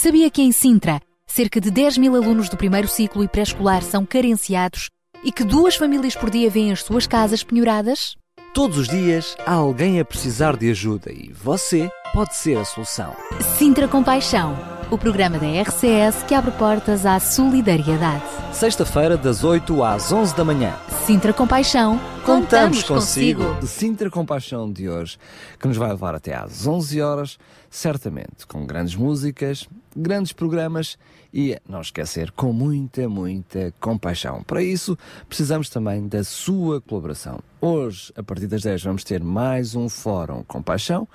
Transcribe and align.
Sabia 0.00 0.30
que 0.30 0.40
em 0.40 0.52
Sintra, 0.52 1.00
cerca 1.26 1.60
de 1.60 1.72
10 1.72 1.98
mil 1.98 2.14
alunos 2.14 2.48
do 2.48 2.56
primeiro 2.56 2.86
ciclo 2.86 3.24
e 3.24 3.26
pré-escolar 3.26 3.82
são 3.82 4.06
carenciados 4.06 4.90
e 5.24 5.32
que 5.32 5.42
duas 5.42 5.74
famílias 5.74 6.14
por 6.14 6.30
dia 6.30 6.48
vêm 6.48 6.70
as 6.70 6.84
suas 6.84 7.04
casas 7.04 7.42
penhoradas? 7.42 8.14
Todos 8.54 8.78
os 8.78 8.88
dias 8.88 9.36
há 9.44 9.54
alguém 9.54 9.98
a 9.98 10.04
precisar 10.04 10.56
de 10.56 10.70
ajuda 10.70 11.10
e 11.12 11.32
você 11.32 11.90
pode 12.14 12.36
ser 12.36 12.56
a 12.58 12.64
solução. 12.64 13.12
Sintra 13.58 13.88
Compaixão, 13.88 14.56
o 14.90 14.96
programa 14.96 15.38
da 15.38 15.46
RCS 15.46 16.22
que 16.26 16.34
abre 16.34 16.50
portas 16.52 17.04
à 17.04 17.20
solidariedade. 17.20 18.22
Sexta-feira, 18.52 19.18
das 19.18 19.44
8 19.44 19.82
às 19.82 20.10
11 20.10 20.34
da 20.34 20.44
manhã. 20.44 20.74
Sintra 21.04 21.32
Compaixão, 21.32 22.00
contamos, 22.24 22.82
consigo. 22.82 23.54
De 23.60 23.66
Sintra 23.66 24.10
Compaixão 24.10 24.72
de 24.72 24.88
hoje, 24.88 25.18
que 25.60 25.68
nos 25.68 25.76
vai 25.76 25.90
levar 25.90 26.14
até 26.14 26.34
às 26.34 26.66
11 26.66 27.02
horas, 27.02 27.38
certamente 27.68 28.46
com 28.46 28.66
grandes 28.66 28.94
músicas, 28.94 29.68
grandes 29.94 30.32
programas 30.32 30.96
e, 31.34 31.58
não 31.68 31.82
esquecer, 31.82 32.30
com 32.30 32.50
muita, 32.50 33.06
muita 33.10 33.74
compaixão. 33.78 34.42
Para 34.42 34.62
isso, 34.62 34.96
precisamos 35.28 35.68
também 35.68 36.08
da 36.08 36.24
sua 36.24 36.80
colaboração. 36.80 37.40
Hoje, 37.60 38.10
a 38.16 38.22
partir 38.22 38.46
das 38.46 38.62
10, 38.62 38.84
vamos 38.84 39.04
ter 39.04 39.22
mais 39.22 39.74
um 39.74 39.86
Fórum 39.86 40.42
Compaixão 40.44 41.06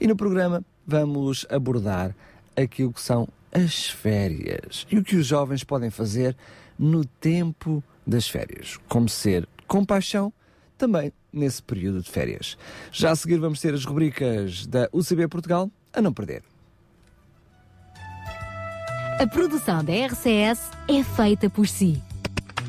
e 0.00 0.06
no 0.06 0.16
programa 0.16 0.64
vamos 0.86 1.44
abordar 1.50 2.14
aquilo 2.62 2.92
que 2.92 3.00
são 3.00 3.28
as 3.52 3.88
férias 3.88 4.86
e 4.90 4.98
o 4.98 5.04
que 5.04 5.16
os 5.16 5.26
jovens 5.26 5.64
podem 5.64 5.90
fazer 5.90 6.36
no 6.78 7.04
tempo 7.04 7.82
das 8.06 8.28
férias. 8.28 8.78
Como 8.88 9.08
ser 9.08 9.48
compaixão 9.66 10.32
também 10.76 11.12
nesse 11.32 11.62
período 11.62 12.00
de 12.02 12.10
férias. 12.10 12.56
Já 12.92 13.10
a 13.10 13.16
seguir 13.16 13.38
vamos 13.38 13.60
ter 13.60 13.74
as 13.74 13.84
rubricas 13.84 14.66
da 14.66 14.88
UCB 14.92 15.28
Portugal 15.28 15.70
a 15.92 16.00
não 16.00 16.12
perder. 16.12 16.42
A 19.20 19.26
produção 19.26 19.82
da 19.82 19.92
RCS 19.92 20.70
é 20.88 21.02
feita 21.02 21.50
por 21.50 21.66
si. 21.66 22.00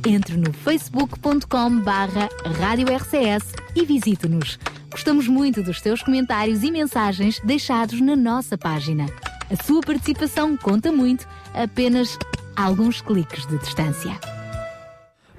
Entre 0.08 0.36
no 0.36 0.52
facebook.com 0.52 1.82
barra 1.82 2.28
Rádio 2.60 2.88
RCS 2.88 3.54
e 3.76 3.86
visite-nos. 3.86 4.58
Gostamos 4.90 5.28
muito 5.28 5.62
dos 5.62 5.80
seus 5.80 6.02
comentários 6.02 6.64
e 6.64 6.72
mensagens 6.72 7.40
deixados 7.42 8.02
na 8.02 8.16
nossa 8.16 8.58
página. 8.58 9.06
A 9.52 9.64
sua 9.64 9.82
participação 9.82 10.56
conta 10.56 10.92
muito, 10.92 11.28
apenas 11.56 12.18
alguns 12.56 13.02
cliques 13.02 13.48
de 13.48 13.58
distância. 13.58 14.20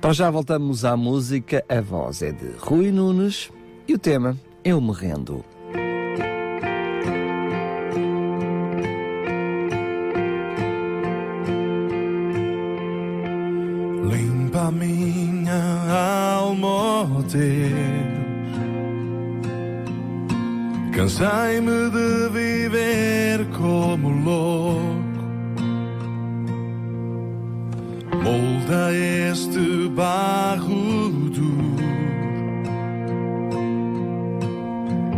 Para 0.00 0.12
já 0.12 0.28
voltamos 0.30 0.84
à 0.84 0.97
música. 0.97 1.64
A 1.69 1.80
voz 1.80 2.22
é 2.22 2.33
de 2.33 2.50
Rui 2.58 2.91
Nunes 2.91 3.53
e 3.86 3.94
o 3.94 3.98
tema 3.98 4.36
Eu 4.64 4.81
Me 4.81 4.92
Rendo. 4.92 5.44
Limpa 14.11 14.61
a 14.62 14.70
minha 14.72 16.38
alma, 16.41 16.66
ó 16.66 17.05
Deus. 17.31 17.99
Cansei-me 21.00 21.88
de 21.88 22.28
viver 22.28 23.46
como 23.56 24.10
louco. 24.10 25.24
Molda 28.22 28.92
este 28.92 29.88
barro 29.96 31.08
duro 31.30 31.76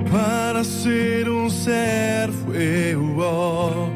para 0.08 0.62
ser 0.62 1.28
um 1.28 1.50
servo 1.50 2.54
eu 2.54 3.18
oro. 3.18 3.92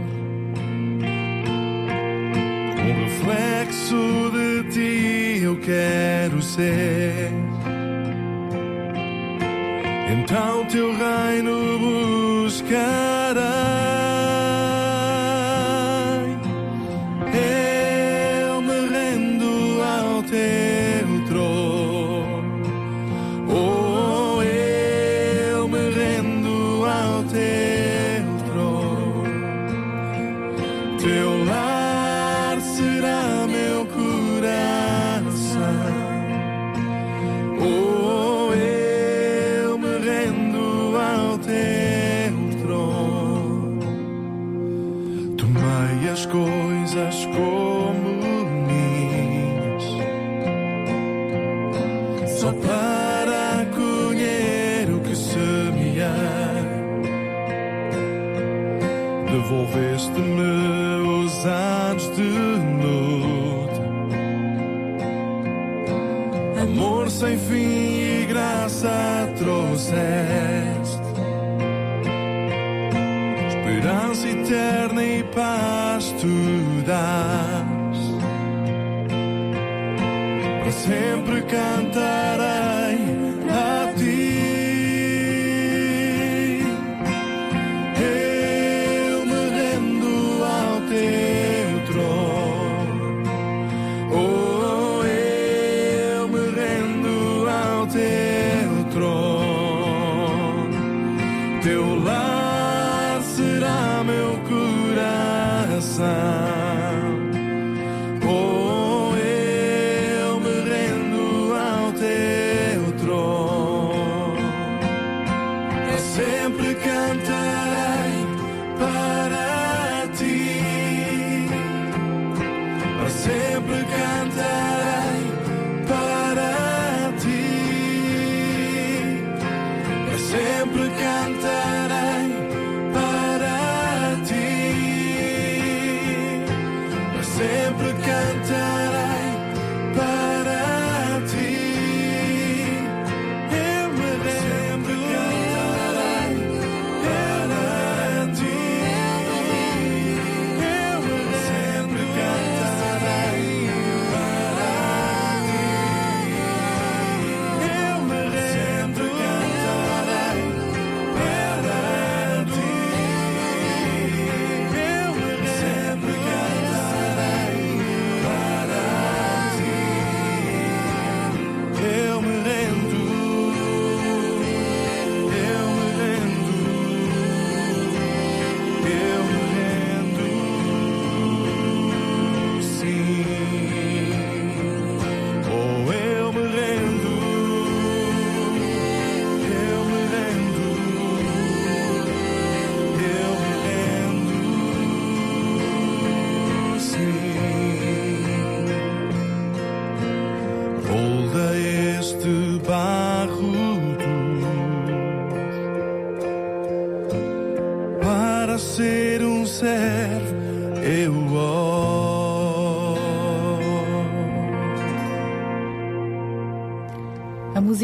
Um 2.82 3.04
reflexo 3.04 4.32
de 4.32 4.72
ti 4.72 5.40
eu 5.44 5.56
quero 5.60 6.42
ser. 6.42 7.25
Então 10.28 10.64
teu 10.64 10.92
reino 10.92 11.78
buscarei. 11.78 13.25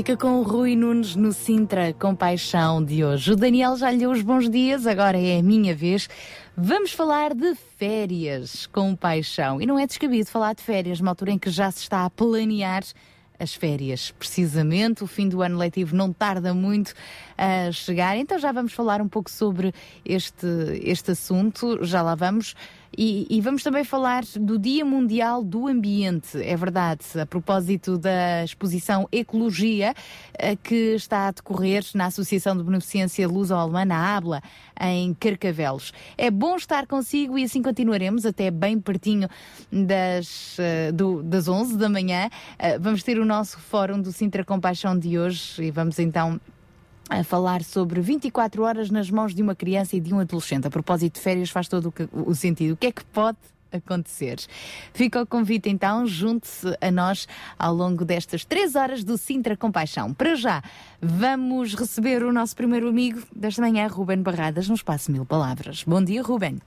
Música 0.02 0.16
com 0.16 0.40
o 0.40 0.42
Rui 0.42 0.74
Nunes 0.74 1.14
no 1.14 1.32
Sintra 1.32 1.92
com 1.92 2.12
paixão 2.12 2.84
de 2.84 3.04
hoje. 3.04 3.30
O 3.30 3.36
Daniel 3.36 3.76
já 3.76 3.88
lhe 3.88 3.98
deu 3.98 4.10
os 4.10 4.20
bons 4.20 4.50
dias, 4.50 4.84
agora 4.84 5.16
é 5.16 5.38
a 5.38 5.42
minha 5.44 5.76
vez. 5.76 6.08
Vamos 6.56 6.90
falar 6.90 7.32
de 7.32 7.54
férias 7.76 8.66
com 8.66 8.96
paixão. 8.96 9.60
E 9.60 9.66
não 9.66 9.78
é 9.78 9.86
descabido 9.86 10.28
falar 10.28 10.56
de 10.56 10.62
férias, 10.62 10.98
numa 10.98 11.12
altura 11.12 11.30
em 11.30 11.38
que 11.38 11.50
já 11.50 11.70
se 11.70 11.82
está 11.82 12.04
a 12.04 12.10
planear 12.10 12.82
as 13.38 13.54
férias. 13.54 14.10
Precisamente, 14.18 15.04
o 15.04 15.06
fim 15.06 15.28
do 15.28 15.40
ano 15.40 15.56
letivo 15.56 15.94
não 15.94 16.12
tarda 16.12 16.52
muito 16.52 16.94
a 17.38 17.70
chegar. 17.70 18.16
Então 18.16 18.40
já 18.40 18.50
vamos 18.50 18.72
falar 18.72 19.00
um 19.00 19.08
pouco 19.08 19.30
sobre 19.30 19.72
este, 20.04 20.48
este 20.82 21.12
assunto, 21.12 21.84
já 21.84 22.02
lá 22.02 22.16
vamos. 22.16 22.56
E, 22.96 23.26
e, 23.30 23.40
vamos 23.40 23.62
também 23.62 23.84
falar 23.84 24.22
do 24.38 24.58
Dia 24.58 24.84
Mundial 24.84 25.42
do 25.42 25.66
Ambiente, 25.66 26.36
é 26.42 26.54
verdade, 26.54 27.04
a 27.18 27.24
propósito 27.24 27.96
da 27.96 28.44
exposição 28.44 29.08
Ecologia, 29.10 29.94
eh, 30.38 30.56
que 30.56 30.94
está 30.94 31.28
a 31.28 31.30
decorrer 31.30 31.82
na 31.94 32.06
Associação 32.06 32.54
de 32.54 32.62
Beneficência 32.62 33.26
Luso-Alemã, 33.26 33.86
na 33.86 34.16
ABLA, 34.16 34.42
em 34.78 35.14
Carcavelos. 35.14 35.92
É 36.18 36.30
bom 36.30 36.56
estar 36.56 36.86
consigo 36.86 37.38
e 37.38 37.44
assim 37.44 37.62
continuaremos 37.62 38.26
até 38.26 38.50
bem 38.50 38.78
pertinho 38.78 39.28
das, 39.70 40.58
uh, 40.58 40.92
do, 40.92 41.22
das 41.22 41.48
11 41.48 41.78
da 41.78 41.88
manhã. 41.88 42.28
Uh, 42.54 42.78
vamos 42.78 43.02
ter 43.02 43.18
o 43.18 43.24
nosso 43.24 43.58
fórum 43.58 44.00
do 44.02 44.12
Sintra 44.12 44.44
Compaixão 44.44 44.98
de 44.98 45.18
hoje 45.18 45.64
e 45.64 45.70
vamos 45.70 45.98
então 45.98 46.38
a 47.20 47.24
falar 47.24 47.62
sobre 47.62 48.00
24 48.00 48.62
horas 48.62 48.90
nas 48.90 49.10
mãos 49.10 49.34
de 49.34 49.42
uma 49.42 49.54
criança 49.54 49.96
e 49.96 50.00
de 50.00 50.12
um 50.14 50.20
adolescente. 50.20 50.66
A 50.66 50.70
propósito 50.70 51.14
de 51.14 51.20
férias 51.20 51.50
faz 51.50 51.68
todo 51.68 51.92
o, 52.12 52.34
sentido. 52.34 52.72
O 52.72 52.76
que 52.76 52.86
é 52.86 52.92
que 52.92 53.04
pode 53.04 53.38
acontecer. 53.72 54.38
Fica 54.92 55.22
o 55.22 55.26
convite 55.26 55.70
então, 55.70 56.06
junte-se 56.06 56.76
a 56.78 56.90
nós 56.90 57.26
ao 57.58 57.74
longo 57.74 58.04
destas 58.04 58.44
três 58.44 58.74
horas 58.74 59.02
do 59.02 59.16
Sintra 59.16 59.56
Compaixão. 59.56 60.12
Para 60.12 60.34
já, 60.34 60.62
vamos 61.00 61.74
receber 61.74 62.22
o 62.22 62.32
nosso 62.32 62.54
primeiro 62.54 62.88
amigo 62.88 63.22
desta 63.34 63.62
manhã, 63.62 63.86
Ruben 63.86 64.20
Barradas, 64.22 64.68
no 64.68 64.74
Espaço 64.74 65.10
Mil 65.10 65.24
Palavras. 65.24 65.84
Bom 65.84 66.04
dia, 66.04 66.22
Ruben. 66.22 66.58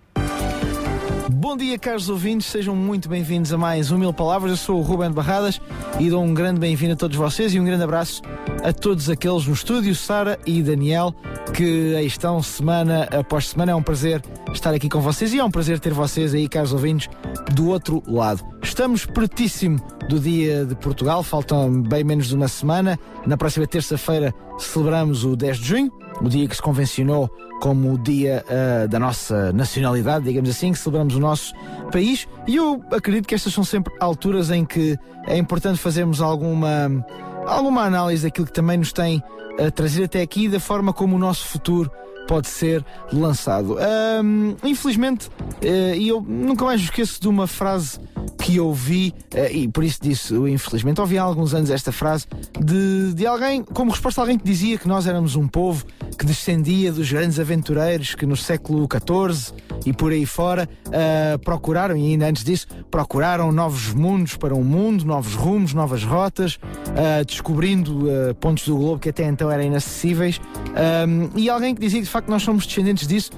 Bom 1.32 1.58
dia, 1.58 1.80
caros 1.80 2.08
ouvintes, 2.08 2.46
sejam 2.48 2.76
muito 2.76 3.10
bem-vindos 3.10 3.52
a 3.52 3.58
mais 3.58 3.90
um 3.90 3.98
Mil 3.98 4.14
Palavras. 4.14 4.52
Eu 4.52 4.58
sou 4.58 4.78
o 4.78 4.82
Ruben 4.84 5.12
Barradas 5.12 5.60
e 6.00 6.08
dou 6.08 6.24
um 6.24 6.36
grande 6.36 6.60
bem-vindo 6.60 6.94
a 6.94 6.96
todos 6.96 7.18
vocês 7.18 7.52
e 7.54 7.60
um 7.60 7.66
grande 7.66 7.84
abraço 7.84 8.22
a 8.64 8.72
todos 8.72 9.10
aqueles 9.10 9.48
no 9.48 9.54
estúdio, 9.54 9.96
Sara 9.96 10.40
e 10.46 10.62
Daniel, 10.62 11.16
que 11.52 11.96
aí 11.96 12.06
estão 12.06 12.44
semana 12.44 13.10
após 13.12 13.50
semana. 13.50 13.72
É 13.72 13.76
um 13.76 13.82
prazer 13.82 14.22
estar 14.54 14.72
aqui 14.72 14.88
com 14.88 15.02
vocês 15.02 15.34
e 15.34 15.40
é 15.40 15.44
um 15.44 15.50
prazer 15.50 15.80
ter 15.80 15.94
vocês 15.94 16.36
aí, 16.36 16.48
caros 16.48 16.74
ouvintes, 16.74 17.10
do 17.56 17.70
outro 17.70 18.04
lado. 18.08 18.46
Estamos 18.62 19.08
pertíssimo 19.08 19.80
do 20.08 20.20
Dia 20.20 20.64
de 20.64 20.76
Portugal, 20.76 21.24
faltam 21.24 21.82
bem 21.82 22.04
menos 22.04 22.28
de 22.28 22.36
uma 22.36 22.48
semana. 22.48 23.00
Na 23.26 23.36
próxima 23.36 23.66
terça-feira 23.66 24.32
celebramos 24.60 25.26
o 25.26 25.36
10 25.36 25.58
de 25.58 25.66
junho, 25.66 25.92
o 26.22 26.30
dia 26.30 26.48
que 26.48 26.56
se 26.56 26.62
convencionou 26.62 27.30
como 27.62 27.94
o 27.94 27.98
dia 27.98 28.44
uh, 28.48 28.88
da 28.88 29.00
nossa 29.00 29.52
nacionalidade, 29.54 30.26
digamos 30.26 30.50
assim, 30.50 30.72
que 30.72 30.80
celebramos 30.80 31.16
o 31.16 31.20
nosso 31.20 31.54
país. 31.92 32.28
E 32.48 32.56
eu 32.56 32.84
acredito 32.92 33.28
que 33.28 33.36
estas 33.36 33.54
são 33.54 33.64
sempre 33.64 33.94
alturas 34.00 34.52
em 34.52 34.66
que 34.66 34.98
é 35.26 35.38
importante 35.38 35.80
fazermos 35.80 36.22
alguma, 36.22 37.06
alguma 37.46 37.84
análise 37.84 38.24
daquilo 38.24 38.46
que 38.46 38.54
também 38.54 38.78
nos 38.78 38.94
tem 38.94 39.24
uh, 39.60 39.72
trazido 39.72 40.06
até 40.06 40.22
aqui, 40.22 40.48
da 40.48 40.60
forma 40.60 40.94
como 40.94 41.16
o 41.16 41.20
nosso 41.20 41.46
futuro 41.48 41.92
pode 42.28 42.48
ser 42.48 42.84
lançado. 43.12 43.78
Um, 44.24 44.56
infelizmente, 44.64 45.28
uh, 45.28 45.96
e 45.96 46.08
eu 46.08 46.22
nunca 46.22 46.66
mais 46.66 46.82
esqueço 46.82 47.22
de 47.22 47.28
uma 47.28 47.48
frase 47.48 48.00
que 48.40 48.60
ouvi, 48.60 49.14
uh, 49.34 49.52
e 49.52 49.68
por 49.68 49.84
isso 49.84 50.00
disse, 50.02 50.34
infelizmente, 50.34 51.00
ouvi 51.00 51.18
há 51.18 51.24
alguns 51.24 51.54
anos 51.54 51.70
esta 51.70 51.92
frase 51.92 52.26
de, 52.60 53.14
de 53.14 53.26
alguém, 53.26 53.64
como 53.64 53.92
resposta 53.92 54.22
a 54.22 54.24
alguém 54.24 54.38
que 54.38 54.46
dizia 54.46 54.78
que 54.78 54.88
nós 54.88 55.08
éramos 55.08 55.36
um 55.36 55.48
povo 55.48 55.86
que 56.18 56.26
descendia 56.26 56.92
dos 56.92 57.12
grandes 57.12 57.40
aventureiros 57.40 58.16
que 58.16 58.26
no 58.26 58.36
século 58.36 58.88
XIV 58.88 59.54
e 59.86 59.94
por 59.94 60.12
aí 60.12 60.26
fora 60.26 60.70
uh, 60.88 61.40
procuraram, 61.40 61.96
e 61.96 62.12
ainda 62.12 62.28
antes 62.28 62.44
disso, 62.44 62.68
procuraram 62.90 63.52
novos 63.52 63.94
mundos 63.94 64.36
para 64.36 64.54
o 64.54 64.60
um 64.60 64.64
mundo, 64.64 65.06
novos 65.06 65.34
rumos, 65.34 65.74
novas 65.74 66.04
rotas, 66.04 66.56
uh, 66.56 67.26
descobrindo 67.26 68.08
uh, 68.08 68.36
pontos 68.36 68.68
do 68.68 68.78
globo 68.78 69.00
que 69.00 69.10
até 69.10 69.26
então 69.26 69.52
eram 69.52 69.64
inacessíveis. 69.64 70.40
e 71.36 71.50
alguém 71.50 71.76
que 71.76 71.82
dizia 71.82 72.02
que 72.02 72.08
facto 72.16 72.30
nós 72.30 72.44
somos 72.44 72.66
descendentes 72.66 73.08
disso. 73.08 73.32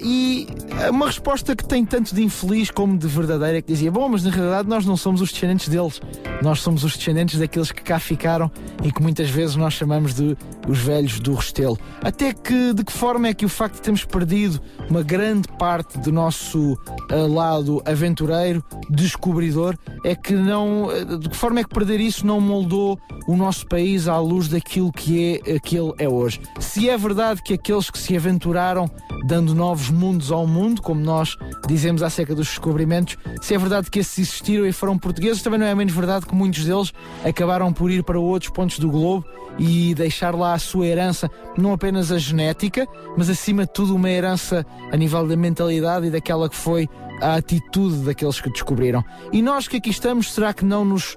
e 0.00 0.46
uma 0.90 1.06
resposta 1.06 1.54
que 1.54 1.64
tem 1.64 1.84
tanto 1.84 2.14
de 2.14 2.22
infeliz 2.22 2.70
como 2.70 2.96
de 2.96 3.06
verdadeira, 3.06 3.60
que 3.60 3.72
dizia: 3.72 3.90
Bom, 3.90 4.08
mas 4.08 4.24
na 4.24 4.30
realidade 4.30 4.68
nós 4.68 4.86
não 4.86 4.96
somos 4.96 5.20
os 5.20 5.30
descendentes 5.30 5.68
deles, 5.68 6.00
nós 6.42 6.60
somos 6.60 6.84
os 6.84 6.96
descendentes 6.96 7.38
daqueles 7.38 7.70
que 7.72 7.82
cá 7.82 7.98
ficaram 7.98 8.50
e 8.82 8.92
que 8.92 9.02
muitas 9.02 9.28
vezes 9.28 9.56
nós 9.56 9.74
chamamos 9.74 10.14
de 10.14 10.36
os 10.68 10.78
velhos 10.78 11.20
do 11.20 11.34
Restelo. 11.34 11.78
Até 12.02 12.32
que, 12.32 12.72
de 12.72 12.84
que 12.84 12.92
forma 12.92 13.28
é 13.28 13.34
que 13.34 13.44
o 13.44 13.48
facto 13.48 13.76
de 13.76 13.82
termos 13.82 14.04
perdido 14.04 14.60
uma 14.88 15.02
grande 15.02 15.48
parte 15.58 15.98
do 15.98 16.12
nosso 16.12 16.72
uh, 16.72 17.32
lado 17.32 17.82
aventureiro, 17.84 18.64
descobridor, 18.90 19.76
é 20.04 20.14
que 20.14 20.34
não. 20.34 20.86
Uh, 20.86 21.18
de 21.18 21.28
que 21.28 21.36
forma 21.36 21.60
é 21.60 21.64
que 21.64 21.70
perder 21.70 22.00
isso 22.00 22.26
não 22.26 22.40
moldou 22.40 22.98
o 23.26 23.36
nosso 23.36 23.66
país 23.66 24.08
à 24.08 24.18
luz 24.18 24.48
daquilo 24.48 24.92
que 24.92 25.40
é 25.46 25.56
aquele 25.56 25.92
é 25.98 26.08
hoje? 26.08 26.40
Se 26.60 26.88
é 26.88 26.96
verdade 26.96 27.42
que 27.42 27.54
aqueles 27.54 27.90
que 27.90 27.98
se 27.98 28.05
aventuraram 28.14 28.90
dando 29.26 29.54
novos 29.54 29.90
mundos 29.90 30.30
ao 30.30 30.46
mundo, 30.46 30.82
como 30.82 31.00
nós 31.00 31.36
dizemos 31.66 32.02
acerca 32.02 32.34
dos 32.34 32.46
descobrimentos, 32.46 33.16
se 33.40 33.54
é 33.54 33.58
verdade 33.58 33.90
que 33.90 33.98
esses 33.98 34.18
existiram 34.18 34.66
e 34.66 34.72
foram 34.72 34.98
portugueses, 34.98 35.42
também 35.42 35.58
não 35.58 35.66
é 35.66 35.74
menos 35.74 35.92
verdade 35.92 36.26
que 36.26 36.34
muitos 36.34 36.64
deles 36.64 36.92
acabaram 37.24 37.72
por 37.72 37.90
ir 37.90 38.04
para 38.04 38.20
outros 38.20 38.50
pontos 38.52 38.78
do 38.78 38.90
globo 38.90 39.26
e 39.58 39.94
deixar 39.94 40.34
lá 40.34 40.52
a 40.52 40.58
sua 40.58 40.86
herança, 40.86 41.30
não 41.56 41.72
apenas 41.72 42.12
a 42.12 42.18
genética, 42.18 42.86
mas 43.16 43.30
acima 43.30 43.64
de 43.64 43.72
tudo 43.72 43.96
uma 43.96 44.10
herança 44.10 44.64
a 44.92 44.96
nível 44.96 45.26
da 45.26 45.36
mentalidade 45.36 46.06
e 46.06 46.10
daquela 46.10 46.48
que 46.48 46.56
foi 46.56 46.88
a 47.20 47.36
atitude 47.36 48.04
daqueles 48.04 48.40
que 48.40 48.50
descobriram. 48.50 49.02
E 49.32 49.40
nós 49.40 49.66
que 49.66 49.78
aqui 49.78 49.90
estamos, 49.90 50.32
será 50.32 50.52
que 50.52 50.64
não 50.64 50.84
nos, 50.84 51.16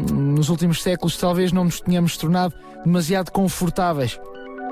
nos 0.00 0.48
últimos 0.48 0.82
séculos 0.82 1.16
talvez 1.18 1.52
não 1.52 1.64
nos 1.64 1.80
tenhamos 1.80 2.16
tornado 2.16 2.54
demasiado 2.84 3.30
confortáveis 3.30 4.18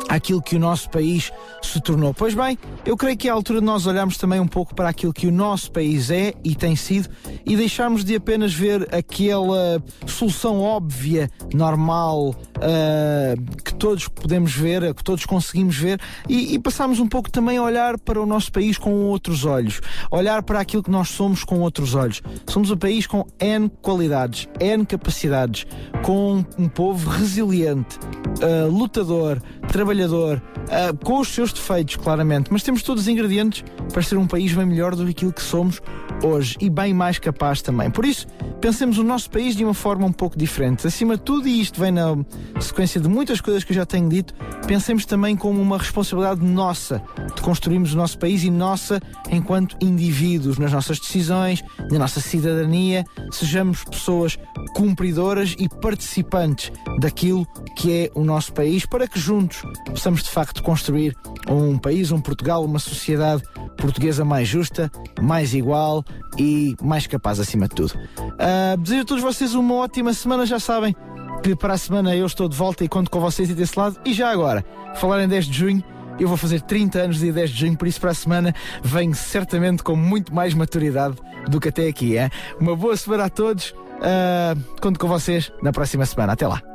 aquilo 0.09 0.43
que 0.43 0.57
o 0.57 0.59
nosso 0.59 0.91
país 0.91 1.33
se 1.63 1.81
tornou. 1.81 2.13
Pois 2.13 2.35
bem, 2.35 2.59
eu 2.85 2.97
creio 2.97 3.17
que 3.17 3.29
é 3.29 3.31
a 3.31 3.35
altura 3.35 3.61
de 3.61 3.65
nós 3.65 3.87
olharmos 3.87 4.17
também 4.17 4.41
um 4.41 4.47
pouco 4.47 4.75
para 4.75 4.89
aquilo 4.89 5.13
que 5.13 5.27
o 5.27 5.33
nosso 5.33 5.71
país 5.71 6.11
é 6.11 6.35
e 6.43 6.55
tem 6.55 6.75
sido 6.75 7.09
e 7.45 7.57
deixarmos 7.57 8.05
de 8.05 8.17
apenas 8.17 8.53
ver 8.53 8.89
aquela 8.95 9.83
solução 10.07 10.61
óbvia, 10.61 11.31
normal, 11.55 12.31
uh, 12.31 13.63
que 13.65 13.75
todos 13.75 14.09
podemos 14.09 14.53
ver, 14.53 14.95
que 14.95 15.05
todos 15.05 15.25
conseguimos 15.25 15.77
ver 15.77 16.01
e, 16.29 16.55
e 16.55 16.59
passarmos 16.59 16.99
um 16.99 17.07
pouco 17.07 17.31
também 17.31 17.59
a 17.59 17.63
olhar 17.63 17.99
para 17.99 18.21
o 18.21 18.27
nosso 18.27 18.51
país 18.51 18.79
com 18.79 18.93
outros 19.05 19.45
olhos, 19.45 19.81
olhar 20.11 20.43
para 20.43 20.61
aquilo 20.61 20.83
que 20.83 20.91
nós 20.91 21.09
somos 21.09 21.45
com 21.45 21.61
outros 21.61 21.95
olhos. 21.95 22.23
Somos 22.49 22.71
um 22.71 22.77
país 22.77 23.07
com 23.07 23.27
N 23.39 23.71
qualidades, 23.83 24.49
N 24.59 24.85
capacidades, 24.85 25.67
com 26.03 26.45
um 26.59 26.69
povo 26.69 27.09
resiliente, 27.11 27.99
uh, 27.99 28.71
lutador, 28.71 29.41
trabalhador, 29.69 29.90
uh, 29.91 31.05
com 31.05 31.21
os 31.21 31.29
seus 31.29 31.53
defeitos, 31.53 31.97
claramente, 31.97 32.53
mas 32.53 32.63
temos 32.63 32.83
todos 32.83 33.03
os 33.03 33.09
ingredientes 33.09 33.65
para 33.93 34.03
ser 34.03 34.17
um 34.17 34.27
país 34.27 34.53
bem 34.53 34.67
melhor 34.67 34.95
do 34.95 35.05
que 35.05 35.11
aquilo 35.11 35.33
que 35.33 35.43
somos 35.43 35.81
hoje 36.23 36.57
e 36.61 36.69
bem 36.69 36.93
mais 36.93 37.19
capaz 37.19 37.63
também. 37.63 37.91
Por 37.91 38.05
isso, 38.05 38.27
pensemos 38.61 38.99
o 38.99 39.05
nosso 39.05 39.31
país 39.31 39.57
de 39.57 39.65
uma 39.65 39.75
forma 39.75 40.07
um 40.07 40.13
pouco 40.13 40.39
diferente. 40.39 40.87
Acima 40.87 41.17
de 41.17 41.23
tudo, 41.23 41.49
e 41.49 41.61
isto 41.61 41.81
vem 41.81 41.93
na 41.93 42.17
sequência 42.61 43.01
de 43.01 43.09
muitas 43.09 43.41
coisas 43.41 43.65
que 43.65 43.73
eu 43.73 43.77
já 43.77 43.87
tenho 43.87 44.09
dito, 44.09 44.35
pensemos 44.67 45.05
também 45.05 45.37
como 45.37 45.61
uma 45.61 45.79
responsabilidade 45.79 46.45
nossa 46.45 47.03
de 47.35 47.43
construirmos 47.43 47.95
o 47.95 47.97
nosso 47.97 48.19
país 48.19 48.45
e 48.45 48.51
nossa 48.51 49.01
enquanto 49.31 49.77
indivíduos, 49.81 50.59
nas 50.59 50.73
nossas 50.73 50.99
decisões, 50.99 51.63
na 51.91 51.99
nossa 51.99 52.21
cidadania, 52.21 53.05
sejamos 53.33 53.85
pessoas 53.85 54.39
cumpridoras 54.75 55.55
e 55.59 55.69
participantes 55.69 56.71
daquilo 56.99 57.47
que 57.77 57.93
é 57.93 58.11
o 58.15 58.25
nosso 58.25 58.53
país, 58.53 58.85
para 58.85 59.09
que 59.09 59.19
juntos 59.19 59.63
possamos 59.87 60.23
de 60.23 60.31
facto 60.31 60.63
construir 60.63 61.17
um 61.49 61.79
país, 61.79 62.11
um 62.11 62.21
Portugal, 62.21 62.65
uma 62.65 62.79
sociedade 62.79 63.43
portuguesa 63.77 64.25
mais 64.25 64.47
justa, 64.49 64.91
mais 65.21 65.55
igual 65.55 66.05
e 66.39 66.77
mais 66.83 67.07
capaz 67.07 67.41
acima 67.41 67.69
de 67.69 67.75
tudo. 67.75 67.95
Uh, 68.19 68.77
desejo 68.79 69.03
a 69.03 69.05
todos 69.05 69.23
vocês 69.23 69.55
uma 69.55 69.75
ótima 69.77 70.13
semana, 70.13 70.47
já 70.47 70.59
sabem 70.59 70.95
que 71.43 71.57
para 71.57 71.75
a 71.75 71.79
semana 71.79 72.15
eu 72.15 72.27
estou 72.27 72.49
de 72.49 72.57
volta 72.57 72.85
e 72.85 72.89
conto 72.89 73.11
com 73.11 73.21
vocês 73.21 73.49
e 73.49 73.55
desse 73.55 73.79
lado. 73.79 73.97
E 74.05 74.13
já 74.13 74.31
agora, 74.31 74.65
falar 74.97 75.23
em 75.23 75.29
10 75.29 75.47
de 75.47 75.59
junho, 75.59 75.85
eu 76.19 76.29
vou 76.29 76.37
fazer 76.37 76.61
30 76.61 76.99
anos 76.99 77.19
dia 77.19 77.33
10 77.33 77.51
de 77.51 77.61
junho, 77.61 77.77
por 77.77 77.89
isso 77.89 78.01
para 78.01 78.11
a 78.11 78.15
semana 78.15 78.55
venho 78.83 79.15
certamente 79.15 79.83
com 79.83 79.97
muito 79.97 80.35
mais 80.35 80.53
maturidade 80.53 81.17
do 81.49 81.59
que 81.59 81.69
até 81.69 81.89
aqui. 81.89 82.19
Hein? 82.19 82.31
Uma 82.61 82.77
boa 82.77 82.97
semana 82.97 83.25
a 83.25 83.31
todos. 83.31 83.71
Uh, 83.71 84.59
conto 84.81 84.99
com 84.99 85.09
vocês 85.09 85.51
na 85.63 85.73
próxima 85.73 86.05
semana. 86.05 86.35
Até 86.35 86.47
lá. 86.47 86.70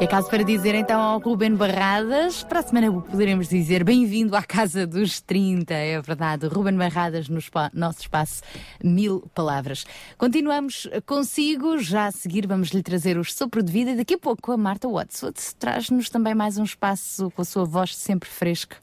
É 0.00 0.06
caso 0.06 0.28
para 0.28 0.42
dizer 0.42 0.74
então 0.74 1.00
ao 1.00 1.18
Ruben 1.18 1.54
Barradas, 1.54 2.42
para 2.42 2.60
a 2.60 2.62
semana 2.62 2.92
poderemos 3.00 3.48
dizer 3.48 3.84
bem-vindo 3.84 4.36
à 4.36 4.42
casa 4.42 4.86
dos 4.86 5.20
30, 5.20 5.72
é 5.72 6.02
verdade. 6.02 6.46
Ruben 6.46 6.76
Barradas 6.76 7.28
no 7.28 7.38
nosso 7.72 8.00
espaço 8.00 8.42
Mil 8.82 9.22
Palavras. 9.34 9.86
Continuamos 10.18 10.88
consigo, 11.06 11.78
já 11.78 12.06
a 12.06 12.12
seguir 12.12 12.46
vamos 12.46 12.68
lhe 12.68 12.82
trazer 12.82 13.16
o 13.16 13.24
sopro 13.24 13.62
de 13.62 13.72
vida 13.72 13.92
e 13.92 13.96
daqui 13.96 14.14
a 14.14 14.18
pouco 14.18 14.52
a 14.52 14.56
Marta 14.56 14.88
Watswood 14.88 15.38
traz-nos 15.58 16.10
também 16.10 16.34
mais 16.34 16.58
um 16.58 16.64
espaço 16.64 17.30
com 17.30 17.40
a 17.40 17.44
sua 17.44 17.64
voz 17.64 17.96
sempre 17.96 18.28
fresca, 18.28 18.76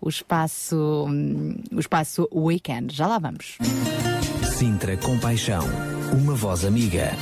o 0.00 0.08
espaço, 0.08 1.06
hum, 1.08 1.56
o 1.72 1.80
espaço 1.80 2.28
Weekend. 2.34 2.94
Já 2.94 3.06
lá 3.06 3.18
vamos. 3.18 3.58
Sintra 4.58 4.96
Compaixão, 4.96 5.64
uma 6.12 6.34
voz 6.34 6.64
amiga. 6.64 7.12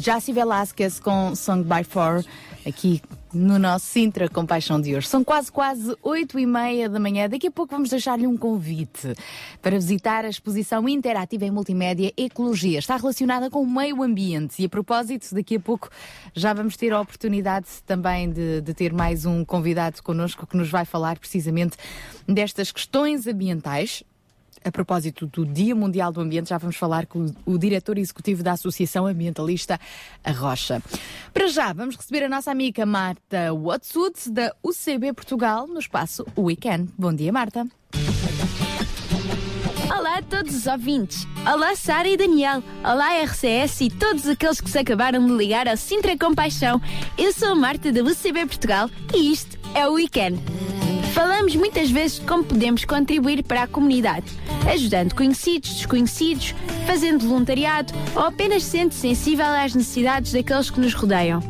Jassy 0.00 0.32
Velasquez 0.32 0.98
com 0.98 1.34
Song 1.34 1.62
by 1.62 1.84
Four, 1.84 2.24
aqui 2.66 3.02
no 3.34 3.58
nosso 3.58 3.84
Sintra 3.84 4.30
Compaixão 4.30 4.80
de 4.80 4.96
hoje. 4.96 5.06
São 5.06 5.22
quase, 5.22 5.52
quase 5.52 5.94
oito 6.02 6.38
e 6.38 6.46
meia 6.46 6.88
da 6.88 6.98
manhã. 6.98 7.28
Daqui 7.28 7.48
a 7.48 7.50
pouco 7.50 7.72
vamos 7.72 7.90
deixar-lhe 7.90 8.26
um 8.26 8.34
convite 8.34 9.14
para 9.60 9.76
visitar 9.76 10.24
a 10.24 10.28
exposição 10.28 10.88
interativa 10.88 11.44
em 11.44 11.50
multimédia 11.50 12.14
Ecologia. 12.16 12.78
Está 12.78 12.96
relacionada 12.96 13.50
com 13.50 13.62
o 13.62 13.70
meio 13.70 14.02
ambiente 14.02 14.62
e 14.62 14.64
a 14.64 14.68
propósito, 14.70 15.34
daqui 15.34 15.56
a 15.56 15.60
pouco 15.60 15.90
já 16.34 16.54
vamos 16.54 16.78
ter 16.78 16.94
a 16.94 17.00
oportunidade 17.00 17.66
também 17.84 18.30
de, 18.30 18.62
de 18.62 18.72
ter 18.72 18.94
mais 18.94 19.26
um 19.26 19.44
convidado 19.44 20.02
connosco 20.02 20.46
que 20.46 20.56
nos 20.56 20.70
vai 20.70 20.86
falar 20.86 21.18
precisamente 21.18 21.76
destas 22.26 22.72
questões 22.72 23.26
ambientais 23.26 24.02
a 24.64 24.70
propósito 24.70 25.26
do 25.26 25.44
Dia 25.44 25.74
Mundial 25.74 26.12
do 26.12 26.20
Ambiente, 26.20 26.50
já 26.50 26.58
vamos 26.58 26.76
falar 26.76 27.06
com 27.06 27.26
o, 27.46 27.58
diretor 27.58 27.98
executivo 27.98 28.42
da 28.42 28.52
Associação 28.52 29.06
Ambientalista 29.06 29.78
A 30.24 30.32
Rocha. 30.32 30.82
Para 31.32 31.48
já, 31.48 31.72
vamos 31.72 31.96
receber 31.96 32.24
a 32.24 32.28
nossa 32.28 32.50
amiga 32.50 32.84
Marta 32.84 33.52
Watsud, 33.52 34.30
da 34.30 34.54
UCB 34.62 35.12
Portugal, 35.12 35.66
no 35.66 35.78
espaço 35.78 36.26
Weekend. 36.36 36.90
Bom 36.98 37.12
dia, 37.12 37.32
Marta. 37.32 37.66
Olá 39.96 40.18
a 40.18 40.22
todos 40.22 40.54
os 40.54 40.66
ouvintes. 40.66 41.26
Olá 41.46 41.74
Sara 41.74 42.08
e 42.08 42.16
Daniel. 42.16 42.62
Olá 42.84 43.22
RCS 43.22 43.80
e 43.82 43.90
todos 43.90 44.26
aqueles 44.26 44.60
que 44.60 44.70
se 44.70 44.78
acabaram 44.78 45.26
de 45.26 45.32
ligar 45.32 45.66
ao 45.68 45.76
Sintra 45.76 46.16
Compaixão. 46.16 46.80
Eu 47.18 47.32
sou 47.32 47.50
a 47.50 47.54
Marta 47.54 47.92
da 47.92 48.02
UCB 48.02 48.46
Portugal 48.46 48.88
e 49.14 49.32
isto 49.32 49.58
é 49.74 49.86
o 49.88 49.94
Weekend. 49.94 50.40
Falamos 51.12 51.56
muitas 51.56 51.90
vezes 51.90 52.20
de 52.20 52.26
como 52.26 52.44
podemos 52.44 52.84
contribuir 52.84 53.42
para 53.42 53.64
a 53.64 53.66
comunidade, 53.66 54.26
ajudando 54.68 55.14
conhecidos, 55.14 55.74
desconhecidos, 55.74 56.54
fazendo 56.86 57.26
voluntariado 57.26 57.92
ou 58.14 58.22
apenas 58.22 58.64
sendo 58.64 58.92
sensível 58.92 59.46
às 59.46 59.74
necessidades 59.74 60.32
daqueles 60.32 60.70
que 60.70 60.80
nos 60.80 60.94
rodeiam. 60.94 61.42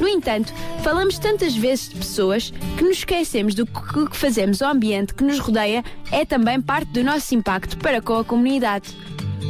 No 0.00 0.08
entanto, 0.08 0.52
falamos 0.82 1.18
tantas 1.18 1.54
vezes 1.54 1.90
de 1.90 1.96
pessoas 1.96 2.52
que 2.78 2.82
nos 2.82 2.98
esquecemos 2.98 3.54
do 3.54 3.66
que 3.66 4.16
fazemos 4.16 4.62
ao 4.62 4.72
ambiente 4.72 5.14
que 5.14 5.22
nos 5.22 5.38
rodeia 5.38 5.84
é 6.10 6.24
também 6.24 6.58
parte 6.60 6.90
do 6.90 7.04
nosso 7.04 7.34
impacto 7.34 7.76
para 7.76 8.00
com 8.00 8.16
a 8.16 8.24
comunidade. 8.24 8.96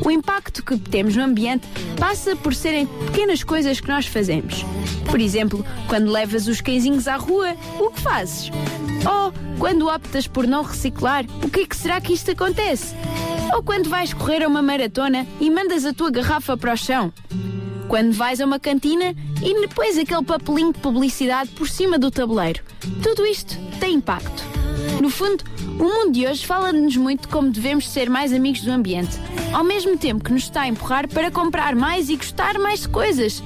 O 0.04 0.10
impacto 0.10 0.64
que 0.64 0.76
temos 0.76 1.14
no 1.14 1.22
ambiente 1.22 1.68
passa 1.98 2.34
por 2.34 2.52
serem 2.52 2.86
pequenas 2.86 3.44
coisas 3.44 3.80
que 3.80 3.88
nós 3.88 4.06
fazemos. 4.06 4.64
Por 5.08 5.20
exemplo, 5.20 5.64
quando 5.86 6.10
levas 6.10 6.48
os 6.48 6.60
cãezinhos 6.60 7.06
à 7.06 7.16
rua, 7.16 7.54
o 7.78 7.90
que 7.90 8.00
fazes? 8.00 8.50
Ou 9.06 9.32
quando 9.58 9.88
optas 9.88 10.26
por 10.26 10.46
não 10.46 10.62
reciclar, 10.62 11.24
o 11.42 11.50
que 11.50 11.60
é 11.60 11.66
que 11.66 11.76
será 11.76 12.00
que 12.00 12.12
isto 12.12 12.30
acontece? 12.30 12.94
Ou 13.54 13.62
quando 13.62 13.88
vais 13.88 14.12
correr 14.12 14.42
a 14.42 14.48
uma 14.48 14.62
maratona 14.62 15.26
e 15.40 15.50
mandas 15.50 15.84
a 15.84 15.92
tua 15.92 16.10
garrafa 16.10 16.56
para 16.56 16.72
o 16.72 16.76
chão? 16.76 17.12
Quando 17.88 18.12
vais 18.12 18.40
a 18.40 18.46
uma 18.46 18.60
cantina 18.60 19.14
e 19.42 19.60
depois 19.60 19.98
aquele 19.98 20.24
papelinho 20.24 20.72
de 20.72 20.78
publicidade 20.78 21.50
por 21.50 21.68
cima 21.68 21.98
do 21.98 22.10
tabuleiro. 22.10 22.62
Tudo 23.02 23.26
isto 23.26 23.58
tem 23.80 23.94
impacto. 23.94 24.44
No 25.00 25.10
fundo, 25.10 25.44
o 25.78 25.84
mundo 25.84 26.12
de 26.12 26.26
hoje 26.26 26.46
fala-nos 26.46 26.96
muito 26.96 27.22
de 27.22 27.28
como 27.28 27.50
devemos 27.50 27.88
ser 27.88 28.10
mais 28.10 28.32
amigos 28.32 28.60
do 28.62 28.70
ambiente, 28.70 29.18
ao 29.52 29.64
mesmo 29.64 29.96
tempo 29.96 30.22
que 30.22 30.32
nos 30.32 30.44
está 30.44 30.62
a 30.62 30.68
empurrar 30.68 31.08
para 31.08 31.30
comprar 31.30 31.74
mais 31.74 32.08
e 32.10 32.16
gostar 32.16 32.58
mais 32.58 32.80
de 32.82 32.88
coisas. 32.88 33.42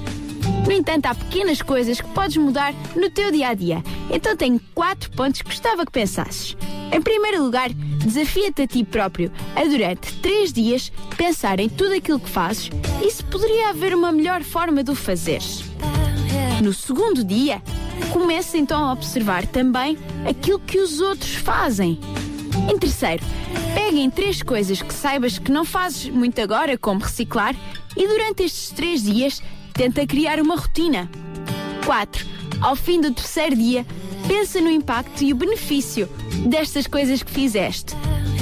No 0.65 0.71
entanto, 0.71 1.05
há 1.07 1.15
pequenas 1.15 1.61
coisas 1.61 1.99
que 1.99 2.09
podes 2.09 2.37
mudar 2.37 2.73
no 2.95 3.09
teu 3.09 3.31
dia 3.31 3.49
a 3.49 3.53
dia. 3.53 3.83
Então 4.09 4.35
tenho 4.35 4.59
quatro 4.73 5.11
pontos 5.11 5.41
que 5.41 5.49
gostava 5.49 5.85
que 5.85 5.91
pensasses. 5.91 6.55
Em 6.91 7.01
primeiro 7.01 7.43
lugar, 7.43 7.69
desafia-te 7.71 8.61
a 8.61 8.67
ti 8.67 8.83
próprio 8.83 9.31
a 9.55 9.63
durante 9.63 10.13
três 10.21 10.53
dias 10.53 10.91
pensar 11.17 11.59
em 11.59 11.67
tudo 11.67 11.93
aquilo 11.93 12.19
que 12.19 12.29
fazes 12.29 12.69
e 13.03 13.11
se 13.11 13.23
poderia 13.23 13.69
haver 13.69 13.93
uma 13.95 14.11
melhor 14.11 14.43
forma 14.43 14.83
de 14.83 14.91
o 14.91 14.95
fazeres. 14.95 15.63
No 16.63 16.73
segundo 16.73 17.23
dia, 17.23 17.61
comece 18.11 18.57
então 18.57 18.83
a 18.83 18.93
observar 18.93 19.45
também 19.45 19.97
aquilo 20.27 20.59
que 20.59 20.79
os 20.79 20.99
outros 21.01 21.35
fazem. 21.35 21.99
Em 22.71 22.77
terceiro, 22.77 23.23
pegue 23.73 23.99
em 23.99 24.09
três 24.09 24.41
coisas 24.41 24.81
que 24.81 24.93
saibas 24.93 25.37
que 25.37 25.51
não 25.51 25.65
fazes 25.65 26.09
muito 26.09 26.39
agora, 26.39 26.77
como 26.77 27.01
reciclar, 27.01 27.55
e 27.95 28.07
durante 28.07 28.43
estes 28.43 28.69
três 28.69 29.03
dias 29.03 29.41
tenta 29.75 30.07
criar 30.07 30.39
uma 30.39 30.55
rotina. 30.55 31.09
4. 31.85 32.25
Ao 32.61 32.75
fim 32.75 33.01
do 33.01 33.13
terceiro 33.13 33.55
dia, 33.55 33.85
pensa 34.27 34.61
no 34.61 34.71
impacto 34.71 35.21
e 35.21 35.33
o 35.33 35.35
benefício 35.35 36.07
destas 36.47 36.87
coisas 36.87 37.21
que 37.21 37.29
fizeste. 37.29 37.93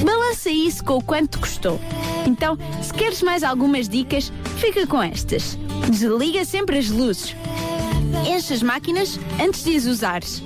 Balança 0.06 0.50
isso 0.50 0.84
com 0.84 0.98
o 0.98 1.04
quanto 1.04 1.40
custou. 1.40 1.80
Então, 2.28 2.58
se 2.82 2.94
queres 2.94 3.22
mais 3.22 3.44
algumas 3.44 3.90
dicas, 3.90 4.32
fica 4.58 4.86
com 4.86 5.02
estas. 5.02 5.58
Desliga 5.90 6.46
sempre 6.46 6.78
as 6.78 6.90
luzes. 6.90 7.36
Enche 8.28 8.54
as 8.54 8.62
máquinas 8.62 9.20
antes 9.42 9.64
de 9.64 9.76
as 9.76 9.86
usares. 9.86 10.44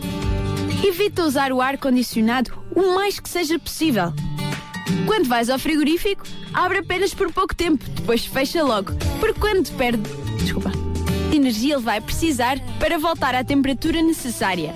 Evita 0.84 1.24
usar 1.24 1.52
o 1.52 1.62
ar-condicionado 1.62 2.52
o 2.74 2.96
mais 2.96 3.20
que 3.20 3.30
seja 3.30 3.60
possível. 3.60 4.14
Quando 5.06 5.28
vais 5.28 5.50
ao 5.50 5.60
frigorífico, 5.60 6.24
abre 6.54 6.80
apenas 6.80 7.14
por 7.14 7.32
pouco 7.34 7.54
tempo, 7.54 7.84
depois 7.90 8.26
fecha 8.26 8.64
logo, 8.64 8.94
porque 9.20 9.40
quando 9.40 9.70
perde. 9.76 10.10
Desculpa. 10.48 10.72
Energia 11.34 11.76
ele 11.76 11.84
vai 11.84 12.00
precisar 12.00 12.58
para 12.80 12.98
voltar 12.98 13.36
à 13.36 13.44
temperatura 13.44 14.02
necessária. 14.02 14.74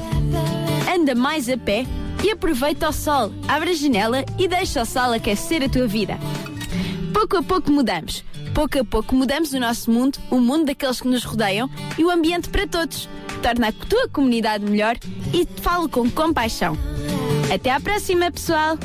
Anda 0.93 1.15
mais 1.15 1.47
a 1.47 1.57
pé 1.57 1.85
e 2.21 2.29
aproveita 2.29 2.89
o 2.89 2.91
sol. 2.91 3.31
Abre 3.47 3.69
a 3.69 3.73
janela 3.73 4.25
e 4.37 4.49
deixa 4.49 4.81
o 4.81 4.85
sol 4.85 5.13
aquecer 5.13 5.63
a 5.63 5.69
tua 5.69 5.87
vida. 5.87 6.19
Pouco 7.13 7.37
a 7.37 7.43
pouco 7.43 7.71
mudamos. 7.71 8.21
Pouco 8.53 8.79
a 8.79 8.83
pouco 8.83 9.15
mudamos 9.15 9.53
o 9.53 9.59
nosso 9.61 9.89
mundo, 9.89 10.19
o 10.29 10.41
mundo 10.41 10.65
daqueles 10.65 10.99
que 10.99 11.07
nos 11.07 11.23
rodeiam 11.23 11.69
e 11.97 12.03
o 12.03 12.11
ambiente 12.11 12.49
para 12.49 12.67
todos. 12.67 13.07
Torna 13.41 13.69
a 13.69 13.71
tua 13.71 14.09
comunidade 14.09 14.65
melhor 14.65 14.97
e 15.31 15.45
te 15.45 15.61
falo 15.61 15.87
com 15.87 16.11
compaixão. 16.11 16.77
Até 17.53 17.71
à 17.71 17.79
próxima, 17.79 18.29
pessoal! 18.29 18.77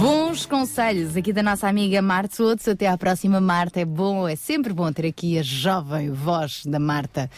Bons 0.00 0.44
conselhos 0.44 1.16
aqui 1.16 1.32
da 1.32 1.42
nossa 1.42 1.66
amiga 1.68 2.02
Marta 2.02 2.36
Soutos. 2.36 2.68
Até 2.68 2.86
à 2.86 2.98
próxima, 2.98 3.40
Marta. 3.40 3.80
É 3.80 3.84
bom, 3.84 4.28
é 4.28 4.36
sempre 4.36 4.72
bom 4.72 4.92
ter 4.92 5.06
aqui 5.06 5.38
a 5.38 5.42
jovem 5.42 6.10
voz 6.10 6.64
da 6.66 6.78
Marta 6.78 7.30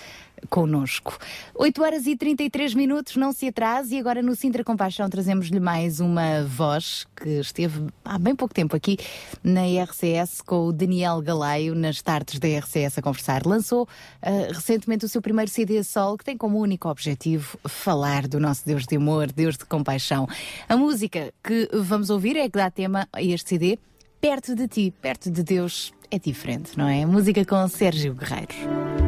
connosco. 0.49 1.19
8 1.55 1.83
horas 1.83 2.07
e 2.07 2.17
33 2.17 2.75
minutos, 2.75 3.17
não 3.17 3.33
se 3.33 3.49
atrase. 3.49 3.97
E 3.97 3.99
agora 3.99 4.23
no 4.23 4.35
Sintra 4.35 4.65
Compaixão 4.65 5.09
trazemos-lhe 5.09 5.61
mais 5.61 6.01
uma 6.01 6.45
voz 6.45 7.07
que 7.17 7.41
esteve 7.41 7.87
há 8.05 8.19
bem 8.19 8.35
pouco 8.35 8.55
tempo 8.55 8.77
aqui 8.77 8.99
na 9.43 9.63
RCS 9.85 10.41
com 10.41 10.67
o 10.67 10.73
Daniel 10.73 11.21
Galaio, 11.21 11.75
nas 11.75 12.03
tardes 12.03 12.39
da 12.39 12.49
RCS 12.49 12.99
a 12.99 13.03
conversar. 13.03 13.47
Lançou 13.47 13.89
ah, 14.23 14.53
recentemente 14.53 15.05
o 15.05 15.09
seu 15.09 15.23
primeiro 15.23 15.51
CD 15.51 15.83
solo, 15.83 16.19
que 16.19 16.25
tem 16.25 16.37
como 16.37 16.59
único 16.59 16.89
objetivo 16.89 17.59
falar 17.67 18.27
do 18.27 18.41
nosso 18.41 18.65
Deus 18.67 18.87
de 18.87 18.97
amor, 18.97 19.33
Deus 19.33 19.57
de 19.57 19.65
compaixão. 19.65 20.29
A 20.69 20.77
música 20.77 21.33
que 21.43 21.69
vamos 21.73 22.11
ouvir 22.11 22.37
é 22.37 22.49
que 22.49 22.59
dá 22.59 22.71
tema 22.71 23.09
a 23.13 23.23
este 23.23 23.51
CD. 23.51 23.79
Perto 24.21 24.55
de 24.55 24.67
ti, 24.67 24.93
perto 25.01 25.31
de 25.31 25.43
Deus, 25.45 25.93
é 26.11 26.19
diferente, 26.19 26.77
não 26.77 26.89
é? 26.89 27.07
Música 27.07 27.45
com 27.45 27.69
Sérgio 27.69 28.15
Guerreiro. 28.15 29.08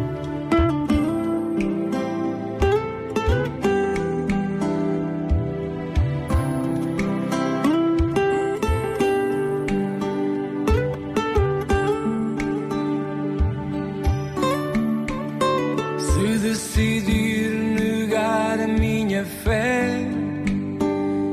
Decidir 16.51 17.49
negar 17.79 18.59
a 18.59 18.67
minha 18.67 19.25
fé 19.25 20.01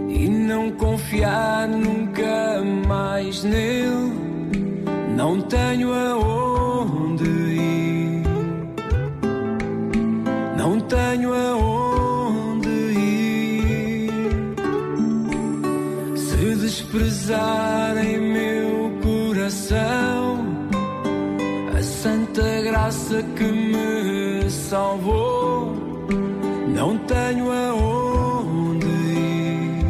e 0.09 0.29
não 0.29 0.69
confiar 0.69 1.67
nunca 1.67 2.63
mais 2.87 3.43
nele, 3.43 4.13
não 5.15 5.41
tenho 5.41 5.91
aonde 5.91 7.25
ir, 7.25 8.23
não 10.55 10.79
tenho 10.81 11.33
aonde 11.33 12.69
ir. 12.69 14.11
Se 16.15 16.55
desprezarem 16.57 18.19
meu 18.19 18.91
coração 19.01 20.45
a 21.75 21.81
santa 21.81 22.61
graça 22.61 23.23
que 23.35 23.45
me 23.45 24.16
salvou. 24.69 25.73
Não 26.67 26.97
tenho 26.97 27.51
aonde 27.51 28.85
ir, 28.85 29.85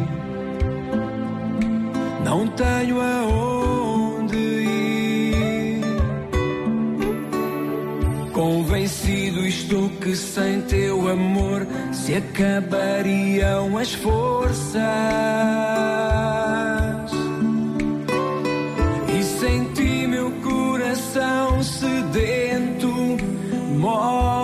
não 2.24 2.46
tenho 2.48 3.00
aonde 3.00 4.36
ir. 4.36 5.84
Convencido 8.32 9.44
estou 9.46 9.88
que 10.00 10.14
sem 10.14 10.62
teu 10.62 11.08
amor 11.08 11.66
se 11.92 12.14
acabariam 12.14 13.76
as 13.76 13.92
forças. 13.94 14.78
E 19.12 19.22
senti 19.24 20.06
meu 20.06 20.30
coração 20.40 21.62
sedento 21.62 22.88
morre 23.76 24.37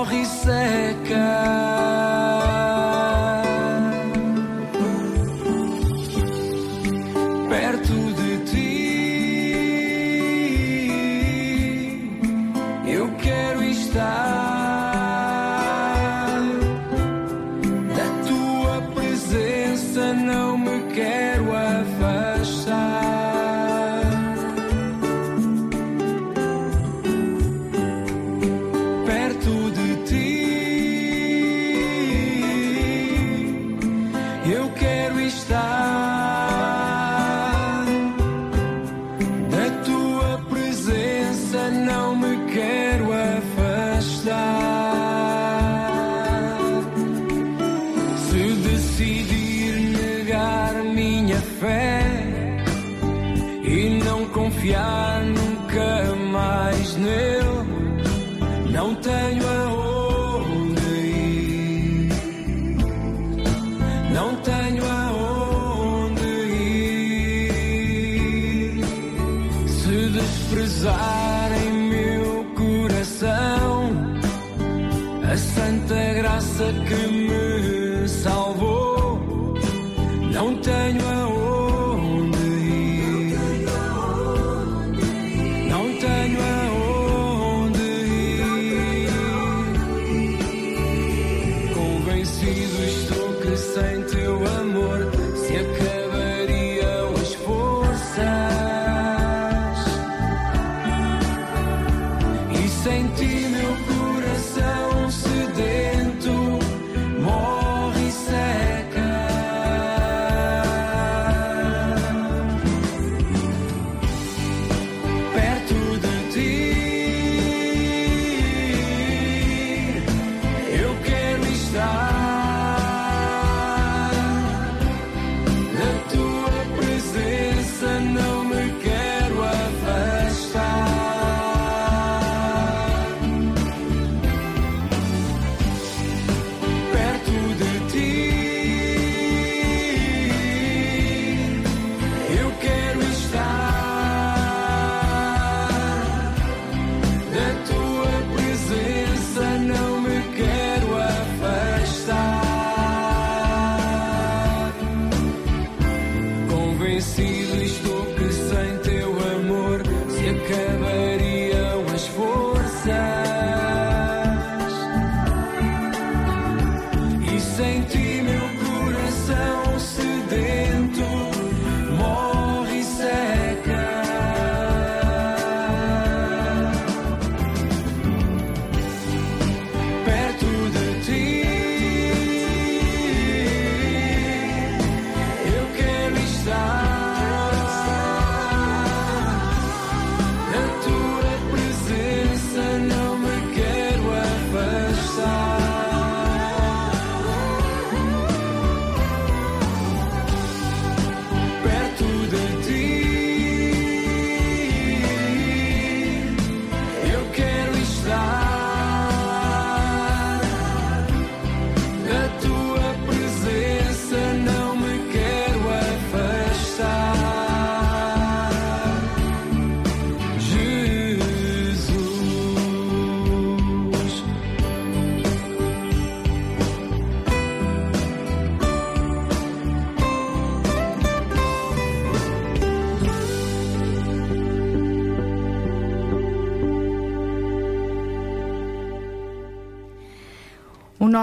Não 58.75 58.93
tenho 58.93 59.54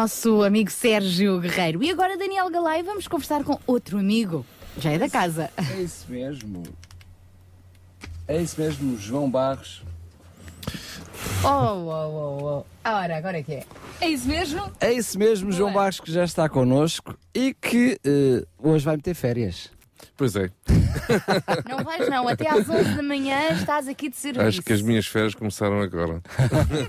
nosso 0.01 0.41
amigo 0.41 0.71
Sérgio 0.71 1.39
Guerreiro. 1.39 1.83
E 1.83 1.91
agora, 1.91 2.17
Daniel 2.17 2.49
Galay, 2.49 2.81
vamos 2.81 3.07
conversar 3.07 3.43
com 3.43 3.59
outro 3.67 3.99
amigo. 3.99 4.43
Já 4.79 4.93
é 4.93 4.97
da 4.97 5.07
casa. 5.07 5.51
É 5.55 5.79
isso 5.79 6.07
mesmo. 6.09 6.63
É 8.27 8.41
isso 8.41 8.59
mesmo, 8.59 8.97
João 8.97 9.29
Barros. 9.29 9.83
Oh, 11.43 11.47
oh, 11.47 11.89
oh, 11.91 12.43
oh. 12.43 12.89
Ora, 12.89 13.15
agora 13.15 13.37
é 13.37 13.43
que 13.43 13.53
é. 13.53 13.63
É 13.99 14.09
isso 14.09 14.27
mesmo? 14.27 14.71
É 14.79 14.91
isso 14.91 15.19
mesmo, 15.19 15.51
João 15.51 15.71
Barros, 15.71 15.99
que 15.99 16.11
já 16.11 16.23
está 16.23 16.49
connosco 16.49 17.15
e 17.31 17.53
que 17.53 17.99
eh, 18.03 18.43
hoje 18.57 18.83
vai 18.83 18.95
meter 18.95 19.13
férias. 19.13 19.69
Pois 20.17 20.35
é. 20.35 20.49
Não 21.69 21.83
vais 21.83 22.07
não, 22.09 22.27
até 22.27 22.49
às 22.49 22.69
11 22.69 22.95
da 22.95 23.03
manhã 23.03 23.49
estás 23.51 23.87
aqui 23.87 24.09
de 24.09 24.15
serviço. 24.15 24.47
Acho 24.47 24.61
que 24.61 24.73
as 24.73 24.81
minhas 24.81 25.07
férias 25.07 25.33
começaram 25.33 25.81
agora. 25.81 26.21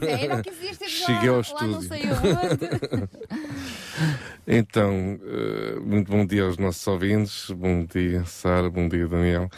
É, 0.01 0.29
não 0.29 0.42
Cheguei 0.88 1.31
lá, 1.31 1.37
ao 1.37 1.37
lá 1.37 1.40
estúdio. 1.40 1.72
não 1.72 1.83
sei 1.83 2.03
onde. 2.11 3.09
Então, 4.46 5.20
eh, 5.22 5.79
muito 5.81 6.11
bom 6.11 6.27
dia 6.27 6.42
aos 6.42 6.59
nossos 6.59 6.85
ouvintes. 6.88 7.48
Bom 7.51 7.85
dia, 7.85 8.25
Sara. 8.25 8.68
Bom 8.68 8.88
dia, 8.88 9.07
Daniel. 9.07 9.48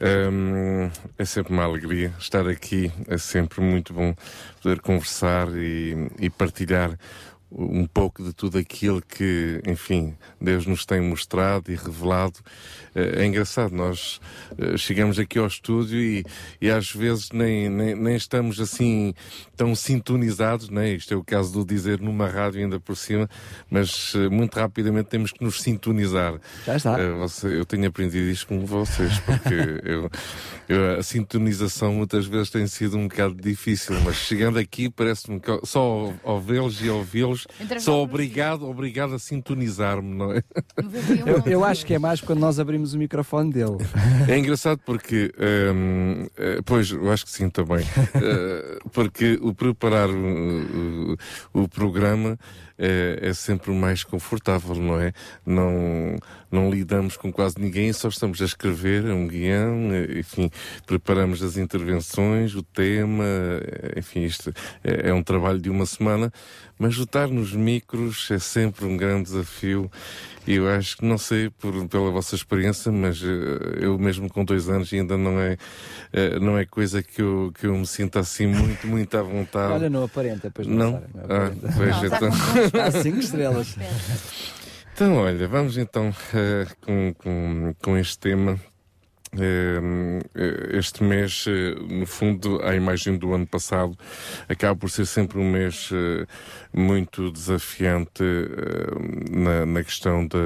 Hum, 0.00 0.88
é 1.18 1.24
sempre 1.24 1.52
uma 1.52 1.64
alegria 1.64 2.14
estar 2.18 2.46
aqui. 2.48 2.92
É 3.08 3.18
sempre 3.18 3.60
muito 3.60 3.92
bom 3.92 4.14
poder 4.62 4.80
conversar 4.80 5.48
e, 5.56 6.08
e 6.20 6.30
partilhar 6.30 6.96
um 7.52 7.86
pouco 7.86 8.22
de 8.22 8.32
tudo 8.32 8.58
aquilo 8.58 9.02
que, 9.02 9.60
enfim, 9.66 10.14
Deus 10.40 10.66
nos 10.66 10.84
tem 10.86 11.00
mostrado 11.00 11.70
e 11.72 11.74
revelado. 11.74 12.38
Eh, 12.94 13.22
É 13.22 13.26
engraçado, 13.26 13.74
nós 13.74 14.20
eh, 14.58 14.76
chegamos 14.76 15.18
aqui 15.18 15.38
ao 15.38 15.46
estúdio 15.46 15.98
e, 15.98 16.24
e 16.60 16.70
às 16.70 16.90
vezes 16.92 17.30
nem, 17.32 17.68
nem, 17.68 17.94
nem 17.94 18.14
estamos 18.16 18.60
assim 18.60 19.12
tão 19.56 19.74
sintonizados, 19.74 20.68
né? 20.70 20.92
isto 20.92 21.12
é 21.12 21.16
o 21.16 21.24
caso 21.24 21.52
do 21.52 21.64
dizer 21.64 22.00
numa 22.00 22.26
rádio 22.28 22.60
ainda 22.60 22.78
por 22.80 22.96
cima, 22.96 23.28
mas 23.70 24.12
eh, 24.14 24.28
muito 24.28 24.54
rapidamente 24.58 25.08
temos 25.08 25.32
que 25.32 25.42
nos 25.44 25.60
sintonizar. 25.60 26.34
Já 26.66 26.76
está. 26.76 26.98
Eu 27.00 27.64
tenho 27.64 27.86
aprendido 27.88 28.28
isto 28.30 28.46
com 28.46 28.64
vocês, 28.64 29.18
porque 29.20 29.54
eu, 29.84 30.10
eu- 30.68 30.98
a 30.98 31.02
sintonização 31.02 31.92
muitas 31.94 32.26
vezes 32.26 32.50
tem 32.50 32.66
sido 32.66 32.96
um 32.96 33.08
bocado 33.08 33.34
difícil, 33.34 34.00
mas 34.02 34.16
chegando 34.16 34.58
aqui 34.58 34.88
parece-me 34.88 35.40
que 35.40 35.60
só 35.64 35.80
ao, 35.80 36.14
ao 36.24 36.40
vê-los 36.40 36.80
e 36.82 36.88
ouvi-los, 36.88 37.39
Entregamos 37.54 37.84
sou 37.84 38.02
obrigado, 38.02 38.68
obrigado 38.68 39.14
a 39.14 39.18
sintonizar-me, 39.18 40.14
não 40.14 40.32
é? 40.32 40.42
Eu, 41.26 41.42
eu 41.52 41.64
acho 41.64 41.84
que 41.86 41.94
é 41.94 41.98
mais 41.98 42.20
quando 42.20 42.38
nós 42.40 42.58
abrimos 42.58 42.94
o 42.94 42.98
microfone 42.98 43.52
dele. 43.52 43.76
É 44.28 44.38
engraçado 44.38 44.80
porque, 44.84 45.32
hum, 45.74 46.26
eh, 46.36 46.60
pois, 46.64 46.90
eu 46.90 47.10
acho 47.10 47.24
que 47.24 47.30
sim 47.30 47.48
também, 47.50 47.84
Eh, 48.14 48.78
porque 48.92 49.38
o 49.42 49.54
preparar 49.54 50.08
o, 50.10 51.14
o- 51.54 51.62
o 51.62 51.68
programa 51.68 52.38
eh, 52.80 53.18
é 53.20 53.34
sempre 53.34 53.70
mais 53.72 54.02
confortável, 54.02 54.74
não 54.74 54.98
é? 54.98 55.12
Não, 55.44 56.16
não 56.50 56.70
lidamos 56.70 57.14
com 57.14 57.30
quase 57.30 57.60
ninguém, 57.60 57.92
só 57.92 58.08
estamos 58.08 58.40
a 58.40 58.46
escrever 58.46 59.04
um 59.04 59.28
guião, 59.28 59.90
enfim, 60.18 60.50
preparamos 60.86 61.42
as 61.42 61.58
intervenções, 61.58 62.54
o 62.54 62.62
tema, 62.62 63.26
enfim, 63.96 64.24
isto 64.24 64.50
é, 64.82 65.10
é 65.10 65.14
um 65.14 65.22
trabalho 65.22 65.58
de 65.58 65.68
uma 65.68 65.84
semana, 65.84 66.32
mas 66.78 66.96
lutar 66.96 67.28
nos 67.28 67.52
micros 67.52 68.30
é 68.30 68.38
sempre 68.38 68.86
um 68.86 68.96
grande 68.96 69.24
desafio 69.24 69.90
eu 70.46 70.68
acho 70.68 70.96
que, 70.96 71.04
não 71.04 71.18
sei 71.18 71.50
por, 71.50 71.86
pela 71.88 72.10
vossa 72.10 72.34
experiência, 72.34 72.90
mas 72.90 73.22
eh, 73.22 73.78
eu 73.84 73.98
mesmo 73.98 74.28
com 74.28 74.44
dois 74.44 74.68
anos 74.68 74.92
ainda 74.92 75.16
não 75.16 75.38
é, 75.40 75.56
eh, 76.12 76.38
não 76.40 76.56
é 76.58 76.64
coisa 76.64 77.02
que 77.02 77.20
eu, 77.22 77.52
que 77.58 77.66
eu 77.66 77.74
me 77.76 77.86
sinta 77.86 78.20
assim 78.20 78.46
muito, 78.46 78.86
muito 78.86 79.16
à 79.16 79.22
vontade. 79.22 79.72
Olha, 79.72 79.90
não 79.90 80.04
aparenta, 80.04 80.50
pois 80.52 80.66
não, 80.66 80.76
Não? 80.76 80.90
Não 80.92 81.00
Ah, 81.28 81.46
aparenta. 81.46 81.72
pois 81.76 81.90
Não, 81.96 82.04
está 82.04 82.16
então. 82.16 82.64
Está 82.64 82.90
cinco 83.02 83.18
estrelas. 83.18 83.76
Então, 84.94 85.16
olha, 85.16 85.48
vamos 85.48 85.78
então 85.78 86.14
eh, 86.34 86.66
com, 86.82 87.14
com, 87.14 87.74
com 87.82 87.96
este 87.96 88.18
tema 88.18 88.58
Este 90.72 91.04
mês, 91.04 91.44
eh, 91.46 91.74
no 91.88 92.04
fundo, 92.06 92.60
à 92.62 92.74
imagem 92.74 93.16
do 93.16 93.32
ano 93.32 93.46
passado, 93.46 93.96
acaba 94.48 94.74
por 94.74 94.90
ser 94.90 95.06
sempre 95.06 95.38
um 95.38 95.48
mês 95.50 95.88
eh, 95.92 96.26
muito 96.72 97.30
desafiante 97.30 98.22
eh, 98.22 99.30
na, 99.30 99.66
na 99.66 99.84
questão 99.84 100.26
da, 100.26 100.38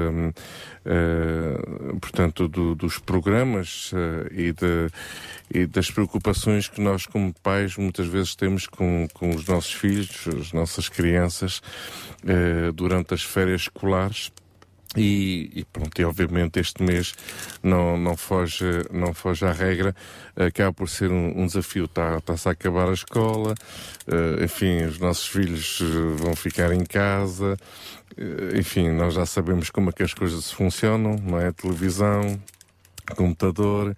eh, 0.85 1.57
portanto, 1.99 2.47
do- 2.47 2.75
dos 2.75 2.99
programas 2.99 3.91
eh, 3.93 4.27
e, 4.31 4.51
de- 4.51 4.89
e 5.53 5.65
das 5.65 5.89
preocupações 5.89 6.67
que 6.67 6.79
nós, 6.81 7.05
como 7.07 7.33
pais, 7.41 7.75
muitas 7.77 8.07
vezes 8.07 8.35
temos 8.35 8.67
com, 8.67 9.07
com 9.13 9.31
os 9.35 9.45
nossos 9.47 9.73
filhos, 9.73 10.27
as 10.39 10.53
nossas 10.53 10.89
crianças, 10.89 11.61
eh, 12.25 12.71
durante 12.73 13.13
as 13.13 13.23
férias 13.23 13.61
escolares. 13.61 14.31
E, 14.95 15.51
e 15.53 15.65
pronto, 15.65 15.99
e 15.99 16.05
obviamente 16.05 16.59
este 16.59 16.81
mês 16.81 17.13
não, 17.61 17.97
não, 17.97 18.15
foge, 18.15 18.63
não 18.91 19.13
foge 19.13 19.45
à 19.45 19.51
regra, 19.51 19.93
acaba 20.35 20.71
por 20.71 20.87
ser 20.87 21.11
um, 21.11 21.41
um 21.41 21.45
desafio. 21.45 21.85
Está- 21.85 22.17
Está-se 22.17 22.47
a 22.47 22.51
acabar 22.51 22.89
a 22.89 22.93
escola, 22.93 23.53
eh, 24.07 24.43
enfim, 24.45 24.83
os 24.85 24.97
nossos 24.99 25.27
filhos 25.27 25.79
eh, 25.81 26.15
vão 26.23 26.35
ficar 26.35 26.71
em 26.71 26.83
casa, 26.85 27.57
eh, 28.17 28.57
enfim, 28.57 28.89
nós 28.89 29.13
já 29.13 29.25
sabemos 29.25 29.69
como 29.69 29.89
é 29.89 29.93
que 29.93 30.03
as 30.03 30.13
coisas 30.13 30.49
funcionam, 30.51 31.17
não 31.21 31.39
é? 31.39 31.51
Televisão, 31.51 32.39
computador, 33.15 33.95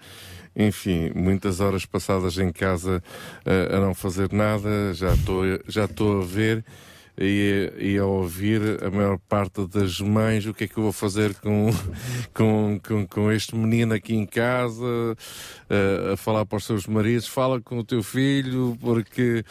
enfim, 0.56 1.12
muitas 1.14 1.60
horas 1.60 1.86
passadas 1.86 2.38
em 2.40 2.52
casa 2.52 3.04
eh, 3.46 3.76
a 3.76 3.80
não 3.80 3.94
fazer 3.94 4.32
nada, 4.34 4.94
já 4.94 5.14
estou 5.14 5.44
já 5.68 5.86
estou 5.86 6.22
a 6.22 6.26
ver 6.26 6.66
e, 7.20 7.74
e 7.78 7.98
a 7.98 8.06
ouvir 8.06 8.84
a 8.84 8.92
maior 8.92 9.18
parte 9.28 9.66
das 9.68 10.00
mães 10.00 10.46
o 10.46 10.54
que 10.54 10.66
é 10.66 10.68
que 10.68 10.78
eu 10.78 10.84
vou 10.84 10.92
fazer 10.92 11.34
com, 11.36 11.70
com, 12.34 12.80
com, 12.88 13.08
com 13.08 13.32
este 13.32 13.56
menino 13.56 13.94
aqui 13.94 14.14
em 14.16 14.26
casa, 14.26 15.16
eh, 15.70 16.12
a 16.14 16.18
falar 16.18 16.46
para 16.46 16.58
os 16.58 16.66
seus 16.66 16.86
maridos, 16.86 17.28
fala 17.28 17.60
com 17.60 17.80
o 17.80 17.84
teu 17.84 18.04
filho, 18.04 18.78
porque 18.80 19.44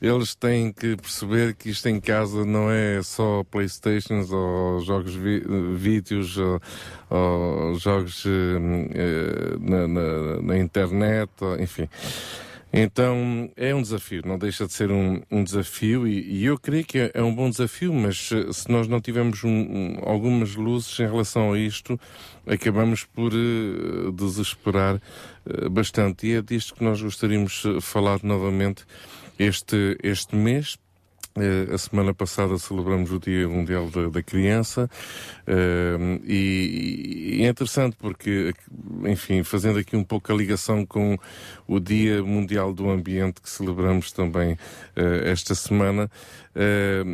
eles 0.00 0.34
têm 0.34 0.72
que 0.72 0.96
perceber 0.96 1.54
que 1.54 1.70
isto 1.70 1.88
em 1.88 2.00
casa 2.00 2.44
não 2.44 2.70
é 2.70 3.02
só 3.02 3.44
Playstations 3.44 4.30
ou 4.30 4.80
jogos 4.80 5.14
vídeos 5.76 6.38
ou, 6.38 6.60
ou 7.10 7.74
jogos 7.78 8.24
eh, 8.26 9.58
na, 9.60 9.86
na, 9.88 10.42
na 10.42 10.58
internet, 10.58 11.30
ou- 11.40 11.60
enfim. 11.60 11.88
Então 12.72 13.50
é 13.56 13.74
um 13.74 13.82
desafio, 13.82 14.22
não 14.24 14.38
deixa 14.38 14.64
de 14.64 14.72
ser 14.72 14.92
um, 14.92 15.20
um 15.28 15.42
desafio 15.42 16.06
e, 16.06 16.20
e 16.40 16.44
eu 16.44 16.56
creio 16.56 16.84
que 16.84 16.98
é, 16.98 17.10
é 17.14 17.22
um 17.22 17.34
bom 17.34 17.50
desafio, 17.50 17.92
mas 17.92 18.30
eh, 18.32 18.52
se 18.52 18.70
nós 18.70 18.86
não 18.86 19.00
tivermos 19.00 19.42
um- 19.42 19.48
um- 19.50 19.98
algumas 20.04 20.54
luzes 20.54 20.98
em 21.00 21.06
relação 21.06 21.52
a 21.52 21.58
isto, 21.58 21.98
acabamos 22.46 23.04
por 23.04 23.32
eh, 23.32 24.12
desesperar 24.14 25.02
eh, 25.46 25.68
bastante. 25.68 26.28
E 26.28 26.34
é 26.34 26.42
disto 26.42 26.76
que 26.76 26.84
nós 26.84 27.02
gostaríamos 27.02 27.60
de 27.64 27.80
falar 27.80 28.20
novamente 28.22 28.84
este, 29.36 29.98
este 30.02 30.36
mês. 30.36 30.78
Eh, 31.36 31.72
a 31.72 31.78
semana 31.78 32.12
passada 32.12 32.58
celebramos 32.58 33.12
o 33.12 33.20
Dia 33.20 33.48
Mundial 33.48 33.88
da, 33.88 34.08
da 34.08 34.20
Criança 34.20 34.90
eh, 35.46 35.96
e, 36.24 37.36
e 37.38 37.44
é 37.44 37.48
interessante 37.48 37.96
porque, 37.96 38.52
enfim, 39.04 39.44
fazendo 39.44 39.78
aqui 39.78 39.96
um 39.96 40.02
pouco 40.02 40.32
a 40.32 40.34
ligação 40.34 40.84
com 40.84 41.16
o 41.68 41.78
Dia 41.78 42.20
Mundial 42.20 42.74
do 42.74 42.90
Ambiente 42.90 43.40
que 43.40 43.48
celebramos 43.48 44.10
também 44.10 44.58
eh, 44.96 45.30
esta 45.30 45.54
semana, 45.54 46.10
eh, 46.54 47.04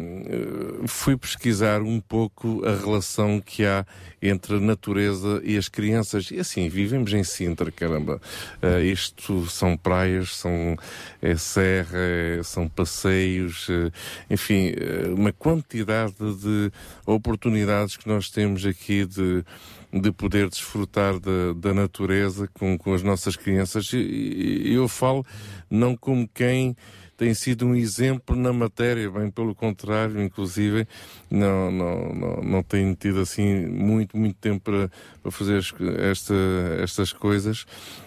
fui 0.87 1.17
pesquisar 1.17 1.83
um 1.83 2.01
pouco 2.01 2.65
a 2.65 2.75
relação 2.75 3.41
que 3.41 3.65
há 3.65 3.85
entre 4.21 4.57
a 4.57 4.61
natureza 4.61 5.41
e 5.45 5.57
as 5.57 5.69
crianças. 5.69 6.31
E 6.31 6.39
assim, 6.39 6.69
vivemos 6.69 7.13
em 7.13 7.23
Sintra, 7.23 7.71
caramba. 7.71 8.21
Eh, 8.63 8.85
isto 8.85 9.47
são 9.47 9.77
praias, 9.77 10.35
são 10.37 10.77
é 11.21 11.37
serra, 11.37 11.99
é- 11.99 12.43
são 12.43 12.69
passeios, 12.69 13.69
eh, 13.69 13.91
enfim, 14.31 14.73
uma 15.15 15.33
quantidade 15.33 16.15
de 16.15 16.71
oportunidades 17.07 17.97
que 17.97 18.09
nós 18.09 18.31
temos 18.31 18.65
aqui 18.65 19.05
de, 19.05 19.45
de 19.93 20.13
poder 20.13 20.49
desfrutar 20.49 21.19
da, 21.21 21.53
da 21.55 21.75
natureza 21.75 22.49
com, 22.55 22.77
com 22.79 22.95
as 22.95 23.03
nossas 23.03 23.37
crianças. 23.37 23.91
E 23.93 24.73
eu 24.73 24.89
falo 24.89 25.25
não 25.71 25.97
como 25.97 26.29
quem 26.29 26.77
tem 27.17 27.33
sido 27.33 27.67
um 27.67 27.75
exemplo 27.75 28.37
na 28.37 28.53
matéria, 28.53 29.11
bem 29.11 29.31
pelo 29.31 29.55
contrário, 29.55 30.23
inclusive 30.23 30.87
não, 31.31 31.71
não, 31.71 32.15
não, 32.15 32.37
não 32.43 32.63
tenho 32.63 32.95
tido 32.95 33.21
assim 33.21 33.67
muito, 33.67 34.17
muito 34.17 34.37
tempo 34.37 34.61
para, 34.61 34.91
para 35.23 35.31
fazer 35.31 35.65
esta, 35.99 36.35
estas 36.83 37.13
coisas, 37.13 37.65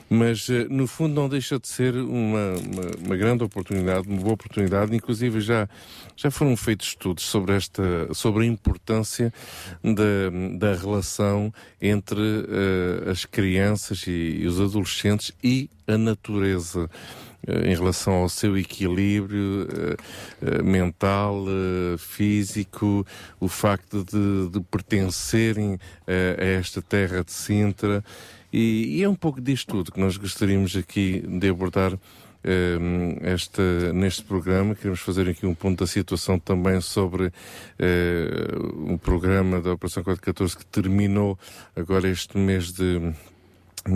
mas 0.09 0.47
eh, 0.49 0.67
no 0.69 0.85
fundo 0.85 1.15
não 1.15 1.27
deixa 1.27 1.59
de 1.59 1.67
ser 1.67 1.95
uma, 1.95 2.53
uma, 2.53 3.05
uma 3.05 3.17
grande 3.17 3.43
oportunidade, 3.43 4.07
uma 4.07 4.21
boa 4.21 4.33
oportunidade, 4.33 4.95
inclusive 4.95 5.41
já, 5.41 5.67
já 6.15 6.29
foram 6.29 6.55
feitos 6.55 6.87
estudos 6.87 7.23
sobre 7.23 7.55
esta, 7.55 8.13
sobre 8.13 8.43
a 8.43 8.47
importância 8.47 9.33
da, 9.83 10.57
da 10.57 10.75
relação 10.75 11.51
entre 11.81 12.21
eh, 12.21 13.09
as 13.09 13.25
crianças 13.25 14.05
e, 14.07 14.39
e 14.41 14.47
os 14.47 14.59
adolescentes 14.61 15.31
e 15.43 15.69
a 15.87 15.97
natureza 15.97 16.89
em 17.47 17.75
relação 17.75 18.13
ao 18.13 18.29
seu 18.29 18.57
equilíbrio 18.57 19.67
eh, 19.71 19.97
eh, 20.41 20.61
mental, 20.61 21.45
eh, 21.47 21.97
físico, 21.97 23.05
o 23.39 23.47
facto 23.47 24.03
de, 24.03 24.49
de 24.49 24.59
pertencerem 24.65 25.79
eh, 26.05 26.35
a 26.37 26.45
esta 26.59 26.81
terra 26.81 27.23
de 27.23 27.31
Sintra. 27.31 28.03
E, 28.51 28.97
e 28.97 29.03
é 29.03 29.09
um 29.09 29.15
pouco 29.15 29.39
disto 29.39 29.67
tudo 29.67 29.91
que 29.91 29.99
nós 29.99 30.17
gostaríamos 30.17 30.75
aqui 30.75 31.23
de 31.27 31.49
abordar 31.49 31.97
eh, 32.43 32.77
esta, 33.21 33.91
neste 33.93 34.23
programa. 34.23 34.75
Queremos 34.75 35.01
fazer 35.01 35.27
aqui 35.29 35.45
um 35.45 35.53
ponto 35.53 35.79
da 35.79 35.87
situação 35.87 36.39
também 36.39 36.79
sobre 36.79 37.31
eh, 37.77 38.47
um 38.75 38.97
programa 38.97 39.61
da 39.61 39.73
Operação 39.73 40.03
414 40.03 40.57
que 40.57 40.65
terminou 40.65 41.37
agora 41.75 42.07
este 42.07 42.37
mês 42.37 42.71
de 42.71 43.13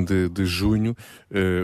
de, 0.05 0.29
de 0.29 0.45
junho, 0.45 0.95
eh, 1.31 1.63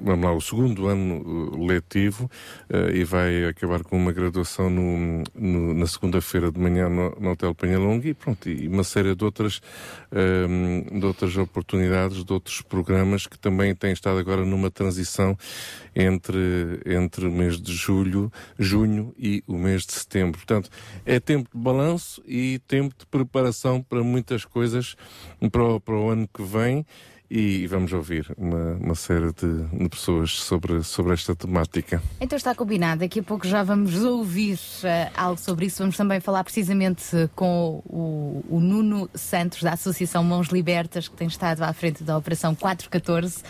vamos 0.00 0.24
lá, 0.24 0.32
o 0.32 0.40
segundo 0.40 0.86
ano 0.86 1.52
eh, 1.54 1.66
letivo, 1.66 2.30
eh, 2.68 2.96
e 2.98 3.04
vai 3.04 3.44
acabar 3.46 3.82
com 3.82 3.96
uma 3.96 4.12
graduação 4.12 4.68
no, 4.70 5.22
no- 5.34 5.74
na 5.74 5.86
segunda-feira 5.86 6.52
de 6.52 6.60
manhã 6.60 6.88
no, 6.88 7.10
no 7.18 7.30
Hotel 7.30 7.54
Penhalonga 7.54 8.06
e 8.08 8.14
pronto, 8.14 8.48
e 8.48 8.68
uma 8.68 8.84
série 8.84 9.14
de 9.14 9.24
outras, 9.24 9.60
eh, 10.12 10.98
de 10.98 11.04
outras 11.04 11.36
oportunidades, 11.36 12.24
de 12.24 12.32
outros 12.32 12.60
programas 12.62 13.26
que 13.26 13.38
também 13.38 13.74
têm 13.74 13.92
estado 13.92 14.18
agora 14.18 14.44
numa 14.44 14.70
transição 14.70 15.36
entre, 15.94 16.80
entre 16.86 17.26
o 17.26 17.32
mês 17.32 17.60
de 17.60 17.72
julho, 17.72 18.30
junho 18.58 19.14
e 19.18 19.42
o 19.46 19.54
mês 19.58 19.84
de 19.86 19.92
setembro. 19.94 20.38
Portanto, 20.38 20.70
é 21.04 21.18
tempo 21.18 21.48
de 21.54 21.60
balanço 21.60 22.22
e 22.26 22.60
tempo 22.66 22.94
de 22.98 23.06
preparação 23.06 23.82
para 23.82 24.02
muitas 24.02 24.44
coisas 24.44 24.96
para 25.50 25.64
o, 25.64 25.80
para 25.80 25.94
o 25.96 26.10
ano 26.10 26.28
que 26.32 26.42
vem 26.42 26.84
e 27.30 27.66
vamos 27.66 27.92
ouvir 27.92 28.32
uma, 28.36 28.74
uma 28.76 28.94
série 28.94 29.32
de, 29.32 29.64
de 29.66 29.88
pessoas 29.88 30.32
sobre, 30.32 30.82
sobre 30.82 31.12
esta 31.12 31.36
temática. 31.36 32.02
Então 32.20 32.36
está 32.36 32.54
combinado, 32.54 33.00
daqui 33.00 33.20
a 33.20 33.22
pouco 33.22 33.46
já 33.46 33.62
vamos 33.62 34.02
ouvir 34.02 34.58
eh, 34.84 35.10
algo 35.14 35.38
sobre 35.38 35.66
isso. 35.66 35.78
Vamos 35.78 35.96
também 35.96 36.20
falar 36.20 36.42
precisamente 36.42 37.28
com 37.34 37.82
o, 37.84 38.44
o 38.48 38.60
Nuno 38.60 39.10
Santos, 39.14 39.62
da 39.62 39.72
Associação 39.72 40.24
Mãos 40.24 40.48
Libertas, 40.48 41.06
que 41.06 41.16
tem 41.16 41.28
estado 41.28 41.62
à 41.62 41.72
frente 41.72 42.02
da 42.02 42.16
Operação 42.16 42.54
414, 42.54 43.42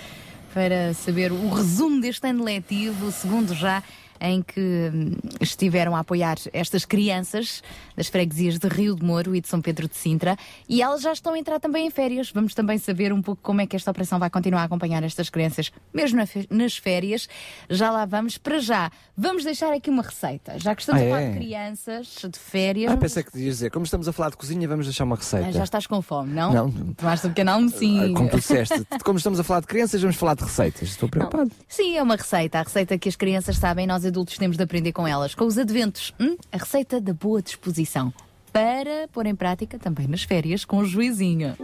para 0.53 0.93
saber 0.95 1.31
o 1.31 1.49
resumo 1.51 2.01
deste 2.01 2.27
ano 2.27 2.43
letivo, 2.43 3.13
segundo 3.13 3.55
já 3.55 3.83
em 4.21 4.43
que 4.43 4.61
hum, 4.93 5.13
estiveram 5.41 5.95
a 5.97 6.01
apoiar 6.01 6.37
estas 6.53 6.85
crianças 6.85 7.63
das 7.97 8.09
freguesias 8.09 8.59
de 8.59 8.69
Rio 8.69 8.95
de 8.95 9.05
Moro 9.05 9.35
e 9.35 9.41
de 9.41 9.49
São 9.49 9.61
Pedro 9.61 9.89
de 9.89 9.97
Sintra 9.97 10.37
e 10.69 10.83
elas 10.83 11.03
já 11.03 11.13
estão 11.13 11.33
a 11.35 11.39
entrar 11.39 11.59
também 11.61 11.87
em 11.87 11.91
férias. 11.91 12.31
Vamos 12.33 12.55
também 12.55 12.79
saber 12.79 13.13
um 13.13 13.23
pouco 13.23 13.41
como 13.43 13.61
é 13.61 13.67
que 13.67 13.77
esta 13.77 13.91
operação 13.91 14.19
vai 14.19 14.31
continuar 14.31 14.63
a 14.63 14.65
acompanhar 14.65 15.03
estas 15.03 15.31
crianças, 15.31 15.71
mesmo 15.93 16.21
nas 16.51 16.77
férias. 16.77 17.29
Já 17.71 17.91
lá 17.91 18.05
vamos. 18.05 18.39
Para 18.39 18.59
já, 18.59 18.91
vamos 19.17 19.45
deixar 19.45 19.73
aqui 19.73 19.91
uma 19.91 20.03
receita. 20.03 20.59
Já 20.59 20.75
que 20.75 20.83
estamos 20.83 21.03
Ah, 21.03 21.05
a 21.05 21.09
falar 21.09 21.23
é? 21.23 21.31
de 21.31 21.39
crianças, 21.39 22.07
de 22.31 22.39
férias. 22.39 22.93
Ah, 22.93 22.97
pensei 22.97 23.23
que 23.23 23.33
dias 23.33 23.55
dizer, 23.57 23.71
como 23.71 23.85
estamos 23.85 24.09
a 24.09 24.13
falar 24.13 24.31
de 24.31 24.37
cozinha, 24.37 24.67
vamos 24.69 24.87
deixar 24.87 25.05
uma 25.05 25.17
receita. 25.17 25.49
Ah, 25.49 25.53
já 25.53 25.65
estás 25.65 25.87
com 25.87 26.01
fome, 26.03 26.33
não? 26.33 26.53
Não. 26.53 26.71
Tomaste 26.95 27.27
um 27.27 27.31
pequeno 27.31 27.51
almocinho. 27.53 28.13
Ah, 28.13 28.17
Como 28.17 28.29
tu 28.31 28.37
disseste, 28.39 28.85
como 29.05 29.19
estamos 29.19 29.39
a 29.41 29.45
falar 29.45 29.61
de 29.61 29.67
crianças, 29.67 30.01
vamos 30.01 30.17
falar 30.17 30.35
de 30.35 30.45
receitas. 30.45 30.89
Estou 30.89 31.09
preocupado. 31.09 31.51
Sim, 31.69 31.97
é 31.97 32.03
uma 32.03 32.17
receita. 32.17 32.59
A 32.59 32.63
receita 32.63 32.99
que 32.99 33.09
as 33.09 33.17
crianças 33.17 33.57
sabem, 33.57 33.87
nós 33.87 34.05
adultos 34.09 34.37
temos 34.37 34.57
de 34.57 34.63
aprender 34.63 34.93
com 34.93 35.07
elas. 35.07 35.35
Com 35.35 35.45
os 35.45 35.59
adventos. 35.59 36.13
Hum? 36.19 36.37
A 36.51 36.57
receita 36.57 37.01
da 37.01 37.13
boa 37.13 37.41
disposição. 37.41 38.13
Para 38.53 39.07
pôr 39.13 39.27
em 39.27 39.37
prática 39.37 39.79
também 39.79 40.09
nas 40.09 40.23
férias 40.23 40.65
com 40.65 40.79
o 40.79 40.85
juizinho. 40.85 41.55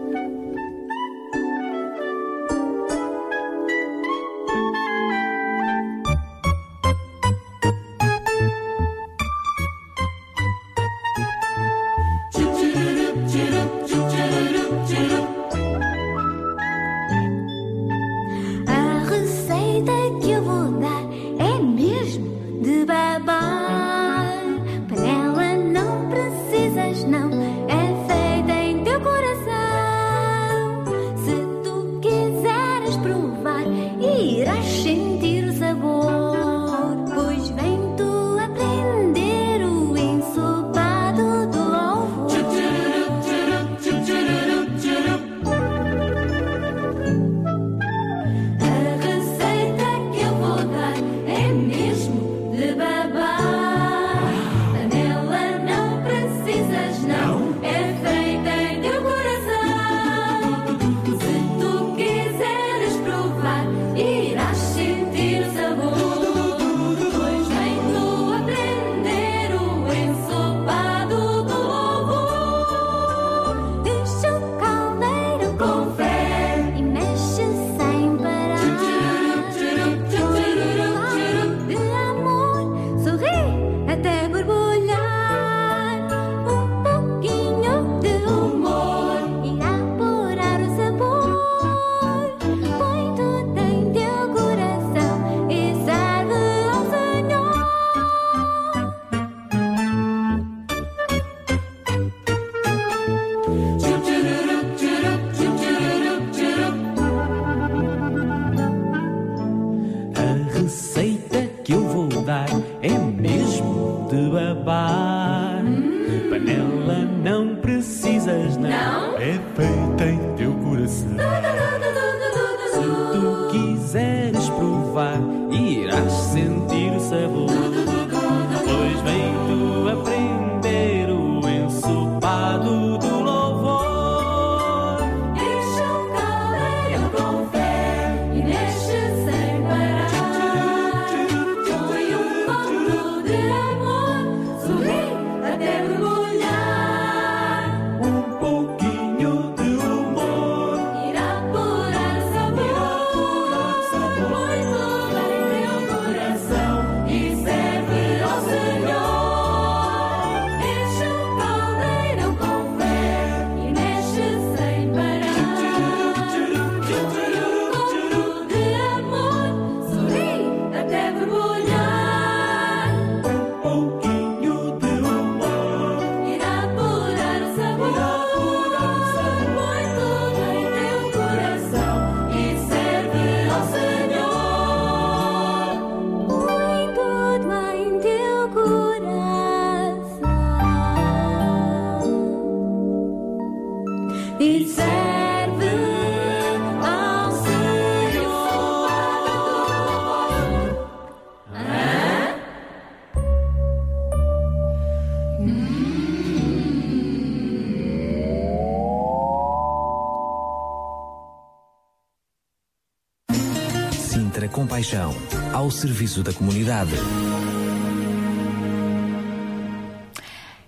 Compaixão, 214.85 215.15
ao 215.55 215.71
serviço 215.71 216.23
da 216.23 216.31
comunidade. 216.31 216.91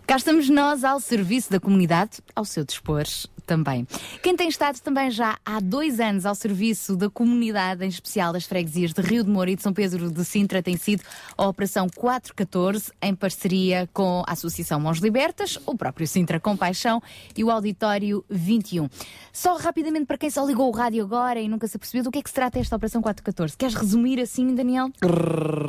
Cá 0.06 0.16
estamos 0.16 0.48
nós 0.48 0.84
ao 0.84 0.98
serviço 1.00 1.50
da 1.50 1.60
comunidade, 1.60 2.20
ao 2.34 2.46
seu 2.46 2.64
dispor 2.64 3.02
também. 3.46 3.86
Quem 4.22 4.36
tem 4.36 4.48
estado 4.48 4.80
também 4.80 5.10
já 5.10 5.38
há 5.44 5.60
dois 5.60 6.00
anos 6.00 6.26
ao 6.26 6.34
serviço 6.34 6.96
da 6.96 7.08
comunidade, 7.08 7.84
em 7.84 7.88
especial 7.88 8.32
das 8.32 8.44
freguesias 8.44 8.92
de 8.92 9.00
Rio 9.00 9.24
de 9.24 9.30
Moura 9.30 9.50
e 9.50 9.56
de 9.56 9.62
São 9.62 9.72
Pedro 9.72 10.10
de 10.10 10.24
Sintra, 10.24 10.62
tem 10.62 10.76
sido 10.76 11.02
a 11.38 11.46
Operação 11.46 11.86
414, 11.88 12.92
em 13.00 13.14
parceria 13.14 13.88
com 13.92 14.22
a 14.26 14.32
Associação 14.32 14.80
Mãos 14.80 14.98
Libertas, 14.98 15.58
o 15.64 15.76
próprio 15.76 16.06
Sintra 16.06 16.40
Compaixão 16.40 17.00
e 17.36 17.44
o 17.44 17.50
Auditório 17.50 18.24
21. 18.28 18.88
Só 19.32 19.56
rapidamente 19.56 20.06
para 20.06 20.18
quem 20.18 20.30
só 20.30 20.44
ligou 20.44 20.68
o 20.68 20.72
rádio 20.72 21.04
agora 21.04 21.40
e 21.40 21.48
nunca 21.48 21.68
se 21.68 21.76
apercebeu 21.76 22.02
do 22.02 22.10
que 22.10 22.18
é 22.18 22.22
que 22.22 22.28
se 22.28 22.34
trata 22.34 22.58
esta 22.58 22.74
Operação 22.74 23.00
414. 23.00 23.56
Queres 23.56 23.74
resumir 23.74 24.20
assim, 24.20 24.54
Daniel? 24.54 24.90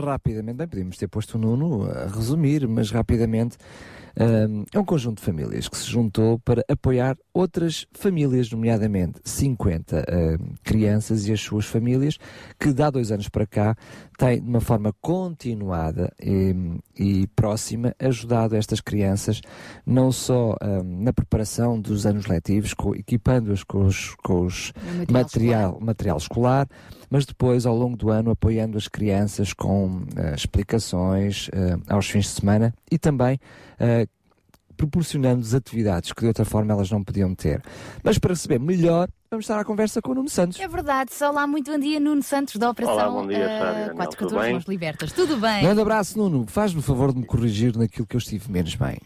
Rapidamente, 0.03 0.57
bem, 0.57 0.67
podíamos 0.67 0.97
ter 0.97 1.07
posto 1.07 1.37
o 1.37 1.37
Nuno 1.37 1.89
a 1.89 2.07
resumir, 2.07 2.67
mas 2.67 2.89
rapidamente. 2.91 3.57
Hum, 4.19 4.63
é 4.73 4.79
um 4.79 4.85
conjunto 4.85 5.19
de 5.19 5.23
famílias 5.23 5.67
que 5.67 5.77
se 5.77 5.89
juntou 5.89 6.39
para 6.39 6.63
apoiar 6.67 7.15
outras 7.33 7.85
famílias, 7.93 8.51
nomeadamente 8.51 9.19
50 9.23 10.05
hum, 10.09 10.53
crianças 10.63 11.27
e 11.27 11.33
as 11.33 11.41
suas 11.41 11.65
famílias, 11.65 12.17
que 12.59 12.73
de 12.73 12.81
há 12.81 12.89
dois 12.89 13.11
anos 13.11 13.29
para 13.29 13.45
cá 13.45 13.75
têm, 14.17 14.41
de 14.41 14.49
uma 14.49 14.61
forma 14.61 14.93
continuada 15.01 16.11
e, 16.19 16.55
e 16.97 17.27
próxima, 17.35 17.95
ajudado 17.99 18.55
estas 18.55 18.81
crianças, 18.81 19.41
não 19.85 20.11
só 20.11 20.55
hum, 20.61 21.03
na 21.03 21.13
preparação 21.13 21.79
dos 21.79 22.05
anos 22.05 22.25
letivos, 22.25 22.73
equipando-as 22.95 23.63
com 23.63 23.85
os, 23.85 24.15
com 24.15 24.45
os 24.45 24.73
material 25.09 25.67
material, 25.67 25.77
material 25.79 26.17
escolar, 26.17 26.67
mas 27.09 27.25
depois, 27.25 27.65
ao 27.65 27.75
longo 27.75 27.95
do 27.95 28.09
ano, 28.09 28.31
apoiando 28.31 28.77
as 28.77 28.87
crianças 28.87 29.53
com 29.53 30.03
eh, 30.15 30.35
explicações 30.35 31.49
eh, 31.53 31.77
aos 31.87 32.09
fins 32.09 32.25
de 32.25 32.31
semana 32.31 32.73
e 32.91 32.97
também 32.97 33.39
eh, 33.79 34.07
proporcionando-lhes 34.75 35.53
atividades 35.53 36.11
que 36.11 36.21
de 36.21 36.27
outra 36.27 36.45
forma 36.45 36.73
elas 36.73 36.91
não 36.91 37.03
podiam 37.03 37.33
ter. 37.33 37.61
Mas 38.03 38.17
para 38.17 38.33
receber 38.33 38.59
melhor, 38.59 39.09
vamos 39.29 39.43
estar 39.45 39.59
à 39.59 39.65
conversa 39.65 40.01
com 40.01 40.11
o 40.11 40.15
Nuno 40.15 40.29
Santos. 40.29 40.59
É 40.59 40.67
verdade. 40.67 41.11
Olá, 41.21 41.45
muito 41.45 41.71
bom 41.71 41.79
dia, 41.79 41.99
Nuno 41.99 42.23
Santos, 42.23 42.55
da 42.55 42.69
Operação 42.69 42.95
Olá, 42.95 43.09
bom 43.09 43.27
dia, 43.27 43.37
e 43.37 43.39
Daniel, 43.59 43.95
414 43.95 44.17
tudo 44.17 44.39
bem? 44.39 44.53
Mãos 44.53 44.65
Libertas. 44.65 45.11
Tudo 45.11 45.37
bem? 45.37 45.63
Grande 45.63 45.81
abraço, 45.81 46.17
Nuno. 46.17 46.45
Faz-me 46.47 46.79
o 46.79 46.83
favor 46.83 47.11
de 47.13 47.19
me 47.19 47.25
corrigir 47.25 47.75
naquilo 47.77 48.05
que 48.07 48.15
eu 48.15 48.19
estive 48.19 48.51
menos 48.51 48.75
bem. 48.75 48.97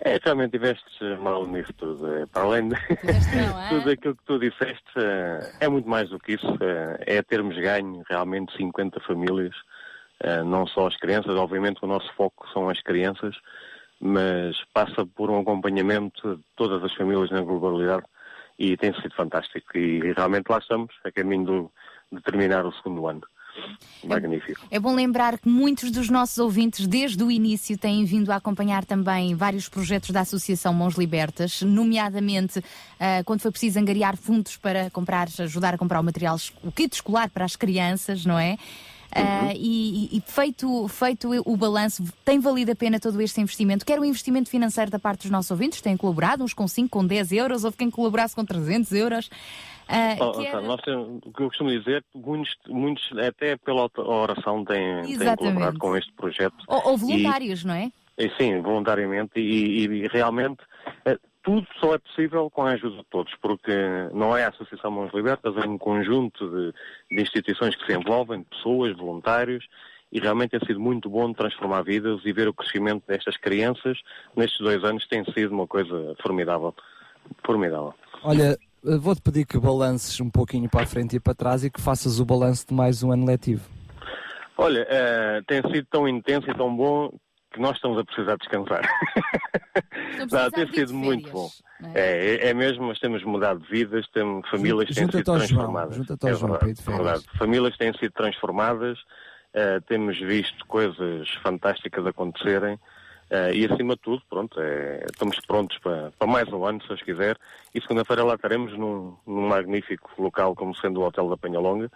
É, 0.00 0.18
realmente 0.22 0.52
tiveste 0.52 1.04
mal 1.20 1.46
nisso 1.46 1.72
tudo. 1.76 2.06
É, 2.14 2.26
para 2.26 2.42
além 2.42 2.68
de 2.68 2.76
tudo 3.68 3.90
aquilo 3.90 4.14
que 4.16 4.24
tu 4.24 4.38
disseste, 4.38 4.84
eh, 4.96 5.52
é 5.60 5.68
muito 5.68 5.88
mais 5.88 6.08
do 6.10 6.18
que 6.18 6.34
isso. 6.34 6.46
eh, 6.60 7.16
É 7.18 7.22
termos 7.22 7.56
ganho 7.56 8.02
realmente 8.08 8.54
50 8.56 9.00
famílias, 9.00 9.54
eh, 10.20 10.42
não 10.42 10.66
só 10.66 10.86
as 10.86 10.96
crianças, 10.96 11.34
obviamente 11.34 11.78
o 11.82 11.86
nosso 11.88 12.12
foco 12.14 12.46
são 12.52 12.68
as 12.68 12.80
crianças, 12.82 13.34
mas 13.98 14.54
passa 14.74 15.04
por 15.06 15.30
um 15.30 15.40
acompanhamento 15.40 16.36
de 16.36 16.42
todas 16.54 16.84
as 16.84 16.94
famílias 16.94 17.30
na 17.30 17.40
globalidade 17.40 18.04
e 18.58 18.76
tem 18.76 18.92
sido 18.94 19.14
fantástico. 19.14 19.76
E 19.76 20.12
realmente 20.12 20.48
lá 20.48 20.58
estamos, 20.58 20.94
a 21.04 21.12
caminho 21.12 21.70
de 22.12 22.20
terminar 22.22 22.64
o 22.64 22.72
segundo 22.72 23.06
ano. 23.06 23.22
Magnífico. 24.04 24.60
É 24.70 24.78
bom 24.78 24.94
lembrar 24.94 25.38
que 25.38 25.48
muitos 25.48 25.90
dos 25.90 26.10
nossos 26.10 26.38
ouvintes, 26.38 26.86
desde 26.86 27.22
o 27.24 27.30
início, 27.30 27.76
têm 27.78 28.04
vindo 28.04 28.30
a 28.30 28.36
acompanhar 28.36 28.84
também 28.84 29.34
vários 29.34 29.68
projetos 29.68 30.10
da 30.10 30.20
Associação 30.20 30.74
Mãos 30.74 30.96
Libertas, 30.96 31.62
nomeadamente 31.62 32.62
ah, 33.00 33.22
quando 33.24 33.40
foi 33.40 33.50
preciso 33.50 33.78
angariar 33.78 34.16
fundos 34.16 34.56
para 34.56 34.90
comprar, 34.90 35.28
ajudar 35.40 35.74
a 35.74 35.78
comprar 35.78 36.00
o 36.00 36.04
material, 36.04 36.36
o 36.62 36.70
kit 36.70 36.94
escolar 36.94 37.30
para 37.30 37.44
as 37.44 37.56
crianças, 37.56 38.26
não 38.26 38.38
é? 38.38 38.58
Ah, 39.14 39.52
e, 39.54 40.08
e- 40.14 40.18
e 40.18 40.20
feito, 40.20 40.88
feito 40.88 41.30
o 41.46 41.56
balanço, 41.56 42.02
tem 42.24 42.38
valido 42.38 42.72
a 42.72 42.74
pena 42.74 42.98
todo 43.00 43.20
este 43.20 43.40
investimento? 43.40 43.84
Quer 43.86 43.98
o 43.98 44.04
investimento 44.04 44.50
financeiro 44.50 44.90
da 44.90 44.98
parte 44.98 45.22
dos 45.22 45.30
nossos 45.30 45.50
ouvintes? 45.50 45.80
Têm 45.80 45.96
colaborado, 45.96 46.44
uns 46.44 46.52
com 46.52 46.66
5, 46.68 46.88
com 46.90 47.06
10 47.06 47.32
euros, 47.32 47.64
houve 47.64 47.76
quem 47.76 47.90
colaborasse 47.90 48.34
com 48.34 48.44
300 48.44 48.92
euros. 48.92 49.30
Ah, 49.88 50.16
Oh, 50.20 50.32
quer- 50.32 50.50
Sara, 50.50 50.66
nós 50.66 50.80
temos- 50.82 51.20
o 51.24 51.32
que 51.32 51.42
eu 51.42 51.48
costumo 51.48 51.70
dizer, 51.70 52.04
muitos, 52.14 52.54
muitos 52.68 53.08
até 53.18 53.56
pela 53.56 53.88
oração 53.96 54.64
têm, 54.64 55.02
têm 55.16 55.36
colaborado 55.36 55.78
com 55.78 55.96
este 55.96 56.12
projeto. 56.12 56.56
Ou, 56.66 56.88
ou 56.88 56.94
E- 56.94 56.98
voluntários, 56.98 57.64
não 57.64 57.74
é? 57.74 57.90
E, 58.18 58.30
sim, 58.38 58.60
voluntariamente 58.62 59.32
e, 59.38 59.84
e 59.84 60.08
realmente 60.08 60.58
eh, 61.04 61.18
tudo 61.46 61.64
só 61.80 61.94
é 61.94 61.98
possível 61.98 62.50
com 62.50 62.62
a 62.62 62.72
ajuda 62.72 62.96
de 62.96 63.04
todos, 63.04 63.32
porque 63.40 63.72
não 64.12 64.36
é 64.36 64.44
a 64.44 64.48
Associação 64.48 64.90
Mãos 64.90 65.14
Libertas, 65.14 65.56
é 65.56 65.60
um 65.60 65.78
conjunto 65.78 66.50
de, 66.50 66.72
de 67.08 67.22
instituições 67.22 67.76
que 67.76 67.86
se 67.86 67.96
envolvem, 67.96 68.40
de 68.40 68.46
pessoas, 68.46 68.96
voluntários, 68.96 69.64
e 70.10 70.18
realmente 70.18 70.58
tem 70.58 70.66
sido 70.66 70.80
muito 70.80 71.08
bom 71.08 71.32
transformar 71.32 71.82
vidas 71.82 72.20
e 72.24 72.32
ver 72.32 72.48
o 72.48 72.52
crescimento 72.52 73.04
destas 73.06 73.36
crianças 73.36 73.96
nestes 74.36 74.58
dois 74.58 74.82
anos 74.82 75.06
tem 75.06 75.24
sido 75.32 75.54
uma 75.54 75.68
coisa 75.68 76.16
formidável. 76.20 76.74
Formidável. 77.44 77.94
Olha, 78.24 78.58
vou-te 78.82 79.22
pedir 79.22 79.46
que 79.46 79.58
balances 79.58 80.20
um 80.20 80.30
pouquinho 80.30 80.68
para 80.68 80.82
a 80.82 80.86
frente 80.86 81.14
e 81.14 81.20
para 81.20 81.34
trás 81.34 81.62
e 81.62 81.70
que 81.70 81.80
faças 81.80 82.18
o 82.18 82.24
balanço 82.24 82.66
de 82.66 82.74
mais 82.74 83.04
um 83.04 83.12
ano 83.12 83.24
letivo. 83.24 83.68
Olha, 84.58 84.84
eh, 84.90 85.42
tem 85.46 85.62
sido 85.70 85.86
tão 85.90 86.08
intenso 86.08 86.50
e 86.50 86.54
tão 86.54 86.74
bom 86.74 87.12
que 87.56 87.60
nós 87.62 87.76
estamos 87.76 87.98
a 87.98 88.04
precisar 88.04 88.36
descansar. 88.36 88.82
Não, 90.30 90.50
tem 90.50 90.72
sido 90.72 90.94
muito 90.94 91.30
bom. 91.30 91.50
É, 91.94 92.36
é, 92.36 92.48
é 92.48 92.54
mesmo, 92.54 92.86
mas 92.86 92.98
temos 92.98 93.22
mudado 93.24 93.60
de 93.60 93.68
vidas, 93.68 94.06
temos 94.08 94.48
famílias 94.48 94.88
que 94.88 94.94
têm 94.94 95.04
Junta-te 95.04 95.18
sido 95.18 95.26
João, 95.26 95.38
transformadas. 95.38 96.10
ao 96.22 96.28
é 96.30 96.34
João 96.34 96.52
verdade, 96.52 97.24
é. 97.34 97.38
Famílias 97.38 97.76
têm 97.76 97.92
sido 97.94 98.12
transformadas, 98.12 98.98
eh, 99.54 99.80
temos 99.88 100.18
visto 100.18 100.64
coisas 100.66 101.28
fantásticas 101.42 102.06
acontecerem. 102.06 102.78
eh, 103.30 103.54
e 103.54 103.64
acima 103.66 103.94
de 103.96 104.02
tudo, 104.02 104.22
pronto, 104.30 104.60
é, 104.60 105.04
estamos 105.10 105.40
prontos 105.46 105.76
para, 105.78 106.12
para 106.18 106.28
mais 106.28 106.48
um 106.52 106.64
ano, 106.64 106.80
se 106.82 106.88
Deus 106.88 107.02
quiser. 107.02 107.36
E 107.74 107.80
segunda-feira 107.80 108.22
lá 108.22 108.34
estaremos 108.34 108.72
num, 108.78 109.16
num 109.26 109.48
magnífico 109.48 110.10
local 110.22 110.54
como 110.54 110.74
sendo 110.76 111.00
o 111.00 111.04
Hotel 111.06 111.28
da 111.28 111.36
Penhalonga, 111.36 111.90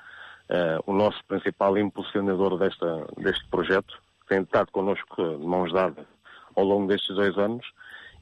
eh, 0.49 0.79
o 0.87 0.93
nosso 0.93 1.25
principal 1.29 1.79
impulsionador 1.79 2.59
desta, 2.59 3.07
deste 3.17 3.47
projeto, 3.49 3.95
tem 4.31 4.43
estado 4.43 4.71
connosco 4.71 5.17
de 5.39 5.45
mãos 5.45 5.73
dadas 5.73 6.07
ao 6.57 6.65
longo 6.65 6.87
destes 6.87 7.15
dois 7.17 7.37
anos 7.37 7.67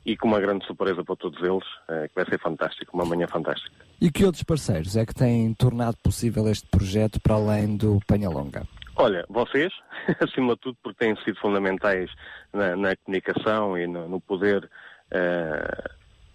e 0.07 0.17
com 0.17 0.27
uma 0.29 0.41
grande 0.41 0.65
surpresa 0.67 1.05
para 1.05 1.17
todos 1.17 1.39
eles, 1.43 1.65
eh, 1.89 2.09
que 2.09 2.15
vai 2.15 2.25
ser 2.25 2.41
fantástico, 2.41 2.97
uma 2.97 3.05
manhã 3.05 3.27
fantástica. 3.29 3.77
E 4.01 4.11
que 4.11 4.25
outros 4.25 4.43
parceiros 4.43 4.97
é 4.97 5.05
que 5.05 5.13
têm 5.13 5.53
tornado 5.53 5.99
possível 6.03 6.49
este 6.49 6.67
projeto 6.69 7.21
para 7.21 7.35
além 7.35 7.77
do 7.77 7.99
Penhalonga? 8.07 8.67
Olha, 8.97 9.27
vocês, 9.29 9.71
acima 10.19 10.55
de 10.55 10.61
tudo, 10.61 10.79
porque 10.83 11.05
têm 11.05 11.15
sido 11.25 11.39
fundamentais 11.41 12.11
na, 12.55 12.75
na 12.75 12.97
comunicação 12.97 13.77
e 13.77 13.87
no, 13.87 14.09
no 14.09 14.21
poder 14.21 14.69
eh, 15.11 15.85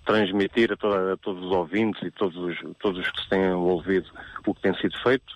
transmitir 0.05 0.71
a, 0.71 0.77
toda- 0.77 1.13
a 1.13 1.17
todos 1.17 1.43
os 1.43 1.51
ouvintes 1.51 2.01
e 2.03 2.11
todos 2.11 2.37
os, 2.37 2.57
todos 2.79 2.99
os 2.99 3.09
que 3.09 3.21
se 3.23 3.29
têm 3.29 3.43
envolvido 3.45 4.07
o 4.45 4.53
que 4.53 4.61
tem 4.61 4.75
sido 4.77 4.95
feito. 5.01 5.33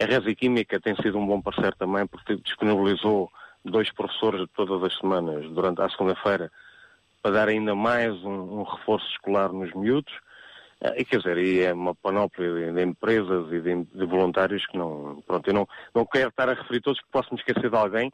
A 0.00 0.04
Resi 0.04 0.34
Química 0.36 0.78
tem 0.80 0.94
sido 0.96 1.18
um 1.18 1.26
bom 1.26 1.40
parceiro 1.40 1.74
também, 1.76 2.06
porque 2.06 2.36
disponibilizou 2.36 3.30
dois 3.64 3.92
professores 3.92 4.48
todas 4.54 4.82
as 4.82 4.96
semanas 4.98 5.48
durante 5.50 5.80
a 5.80 5.88
segunda-feira 5.88 6.50
para 7.22 7.30
dar 7.30 7.48
ainda 7.48 7.74
mais 7.74 8.12
um, 8.24 8.60
um 8.60 8.62
reforço 8.64 9.06
escolar 9.10 9.52
nos 9.52 9.72
miúdos. 9.74 10.12
Eh, 10.80 11.00
E 11.00 11.04
quer 11.04 11.18
dizer, 11.18 11.38
e 11.38 11.60
é 11.60 11.72
uma 11.72 11.94
panóplia 11.94 12.72
de, 12.72 12.82
empresas 12.82 13.52
e 13.52 13.60
de, 13.60 13.84
de 13.84 14.04
voluntários 14.04 14.66
que 14.66 14.76
não. 14.76 15.22
Pronto, 15.26 15.48
eu 15.48 15.54
não, 15.54 15.68
não 15.94 16.04
quero 16.04 16.28
estar 16.28 16.48
a 16.48 16.54
referir 16.54 16.80
todos, 16.80 17.00
porque 17.00 17.12
posso 17.12 17.32
me 17.32 17.38
esquecer 17.38 17.70
de 17.70 17.76
alguém. 17.76 18.12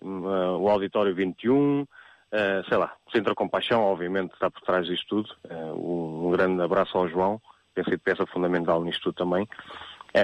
Eh, 0.00 0.06
o 0.06 0.68
Auditório 0.68 1.14
21, 1.14 1.86
eh, 2.32 2.62
sei 2.68 2.78
lá, 2.78 2.94
o 3.06 3.10
Centro 3.10 3.34
Compaixão, 3.34 3.82
obviamente, 3.82 4.32
está 4.32 4.50
por 4.50 4.62
trás 4.62 4.86
disto 4.86 5.06
tudo. 5.08 5.36
Eh, 5.48 5.72
um, 5.74 6.30
grande 6.30 6.62
abraço 6.62 6.96
ao 6.96 7.08
João, 7.08 7.40
tem 7.74 7.84
sido 7.84 7.98
peça 8.00 8.24
fundamental 8.26 8.82
nisto 8.82 9.02
tudo 9.04 9.14
também. 9.14 9.46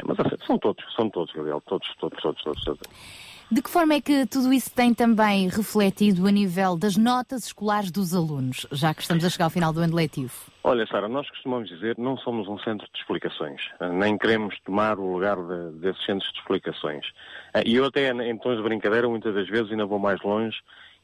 Mas 0.07 0.19
assim, 0.19 0.37
são 0.45 0.59
todos, 0.59 0.83
são 0.97 1.09
todos, 1.11 1.33
Gabriel, 1.33 1.61
todos, 1.61 1.87
todos, 1.97 2.21
todos, 2.21 2.43
todos. 2.43 2.65
todos. 2.65 3.24
De 3.55 3.63
que 3.63 3.71
forma 3.71 3.95
é 3.95 4.01
que 4.01 4.27
tudo 4.27 4.53
isso 4.53 4.69
tem 4.75 4.93
também 4.93 5.47
refletido 5.49 6.27
a 6.27 6.31
nível 6.33 6.77
das 6.77 6.97
notas 6.97 7.47
escolares 7.47 7.89
dos 7.89 8.13
alunos, 8.13 8.67
já 8.73 8.93
que 8.93 9.01
estamos 9.03 9.25
a 9.25 9.31
chegar 9.31 9.45
ao 9.45 9.51
final 9.51 9.73
do 9.73 9.79
ano 9.79 9.95
letivo? 9.95 10.33
Olha, 10.65 10.85
Sara, 10.89 11.07
nós 11.09 11.31
costumamos 11.31 11.69
dizer 11.69 11.97
não 11.97 12.17
somos 12.19 12.49
um 12.49 12.59
centro 12.59 12.85
de 12.93 12.99
explicações, 12.99 13.61
eh, 13.79 13.89
nem 13.91 14.19
queremos 14.19 14.59
tomar 14.65 14.99
o 14.99 15.07
lugar 15.13 15.37
de- 15.37 15.79
desses 15.79 16.05
centros 16.05 16.33
de 16.33 16.39
explicações. 16.41 17.07
Eh, 17.55 17.63
E 17.65 17.77
eu 17.77 17.85
até, 17.85 18.11
em 18.11 18.37
tons 18.39 18.57
de 18.57 18.63
brincadeira, 18.65 19.09
muitas 19.09 19.33
das 19.33 19.49
vezes 19.49 19.71
ainda 19.71 19.87
vou 19.87 20.01
mais 20.01 20.21
longe 20.23 20.57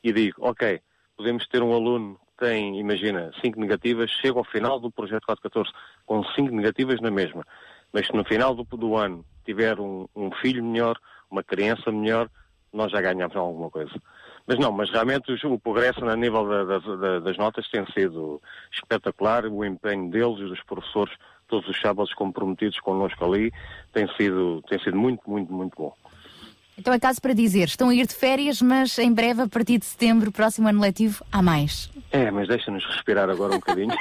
e 0.02 0.12
digo, 0.12 0.34
ok, 0.44 0.80
podemos 1.16 1.46
ter 1.46 1.62
um 1.62 1.72
aluno 1.72 2.16
que 2.36 2.46
tem, 2.46 2.80
imagina, 2.80 3.30
cinco 3.40 3.60
negativas, 3.60 4.10
chega 4.10 4.36
ao 4.36 4.44
final 4.44 4.80
do 4.80 4.90
projeto 4.90 5.24
414 5.24 5.70
com 6.04 6.24
cinco 6.34 6.52
negativas 6.52 7.00
na 7.00 7.12
mesma, 7.12 7.46
mas 7.92 8.08
se 8.08 8.12
no 8.12 8.24
final 8.24 8.56
do, 8.56 8.64
do 8.64 8.96
ano 8.96 9.24
tiver 9.44 9.78
um, 9.78 10.08
um 10.16 10.32
filho 10.42 10.64
melhor, 10.64 10.98
uma 11.30 11.44
criança 11.44 11.92
melhor, 11.92 12.28
nós 12.72 12.90
já 12.90 13.00
ganhamos 13.00 13.36
alguma 13.36 13.70
coisa. 13.70 13.92
Mas 14.46 14.58
não, 14.58 14.72
mas 14.72 14.90
realmente 14.90 15.30
o, 15.32 15.52
o 15.52 15.58
progresso 15.58 16.04
a 16.04 16.16
nível 16.16 16.46
da- 16.48 16.64
das, 16.64 16.84
da- 17.00 17.20
das 17.20 17.36
notas 17.36 17.68
tem 17.68 17.84
sido 17.92 18.40
espetacular, 18.72 19.46
o 19.46 19.64
empenho 19.64 20.10
deles 20.10 20.38
e 20.40 20.44
dos 20.44 20.62
professores, 20.64 21.14
todos 21.48 21.68
os 21.68 21.80
sábados 21.80 22.12
comprometidos 22.14 22.78
connosco 22.80 23.24
ali, 23.24 23.52
tem 23.92 24.06
sido, 24.16 24.62
tem 24.68 24.78
sido 24.80 24.96
muito, 24.96 25.28
muito, 25.28 25.52
muito 25.52 25.76
bom. 25.76 25.94
Então 26.78 26.94
é 26.94 26.98
caso 26.98 27.20
para 27.20 27.34
dizer, 27.34 27.64
estão 27.68 27.90
a 27.90 27.94
ir 27.94 28.06
de 28.06 28.14
férias, 28.14 28.62
mas 28.62 28.98
em 28.98 29.12
breve, 29.12 29.42
a 29.42 29.48
partir 29.48 29.76
de 29.78 29.84
setembro, 29.84 30.32
próximo 30.32 30.66
ano 30.66 30.80
letivo, 30.80 31.22
há 31.30 31.42
mais. 31.42 31.90
É, 32.10 32.30
mas 32.30 32.48
deixa-nos 32.48 32.84
respirar 32.86 33.28
agora 33.28 33.52
um 33.52 33.56
bocadinho. 33.58 33.90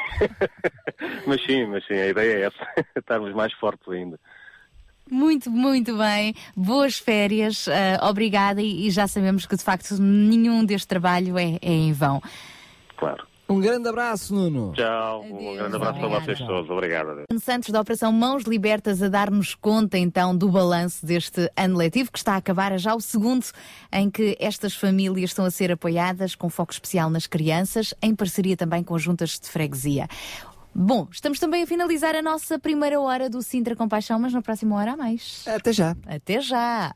mas 1.28 1.44
sim, 1.44 1.66
mas 1.66 1.86
sim, 1.86 1.96
a 1.96 2.08
ideia 2.08 2.38
é 2.38 2.42
essa, 2.44 2.68
estarmos 2.96 3.34
mais 3.34 3.52
fortes 3.54 3.88
ainda. 3.90 4.18
Muito, 5.10 5.50
muito 5.50 5.98
bem. 5.98 6.36
Boas 6.56 6.98
férias, 6.98 7.68
ah, 7.68 8.08
obrigada 8.10 8.62
e, 8.62 8.88
e 8.88 8.92
já 8.92 9.08
sabemos 9.08 9.46
que 9.46 9.56
de 9.56 9.64
facto 9.64 10.00
nenhum 10.02 10.64
deste 10.64 10.88
trabalho 10.88 11.38
é, 11.38 11.58
é 11.62 11.72
em 11.72 11.94
vão. 11.94 12.22
Claro. 12.98 13.30
Um 13.50 13.60
grande 13.60 13.90
abraço, 13.90 14.36
Nuno. 14.36 14.74
Tchau, 14.74 15.24
um 15.24 15.56
grande 15.56 15.76
abraço 15.76 16.00
para 16.00 16.08
vocês 16.08 16.38
todos, 16.38 16.70
obrigado. 16.70 17.10
adeus. 17.10 17.26
Santos 17.42 17.72
da 17.72 17.82
Operação 17.82 18.12
Mãos 18.12 18.44
Libertas 18.44 19.02
a 19.02 19.10
dar-nos 19.10 19.56
conta 19.56 19.98
então 19.98 20.38
do 20.38 20.50
balanço 20.50 21.04
deste 21.04 21.52
ano 21.58 21.76
letivo 21.76 22.12
que 22.12 22.20
está 22.20 22.34
a 22.34 22.38
acabar 22.38 22.78
já 22.78 22.94
o 22.94 23.02
segundo 23.02 23.48
em 23.92 24.08
que 24.08 24.38
estas 24.40 24.76
famílias 24.76 25.32
estão 25.32 25.46
a 25.46 25.50
ser 25.50 25.72
apoiadas 25.72 26.36
com 26.36 26.48
foco 26.48 26.72
especial 26.72 27.10
nas 27.10 27.26
crianças, 27.26 27.92
em 28.04 28.14
parceria 28.14 28.56
também 28.56 28.84
com 28.84 28.94
as 28.94 29.02
juntas 29.02 29.40
de 29.40 29.50
freguesia. 29.50 30.08
Bom, 30.82 31.10
estamos 31.12 31.42
também 31.42 31.62
a 31.62 31.68
finalizar 31.68 32.16
a 32.16 32.22
nossa 32.22 32.58
primeira 32.58 33.02
hora 33.02 33.30
do 33.30 33.42
Sintra 33.42 33.76
Compaixão, 33.76 34.18
mas 34.18 34.32
na 34.32 34.42
próxima 34.42 34.78
hora 34.78 34.94
há 34.94 34.98
mais. 34.98 35.46
Até 35.46 35.74
já. 35.74 35.94
Até 36.08 36.40
já. 36.40 36.96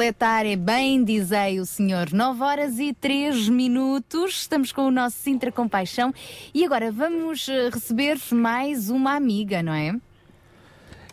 São 0.00 0.06
os 0.06 0.06
Letare, 0.06 0.56
bem 0.56 1.04
dizei 1.04 1.60
o 1.60 1.66
Senhor. 1.66 2.10
9 2.10 2.42
horas 2.42 2.78
e 2.78 2.94
3 2.94 3.50
minutos. 3.50 4.40
Estamos 4.40 4.72
com 4.72 4.86
o 4.86 4.90
nosso 4.90 5.16
Sintra 5.18 5.52
Compaixão 5.52 6.14
e 6.54 6.64
agora 6.64 6.90
vamos 6.90 7.46
eh, 7.48 7.68
receber 7.70 8.18
mais 8.32 8.88
uma 8.88 9.14
amiga, 9.14 9.62
não 9.62 9.74
é? 9.74 9.94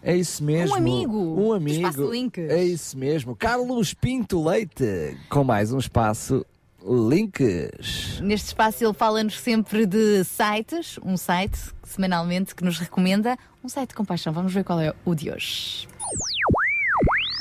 É 0.01 0.15
isso 0.15 0.41
mesmo. 0.41 0.73
Um 0.73 0.77
amigo. 0.77 1.17
Um 1.17 1.53
amigo. 1.53 1.85
Espaço 1.85 2.11
Links. 2.11 2.49
É 2.49 2.63
isso 2.63 2.97
mesmo. 2.97 3.35
Carlos 3.35 3.93
Pinto 3.93 4.41
Leite, 4.41 5.17
com 5.29 5.43
mais 5.43 5.73
um 5.73 5.79
espaço 5.79 6.45
Links. 6.81 8.21
Neste 8.21 8.47
espaço 8.47 8.85
ele 8.85 8.93
fala-nos 8.93 9.37
sempre 9.37 9.85
de 9.85 10.23
sites, 10.23 10.97
um 11.03 11.17
site 11.17 11.59
semanalmente 11.83 12.55
que 12.55 12.63
nos 12.63 12.79
recomenda, 12.79 13.37
um 13.61 13.67
site 13.67 13.89
de 13.89 13.95
compaixão. 13.95 14.31
Vamos 14.31 14.53
ver 14.53 14.63
qual 14.63 14.79
é 14.79 14.93
o 15.03 15.13
de 15.13 15.29
hoje. 15.29 15.87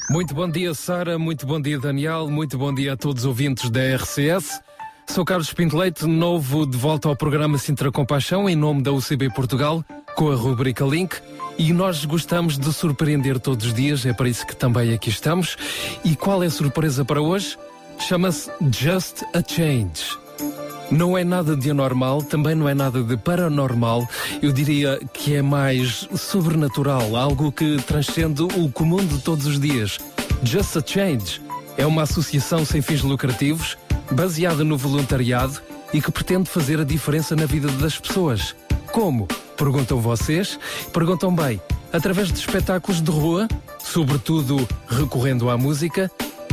Muito 0.09 0.35
bom 0.35 0.49
dia, 0.49 0.73
Sara. 0.73 1.19
Muito 1.19 1.47
bom 1.47 1.61
dia, 1.61 1.79
Daniel. 1.79 2.29
Muito 2.29 2.57
bom 2.57 2.73
dia 2.73 2.93
a 2.93 2.97
todos 2.97 3.23
os 3.23 3.27
ouvintes 3.27 3.69
da 3.71 3.81
RCS. 3.97 4.61
Sou 5.09 5.25
Carlos 5.25 5.53
Pinto 5.53 5.77
Leite, 5.77 6.07
novo 6.07 6.67
de 6.67 6.77
volta 6.77 7.09
ao 7.09 7.17
programa 7.17 7.59
Sintra 7.59 7.91
Compaixão, 7.91 8.49
em 8.49 8.57
nome 8.57 8.83
da 8.83 8.93
UCB 8.93 9.31
Portugal, 9.31 9.85
com 10.15 10.31
a 10.31 10.35
rubrica 10.35 10.85
Link. 10.85 11.17
E 11.59 11.73
nós 11.73 12.05
gostamos 12.05 12.59
de 12.59 12.73
surpreender 12.73 13.41
todos 13.41 13.67
os 13.67 13.75
dias, 13.75 14.05
é 14.05 14.13
para 14.13 14.29
isso 14.29 14.47
que 14.47 14.55
também 14.55 14.93
aqui 14.93 15.09
estamos. 15.11 15.57
E 16.05 16.15
qual 16.15 16.43
é 16.43 16.47
a 16.47 16.51
surpresa 16.51 17.05
para 17.05 17.21
hoje? 17.21 17.57
Chama-se 17.99 18.51
Just 18.71 19.23
a 19.33 19.43
Change. 19.43 20.27
Não 20.91 21.19
é 21.19 21.25
nada 21.25 21.57
de 21.57 21.71
anormal, 21.71 22.23
também 22.23 22.55
não 22.55 22.69
é 22.69 22.75
nada 22.75 23.03
de 23.03 23.17
paranormal. 23.17 24.09
Eu 24.41 24.53
diria 24.53 25.01
que 25.13 25.35
é 25.35 25.43
mais 25.43 26.09
sobrenatural, 26.17 27.17
algo 27.17 27.51
que 27.51 27.77
transcende 27.83 28.43
o 28.43 28.71
comum 28.71 29.05
de 29.05 29.19
todos 29.19 29.47
os 29.47 29.59
dias. 29.59 29.99
Just 30.45 30.77
a 30.77 30.83
Change 30.85 31.43
é 31.77 31.85
uma 31.85 32.03
associação 32.03 32.65
sem 32.65 32.81
fins 32.81 33.03
lucrativos, 33.03 33.77
baseada 34.13 34.63
no 34.63 34.77
voluntariado 34.77 35.61
e 35.93 36.01
que 36.01 36.13
pretende 36.13 36.49
fazer 36.49 36.81
a 36.81 36.85
diferença 36.85 37.35
na 37.35 37.47
vida 37.47 37.69
das 37.73 37.99
pessoas. 37.99 38.55
Como? 38.93 39.27
Perguntam 39.57 40.01
vocês? 40.01 40.59
Perguntam 40.93 41.35
bem. 41.35 41.61
Através 41.93 42.29
de 42.29 42.39
espetáculos 42.39 43.01
de 43.01 43.11
rua, 43.11 43.49
sobretudo 43.79 44.67
recorrendo 44.89 45.51
à 45.51 45.57
música, 45.57 46.11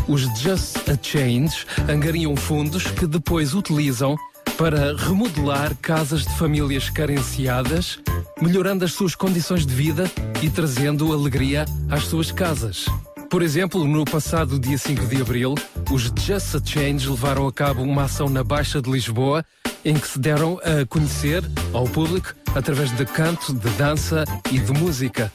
os 0.08 0.22
Just 0.40 0.78
a 0.90 0.98
Change 1.02 1.66
angariam 1.90 2.36
fundos 2.36 2.84
que 2.84 3.08
depois 3.08 3.54
utilizam 3.54 4.18
para 4.58 4.96
remodelar 4.96 5.76
casas 5.78 6.24
de 6.24 6.34
famílias 6.36 6.90
carenciadas, 6.90 8.00
melhorando 8.42 8.86
as 8.86 8.94
suas 8.94 9.16
condições 9.16 9.66
de 9.66 9.74
vida 9.74 10.10
e 10.42 10.50
trazendo 10.50 11.12
alegria 11.12 11.66
às 11.90 12.04
suas 12.06 12.32
casas. 12.32 12.86
Por 13.30 13.42
exemplo, 13.42 13.88
no 13.88 14.06
passado 14.06 14.60
dia 14.60 14.78
5 14.78 15.08
de 15.08 15.22
abril, 15.22 15.56
os 15.90 16.04
Just 16.04 16.56
a 16.56 16.62
Change 16.64 17.10
levaram 17.10 17.48
a 17.48 17.52
cabo 17.52 17.82
uma 17.82 18.04
ação 18.04 18.30
na 18.30 18.44
Baixa 18.44 18.82
de 18.82 18.92
Lisboa 18.92 19.44
em 19.86 19.96
que 19.96 20.08
se 20.08 20.20
deram 20.20 20.60
a 20.64 20.86
conhecer 20.86 21.44
ao 21.74 21.86
público 21.86 22.34
através 22.56 22.92
de 22.96 23.06
canto, 23.06 23.54
de 23.54 23.70
dança 23.72 24.24
e 24.52 24.60
de 24.60 24.72
música. 24.72 25.32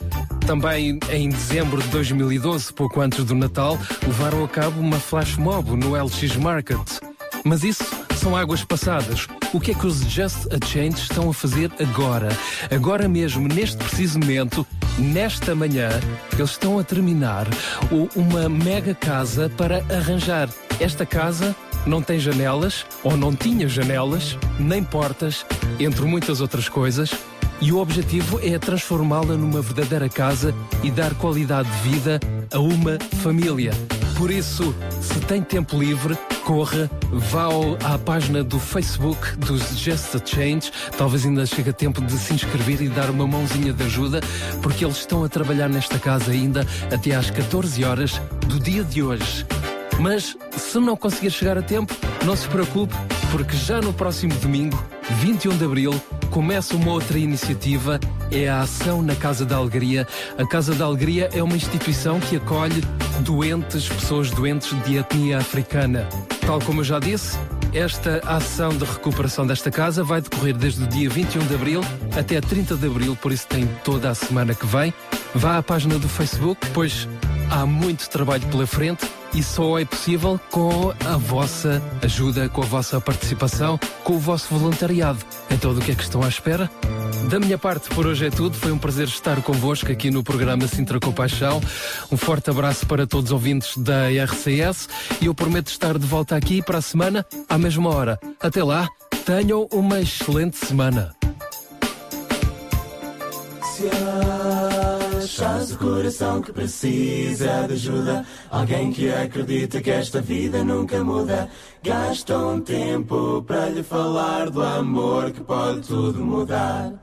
Também 0.47 0.99
em 1.11 1.29
dezembro 1.29 1.83
de 1.83 1.89
2012, 1.89 2.73
pouco 2.73 3.01
antes 3.01 3.25
do 3.25 3.35
Natal, 3.35 3.79
levaram 4.03 4.45
a 4.45 4.49
cabo 4.49 4.81
uma 4.81 4.99
flash 4.99 5.37
mob 5.37 5.77
no 5.77 5.95
LX 5.95 6.37
Market. 6.37 6.79
Mas 7.45 7.63
isso 7.65 7.85
são 8.17 8.37
águas 8.37 8.65
passadas. 8.65 9.27
O 9.53 9.61
que 9.61 9.71
é 9.71 9.75
que 9.75 9.87
os 9.87 10.01
Just 10.01 10.47
a 10.53 10.67
Change 10.67 11.01
estão 11.03 11.31
a 11.31 11.35
fazer 11.35 11.71
agora? 11.81 12.29
Agora 12.71 13.09
mesmo, 13.09 13.49
neste 13.49 13.77
preciso 13.77 14.19
momento, 14.19 14.67
nesta 14.99 15.55
manhã, 15.55 15.89
eles 16.37 16.51
estão 16.51 16.79
a 16.79 16.85
terminar 16.85 17.47
uma 18.15 18.49
mega 18.49 18.95
casa 18.95 19.51
para 19.57 19.85
arranjar. 19.89 20.49
Esta 20.81 21.07
casa 21.07 21.55
não 21.89 22.03
tem 22.03 22.21
janelas, 22.21 22.85
ou 23.03 23.17
não 23.17 23.35
tinha 23.35 23.67
janelas, 23.67 24.37
nem 24.61 24.85
portas, 24.85 25.45
entre 25.81 26.05
muitas 26.05 26.41
outras 26.41 26.69
coisas. 26.69 27.11
E 27.61 27.73
o 27.73 27.79
objetivo 27.79 28.39
é 28.41 28.57
transformá-la 28.59 29.35
numa 29.37 29.61
verdadeira 29.61 30.09
casa 30.09 30.55
e 30.85 30.91
dar 30.91 31.15
qualidade 31.15 31.69
de 31.69 31.89
vida 31.89 32.21
a 32.53 32.61
uma 32.61 32.99
família. 33.23 33.73
Por 34.17 34.31
isso, 34.31 34.75
se 35.01 35.19
tem 35.21 35.43
tempo 35.43 35.79
livre, 35.79 36.17
corra, 36.45 36.91
vá 37.11 37.47
à 37.85 37.99
página 37.99 38.45
do 38.45 38.59
Facebook 38.59 39.37
dos 39.37 39.79
Just 39.79 40.15
a 40.15 40.25
Change. 40.25 40.71
Talvez 40.97 41.25
ainda 41.25 41.47
chegue 41.47 41.71
a 41.71 41.73
tempo 41.73 42.01
de 42.01 42.13
se 42.13 42.35
inscrever 42.35 42.83
e 42.83 42.89
dar 42.89 43.11
uma 43.11 43.27
mãozinha 43.27 43.73
de 43.73 43.85
ajuda, 43.85 44.21
porque 44.63 44.85
eles 44.85 44.99
estão 44.99 45.25
a 45.25 45.29
trabalhar 45.29 45.69
nesta 45.69 45.99
casa 45.99 46.33
ainda 46.33 46.67
até 46.93 47.15
às 47.15 47.31
14 47.31 47.85
horas 47.85 48.21
do 48.47 48.59
dia 48.61 48.85
de 48.85 49.03
hoje. 49.03 49.47
Mas 49.99 50.37
se 50.57 50.79
não 50.79 50.97
conseguir 50.97 51.31
chegar 51.31 51.59
a 51.59 51.63
tempo, 51.63 51.95
não 52.25 52.37
se 52.37 52.47
preocupe, 52.49 52.95
porque 53.33 53.57
já 53.57 53.81
no 53.81 53.93
próximo 53.93 54.33
domingo, 54.35 54.83
21 55.21 55.57
de 55.57 55.65
abril, 55.65 56.01
começa 56.31 56.77
uma 56.77 56.93
outra 56.93 57.19
iniciativa, 57.19 57.99
é 58.31 58.49
a 58.49 58.61
Ação 58.61 59.03
na 59.03 59.17
Casa 59.17 59.45
da 59.45 59.57
Alegria. 59.57 60.07
A 60.39 60.47
Casa 60.47 60.75
da 60.75 60.85
Alegria 60.85 61.29
é 61.33 61.43
uma 61.43 61.57
instituição 61.57 62.21
que 62.21 62.37
acolhe 62.37 62.83
doentes, 63.21 63.89
pessoas 63.89 64.31
doentes 64.31 64.71
de 64.85 64.97
etnia 64.97 65.39
africana. 65.39 66.09
Tal 66.47 66.61
como 66.61 66.81
eu 66.81 66.85
já 66.85 67.01
disse, 67.01 67.37
esta 67.75 68.21
ação 68.25 68.71
de 68.71 68.85
recuperação 68.85 69.47
desta 69.47 69.71
casa 69.71 70.03
vai 70.03 70.21
decorrer 70.21 70.57
desde 70.57 70.85
o 70.85 70.87
dia 70.87 71.11
21 71.11 71.47
de 71.47 71.55
abril 71.55 71.81
até 72.17 72.41
30 72.41 72.77
de 72.77 72.87
abril, 72.87 73.17
por 73.21 73.33
isso 73.33 73.47
tem 73.47 73.67
toda 73.85 74.09
a 74.09 74.15
semana 74.15 74.55
que 74.55 74.65
vem. 74.65 74.95
Vá 75.35 75.59
à 75.59 75.63
página 75.63 75.99
do 75.99 76.09
Facebook, 76.09 76.67
pois 76.73 77.09
há 77.51 77.67
muito 77.67 78.09
trabalho 78.09 78.47
pela 78.47 78.67
frente 78.67 79.07
e 79.35 79.43
só 79.43 79.79
é 79.79 79.85
possível 79.85 80.41
com 80.51 80.93
a 81.05 81.17
vossa 81.17 81.83
ajuda, 82.03 82.49
com 82.49 82.63
a 82.63 82.67
vossa 82.67 83.01
participação, 83.01 83.79
com 84.05 84.15
o 84.15 84.19
vosso 84.19 84.55
voluntariado. 84.55 85.19
Então, 85.51 85.75
do 85.75 85.81
que 85.81 85.93
é 85.93 85.95
que 85.95 86.03
estão 86.03 86.23
à 86.23 86.29
espera? 86.29 86.71
Da 87.29 87.39
minha 87.39 87.59
parte, 87.59 87.89
por 87.91 88.07
hoje 88.07 88.27
é 88.27 88.31
tudo. 88.31 88.57
Foi 88.57 88.73
um 88.73 88.79
prazer 88.79 89.07
estar 89.07 89.43
convosco 89.43 89.91
aqui 89.93 90.11
no 90.11 90.23
programa 90.23 90.67
Sintra 90.67 90.99
Compaixão. 90.99 91.61
Um 92.11 92.17
forte 92.17 92.51
abraço 92.51 92.87
para 92.87 93.07
todos 93.07 93.31
os 93.31 93.33
ouvintes 93.33 93.77
da 93.77 94.09
RCS 94.09 94.89
e 95.21 95.27
eu 95.27 95.35
prometo 95.35 95.69
estar 95.69 95.99
de 95.99 96.07
volta 96.07 96.37
aqui 96.37 96.63
para 96.63 96.79
a 96.79 96.83
semana, 96.83 97.27
à 97.49 97.59
mesma 97.59 97.91
hora. 97.91 98.19
Até 98.41 98.63
lá, 98.63 98.89
tenham 99.27 99.69
uma 99.73 100.01
excelente 100.01 100.57
semana. 100.57 101.15
Achas 105.29 105.73
o 105.73 105.79
coração 105.79 106.41
que 106.41 106.51
precisa 106.55 107.67
de 107.67 107.75
ajuda, 107.75 108.25
alguém 108.51 108.91
que 108.91 109.13
acredita 109.13 109.79
que 109.79 109.91
esta 109.91 110.23
vida 110.23 110.65
nunca 110.65 111.05
muda, 111.05 111.51
gasta 111.83 112.39
um 112.39 112.59
tempo 112.63 113.45
para 113.47 113.69
lhe 113.69 113.83
falar 113.83 114.49
do 114.49 114.63
amor 114.63 115.31
que 115.31 115.43
pode 115.43 115.87
tudo 115.87 116.19
mudar. 116.25 116.95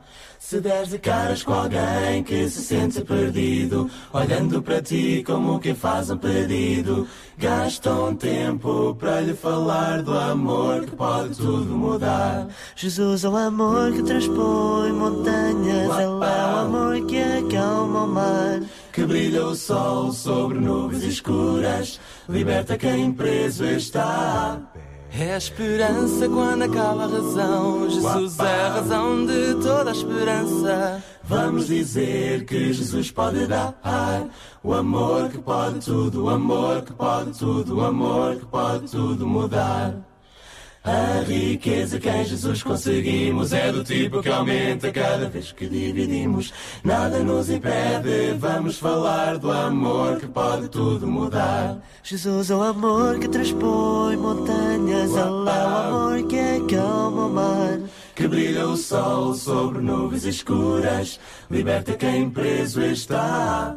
Se 0.47 0.61
deres 0.61 0.89
de 0.89 0.99
caras 0.99 1.41
com 1.41 1.53
alguém 1.55 2.21
que 2.23 2.47
se 2.47 2.61
sente 2.61 3.01
perdido, 3.01 3.89
olhando 4.13 4.61
para 4.61 4.79
ti 4.79 5.23
como 5.25 5.59
quem 5.59 5.73
faz 5.73 6.11
um 6.11 6.17
pedido, 6.19 7.07
gasta 7.35 7.91
um 7.91 8.15
tempo 8.15 8.93
para 8.93 9.21
lhe 9.21 9.33
falar 9.33 10.03
do 10.03 10.15
amor 10.15 10.85
que 10.85 10.95
pode 10.95 11.35
tudo 11.35 11.75
mudar. 11.75 12.47
Jesus 12.75 13.23
é 13.23 13.29
o 13.29 13.35
amor 13.35 13.91
que 13.93 14.03
transpõe 14.03 14.91
montanhas, 14.91 15.97
Ele 15.97 16.03
é 16.03 16.07
o 16.07 16.23
amor 16.23 17.05
que 17.07 17.17
acalma 17.17 18.03
o 18.03 18.07
mar. 18.07 18.61
Que 18.93 19.03
brilha 19.03 19.47
o 19.47 19.55
sol 19.55 20.11
sobre 20.11 20.59
nuvens 20.59 21.01
escuras, 21.05 21.99
liberta 22.29 22.77
quem 22.77 23.11
preso 23.11 23.65
está. 23.65 24.61
É 25.17 25.33
a 25.33 25.37
esperança 25.37 26.27
quando 26.27 26.63
acaba 26.63 27.05
a 27.05 27.07
razão. 27.07 27.89
Jesus 27.89 28.37
é 28.37 28.65
a 28.65 28.69
razão 28.73 29.25
de 29.25 29.53
toda 29.63 29.89
a 29.89 29.93
esperança. 29.93 31.03
Vamos 31.23 31.67
dizer 31.67 32.43
que 32.43 32.73
Jesus 32.73 33.11
pode 33.11 33.47
dar 33.47 33.73
o 34.61 34.73
amor 34.73 35.29
que 35.29 35.37
pode 35.37 35.79
tudo, 35.79 36.25
o 36.25 36.29
amor 36.29 36.81
que 36.81 36.91
pode 36.91 37.31
tudo, 37.31 37.77
o 37.77 37.85
amor 37.85 38.35
que 38.35 38.45
pode 38.45 38.91
tudo 38.91 39.25
mudar. 39.25 39.95
A 40.85 41.23
riqueza 41.23 41.99
que 41.99 42.07
em 42.07 42.23
Jesus 42.23 42.61
conseguimos 42.61 43.51
é 43.51 43.71
do 43.71 43.83
tipo 43.83 44.21
que 44.21 44.29
aumenta 44.29 44.91
cada 44.91 45.27
vez 45.27 45.51
que 45.51 45.67
dividimos. 45.67 46.53
Nada 46.83 47.23
nos 47.23 47.49
impede, 47.49 48.37
vamos 48.37 48.77
falar 48.77 49.39
do 49.39 49.51
amor 49.51 50.19
que 50.19 50.27
pode 50.27 50.69
tudo 50.69 51.07
mudar. 51.07 51.79
Jesus 52.03 52.51
é 52.51 52.55
o 52.55 52.61
amor 52.61 53.17
que 53.17 53.27
transpõe 53.27 54.15
montanhas, 54.15 55.09
Ele 55.09 55.19
é 55.19 55.23
o 55.25 55.49
amor 55.49 56.27
que 56.27 56.37
acalma 56.37 57.25
o 57.25 57.33
mar. 57.33 57.79
Que 58.13 58.27
brilha 58.27 58.67
o 58.67 58.77
sol 58.77 59.33
sobre 59.33 59.81
nuvens 59.81 60.23
escuras, 60.23 61.19
liberta 61.49 61.93
quem 61.93 62.29
preso 62.29 62.83
está. 62.83 63.75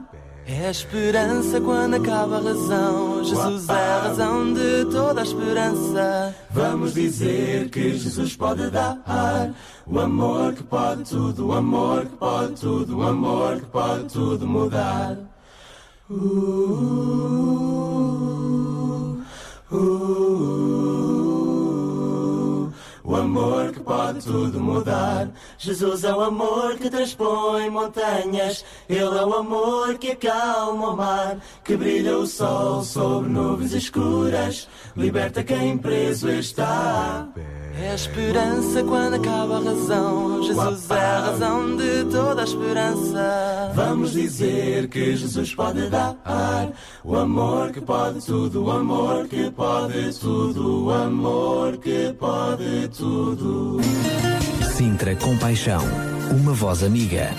É 0.50 0.68
a 0.68 0.70
esperança 0.70 1.60
quando 1.60 1.96
acaba 1.96 2.38
a 2.38 2.40
razão. 2.40 3.22
Jesus 3.22 3.68
é 3.68 3.72
a 3.72 4.00
razão 4.04 4.54
de 4.54 4.86
toda 4.90 5.20
a 5.20 5.24
esperança. 5.24 6.34
Vamos 6.50 6.94
dizer 6.94 7.68
que 7.68 7.98
Jesus 7.98 8.34
pode 8.34 8.70
dar 8.70 8.98
o 9.86 10.00
amor 10.00 10.54
que 10.54 10.62
pode 10.62 11.04
tudo, 11.04 11.48
o 11.48 11.52
amor 11.52 12.06
que 12.06 12.16
pode 12.16 12.54
tudo, 12.54 12.96
o 12.96 13.02
amor 13.02 13.60
que 13.60 13.66
pode 13.66 14.04
tudo 14.04 14.46
mudar. 14.46 15.18
Uh, 16.10 16.16
uh, 19.70 21.17
o 23.08 23.16
amor 23.16 23.72
que 23.72 23.80
pode 23.80 24.22
tudo 24.22 24.60
mudar. 24.60 25.30
Jesus 25.56 26.04
é 26.04 26.12
o 26.12 26.20
amor 26.20 26.76
que 26.76 26.90
transpõe 26.90 27.70
montanhas. 27.70 28.62
Ele 28.86 29.00
é 29.00 29.24
o 29.24 29.32
amor 29.32 29.96
que 29.96 30.10
acalma 30.10 30.90
o 30.90 30.96
mar. 30.96 31.38
Que 31.64 31.74
brilha 31.74 32.18
o 32.18 32.26
sol 32.26 32.84
sobre 32.84 33.30
nuvens 33.30 33.72
escuras. 33.72 34.68
Liberta 34.94 35.42
quem 35.42 35.78
preso 35.78 36.28
está. 36.28 37.26
É 37.80 37.90
a 37.90 37.94
esperança 37.94 38.82
quando 38.82 39.14
acaba 39.14 39.58
a 39.58 39.62
razão. 39.62 40.42
Jesus 40.42 40.90
é 40.90 40.94
a 40.94 41.20
razão 41.20 41.76
de 41.76 42.04
toda 42.10 42.40
a 42.40 42.44
esperança. 42.44 43.72
Vamos 43.74 44.12
dizer 44.12 44.88
que 44.88 45.14
Jesus 45.16 45.54
pode 45.54 45.88
dar 45.88 46.16
o 47.04 47.16
amor 47.16 47.70
que 47.70 47.80
pode 47.80 48.24
tudo, 48.24 48.64
o 48.64 48.70
amor 48.70 49.28
que 49.28 49.48
pode 49.52 50.18
tudo, 50.18 50.86
o 50.86 50.90
amor 50.90 51.76
que 51.76 52.12
pode 52.18 52.88
tudo. 52.88 53.78
Sintra 54.76 55.14
Compaixão, 55.14 55.82
uma 56.32 56.52
voz 56.52 56.82
amiga. 56.82 57.30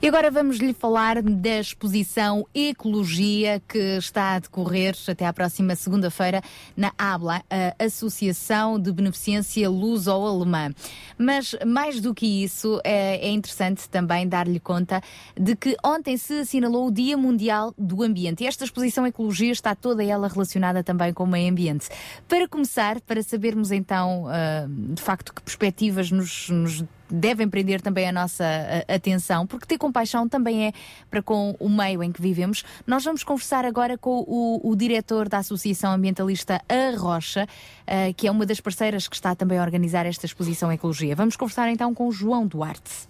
E 0.00 0.06
agora 0.06 0.30
vamos 0.30 0.58
lhe 0.58 0.72
falar 0.72 1.20
da 1.20 1.58
exposição 1.58 2.46
Ecologia 2.54 3.60
que 3.66 3.96
está 3.96 4.36
a 4.36 4.38
decorrer 4.38 4.94
até 5.08 5.26
à 5.26 5.32
próxima 5.32 5.74
segunda-feira 5.74 6.40
na 6.76 6.92
ABLA, 6.96 7.42
a 7.50 7.84
Associação 7.84 8.78
de 8.78 8.92
Beneficência 8.92 9.68
Luso-Alemã. 9.68 10.72
Mas 11.18 11.56
mais 11.66 12.00
do 12.00 12.14
que 12.14 12.44
isso, 12.44 12.80
é, 12.84 13.26
é 13.26 13.30
interessante 13.30 13.88
também 13.88 14.28
dar-lhe 14.28 14.60
conta 14.60 15.02
de 15.36 15.56
que 15.56 15.76
ontem 15.84 16.16
se 16.16 16.40
assinalou 16.40 16.86
o 16.86 16.92
Dia 16.92 17.16
Mundial 17.16 17.74
do 17.76 18.04
Ambiente. 18.04 18.44
E 18.44 18.46
esta 18.46 18.64
exposição 18.64 19.04
Ecologia 19.04 19.50
está 19.50 19.74
toda 19.74 20.04
ela 20.04 20.28
relacionada 20.28 20.84
também 20.84 21.12
com 21.12 21.24
o 21.24 21.26
meio 21.26 21.50
ambiente. 21.50 21.88
Para 22.28 22.46
começar, 22.46 23.00
para 23.00 23.20
sabermos 23.20 23.72
então, 23.72 24.26
uh, 24.26 24.94
de 24.94 25.02
facto, 25.02 25.34
que 25.34 25.42
perspectivas 25.42 26.12
nos, 26.12 26.48
nos 26.50 26.84
devem 27.10 27.48
prender 27.48 27.80
também 27.80 28.08
a 28.08 28.12
nossa 28.12 28.44
atenção, 28.88 29.46
porque 29.46 29.66
ter 29.66 29.78
compaixão 29.78 30.28
também 30.28 30.66
é 30.66 30.72
para 31.10 31.22
com 31.22 31.56
o 31.58 31.68
meio 31.68 32.02
em 32.02 32.12
que 32.12 32.20
vivemos. 32.20 32.64
Nós 32.86 33.04
vamos 33.04 33.22
conversar 33.22 33.64
agora 33.64 33.96
com 33.96 34.24
o, 34.26 34.60
o 34.62 34.76
diretor 34.76 35.28
da 35.28 35.38
Associação 35.38 35.92
Ambientalista 35.92 36.60
A 36.68 36.96
Rocha, 36.96 37.44
uh, 37.44 38.14
que 38.14 38.26
é 38.26 38.30
uma 38.30 38.46
das 38.46 38.60
parceiras 38.60 39.08
que 39.08 39.14
está 39.14 39.34
também 39.34 39.58
a 39.58 39.62
organizar 39.62 40.06
esta 40.06 40.26
exposição 40.26 40.72
Ecologia. 40.72 41.14
Vamos 41.14 41.36
conversar 41.36 41.70
então 41.70 41.94
com 41.94 42.08
o 42.08 42.12
João 42.12 42.46
Duarte. 42.46 43.08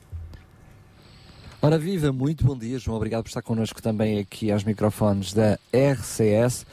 Ora 1.60 1.76
viva, 1.76 2.12
muito 2.12 2.44
bom 2.44 2.56
dia, 2.56 2.78
João. 2.78 2.96
Obrigado 2.96 3.24
por 3.24 3.30
estar 3.30 3.42
connosco 3.42 3.82
também 3.82 4.20
aqui 4.20 4.52
aos 4.52 4.62
microfones 4.62 5.32
da 5.32 5.58
RCS. 5.72 6.64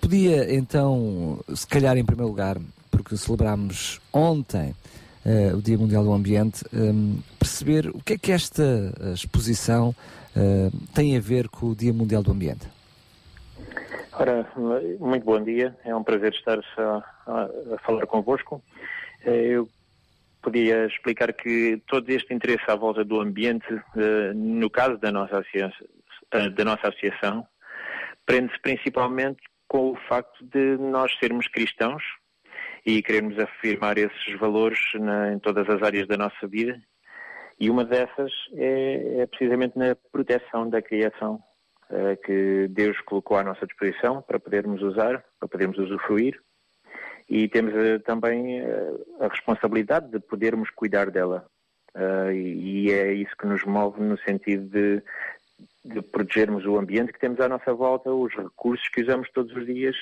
Podia 0.00 0.54
então, 0.54 1.42
se 1.54 1.66
calhar 1.66 1.96
em 1.96 2.04
primeiro 2.04 2.28
lugar, 2.28 2.58
porque 2.90 3.16
celebramos 3.16 4.00
ontem 4.12 4.74
uh, 5.24 5.56
o 5.56 5.62
Dia 5.62 5.78
Mundial 5.78 6.04
do 6.04 6.12
Ambiente, 6.12 6.64
um, 6.72 7.18
perceber 7.38 7.88
o 7.88 8.02
que 8.02 8.14
é 8.14 8.18
que 8.18 8.32
esta 8.32 8.92
exposição 9.12 9.90
uh, 9.90 10.86
tem 10.94 11.16
a 11.16 11.20
ver 11.20 11.48
com 11.48 11.66
o 11.66 11.76
Dia 11.76 11.92
Mundial 11.92 12.22
do 12.22 12.32
Ambiente. 12.32 12.66
Ora, 14.12 14.50
muito 14.98 15.24
bom 15.24 15.40
dia, 15.42 15.76
é 15.84 15.94
um 15.94 16.02
prazer 16.02 16.32
estar 16.32 16.58
a, 16.76 17.04
a, 17.26 17.42
a 17.74 17.78
falar 17.84 18.04
convosco. 18.06 18.60
Eu 19.24 19.68
podia 20.42 20.86
explicar 20.86 21.32
que 21.32 21.80
todo 21.86 22.08
este 22.10 22.34
interesse 22.34 22.64
à 22.68 22.74
volta 22.74 23.04
do 23.04 23.20
ambiente, 23.20 23.66
no 24.34 24.68
caso 24.68 24.98
da 24.98 25.12
nossa, 25.12 25.44
da 26.56 26.64
nossa 26.64 26.88
associação, 26.88 27.46
prende-se 28.26 28.58
principalmente 28.60 29.40
com 29.68 29.92
o 29.92 29.96
facto 30.08 30.44
de 30.44 30.76
nós 30.78 31.16
sermos 31.18 31.46
cristãos 31.46 32.02
e 32.88 33.02
queremos 33.02 33.38
afirmar 33.38 33.98
esses 33.98 34.38
valores 34.40 34.78
na, 34.94 35.34
em 35.34 35.38
todas 35.38 35.68
as 35.68 35.82
áreas 35.82 36.08
da 36.08 36.16
nossa 36.16 36.48
vida. 36.48 36.80
E 37.60 37.68
uma 37.68 37.84
dessas 37.84 38.32
é, 38.54 39.20
é 39.20 39.26
precisamente 39.26 39.78
na 39.78 39.94
proteção 40.10 40.70
da 40.70 40.80
criação 40.80 41.38
uh, 41.90 42.16
que 42.24 42.66
Deus 42.70 42.98
colocou 43.02 43.36
à 43.36 43.44
nossa 43.44 43.66
disposição 43.66 44.22
para 44.22 44.40
podermos 44.40 44.80
usar, 44.80 45.22
para 45.38 45.46
podermos 45.46 45.76
usufruir. 45.76 46.40
E 47.28 47.46
temos 47.48 47.74
uh, 47.74 48.00
também 48.06 48.62
uh, 48.62 49.06
a 49.20 49.28
responsabilidade 49.28 50.10
de 50.10 50.18
podermos 50.20 50.70
cuidar 50.70 51.10
dela. 51.10 51.46
E, 52.32 52.92
é 52.92 53.12
isso 53.12 53.36
que 53.36 53.46
nos 53.46 53.64
move 53.64 54.00
no 54.00 54.16
sentido 54.18 54.68
de, 54.68 55.02
de 55.84 56.00
protegermos 56.00 56.64
o 56.64 56.78
ambiente 56.78 57.12
que 57.12 57.18
temos 57.18 57.40
à 57.40 57.48
nossa 57.48 57.74
volta, 57.74 58.10
os 58.10 58.32
recursos 58.34 58.88
que 58.88 59.02
usamos 59.02 59.28
todos 59.30 59.52
os 59.56 59.66
dias 59.66 59.96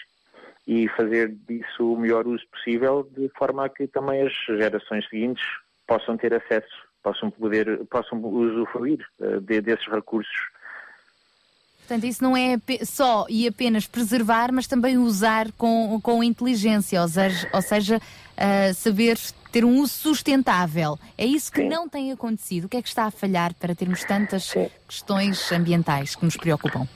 e 0.66 0.88
fazer 0.88 1.34
disso 1.46 1.92
o 1.92 1.98
melhor 1.98 2.26
uso 2.26 2.44
possível, 2.48 3.08
de 3.16 3.30
forma 3.38 3.64
a 3.64 3.68
que 3.68 3.86
também 3.86 4.22
as 4.22 4.32
gerações 4.46 5.08
seguintes 5.08 5.44
possam 5.86 6.16
ter 6.16 6.34
acesso, 6.34 6.66
possam 7.02 7.30
poder, 7.30 7.84
possam 7.86 8.22
usufruir 8.24 9.06
uh, 9.20 9.40
de, 9.40 9.60
desses 9.60 9.86
recursos. 9.86 10.34
Portanto, 11.78 12.04
isso 12.04 12.20
não 12.20 12.36
é 12.36 12.56
só 12.84 13.26
e 13.28 13.46
apenas 13.46 13.86
preservar, 13.86 14.50
mas 14.52 14.66
também 14.66 14.98
usar 14.98 15.52
com, 15.52 16.00
com 16.02 16.24
inteligência, 16.24 17.00
ou 17.00 17.06
seja, 17.06 17.48
ou 17.52 17.62
seja 17.62 17.98
uh, 17.98 18.74
saber 18.74 19.16
ter 19.52 19.64
um 19.64 19.78
uso 19.78 19.92
sustentável. 19.92 20.98
É 21.16 21.24
isso 21.24 21.52
que 21.52 21.60
Sim. 21.60 21.68
não 21.68 21.88
tem 21.88 22.10
acontecido. 22.10 22.64
O 22.64 22.68
que 22.68 22.76
é 22.76 22.82
que 22.82 22.88
está 22.88 23.04
a 23.04 23.10
falhar 23.12 23.54
para 23.54 23.72
termos 23.72 24.02
tantas 24.02 24.46
Sim. 24.46 24.68
questões 24.88 25.52
ambientais 25.52 26.16
que 26.16 26.24
nos 26.24 26.36
preocupam? 26.36 26.88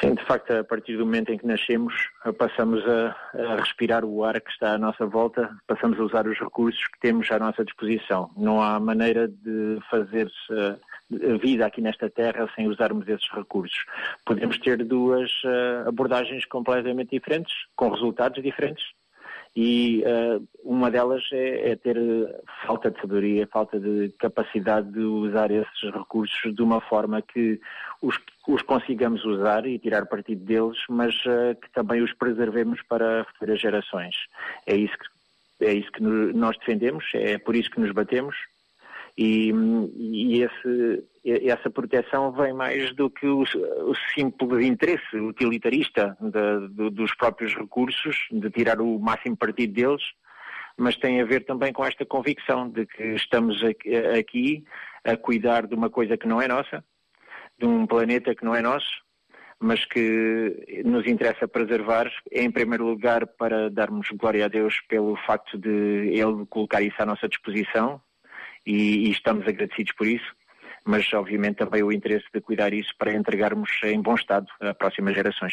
Sim, 0.00 0.14
de 0.14 0.24
facto, 0.24 0.52
a 0.52 0.62
partir 0.62 0.96
do 0.96 1.04
momento 1.04 1.32
em 1.32 1.38
que 1.38 1.46
nascemos, 1.46 1.92
passamos 2.38 2.84
a, 2.86 3.16
a, 3.34 3.56
respirar 3.56 4.04
o 4.04 4.24
ar 4.24 4.40
que 4.40 4.50
está 4.50 4.74
à 4.74 4.78
nossa 4.78 5.04
volta, 5.04 5.50
passamos 5.66 5.98
a 5.98 6.04
usar 6.04 6.26
os 6.28 6.38
recursos 6.38 6.86
que 6.86 7.00
temos 7.00 7.28
à 7.32 7.38
nossa 7.38 7.64
disposição. 7.64 8.30
Não 8.36 8.62
há 8.62 8.78
maneira 8.78 9.26
de 9.26 9.78
fazer 9.90 10.30
a 10.52 11.36
vida 11.38 11.66
aqui 11.66 11.80
nesta 11.80 12.08
terra 12.08 12.48
sem 12.54 12.68
usarmos 12.68 13.08
esses 13.08 13.28
recursos. 13.32 13.84
Podemos 14.24 14.58
ter 14.58 14.84
duas 14.84 15.30
uh, 15.44 15.88
abordagens 15.88 16.44
completamente 16.44 17.10
diferentes, 17.10 17.54
com 17.74 17.88
resultados 17.88 18.40
diferentes, 18.40 18.84
e 19.60 20.04
uh, 20.06 20.48
uma 20.62 20.88
delas 20.88 21.24
é, 21.32 21.72
é, 21.72 21.74
ter 21.74 21.98
falta 22.64 22.92
de 22.92 23.00
sabedoria, 23.00 23.44
falta 23.48 23.80
de 23.80 24.08
capacidade 24.16 24.88
de 24.92 25.00
usar 25.00 25.50
esses 25.50 25.92
recursos 25.92 26.54
de 26.54 26.62
uma 26.62 26.80
forma 26.80 27.20
que 27.20 27.60
os, 28.00 28.16
os 28.46 28.62
consigamos 28.62 29.24
usar 29.24 29.66
e 29.66 29.76
tirar 29.76 30.06
partido 30.06 30.44
deles, 30.44 30.78
mas 30.88 31.12
uh, 31.26 31.60
que 31.60 31.68
também 31.72 32.00
os 32.02 32.12
preservemos 32.12 32.80
para 32.82 33.24
futuras 33.32 33.60
gerações. 33.60 34.14
É 34.64 34.76
isso 34.76 34.96
que, 34.96 35.66
é 35.66 35.72
isso 35.72 35.90
que 35.90 36.04
nós 36.04 36.56
defendemos, 36.58 37.04
é 37.14 37.36
por 37.36 37.56
isso 37.56 37.68
que 37.68 37.80
nos 37.80 37.90
batemos 37.90 38.36
e, 39.18 39.50
e 39.96 40.42
esse, 40.44 41.04
essa 41.24 41.68
proteção 41.68 42.30
vem 42.30 42.52
mais 42.52 42.94
do 42.94 43.10
que 43.10 43.26
o, 43.26 43.42
o 43.42 43.94
simples 44.14 44.64
interesse 44.64 45.16
utilitarista 45.16 46.16
de, 46.20 46.68
de, 46.68 46.90
dos 46.90 47.12
próprios 47.16 47.52
recursos, 47.52 48.28
de 48.30 48.48
tirar 48.48 48.80
o 48.80 48.96
máximo 49.00 49.36
partido 49.36 49.72
deles, 49.72 50.02
mas 50.76 50.94
tem 50.96 51.20
a 51.20 51.24
ver 51.24 51.44
também 51.44 51.72
com 51.72 51.84
esta 51.84 52.06
convicção 52.06 52.70
de 52.70 52.86
que 52.86 53.02
estamos 53.14 53.60
aqui 54.16 54.64
a 55.02 55.16
cuidar 55.16 55.66
de 55.66 55.74
uma 55.74 55.90
coisa 55.90 56.16
que 56.16 56.28
não 56.28 56.40
é 56.40 56.46
nossa, 56.46 56.84
de 57.58 57.66
um 57.66 57.88
planeta 57.88 58.36
que 58.36 58.44
não 58.44 58.54
é 58.54 58.62
nosso, 58.62 59.02
mas 59.58 59.84
que 59.84 60.82
nos 60.84 61.04
interessa 61.08 61.48
preservar, 61.48 62.08
em 62.30 62.52
primeiro 62.52 62.84
lugar, 62.84 63.26
para 63.26 63.68
darmos 63.68 64.06
glória 64.10 64.44
a 64.44 64.48
Deus 64.48 64.80
pelo 64.88 65.16
facto 65.26 65.58
de 65.58 66.12
Ele 66.12 66.46
colocar 66.48 66.80
isso 66.82 67.02
à 67.02 67.04
nossa 67.04 67.28
disposição 67.28 68.00
e, 68.68 69.08
e 69.08 69.10
estamos 69.10 69.46
agradecidos 69.46 69.92
por 69.92 70.06
isso 70.06 70.38
mas 70.88 71.12
obviamente 71.12 71.56
também 71.56 71.82
o 71.82 71.92
interesse 71.92 72.24
de 72.32 72.40
cuidar 72.40 72.72
isso 72.72 72.90
para 72.98 73.12
entregarmos 73.12 73.68
em 73.84 74.00
bom 74.00 74.14
estado 74.14 74.46
a 74.58 74.72
próximas 74.72 75.14
gerações. 75.14 75.52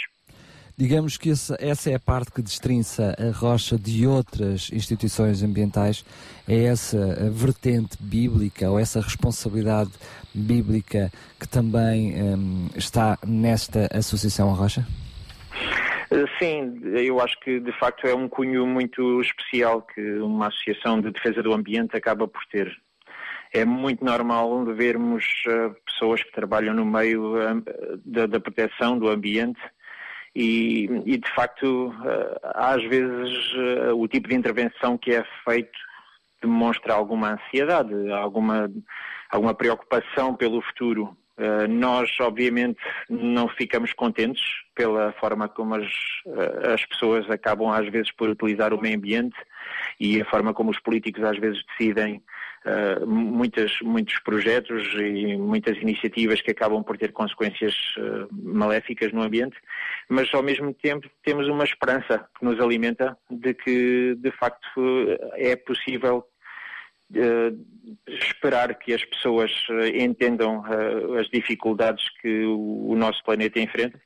Digamos 0.77 1.17
que 1.17 1.29
essa, 1.29 1.55
é 1.89 1.95
a 1.95 1.99
parte 1.99 2.31
que 2.31 2.41
destrinça 2.41 3.15
a 3.17 3.37
rocha 3.37 3.77
de 3.77 4.07
outras 4.07 4.69
instituições 4.71 5.43
ambientais, 5.43 6.05
é 6.47 6.63
essa 6.63 7.29
vertente 7.31 7.97
bíblica 7.99 8.69
ou 8.69 8.79
essa 8.79 9.01
responsabilidade 9.01 9.91
bíblica 10.33 11.11
que 11.39 11.47
também 11.47 12.13
um, 12.21 12.69
está 12.75 13.17
nesta 13.25 13.87
associação 13.93 14.53
rocha? 14.53 14.85
Eh, 16.11 16.25
sim, 16.39 16.81
eu 16.93 17.21
acho 17.21 17.39
que 17.39 17.59
de 17.59 17.71
facto 17.79 18.05
é 18.05 18.13
um 18.13 18.27
cunho 18.27 18.67
muito 18.67 19.21
especial 19.21 19.81
que 19.81 20.01
uma 20.19 20.47
associação 20.47 20.99
de 20.99 21.11
defesa 21.11 21.41
do 21.41 21.53
ambiente 21.53 21.95
acaba 21.95 22.27
por 22.27 22.41
ter 22.51 22.69
é 23.55 23.63
muito 23.63 24.03
normal 24.03 24.65
vermos 24.65 25.23
uh, 25.47 25.73
pessoas 25.85 26.21
que 26.21 26.31
trabalham 26.33 26.73
no 26.73 26.85
meio 26.85 27.37
uh, 27.37 27.63
da, 28.03 28.25
da, 28.25 28.39
proteção 28.39 28.99
do 28.99 29.07
ambiente 29.07 29.61
e, 30.35 30.89
e 31.05 31.17
de 31.17 31.33
facto, 31.33 31.87
uh, 31.87 32.39
às 32.53 32.83
vezes, 32.83 33.53
o 33.95 34.05
tipo 34.09 34.27
de 34.27 34.35
intervenção 34.35 34.97
que 34.97 35.11
é 35.11 35.23
feito 35.45 35.79
demonstra 36.41 36.93
alguma 36.93 37.35
ansiedade, 37.35 37.93
alguma, 38.11 38.69
alguma 39.31 39.53
preocupação 39.53 40.35
pelo 40.35 40.61
futuro. 40.61 41.17
nós, 41.69 42.09
obviamente, 42.19 42.79
não 43.09 43.47
ficamos 43.47 43.93
contentes 43.93 44.43
pela 44.75 45.13
forma 45.13 45.47
como 45.47 45.75
as, 45.75 45.87
as 46.73 46.85
pessoas 46.85 47.27
acabam, 47.29 47.71
às 47.71 47.89
vezes, 47.89 48.11
por 48.11 48.29
utilizar 48.29 48.73
o 48.73 48.81
meio 48.81 48.97
ambiente 48.97 49.37
e 49.99 50.21
a 50.21 50.25
forma 50.25 50.53
como 50.53 50.69
os 50.69 50.79
políticos, 50.79 51.23
às 51.23 51.39
vezes, 51.39 51.63
decidem 51.69 52.21
uh, 52.65 53.05
muitas, 53.05 53.71
muitos 53.81 54.19
projetos 54.19 54.83
e 54.95 55.37
muitas 55.37 55.77
iniciativas 55.77 56.41
que 56.41 56.51
acabam 56.51 56.83
por 56.83 56.97
ter 56.97 57.11
consequências 57.11 57.73
uh, 57.97 58.27
maléficas 58.31 59.11
no 59.13 59.21
ambiente, 59.21 59.55
mas 60.09 60.33
ao 60.33 60.43
mesmo 60.43 60.73
tempo 60.73 61.09
temos 61.23 61.47
uma 61.47 61.63
esperança 61.63 62.27
que 62.37 62.45
nos 62.45 62.59
alimenta 62.59 63.17
de 63.29 63.53
que 63.53 64.15
de 64.15 64.31
facto 64.31 64.81
é 65.33 65.55
possível 65.55 66.25
uh, 67.11 67.65
esperar 68.07 68.75
que 68.75 68.93
as 68.93 69.03
pessoas 69.05 69.51
entendam 69.93 70.63
as 71.19 71.27
dificuldades 71.29 72.09
que 72.21 72.45
o, 72.45 72.89
o 72.89 72.95
nosso 72.95 73.23
planeta 73.23 73.59
enfrenta 73.59 73.99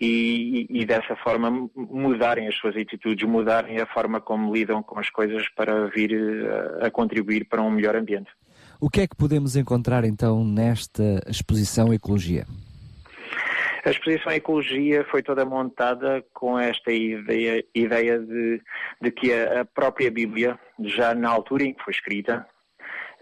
e, 0.00 0.66
e, 0.70 0.84
dessa 0.86 1.16
forma 1.16 1.68
mudarem 1.74 2.46
as 2.46 2.54
suas 2.54 2.76
atitudes, 2.76 3.28
mudarem 3.28 3.80
a 3.80 3.86
forma 3.86 4.20
como 4.20 4.54
lidam 4.54 4.82
com 4.82 4.98
as 4.98 5.10
coisas 5.10 5.48
para 5.48 5.86
vir 5.88 6.14
a, 6.80 6.86
a 6.86 6.90
contribuir 6.90 7.46
para 7.48 7.62
um 7.62 7.70
melhor 7.70 7.96
ambiente. 7.96 8.30
O 8.80 8.88
que 8.88 9.00
é 9.00 9.06
que 9.08 9.16
podemos 9.16 9.56
encontrar 9.56 10.04
então 10.04 10.44
nesta 10.44 11.20
exposição 11.26 11.92
Ecologia? 11.92 12.46
A 13.84 13.90
exposição 13.90 14.30
Ecologia 14.32 15.04
foi 15.10 15.22
toda 15.22 15.44
montada 15.44 16.24
com 16.32 16.58
esta 16.58 16.92
ideia, 16.92 17.64
ideia 17.74 18.18
de, 18.20 18.62
de 19.00 19.10
que 19.10 19.32
a, 19.32 19.62
a, 19.62 19.64
própria 19.64 20.10
Bíblia, 20.10 20.58
já 20.80 21.14
na 21.14 21.28
altura 21.28 21.64
em 21.64 21.74
que 21.74 21.82
foi 21.82 21.92
escrita, 21.92 22.46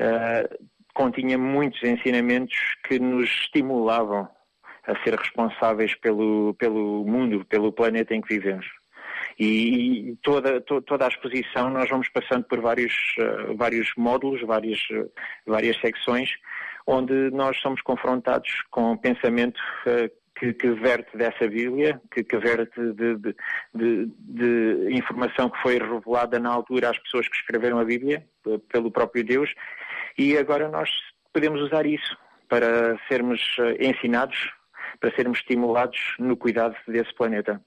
uh, 0.00 0.66
continha 0.92 1.38
muitos 1.38 1.82
ensinamentos 1.82 2.56
que 2.86 2.98
nos 2.98 3.28
estimulavam 3.28 4.28
a 4.86 5.02
ser 5.02 5.14
responsáveis 5.14 5.94
pelo, 5.96 6.54
pelo 6.54 7.04
mundo, 7.04 7.44
pelo 7.44 7.72
planeta 7.72 8.14
em 8.14 8.20
que 8.20 8.34
vivemos. 8.34 8.66
E, 9.38 10.10
e 10.10 10.16
toda, 10.22 10.60
to, 10.60 10.80
toda 10.82 11.04
a 11.04 11.08
exposição 11.08 11.68
nós 11.70 11.88
vamos 11.90 12.08
passando 12.08 12.44
por 12.44 12.60
vários, 12.60 12.94
uh, 13.18 13.56
vários 13.56 13.90
módulos, 13.96 14.40
várias, 14.42 14.80
uh, 14.90 15.10
várias 15.46 15.76
secções, 15.80 16.30
onde 16.86 17.30
nós 17.30 17.58
somos 17.60 17.82
confrontados 17.82 18.48
com 18.70 18.96
pensamento 18.96 19.60
uh, 19.86 20.10
que, 20.38 20.52
que, 20.52 20.68
verte 20.70 21.16
dessa 21.16 21.48
Bíblia, 21.48 22.00
que, 22.12 22.22
que 22.22 22.36
verte 22.36 22.80
de, 22.92 23.16
de, 23.16 23.36
de, 23.74 24.10
de, 24.18 24.94
informação 24.94 25.50
que 25.50 25.60
foi 25.62 25.78
revelada 25.78 26.38
na 26.38 26.50
altura 26.50 26.90
às 26.90 26.98
pessoas 26.98 27.26
que 27.28 27.36
escreveram 27.36 27.78
a 27.78 27.84
Bíblia, 27.84 28.26
pelo 28.70 28.90
próprio 28.90 29.24
Deus, 29.24 29.52
e 30.18 30.36
agora 30.36 30.68
nós 30.68 30.90
podemos 31.32 31.60
usar 31.62 31.86
isso 31.86 32.16
para 32.48 32.98
sermos 33.08 33.40
ensinados 33.80 34.50
para 35.00 35.14
sermos 35.14 35.38
estimulados 35.38 35.98
no 36.18 36.36
cuidado 36.36 36.74
desse 36.86 37.14
planeta. 37.14 37.60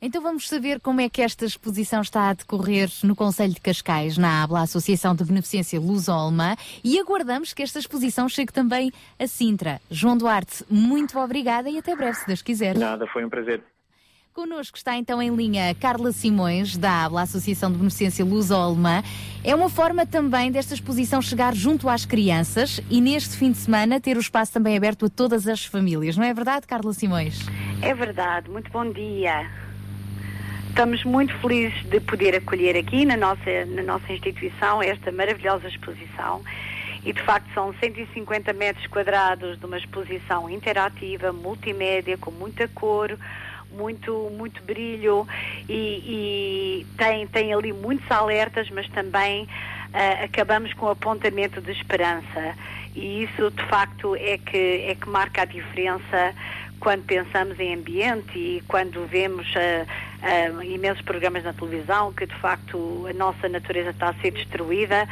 Então 0.00 0.20
vamos 0.20 0.48
saber 0.48 0.78
como 0.80 1.00
é 1.00 1.08
que 1.08 1.22
esta 1.22 1.44
exposição 1.44 2.02
está 2.02 2.28
a 2.28 2.34
decorrer 2.34 2.88
no 3.02 3.16
Conselho 3.16 3.54
de 3.54 3.60
Cascais, 3.60 4.18
na 4.18 4.42
ABLA, 4.42 4.62
Associação 4.62 5.14
de 5.14 5.24
Beneficência 5.24 5.80
Luso-Alemã, 5.80 6.54
e 6.84 6.98
aguardamos 6.98 7.54
que 7.54 7.62
esta 7.62 7.78
exposição 7.78 8.28
chegue 8.28 8.52
também 8.52 8.92
a 9.18 9.26
Sintra. 9.26 9.80
João 9.90 10.16
Duarte, 10.16 10.64
muito 10.70 11.18
obrigada 11.18 11.70
e 11.70 11.78
até 11.78 11.96
breve, 11.96 12.18
se 12.18 12.26
Deus 12.26 12.42
quiser. 12.42 12.76
Nada, 12.76 13.06
foi 13.06 13.24
um 13.24 13.30
prazer. 13.30 13.62
Connosco 14.36 14.76
está 14.76 14.94
então 14.94 15.22
em 15.22 15.34
linha 15.34 15.74
Carla 15.76 16.12
Simões, 16.12 16.76
da 16.76 17.06
ABLA, 17.06 17.22
Associação 17.22 17.72
de 17.72 17.78
Beneficência 17.78 18.22
Luso-Alemã. 18.22 19.02
É 19.42 19.54
uma 19.54 19.70
forma 19.70 20.04
também 20.04 20.52
desta 20.52 20.74
exposição 20.74 21.22
chegar 21.22 21.54
junto 21.54 21.88
às 21.88 22.04
crianças 22.04 22.78
e 22.90 23.00
neste 23.00 23.34
fim 23.34 23.50
de 23.50 23.56
semana 23.56 23.98
ter 23.98 24.14
o 24.14 24.20
espaço 24.20 24.52
também 24.52 24.76
aberto 24.76 25.06
a 25.06 25.08
todas 25.08 25.48
as 25.48 25.64
famílias. 25.64 26.18
Não 26.18 26.24
é 26.24 26.34
verdade, 26.34 26.66
Carla 26.66 26.92
Simões? 26.92 27.46
É 27.80 27.94
verdade. 27.94 28.50
Muito 28.50 28.70
bom 28.70 28.90
dia. 28.90 29.50
Estamos 30.68 31.02
muito 31.02 31.34
felizes 31.38 31.82
de 31.84 31.98
poder 32.00 32.34
acolher 32.34 32.76
aqui 32.76 33.06
na 33.06 33.16
nossa, 33.16 33.64
na 33.64 33.82
nossa 33.82 34.12
instituição 34.12 34.82
esta 34.82 35.10
maravilhosa 35.10 35.66
exposição. 35.66 36.42
E 37.06 37.10
de 37.10 37.22
facto 37.22 37.48
são 37.54 37.72
150 37.80 38.52
metros 38.52 38.86
quadrados 38.88 39.58
de 39.58 39.64
uma 39.64 39.78
exposição 39.78 40.50
interativa, 40.50 41.32
multimédia, 41.32 42.18
com 42.18 42.30
muita 42.30 42.68
cor, 42.68 43.16
muito, 43.76 44.30
muito 44.36 44.62
brilho 44.62 45.26
e, 45.68 46.82
e 46.82 46.86
tem, 46.96 47.26
tem 47.26 47.52
ali 47.52 47.72
muitos 47.72 48.10
alertas, 48.10 48.68
mas 48.70 48.88
também 48.88 49.44
uh, 49.44 50.24
acabamos 50.24 50.72
com 50.74 50.86
o 50.86 50.90
apontamento 50.90 51.60
de 51.60 51.72
esperança. 51.72 52.54
E 52.94 53.24
isso 53.24 53.50
de 53.50 53.62
facto 53.64 54.16
é 54.16 54.38
que, 54.38 54.86
é 54.88 54.94
que 54.94 55.08
marca 55.08 55.42
a 55.42 55.44
diferença 55.44 56.34
quando 56.80 57.04
pensamos 57.04 57.58
em 57.58 57.74
ambiente 57.74 58.38
e 58.38 58.62
quando 58.68 59.06
vemos 59.06 59.46
uh, 59.54 60.58
uh, 60.58 60.62
imensos 60.62 61.02
programas 61.02 61.44
na 61.44 61.52
televisão 61.52 62.12
que 62.12 62.26
de 62.26 62.34
facto 62.36 63.06
a 63.08 63.12
nossa 63.12 63.48
natureza 63.48 63.90
está 63.90 64.10
a 64.10 64.14
ser 64.14 64.32
destruída, 64.32 65.08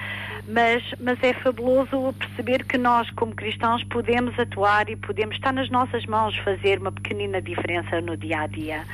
mas, 0.48 0.82
mas 1.00 1.22
é 1.22 1.32
fabuloso 1.34 2.12
perceber 2.18 2.64
que 2.64 2.76
nós, 2.76 3.10
como 3.10 3.34
cristãos, 3.34 3.82
podemos 3.84 4.38
atuar 4.38 4.88
e 4.88 4.96
podemos 4.96 5.36
estar 5.36 5.52
nas 5.52 5.70
nossas 5.70 6.04
mãos 6.06 6.36
fazer 6.38 6.78
uma 6.78 6.92
pequenina 6.92 7.40
diferença 7.40 8.00
no 8.00 8.16
dia 8.16 8.40
a 8.40 8.46
dia. 8.46 8.84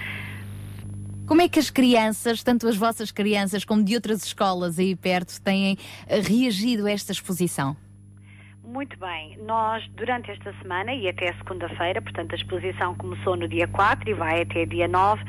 Como 1.26 1.42
é 1.42 1.48
que 1.48 1.60
as 1.60 1.70
crianças, 1.70 2.42
tanto 2.42 2.66
as 2.66 2.76
vossas 2.76 3.12
crianças 3.12 3.64
como 3.64 3.84
de 3.84 3.94
outras 3.94 4.24
escolas 4.24 4.78
aí 4.78 4.96
perto, 4.96 5.40
têm 5.40 5.78
eh, 6.08 6.20
reagido 6.20 6.86
a 6.86 6.90
esta 6.90 7.12
exposição? 7.12 7.76
Muito 8.64 8.96
bem, 8.98 9.36
nós 9.46 9.84
durante 9.96 10.30
esta 10.30 10.52
semana 10.62 10.94
e 10.94 11.08
até 11.08 11.32
segunda-feira, 11.34 12.00
portanto 12.00 12.32
a 12.32 12.36
exposição 12.36 12.94
começou 12.94 13.36
no 13.36 13.48
dia 13.48 13.66
4 13.66 14.10
e 14.10 14.14
vai 14.14 14.42
até 14.42 14.64
dia 14.64 14.86
9, 14.86 15.22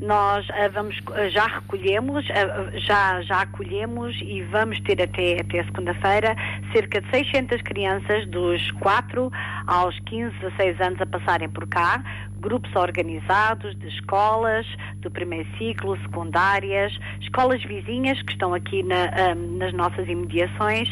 nós 0.00 0.46
uh, 0.48 0.70
vamos, 0.72 0.98
uh, 0.98 1.30
já 1.30 1.46
recolhemos, 1.46 2.24
uh, 2.28 2.78
já, 2.78 3.20
já 3.22 3.42
acolhemos 3.42 4.16
e 4.22 4.42
vamos 4.42 4.80
ter 4.80 5.00
até, 5.00 5.40
até 5.40 5.64
segunda-feira 5.64 6.36
cerca 6.72 7.00
de 7.00 7.10
600 7.10 7.62
crianças 7.62 8.26
dos 8.28 8.70
4 8.72 9.30
aos 9.66 9.98
15, 10.00 10.34
16 10.38 10.80
anos 10.80 11.00
a 11.00 11.06
passarem 11.06 11.48
por 11.48 11.66
cá, 11.68 12.02
grupos 12.46 12.70
organizados 12.76 13.76
de 13.76 13.88
escolas 13.88 14.64
do 14.98 15.10
primeiro 15.10 15.48
ciclo, 15.58 15.98
secundárias, 16.02 16.96
escolas 17.20 17.60
vizinhas 17.64 18.22
que 18.22 18.30
estão 18.30 18.54
aqui 18.54 18.84
na, 18.84 19.34
um, 19.34 19.56
nas 19.56 19.72
nossas 19.72 20.08
imediações 20.08 20.88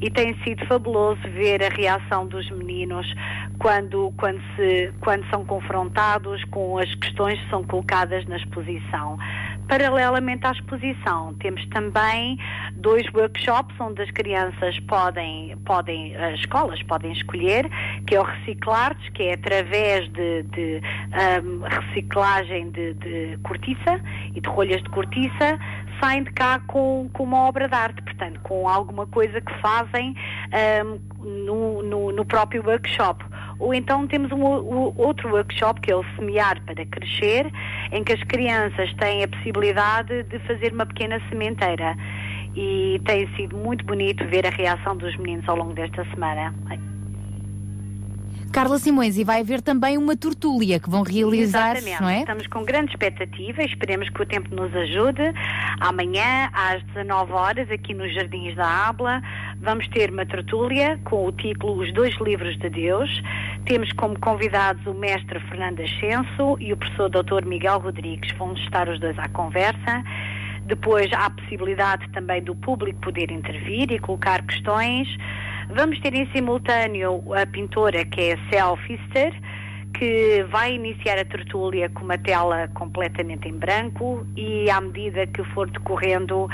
e 0.00 0.08
tem 0.08 0.32
sido 0.44 0.64
fabuloso 0.66 1.20
ver 1.22 1.60
a 1.64 1.68
reação 1.70 2.24
dos 2.28 2.48
meninos 2.52 3.04
quando, 3.58 4.14
quando, 4.16 4.40
se, 4.54 4.92
quando 5.00 5.28
são 5.28 5.44
confrontados 5.44 6.44
com 6.44 6.78
as 6.78 6.94
questões 6.94 7.36
que 7.40 7.50
são 7.50 7.64
colocadas 7.64 8.24
na 8.26 8.36
exposição. 8.36 9.18
Paralelamente 9.68 10.46
à 10.46 10.52
exposição, 10.52 11.34
temos 11.34 11.64
também 11.66 12.38
dois 12.74 13.06
workshops 13.14 13.74
onde 13.80 14.02
as 14.02 14.10
crianças 14.10 14.78
podem, 14.80 15.56
podem 15.64 16.14
as 16.16 16.40
escolas 16.40 16.82
podem 16.82 17.12
escolher, 17.12 17.70
que 18.06 18.14
é 18.14 18.20
o 18.20 18.22
Reciclartes, 18.22 19.08
que 19.10 19.22
é 19.22 19.34
através 19.34 20.08
de, 20.10 20.42
de 20.42 20.80
um, 21.44 21.60
reciclagem 21.60 22.70
de, 22.70 22.94
de 22.94 23.38
cortiça 23.42 24.00
e 24.34 24.40
de 24.40 24.48
rolhas 24.48 24.82
de 24.82 24.90
cortiça, 24.90 25.58
saem 26.02 26.24
de 26.24 26.32
cá 26.32 26.58
com, 26.66 27.08
com 27.12 27.22
uma 27.22 27.46
obra 27.46 27.68
de 27.68 27.74
arte, 27.74 28.02
portanto, 28.02 28.40
com 28.42 28.68
alguma 28.68 29.06
coisa 29.06 29.40
que 29.40 29.52
fazem 29.60 30.16
um, 30.84 31.24
no, 31.24 31.82
no, 31.82 32.12
no 32.12 32.24
próprio 32.24 32.64
workshop. 32.66 33.24
Ou 33.60 33.72
então 33.72 34.06
temos 34.08 34.32
um, 34.32 34.44
um, 34.44 34.92
outro 34.96 35.30
workshop 35.30 35.80
que 35.80 35.92
é 35.92 35.96
o 35.96 36.04
Semear 36.16 36.60
para 36.64 36.84
Crescer, 36.86 37.50
em 37.92 38.02
que 38.02 38.12
as 38.12 38.22
crianças 38.24 38.92
têm 38.94 39.22
a 39.22 39.28
possibilidade 39.28 40.24
de 40.24 40.38
fazer 40.40 40.72
uma 40.72 40.84
pequena 40.84 41.20
sementeira. 41.28 41.96
E 42.56 43.00
tem 43.06 43.32
sido 43.36 43.56
muito 43.56 43.84
bonito 43.84 44.26
ver 44.26 44.46
a 44.46 44.50
reação 44.50 44.96
dos 44.96 45.16
meninos 45.16 45.48
ao 45.48 45.56
longo 45.56 45.72
desta 45.72 46.04
semana. 46.10 46.52
Carla 48.52 48.78
Simões, 48.78 49.16
e 49.16 49.24
vai 49.24 49.40
haver 49.40 49.62
também 49.62 49.96
uma 49.96 50.14
tortúlia 50.14 50.78
que 50.78 50.90
vão 50.90 51.02
realizar, 51.02 51.74
Exatamente. 51.74 52.02
não 52.02 52.08
é? 52.10 52.18
Estamos 52.20 52.46
com 52.48 52.62
grande 52.62 52.90
expectativa, 52.90 53.62
esperemos 53.62 54.10
que 54.10 54.20
o 54.22 54.26
tempo 54.26 54.54
nos 54.54 54.74
ajude. 54.76 55.22
Amanhã, 55.80 56.50
às 56.52 56.82
19 56.94 57.32
horas, 57.32 57.70
aqui 57.70 57.94
nos 57.94 58.12
Jardins 58.14 58.54
da 58.54 58.88
Habla, 58.88 59.22
vamos 59.58 59.88
ter 59.88 60.10
uma 60.10 60.26
tertúlia 60.26 61.00
com 61.04 61.24
o 61.26 61.32
título 61.32 61.82
Os 61.82 61.90
Dois 61.94 62.14
Livros 62.20 62.58
de 62.58 62.68
Deus. 62.68 63.22
Temos 63.64 63.90
como 63.94 64.20
convidados 64.20 64.84
o 64.86 64.92
mestre 64.92 65.40
Fernando 65.48 65.80
Ascenso 65.80 66.58
e 66.60 66.74
o 66.74 66.76
professor 66.76 67.08
Dr. 67.08 67.46
Miguel 67.46 67.78
Rodrigues. 67.78 68.30
Vão 68.36 68.52
estar 68.52 68.86
os 68.86 69.00
dois 69.00 69.18
à 69.18 69.30
conversa. 69.30 70.04
Depois 70.66 71.10
há 71.12 71.26
a 71.26 71.30
possibilidade 71.30 72.06
também 72.12 72.42
do 72.42 72.54
público 72.54 73.00
poder 73.00 73.30
intervir 73.30 73.90
e 73.90 73.98
colocar 73.98 74.42
questões. 74.42 75.08
Vamos 75.74 75.98
ter 76.00 76.12
em 76.14 76.30
simultâneo 76.32 77.22
a 77.32 77.46
pintora 77.46 78.04
que 78.04 78.20
é 78.20 78.38
Cel 78.50 78.76
Fister, 78.76 79.32
que 79.94 80.44
vai 80.50 80.74
iniciar 80.74 81.18
a 81.18 81.24
tertúlia 81.24 81.88
com 81.88 82.04
uma 82.04 82.18
tela 82.18 82.68
completamente 82.74 83.48
em 83.48 83.56
branco 83.56 84.26
e 84.36 84.68
à 84.70 84.82
medida 84.82 85.26
que 85.26 85.42
for 85.54 85.70
decorrendo 85.70 86.44
uh, 86.44 86.48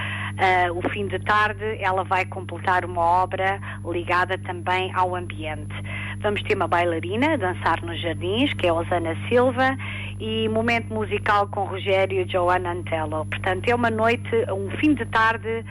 o 0.73 0.89
fim 0.91 1.09
de 1.09 1.19
tarde, 1.19 1.79
ela 1.81 2.05
vai 2.05 2.27
completar 2.27 2.85
uma 2.85 3.01
obra 3.01 3.61
ligada 3.85 4.39
também 4.39 4.93
ao 4.95 5.17
ambiente. 5.17 5.75
Vamos 6.21 6.41
ter 6.45 6.55
uma 6.55 6.69
bailarina 6.69 7.35
a 7.35 7.37
dançar 7.37 7.83
nos 7.83 8.01
jardins, 8.01 8.53
que 8.55 8.69
é 8.69 8.73
Osana 8.73 9.17
Silva, 9.29 9.77
e 10.21 10.49
momento 10.49 10.93
musical 10.93 11.47
com 11.49 11.65
Rogério 11.65 12.21
e 12.23 12.31
Joana 12.31 12.73
Antello. 12.73 13.25
Portanto, 13.27 13.69
é 13.69 13.75
uma 13.75 13.91
noite, 13.91 14.29
um 14.53 14.71
fim 14.79 14.95
de 14.95 15.05
tarde 15.07 15.65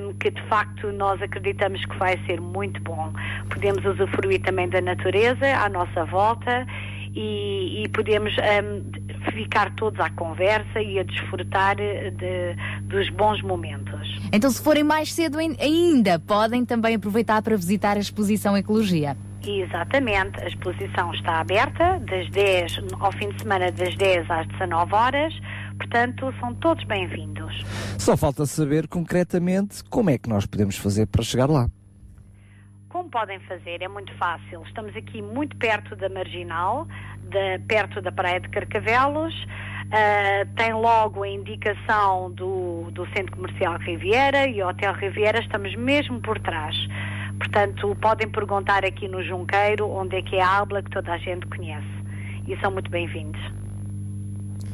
um, 0.00 0.12
que 0.14 0.30
de 0.30 0.42
facto 0.42 0.90
nós 0.92 1.20
acreditamos 1.20 1.84
que 1.84 1.96
vai 1.98 2.18
ser 2.26 2.40
muito 2.40 2.80
bom. 2.82 3.12
Podemos 3.50 3.84
usufruir 3.84 4.40
também 4.42 4.68
da 4.68 4.80
natureza 4.80 5.46
à 5.56 5.68
nossa 5.68 6.04
volta 6.04 6.66
e, 7.14 7.84
e 7.84 7.88
podemos 7.90 8.34
um, 8.38 9.30
ficar 9.32 9.74
todos 9.76 10.00
à 10.00 10.10
conversa 10.10 10.80
e 10.80 10.98
a 10.98 11.02
desfrutar 11.02 11.76
de, 11.76 12.56
dos 12.82 13.08
bons 13.10 13.40
momentos. 13.42 14.20
Então, 14.32 14.50
se 14.50 14.62
forem 14.62 14.82
mais 14.82 15.12
cedo 15.12 15.38
ain- 15.38 15.56
ainda, 15.60 16.18
podem 16.18 16.64
também 16.64 16.96
aproveitar 16.96 17.40
para 17.42 17.56
visitar 17.56 17.96
a 17.96 18.00
exposição 18.00 18.56
Ecologia. 18.56 19.16
Exatamente, 19.46 20.40
a 20.42 20.46
exposição 20.48 21.12
está 21.12 21.40
aberta 21.40 21.98
das 22.00 22.30
10 22.30 22.78
ao 22.98 23.12
fim 23.12 23.28
de 23.28 23.42
semana 23.42 23.70
das 23.70 23.94
10 23.96 24.30
às 24.30 24.46
19 24.48 24.94
horas, 24.94 25.34
portanto 25.76 26.32
são 26.40 26.54
todos 26.54 26.82
bem-vindos. 26.84 27.52
Só 27.98 28.16
falta 28.16 28.46
saber 28.46 28.88
concretamente 28.88 29.84
como 29.84 30.08
é 30.10 30.16
que 30.16 30.28
nós 30.30 30.46
podemos 30.46 30.76
fazer 30.78 31.06
para 31.06 31.22
chegar 31.22 31.50
lá. 31.50 31.68
Como 32.88 33.10
podem 33.10 33.38
fazer? 33.40 33.82
É 33.82 33.88
muito 33.88 34.14
fácil. 34.16 34.62
Estamos 34.66 34.96
aqui 34.96 35.20
muito 35.20 35.56
perto 35.56 35.94
da 35.96 36.08
Marginal, 36.08 36.86
da- 37.24 37.58
perto 37.66 38.00
da 38.00 38.12
Praia 38.12 38.40
de 38.40 38.48
Carcavelos. 38.48 39.34
Ah, 39.92 40.46
tem 40.56 40.72
logo 40.72 41.22
a 41.24 41.28
indicação 41.28 42.30
do, 42.30 42.90
do 42.92 43.04
Centro 43.08 43.36
Comercial 43.36 43.76
Riviera 43.78 44.46
e 44.46 44.62
o 44.62 44.68
Hotel 44.68 44.94
Riviera. 44.94 45.40
Estamos 45.40 45.74
mesmo 45.74 46.20
por 46.20 46.38
trás. 46.40 46.74
Portanto, 47.44 47.94
podem 48.00 48.28
perguntar 48.30 48.84
aqui 48.86 49.06
no 49.06 49.22
Junqueiro 49.22 49.88
onde 49.90 50.16
é 50.16 50.22
que 50.22 50.36
é 50.36 50.42
a 50.42 50.58
Abla 50.58 50.82
que 50.82 50.90
toda 50.90 51.12
a 51.12 51.18
gente 51.18 51.46
conhece. 51.46 51.86
E 52.48 52.58
são 52.60 52.70
muito 52.70 52.90
bem-vindos. 52.90 53.40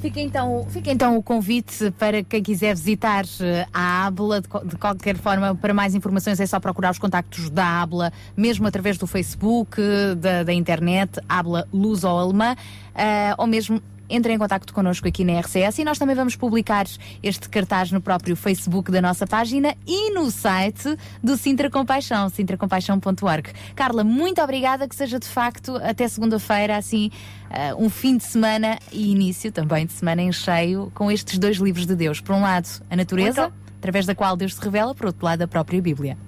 Fica 0.01 0.21
então, 0.21 0.65
fica 0.71 0.91
então 0.91 1.17
o 1.17 1.23
convite 1.23 1.91
para 1.99 2.23
quem 2.23 2.43
quiser 2.43 2.75
visitar 2.75 3.25
eh, 3.41 3.67
a 3.73 4.07
Abla. 4.07 4.41
De, 4.41 4.77
qualquer 4.79 5.17
forma, 5.17 5.55
para 5.55 5.75
mais 5.75 5.95
informações 5.95 6.41
é 6.41 6.47
só 6.47 6.59
procurar 6.59 6.93
os 6.93 6.99
contactos 6.99 7.51
da 7.51 7.83
Abla, 7.83 8.13
mesmo 8.37 8.67
através 8.67 8.97
do 8.97 9.07
Facebook, 9.07 9.79
eh, 9.79 10.15
da, 10.15 10.43
da 10.45 10.53
internet, 10.53 11.21
Abla 11.29 11.67
Luso-Alemã, 11.73 12.55
eh, 12.95 13.35
ou 13.37 13.47
mesmo 13.47 13.83
entrem 14.11 14.37
em 14.37 14.39
contacto 14.39 14.75
connosco 14.75 15.07
aqui 15.07 15.25
na 15.25 15.39
RCS 15.41 15.79
e 15.79 15.85
nós 15.85 15.99
também 15.99 16.17
vamos 16.17 16.37
publicar 16.37 16.87
este 17.23 17.49
cartaz 17.49 17.93
no 17.93 18.01
próprio 18.01 18.35
Facebook 18.37 18.91
da 18.91 19.01
nossa 19.01 19.27
página 19.27 19.75
e 19.87 20.13
no 20.13 20.31
site 20.31 20.97
do 21.23 21.37
Sintra 21.37 21.71
Compaixão, 21.71 22.29
sintracompaixão.org. 22.29 23.53
Carla, 23.75 24.03
muito 24.03 24.43
obrigada, 24.43 24.89
que 24.89 24.95
seja 24.95 25.19
de 25.19 25.27
facto 25.27 25.77
até 25.77 26.09
segunda-feira, 26.09 26.77
assim, 26.77 27.11
eh, 27.51 27.75
um 27.77 27.89
fim 27.89 28.17
de 28.17 28.25
semana 28.25 28.79
e 28.93 29.13
início 29.13 29.53
também 29.53 29.87
de 29.87 29.93
semana 29.93 30.23
em 30.23 30.33
cheio 30.33 30.91
com 30.95 31.11
estes 31.11 31.39
dois 31.39 31.59
livros 31.59 31.87
de 31.87 31.95
Deus. 31.95 32.21
Por 32.21 32.35
um 32.35 32.43
lado, 32.43 32.69
a 32.91 32.97
natureza, 32.97 33.53
através 33.79 34.07
da 34.07 34.15
qual 34.15 34.37
Deus 34.37 34.55
se 34.55 34.61
revela, 34.61 34.95
por 34.95 35.07
outro 35.07 35.25
lado, 35.25 35.43
a 35.43 35.49
própria 35.49 35.81
Bíblia. 35.81 36.19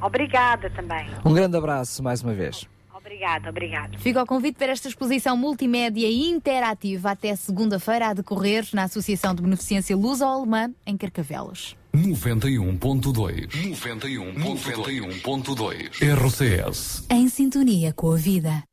Obrigada 0.00 0.70
também. 0.70 1.06
Um 1.24 1.34
grande 1.34 1.56
abraço 1.56 2.02
mais 2.02 2.22
uma 2.22 2.32
vez. 2.32 2.68
Obrigada, 3.08 3.48
obrigada. 3.48 3.98
Fica 3.98 4.22
o 4.22 4.26
convite 4.26 4.58
para 4.58 4.70
esta 4.70 4.86
exposição 4.86 5.34
multimédia 5.34 6.06
e 6.06 6.28
interativa 6.28 7.12
até 7.12 7.34
segunda-feira 7.34 8.08
a 8.08 8.12
decorrer 8.12 8.68
na 8.74 8.82
Associação 8.82 9.34
de 9.34 9.40
Beneficência 9.40 9.96
Luso-Alemã 9.96 10.70
em 10.86 10.94
Carcavelos. 10.94 11.74
91.2 11.96 13.48
91.2 13.48 15.88
RCS 16.02 17.06
Em 17.10 17.26
sintonia 17.28 17.94
com 17.94 18.12
a 18.12 18.16
vida. 18.16 18.67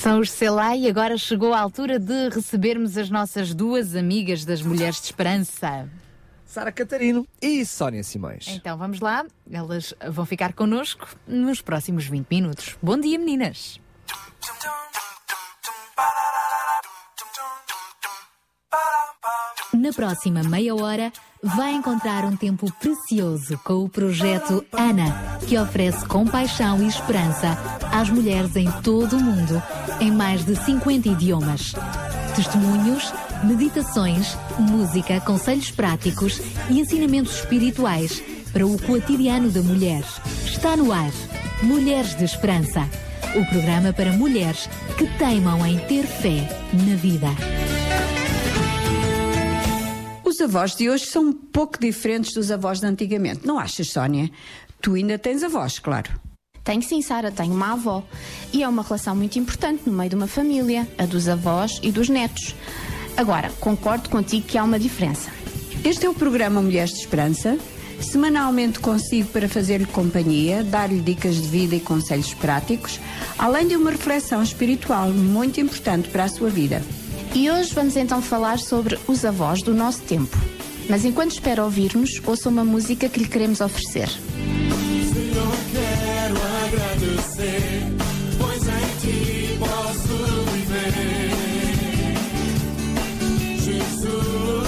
São 0.00 0.18
os 0.18 0.30
Selá 0.30 0.74
e 0.74 0.88
agora 0.88 1.18
chegou 1.18 1.52
a 1.52 1.60
altura 1.60 1.98
de 1.98 2.30
recebermos 2.30 2.96
as 2.96 3.10
nossas 3.10 3.52
duas 3.52 3.94
amigas 3.94 4.46
das 4.46 4.62
Mulheres 4.62 4.98
de 4.98 5.04
Esperança. 5.04 5.90
Sara 6.42 6.72
Catarino 6.72 7.28
e 7.40 7.66
Sónia 7.66 8.02
Simões. 8.02 8.48
Então 8.48 8.78
vamos 8.78 8.98
lá, 9.00 9.26
elas 9.52 9.92
vão 10.10 10.24
ficar 10.24 10.54
connosco 10.54 11.06
nos 11.26 11.60
próximos 11.60 12.06
20 12.06 12.26
minutos. 12.30 12.78
Bom 12.82 12.98
dia, 12.98 13.18
meninas! 13.18 13.78
Na 19.90 19.94
próxima 19.94 20.44
meia 20.44 20.72
hora, 20.72 21.12
vai 21.42 21.72
encontrar 21.72 22.24
um 22.24 22.36
tempo 22.36 22.72
precioso 22.78 23.58
com 23.64 23.82
o 23.82 23.88
projeto 23.88 24.64
ANA, 24.72 25.40
que 25.48 25.58
oferece 25.58 26.06
compaixão 26.06 26.80
e 26.80 26.86
esperança 26.86 27.58
às 27.90 28.08
mulheres 28.08 28.54
em 28.54 28.70
todo 28.82 29.16
o 29.16 29.20
mundo, 29.20 29.60
em 30.00 30.12
mais 30.12 30.44
de 30.44 30.54
50 30.54 31.08
idiomas. 31.08 31.72
Testemunhos, 32.36 33.12
meditações, 33.42 34.38
música, 34.60 35.20
conselhos 35.22 35.72
práticos 35.72 36.40
e 36.70 36.78
ensinamentos 36.78 37.40
espirituais 37.40 38.22
para 38.52 38.64
o 38.64 38.80
cotidiano 38.82 39.50
da 39.50 39.60
mulher. 39.60 40.04
Está 40.44 40.76
no 40.76 40.92
ar. 40.92 41.10
Mulheres 41.64 42.14
de 42.14 42.24
Esperança. 42.26 42.88
O 43.34 43.44
programa 43.46 43.92
para 43.92 44.12
mulheres 44.12 44.70
que 44.96 45.08
teimam 45.18 45.66
em 45.66 45.80
ter 45.80 46.06
fé 46.06 46.48
na 46.74 46.94
vida. 46.94 47.59
Os 50.40 50.44
avós 50.44 50.74
de 50.74 50.88
hoje 50.88 51.04
são 51.04 51.24
um 51.24 51.32
pouco 51.34 51.78
diferentes 51.78 52.32
dos 52.32 52.50
avós 52.50 52.80
de 52.80 52.86
antigamente, 52.86 53.46
não 53.46 53.58
achas, 53.58 53.88
Sónia? 53.88 54.30
Tu 54.80 54.94
ainda 54.94 55.18
tens 55.18 55.42
avós, 55.42 55.78
claro. 55.78 56.10
Tenho 56.64 56.80
sim, 56.80 57.02
Sara, 57.02 57.30
tenho 57.30 57.52
uma 57.52 57.74
avó. 57.74 58.02
E 58.50 58.62
é 58.62 58.68
uma 58.68 58.82
relação 58.82 59.14
muito 59.14 59.38
importante 59.38 59.82
no 59.84 59.92
meio 59.92 60.08
de 60.08 60.16
uma 60.16 60.26
família, 60.26 60.88
a 60.96 61.04
dos 61.04 61.28
avós 61.28 61.78
e 61.82 61.92
dos 61.92 62.08
netos. 62.08 62.54
Agora, 63.18 63.50
concordo 63.60 64.08
contigo 64.08 64.46
que 64.46 64.56
há 64.56 64.64
uma 64.64 64.78
diferença. 64.78 65.30
Este 65.84 66.06
é 66.06 66.08
o 66.08 66.14
programa 66.14 66.62
Mulheres 66.62 66.94
de 66.94 67.00
Esperança. 67.00 67.58
Semanalmente 68.00 68.80
consigo 68.80 69.28
para 69.28 69.46
fazer-lhe 69.46 69.84
companhia, 69.84 70.64
dar-lhe 70.64 71.02
dicas 71.02 71.34
de 71.34 71.48
vida 71.48 71.76
e 71.76 71.80
conselhos 71.80 72.32
práticos, 72.32 72.98
além 73.36 73.68
de 73.68 73.76
uma 73.76 73.90
reflexão 73.90 74.42
espiritual 74.42 75.10
muito 75.10 75.60
importante 75.60 76.08
para 76.08 76.24
a 76.24 76.28
sua 76.28 76.48
vida. 76.48 76.82
E 77.34 77.50
hoje 77.50 77.72
vamos 77.72 77.96
então 77.96 78.20
falar 78.20 78.58
sobre 78.58 78.98
os 79.06 79.24
avós 79.24 79.62
do 79.62 79.72
nosso 79.72 80.02
tempo. 80.02 80.36
Mas 80.88 81.04
enquanto 81.04 81.30
espera 81.30 81.62
ouvir-nos, 81.64 82.20
ouça 82.26 82.48
uma 82.48 82.64
música 82.64 83.08
que 83.08 83.20
lhe 83.20 83.28
queremos 83.28 83.60
oferecer. 83.60 84.08
Senhor, 84.08 85.56
quero 85.72 86.36
agradecer, 86.66 87.84
pois 88.36 88.62
em 88.66 88.88
ti 89.00 89.58
posso 89.60 90.16
viver. 90.52 91.30
Jesus, 93.60 94.59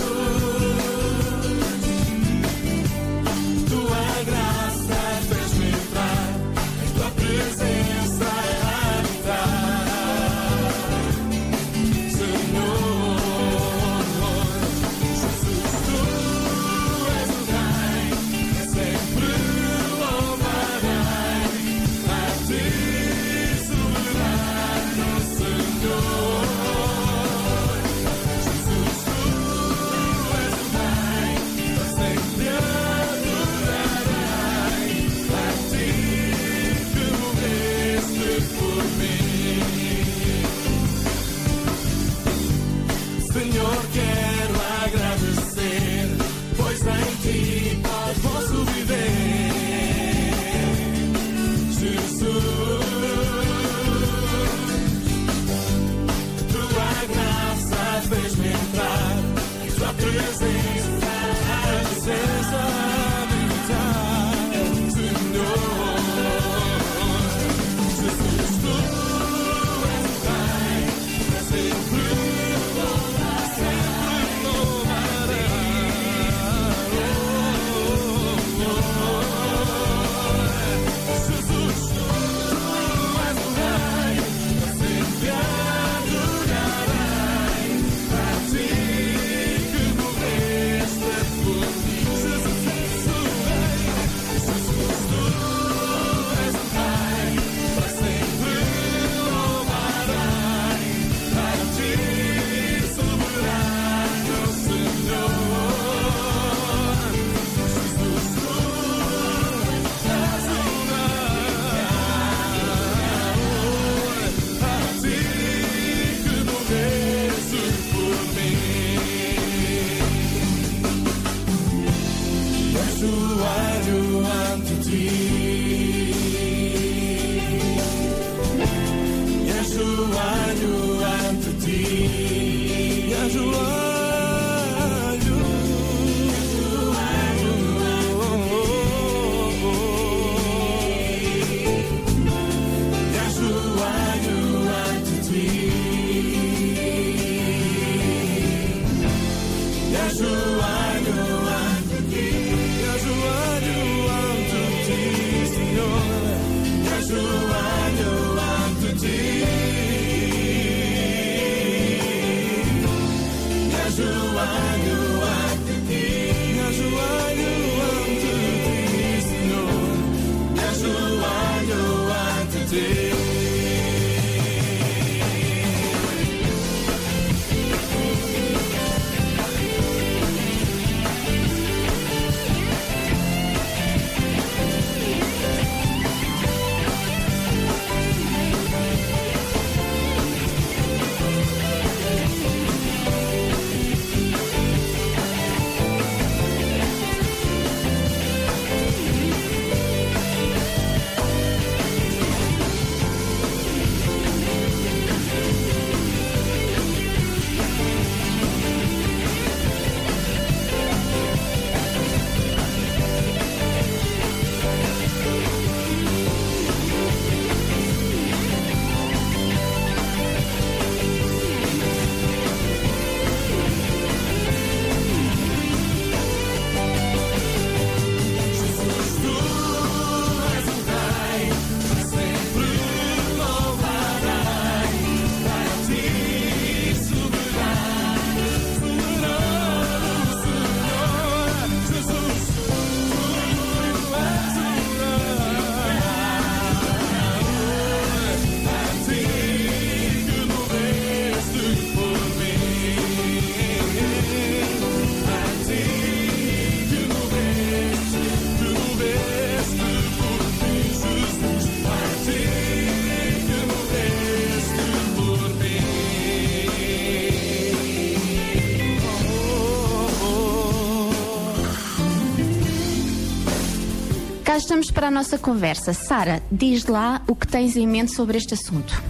estamos 274.72 274.90
para 274.90 275.08
a 275.08 275.10
nossa 275.10 275.36
conversa. 275.36 275.92
Sara, 275.92 276.42
diz 276.50 276.86
lá 276.86 277.20
o 277.28 277.36
que 277.36 277.46
tens 277.46 277.76
em 277.76 277.86
mente 277.86 278.14
sobre 278.14 278.38
este 278.38 278.54
assunto. 278.54 279.02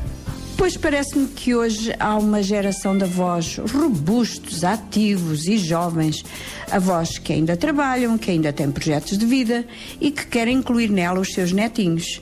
Pois 0.57 0.77
parece-me 0.77 1.29
que 1.29 1.55
hoje 1.55 1.95
há 2.01 2.17
uma 2.17 2.43
geração 2.43 2.99
de 2.99 3.05
avós 3.05 3.59
robustos, 3.73 4.65
ativos 4.65 5.47
e 5.47 5.57
jovens. 5.57 6.25
Avós 6.69 7.17
que 7.17 7.33
ainda 7.33 7.57
trabalham, 7.57 8.19
que 8.19 8.33
ainda 8.33 8.53
têm 8.53 8.73
projetos 8.73 9.17
de 9.17 9.25
vida 9.25 9.65
e 10.01 10.11
que 10.11 10.27
querem 10.27 10.57
incluir 10.57 10.91
nela 10.91 11.21
os 11.21 11.33
seus 11.33 11.53
netinhos. 11.53 12.21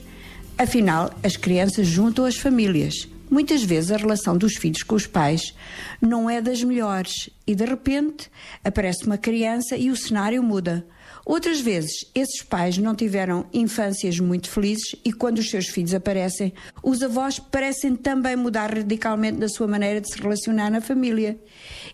Afinal, 0.55 1.09
as 1.23 1.35
crianças 1.35 1.87
juntam 1.87 2.25
as 2.25 2.35
famílias. 2.35 3.07
Muitas 3.31 3.63
vezes 3.63 3.93
a 3.93 3.97
relação 3.97 4.37
dos 4.37 4.57
filhos 4.57 4.83
com 4.83 4.93
os 4.93 5.07
pais 5.07 5.55
não 6.01 6.29
é 6.29 6.41
das 6.41 6.61
melhores 6.61 7.29
e 7.47 7.55
de 7.55 7.63
repente 7.63 8.29
aparece 8.61 9.05
uma 9.05 9.17
criança 9.17 9.77
e 9.77 9.89
o 9.89 9.95
cenário 9.95 10.43
muda. 10.43 10.85
Outras 11.25 11.61
vezes, 11.61 11.93
esses 12.13 12.43
pais 12.43 12.77
não 12.77 12.93
tiveram 12.93 13.45
infâncias 13.53 14.19
muito 14.19 14.49
felizes 14.49 14.97
e 15.05 15.13
quando 15.13 15.37
os 15.37 15.49
seus 15.49 15.69
filhos 15.69 15.93
aparecem, 15.93 16.51
os 16.83 17.01
avós 17.01 17.39
parecem 17.39 17.95
também 17.95 18.35
mudar 18.35 18.73
radicalmente 18.73 19.37
da 19.37 19.47
sua 19.47 19.65
maneira 19.65 20.01
de 20.01 20.11
se 20.11 20.21
relacionar 20.21 20.69
na 20.69 20.81
família. 20.81 21.39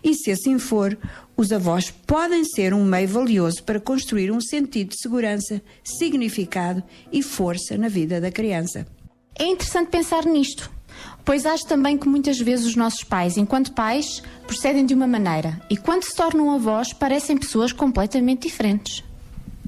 E 0.02 0.14
se 0.14 0.32
assim 0.32 0.58
for, 0.58 0.98
os 1.36 1.52
avós 1.52 1.88
podem 1.88 2.42
ser 2.42 2.74
um 2.74 2.84
meio 2.84 3.06
valioso 3.06 3.62
para 3.62 3.78
construir 3.78 4.32
um 4.32 4.40
sentido 4.40 4.88
de 4.88 5.00
segurança, 5.00 5.62
significado 5.84 6.82
e 7.12 7.22
força 7.22 7.78
na 7.78 7.86
vida 7.86 8.20
da 8.20 8.32
criança. 8.32 8.84
É 9.38 9.46
interessante 9.46 9.90
pensar 9.90 10.24
nisto, 10.24 10.68
pois 11.28 11.44
acho 11.44 11.66
também 11.66 11.98
que 11.98 12.08
muitas 12.08 12.38
vezes 12.38 12.64
os 12.64 12.74
nossos 12.74 13.04
pais, 13.04 13.36
enquanto 13.36 13.72
pais, 13.72 14.22
procedem 14.46 14.86
de 14.86 14.94
uma 14.94 15.06
maneira 15.06 15.60
e 15.68 15.76
quando 15.76 16.02
se 16.02 16.16
tornam 16.16 16.50
avós, 16.50 16.94
parecem 16.94 17.36
pessoas 17.36 17.70
completamente 17.70 18.48
diferentes. 18.48 19.04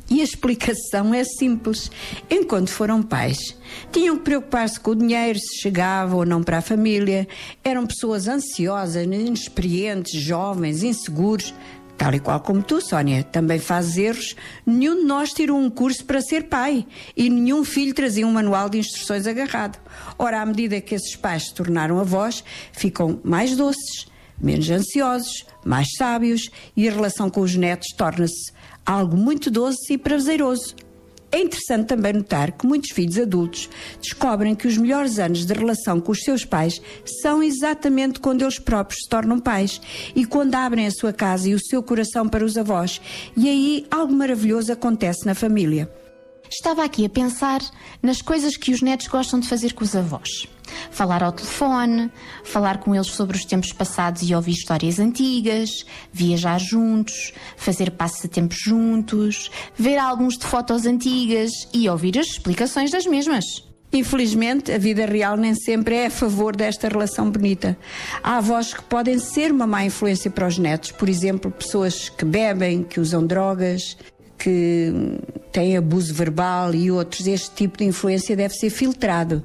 E 0.09 0.23
a 0.23 0.24
explicação 0.24 1.12
é 1.12 1.23
simples. 1.23 1.91
Enquanto 2.31 2.70
foram 2.70 3.03
pais, 3.03 3.55
tinham 3.93 4.16
que 4.16 4.23
preocupar-se 4.23 4.81
com 4.81 4.93
o 4.93 4.97
dinheiro, 4.97 5.39
se 5.39 5.61
chegava 5.61 6.16
ou 6.16 6.24
não 6.24 6.43
para 6.43 6.59
a 6.59 6.62
família. 6.62 7.28
Eram 7.62 7.87
pessoas 7.87 8.27
ansiosas, 8.27 9.05
inexperientes, 9.05 10.19
jovens, 10.19 10.82
inseguros. 10.82 11.53
Tal 12.01 12.14
e 12.14 12.18
qual 12.18 12.40
como 12.40 12.62
tu, 12.62 12.81
Sónia, 12.81 13.22
também 13.22 13.59
fazes 13.59 13.98
erros. 13.98 14.35
Nenhum 14.64 15.01
de 15.01 15.05
nós 15.05 15.35
tirou 15.35 15.59
um 15.59 15.68
curso 15.68 16.02
para 16.06 16.22
ser 16.22 16.44
pai 16.44 16.86
e 17.14 17.28
nenhum 17.28 17.62
filho 17.62 17.93
trazia 17.93 18.27
um 18.27 18.32
manual 18.32 18.70
de 18.70 18.78
instruções 18.78 19.27
agarrado. 19.27 19.78
Ora, 20.18 20.40
à 20.40 20.47
medida 20.47 20.81
que 20.81 20.94
esses 20.94 21.14
pais 21.14 21.48
se 21.48 21.55
tornaram 21.55 22.01
avós, 22.01 22.43
ficam 22.72 23.20
mais 23.22 23.55
doces, 23.55 24.06
menos 24.40 24.70
ansiosos, 24.70 25.44
mais 25.62 25.89
sábios 25.98 26.48
e 26.74 26.89
a 26.89 26.90
relação 26.90 27.28
com 27.28 27.43
os 27.43 27.55
netos 27.55 27.89
torna-se 27.94 28.51
algo 28.86 29.14
muito 29.14 29.51
doce 29.51 29.93
e 29.93 29.98
prazeroso. 29.98 30.74
É 31.32 31.40
interessante 31.40 31.86
também 31.86 32.12
notar 32.12 32.51
que 32.51 32.66
muitos 32.66 32.90
filhos 32.90 33.16
adultos 33.16 33.69
descobrem 34.01 34.55
que 34.55 34.66
os 34.66 34.77
melhores 34.77 35.19
anos 35.19 35.47
de 35.47 35.55
relação 35.55 36.01
com 36.01 36.11
os 36.11 36.23
seus 36.23 36.44
pais 36.44 36.82
são 37.23 37.40
exatamente 37.40 38.19
quando 38.19 38.43
eles 38.43 38.59
próprios 38.59 39.02
se 39.05 39.09
tornam 39.09 39.39
pais 39.39 39.81
e 40.15 40.24
quando 40.24 40.57
abrem 40.57 40.86
a 40.86 40.90
sua 40.90 41.12
casa 41.12 41.48
e 41.48 41.55
o 41.55 41.61
seu 41.61 41.82
coração 41.82 42.28
para 42.28 42.44
os 42.44 42.57
avós. 42.57 43.01
E 43.36 43.48
aí 43.48 43.86
algo 43.90 44.12
maravilhoso 44.12 44.73
acontece 44.73 45.24
na 45.24 45.35
família. 45.35 45.89
Estava 46.51 46.82
aqui 46.82 47.05
a 47.05 47.09
pensar 47.09 47.60
nas 48.02 48.20
coisas 48.20 48.56
que 48.56 48.72
os 48.72 48.82
netos 48.82 49.06
gostam 49.06 49.39
de 49.39 49.47
fazer 49.47 49.72
com 49.72 49.85
os 49.85 49.94
avós. 49.94 50.48
Falar 50.90 51.22
ao 51.22 51.31
telefone, 51.31 52.10
falar 52.43 52.78
com 52.78 52.93
eles 52.93 53.06
sobre 53.06 53.36
os 53.36 53.44
tempos 53.44 53.72
passados 53.72 54.28
e 54.28 54.35
ouvir 54.35 54.52
histórias 54.52 54.98
antigas, 54.98 55.70
viajar 56.12 56.59
juntos, 56.59 57.32
fazer 57.56 57.93
passatempos 57.93 58.59
juntos, 58.59 59.48
ver 59.77 59.97
álbuns 59.97 60.36
de 60.36 60.44
fotos 60.44 60.86
antigas 60.86 61.52
e 61.72 61.89
ouvir 61.89 62.18
as 62.18 62.27
explicações 62.27 62.90
das 62.90 63.06
mesmas. 63.06 63.44
Infelizmente, 63.93 64.72
a 64.72 64.78
vida 64.78 65.06
real 65.06 65.36
nem 65.36 65.55
sempre 65.55 65.94
é 65.94 66.06
a 66.06 66.10
favor 66.10 66.56
desta 66.56 66.89
relação 66.89 67.31
bonita. 67.31 67.78
Há 68.22 68.39
avós 68.39 68.74
que 68.74 68.82
podem 68.82 69.20
ser 69.20 69.52
uma 69.52 69.68
má 69.68 69.85
influência 69.85 70.31
para 70.31 70.48
os 70.48 70.59
netos, 70.59 70.90
por 70.90 71.09
exemplo, 71.09 71.51
pessoas 71.51 72.09
que 72.09 72.24
bebem, 72.24 72.82
que 72.82 72.98
usam 72.98 73.24
drogas, 73.24 73.97
que 74.40 74.92
têm 75.52 75.76
abuso 75.76 76.14
verbal 76.14 76.74
e 76.74 76.90
outros. 76.90 77.26
Este 77.26 77.50
tipo 77.50 77.78
de 77.78 77.84
influência 77.84 78.34
deve 78.34 78.54
ser 78.54 78.70
filtrado 78.70 79.44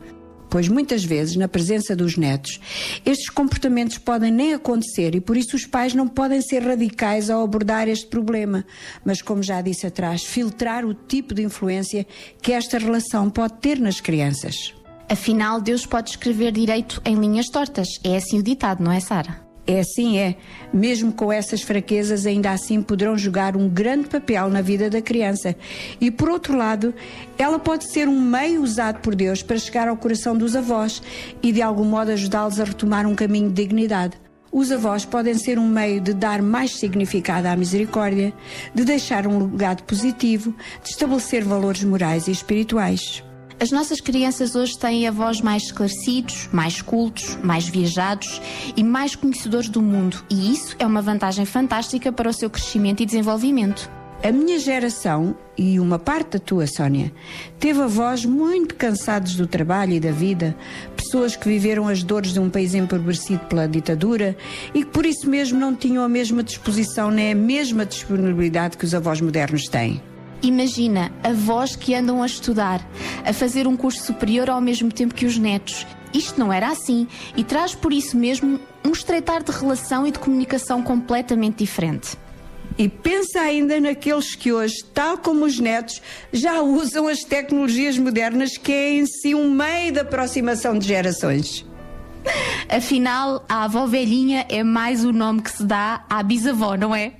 pois 0.55 0.69
muitas 0.69 1.03
vezes, 1.03 1.35
na 1.35 1.49
presença 1.49 1.93
dos 1.93 2.15
netos, 2.15 2.61
estes 3.05 3.29
comportamentos 3.29 3.97
podem 3.97 4.31
nem 4.31 4.53
acontecer 4.53 5.13
e 5.13 5.19
por 5.19 5.35
isso 5.35 5.57
os 5.57 5.65
pais 5.65 5.93
não 5.93 6.07
podem 6.07 6.41
ser 6.41 6.63
radicais 6.63 7.29
ao 7.29 7.43
abordar 7.43 7.89
este 7.89 8.07
problema, 8.07 8.63
mas, 9.03 9.21
como 9.21 9.43
já 9.43 9.61
disse 9.61 9.85
atrás, 9.85 10.23
filtrar 10.23 10.85
o 10.85 10.93
tipo 10.93 11.33
de 11.33 11.43
influência 11.43 12.07
que 12.41 12.53
esta 12.53 12.77
relação 12.77 13.29
pode 13.29 13.55
ter 13.55 13.81
nas 13.81 13.99
crianças. 13.99 14.73
Afinal, 15.09 15.59
Deus 15.59 15.85
pode 15.85 16.11
escrever 16.11 16.53
direito 16.53 17.01
em 17.03 17.15
linhas 17.15 17.49
tortas. 17.49 17.89
É 18.01 18.15
assim 18.15 18.39
o 18.39 18.43
ditado, 18.43 18.81
não 18.81 18.93
é, 18.93 19.01
Sara? 19.01 19.44
É 19.67 19.79
assim 19.79 20.19
é. 20.19 20.35
Mesmo 20.71 21.11
com 21.11 21.31
essas 21.31 21.61
fraquezas, 21.61 22.25
ainda 22.25 22.51
assim 22.51 22.81
poderão 22.81 23.17
jogar 23.17 23.57
um 23.57 23.67
grande 23.67 24.07
papel 24.07 24.49
na 24.49 24.61
vida 24.61 24.89
da 24.89 25.01
criança. 25.01 25.55
E 25.99 26.11
por 26.11 26.29
outro 26.29 26.55
lado, 26.55 26.93
ela 27.37 27.57
pode 27.57 27.91
ser 27.91 28.07
um 28.07 28.19
meio 28.19 28.61
usado 28.61 28.99
por 28.99 29.15
Deus 29.15 29.41
para 29.41 29.57
chegar 29.57 29.87
ao 29.87 29.97
coração 29.97 30.37
dos 30.37 30.55
avós 30.55 31.01
e 31.41 31.51
de 31.51 31.61
algum 31.61 31.85
modo 31.85 32.11
ajudá-los 32.11 32.59
a 32.59 32.63
retomar 32.63 33.07
um 33.07 33.15
caminho 33.15 33.49
de 33.49 33.55
dignidade. 33.55 34.17
Os 34.51 34.71
avós 34.71 35.03
podem 35.03 35.33
ser 35.33 35.59
um 35.59 35.67
meio 35.67 35.99
de 35.99 36.13
dar 36.13 36.41
mais 36.41 36.75
significado 36.75 37.47
à 37.47 37.55
misericórdia, 37.57 38.31
de 38.73 38.85
deixar 38.85 39.27
um 39.27 39.51
legado 39.51 39.83
positivo, 39.83 40.55
de 40.81 40.91
estabelecer 40.91 41.43
valores 41.43 41.83
morais 41.83 42.27
e 42.27 42.31
espirituais. 42.31 43.21
As 43.57 43.71
nossas 43.71 44.01
crianças 44.01 44.53
hoje 44.53 44.77
têm 44.77 45.07
avós 45.07 45.39
mais 45.39 45.63
esclarecidos, 45.63 46.49
mais 46.51 46.81
cultos, 46.81 47.37
mais 47.41 47.67
viajados 47.67 48.41
e 48.75 48.83
mais 48.83 49.15
conhecedores 49.15 49.69
do 49.69 49.81
mundo, 49.81 50.21
e 50.29 50.51
isso 50.51 50.75
é 50.77 50.85
uma 50.85 51.01
vantagem 51.01 51.45
fantástica 51.45 52.11
para 52.11 52.29
o 52.29 52.33
seu 52.33 52.49
crescimento 52.49 53.01
e 53.01 53.05
desenvolvimento. 53.05 53.89
A 54.21 54.31
minha 54.31 54.59
geração, 54.59 55.37
e 55.57 55.79
uma 55.79 55.97
parte 55.97 56.31
da 56.31 56.39
tua, 56.39 56.67
Sónia, 56.67 57.13
teve 57.57 57.81
avós 57.81 58.25
muito 58.25 58.75
cansados 58.75 59.35
do 59.35 59.47
trabalho 59.47 59.93
e 59.93 59.99
da 60.01 60.11
vida, 60.11 60.55
pessoas 60.97 61.35
que 61.35 61.47
viveram 61.47 61.87
as 61.87 62.03
dores 62.03 62.33
de 62.33 62.39
um 62.39 62.49
país 62.49 62.73
empobrecido 62.73 63.45
pela 63.45 63.67
ditadura 63.67 64.35
e 64.73 64.83
que 64.83 64.91
por 64.91 65.05
isso 65.05 65.29
mesmo 65.29 65.59
não 65.59 65.73
tinham 65.73 66.03
a 66.03 66.09
mesma 66.09 66.43
disposição 66.43 67.09
nem 67.09 67.31
a 67.31 67.35
mesma 67.35 67.85
disponibilidade 67.85 68.77
que 68.77 68.85
os 68.85 68.93
avós 68.93 69.21
modernos 69.21 69.65
têm. 69.69 70.01
Imagina 70.45 71.11
avós 71.23 71.75
que 71.75 71.95
andam 71.95 72.21
a 72.21 72.25
estudar, 72.27 72.79
a 73.25 73.33
fazer 73.33 73.65
um 73.65 73.75
curso 73.75 74.03
superior 74.03 74.47
ao 74.47 74.61
mesmo 74.61 74.91
tempo 74.91 75.15
que 75.15 75.25
os 75.25 75.39
netos. 75.39 75.87
Isto 76.13 76.39
não 76.39 76.53
era 76.53 76.67
assim 76.67 77.07
e 77.35 77.43
traz 77.43 77.73
por 77.73 77.91
isso 77.91 78.15
mesmo 78.15 78.59
um 78.85 78.91
estreitar 78.91 79.41
de 79.41 79.51
relação 79.51 80.05
e 80.05 80.11
de 80.11 80.19
comunicação 80.19 80.83
completamente 80.83 81.57
diferente. 81.57 82.15
E 82.77 82.87
pensa 82.87 83.39
ainda 83.39 83.79
naqueles 83.79 84.35
que 84.35 84.53
hoje, 84.53 84.85
tal 84.93 85.17
como 85.17 85.45
os 85.45 85.59
netos, 85.59 85.99
já 86.31 86.61
usam 86.61 87.07
as 87.07 87.23
tecnologias 87.23 87.97
modernas, 87.97 88.55
que 88.55 88.71
é 88.71 88.91
em 88.91 89.07
si 89.07 89.33
um 89.33 89.49
meio 89.49 89.93
de 89.93 90.01
aproximação 90.01 90.77
de 90.77 90.87
gerações. 90.87 91.65
Afinal, 92.69 93.43
a 93.49 93.63
avó 93.63 93.87
velhinha 93.87 94.45
é 94.47 94.63
mais 94.63 95.03
o 95.03 95.11
nome 95.11 95.41
que 95.41 95.51
se 95.51 95.63
dá 95.63 96.05
à 96.07 96.21
bisavó, 96.21 96.75
não 96.75 96.93
é? 96.93 97.13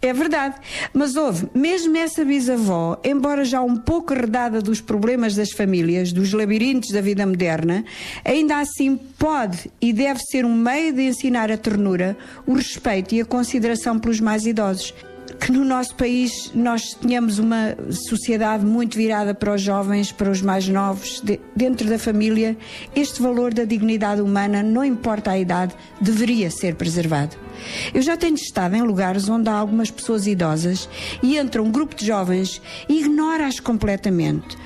É 0.00 0.12
verdade, 0.12 0.54
mas 0.92 1.16
houve, 1.16 1.48
mesmo 1.52 1.96
essa 1.96 2.24
bisavó, 2.24 3.00
embora 3.02 3.44
já 3.44 3.60
um 3.60 3.76
pouco 3.76 4.14
redada 4.14 4.62
dos 4.62 4.80
problemas 4.80 5.34
das 5.34 5.50
famílias, 5.50 6.12
dos 6.12 6.32
labirintos 6.32 6.90
da 6.90 7.00
vida 7.00 7.26
moderna, 7.26 7.84
ainda 8.24 8.58
assim 8.58 8.96
pode 8.96 9.70
e 9.80 9.92
deve 9.92 10.20
ser 10.20 10.44
um 10.44 10.54
meio 10.54 10.92
de 10.92 11.02
ensinar 11.02 11.50
a 11.50 11.56
ternura, 11.56 12.16
o 12.46 12.54
respeito 12.54 13.14
e 13.14 13.20
a 13.20 13.24
consideração 13.24 13.98
pelos 13.98 14.20
mais 14.20 14.46
idosos 14.46 14.94
que 15.40 15.52
no 15.52 15.64
nosso 15.64 15.94
país 15.94 16.50
nós 16.54 16.94
tenhamos 16.94 17.38
uma 17.38 17.76
sociedade 17.90 18.64
muito 18.64 18.96
virada 18.96 19.34
para 19.34 19.54
os 19.54 19.60
jovens, 19.60 20.10
para 20.10 20.30
os 20.30 20.40
mais 20.40 20.68
novos, 20.68 21.20
de, 21.20 21.38
dentro 21.54 21.88
da 21.88 21.98
família, 21.98 22.56
este 22.94 23.20
valor 23.20 23.52
da 23.52 23.64
dignidade 23.64 24.20
humana, 24.20 24.62
não 24.62 24.84
importa 24.84 25.32
a 25.32 25.38
idade, 25.38 25.74
deveria 26.00 26.50
ser 26.50 26.74
preservado. 26.74 27.36
Eu 27.92 28.02
já 28.02 28.16
tenho 28.16 28.34
estado 28.34 28.74
em 28.76 28.82
lugares 28.82 29.28
onde 29.28 29.48
há 29.48 29.54
algumas 29.54 29.90
pessoas 29.90 30.26
idosas 30.26 30.88
e 31.22 31.36
entra 31.36 31.62
um 31.62 31.70
grupo 31.70 31.94
de 31.94 32.06
jovens 32.06 32.60
e 32.88 33.00
ignora-as 33.00 33.60
completamente. 33.60 34.56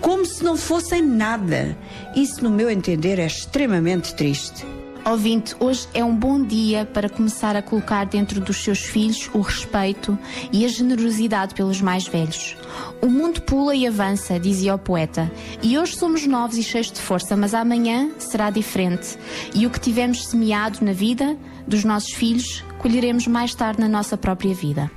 Como 0.00 0.24
se 0.24 0.44
não 0.44 0.56
fossem 0.56 1.02
nada. 1.02 1.76
Isso, 2.14 2.42
no 2.42 2.50
meu 2.50 2.70
entender, 2.70 3.18
é 3.18 3.26
extremamente 3.26 4.14
triste. 4.14 4.64
Ouvinte, 5.04 5.54
hoje 5.58 5.88
é 5.94 6.04
um 6.04 6.14
bom 6.14 6.42
dia 6.42 6.84
para 6.84 7.08
começar 7.08 7.56
a 7.56 7.62
colocar 7.62 8.04
dentro 8.04 8.40
dos 8.40 8.62
seus 8.62 8.80
filhos 8.80 9.30
o 9.32 9.40
respeito 9.40 10.18
e 10.52 10.64
a 10.64 10.68
generosidade 10.68 11.54
pelos 11.54 11.80
mais 11.80 12.06
velhos. 12.06 12.56
O 13.00 13.06
mundo 13.06 13.40
pula 13.42 13.74
e 13.74 13.86
avança, 13.86 14.38
dizia 14.38 14.74
o 14.74 14.78
poeta, 14.78 15.30
e 15.62 15.78
hoje 15.78 15.96
somos 15.96 16.26
novos 16.26 16.58
e 16.58 16.62
cheios 16.62 16.90
de 16.90 17.00
força, 17.00 17.36
mas 17.36 17.54
amanhã 17.54 18.10
será 18.18 18.50
diferente. 18.50 19.18
E 19.54 19.66
o 19.66 19.70
que 19.70 19.80
tivemos 19.80 20.26
semeado 20.26 20.84
na 20.84 20.92
vida 20.92 21.36
dos 21.66 21.84
nossos 21.84 22.12
filhos, 22.12 22.64
colheremos 22.78 23.26
mais 23.26 23.54
tarde 23.54 23.80
na 23.80 23.88
nossa 23.88 24.16
própria 24.16 24.54
vida. 24.54 24.90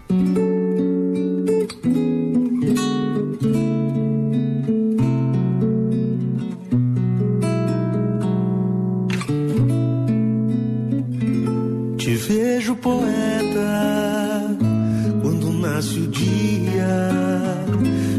Poeta 12.82 14.58
quando 15.22 15.52
nasce 15.53 15.99
o 15.99 16.08
dia 16.08 17.12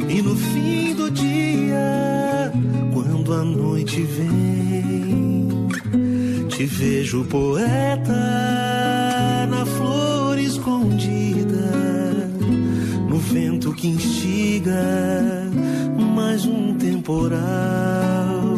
e 0.09 0.22
no 0.22 0.36
fim 0.36 0.94
do 0.94 1.10
dia 1.10 2.52
quando 2.94 3.34
a 3.34 3.44
noite 3.44 4.02
vem. 4.02 5.68
Te 6.48 6.64
vejo 6.64 7.24
poeta 7.24 8.12
na 9.51 9.66
flor 9.66 10.39
escondida, 10.39 11.56
no 13.09 13.18
vento 13.18 13.72
que 13.72 13.89
instiga 13.89 15.51
mais 16.14 16.47
um 16.47 16.74
temporal. 16.74 18.55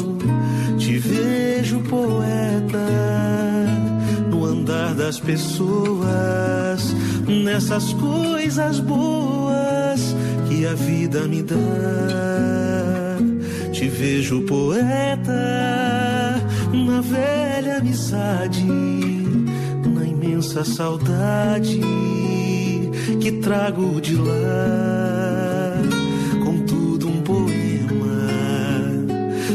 Te 0.79 0.99
vejo 0.99 1.81
poeta 1.81 3.54
das 4.95 5.19
pessoas, 5.19 6.95
nessas 7.27 7.93
coisas 7.95 8.79
boas 8.81 10.15
que 10.49 10.67
a 10.67 10.75
vida 10.75 11.27
me 11.27 11.43
dá. 11.43 11.57
Te 13.73 13.89
vejo 13.89 14.43
poeta 14.43 15.33
na 16.73 17.01
velha 17.01 17.79
amizade, 17.79 18.65
na 18.65 20.05
imensa 20.05 20.65
saudade 20.65 21.81
que 23.21 23.33
trago 23.33 24.01
de 24.01 24.17
lá. 24.17 25.83
Contudo, 26.45 27.09
um 27.09 27.21
poema, 27.21 28.29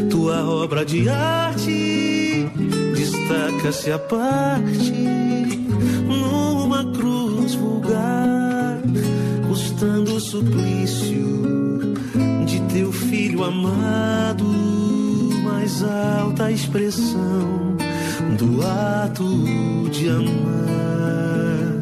tua 0.10 0.44
obra 0.44 0.86
de 0.86 1.08
arte 1.10 2.50
destaca-se 2.96 3.92
a 3.92 4.00
parte 4.00 5.19
suplício 10.20 11.42
de 12.46 12.60
teu 12.74 12.92
filho 12.92 13.44
amado, 13.44 14.46
mais 15.44 15.84
alta 15.84 16.52
expressão 16.52 17.78
do 18.38 18.62
ato 18.66 19.90
de 19.90 20.10
amar. 20.10 21.80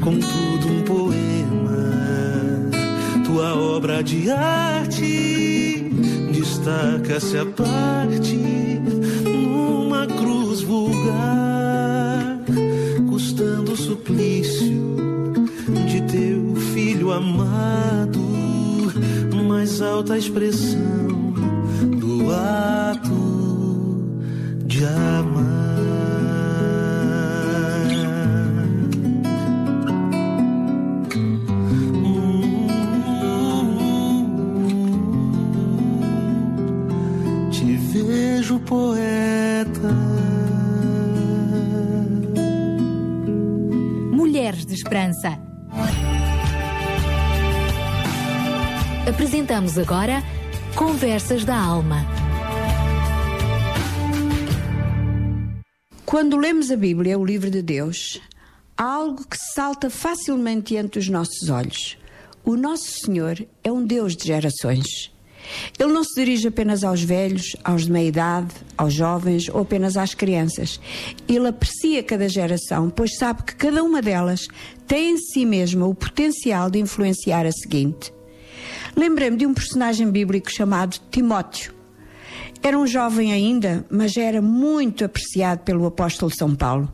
Contudo, 0.00 0.68
um 0.68 0.82
poema, 0.82 2.70
tua 3.24 3.54
obra 3.54 4.02
de 4.02 4.30
arte 4.30 5.90
destaca-se 6.32 7.36
a 7.38 7.46
parte 7.46 8.36
numa 9.24 10.06
cruz 10.06 10.62
vulgar, 10.62 12.38
custando 13.08 13.72
o 13.72 13.76
suplício 13.76 14.96
de 15.86 16.00
teu 16.02 16.55
filho 17.06 17.12
amado, 17.12 18.20
mais 19.48 19.80
alta 19.80 20.18
expressão 20.18 21.06
do 22.00 22.32
ato 22.32 23.14
de 24.64 24.84
amar. 24.84 25.46
Te 37.52 37.76
vejo 37.76 38.58
poeta. 38.60 39.94
Mulheres 44.12 44.66
de 44.66 44.74
Esperança. 44.74 45.45
Apresentamos 49.08 49.78
agora 49.78 50.20
Conversas 50.74 51.44
da 51.44 51.56
Alma. 51.56 52.04
Quando 56.04 56.36
lemos 56.36 56.72
a 56.72 56.76
Bíblia, 56.76 57.16
o 57.16 57.24
livro 57.24 57.48
de 57.48 57.62
Deus, 57.62 58.20
há 58.76 58.82
algo 58.82 59.24
que 59.24 59.36
salta 59.54 59.88
facilmente 59.88 60.74
diante 60.74 60.98
dos 60.98 61.08
nossos 61.08 61.48
olhos. 61.48 61.96
O 62.44 62.56
nosso 62.56 62.90
Senhor 63.00 63.46
é 63.62 63.70
um 63.70 63.86
Deus 63.86 64.16
de 64.16 64.26
gerações. 64.26 65.12
Ele 65.78 65.92
não 65.92 66.02
se 66.02 66.16
dirige 66.16 66.48
apenas 66.48 66.82
aos 66.82 67.00
velhos, 67.00 67.54
aos 67.62 67.84
de 67.84 67.92
meia 67.92 68.08
idade, 68.08 68.52
aos 68.76 68.92
jovens 68.92 69.48
ou 69.48 69.60
apenas 69.60 69.96
às 69.96 70.14
crianças. 70.14 70.80
Ele 71.28 71.46
aprecia 71.46 72.02
cada 72.02 72.28
geração, 72.28 72.90
pois 72.90 73.16
sabe 73.16 73.44
que 73.44 73.54
cada 73.54 73.84
uma 73.84 74.02
delas 74.02 74.48
tem 74.84 75.12
em 75.12 75.16
si 75.16 75.46
mesma 75.46 75.86
o 75.86 75.94
potencial 75.94 76.68
de 76.68 76.80
influenciar 76.80 77.46
a 77.46 77.52
seguinte. 77.52 78.15
Lembrei-me 78.96 79.36
de 79.36 79.44
um 79.44 79.52
personagem 79.52 80.10
bíblico 80.10 80.50
chamado 80.50 80.98
Timóteo. 81.10 81.74
Era 82.62 82.78
um 82.78 82.86
jovem 82.86 83.30
ainda, 83.30 83.84
mas 83.90 84.16
era 84.16 84.40
muito 84.40 85.04
apreciado 85.04 85.58
pelo 85.64 85.84
apóstolo 85.84 86.34
São 86.34 86.54
Paulo. 86.54 86.90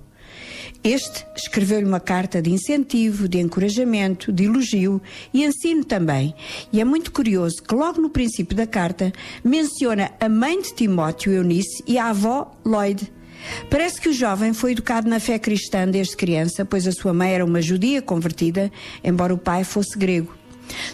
Este 0.82 1.24
escreveu-lhe 1.36 1.86
uma 1.86 2.00
carta 2.00 2.42
de 2.42 2.50
incentivo, 2.50 3.28
de 3.28 3.38
encorajamento, 3.38 4.32
de 4.32 4.46
elogio 4.46 5.00
e 5.32 5.44
ensino 5.44 5.84
também. 5.84 6.34
E 6.72 6.80
é 6.80 6.84
muito 6.84 7.12
curioso 7.12 7.62
que 7.62 7.72
logo 7.72 8.00
no 8.00 8.10
princípio 8.10 8.56
da 8.56 8.66
carta 8.66 9.12
menciona 9.44 10.10
a 10.18 10.28
mãe 10.28 10.60
de 10.60 10.74
Timóteo, 10.74 11.32
Eunice, 11.32 11.84
e 11.86 11.98
a 11.98 12.08
avó, 12.08 12.50
Lloyd. 12.64 13.12
Parece 13.70 14.00
que 14.00 14.08
o 14.08 14.12
jovem 14.12 14.52
foi 14.52 14.72
educado 14.72 15.08
na 15.08 15.20
fé 15.20 15.38
cristã 15.38 15.86
desde 15.86 16.16
criança, 16.16 16.64
pois 16.64 16.84
a 16.88 16.92
sua 16.92 17.14
mãe 17.14 17.32
era 17.32 17.44
uma 17.44 17.62
judia 17.62 18.02
convertida, 18.02 18.72
embora 19.04 19.32
o 19.32 19.38
pai 19.38 19.62
fosse 19.62 19.96
grego. 19.96 20.41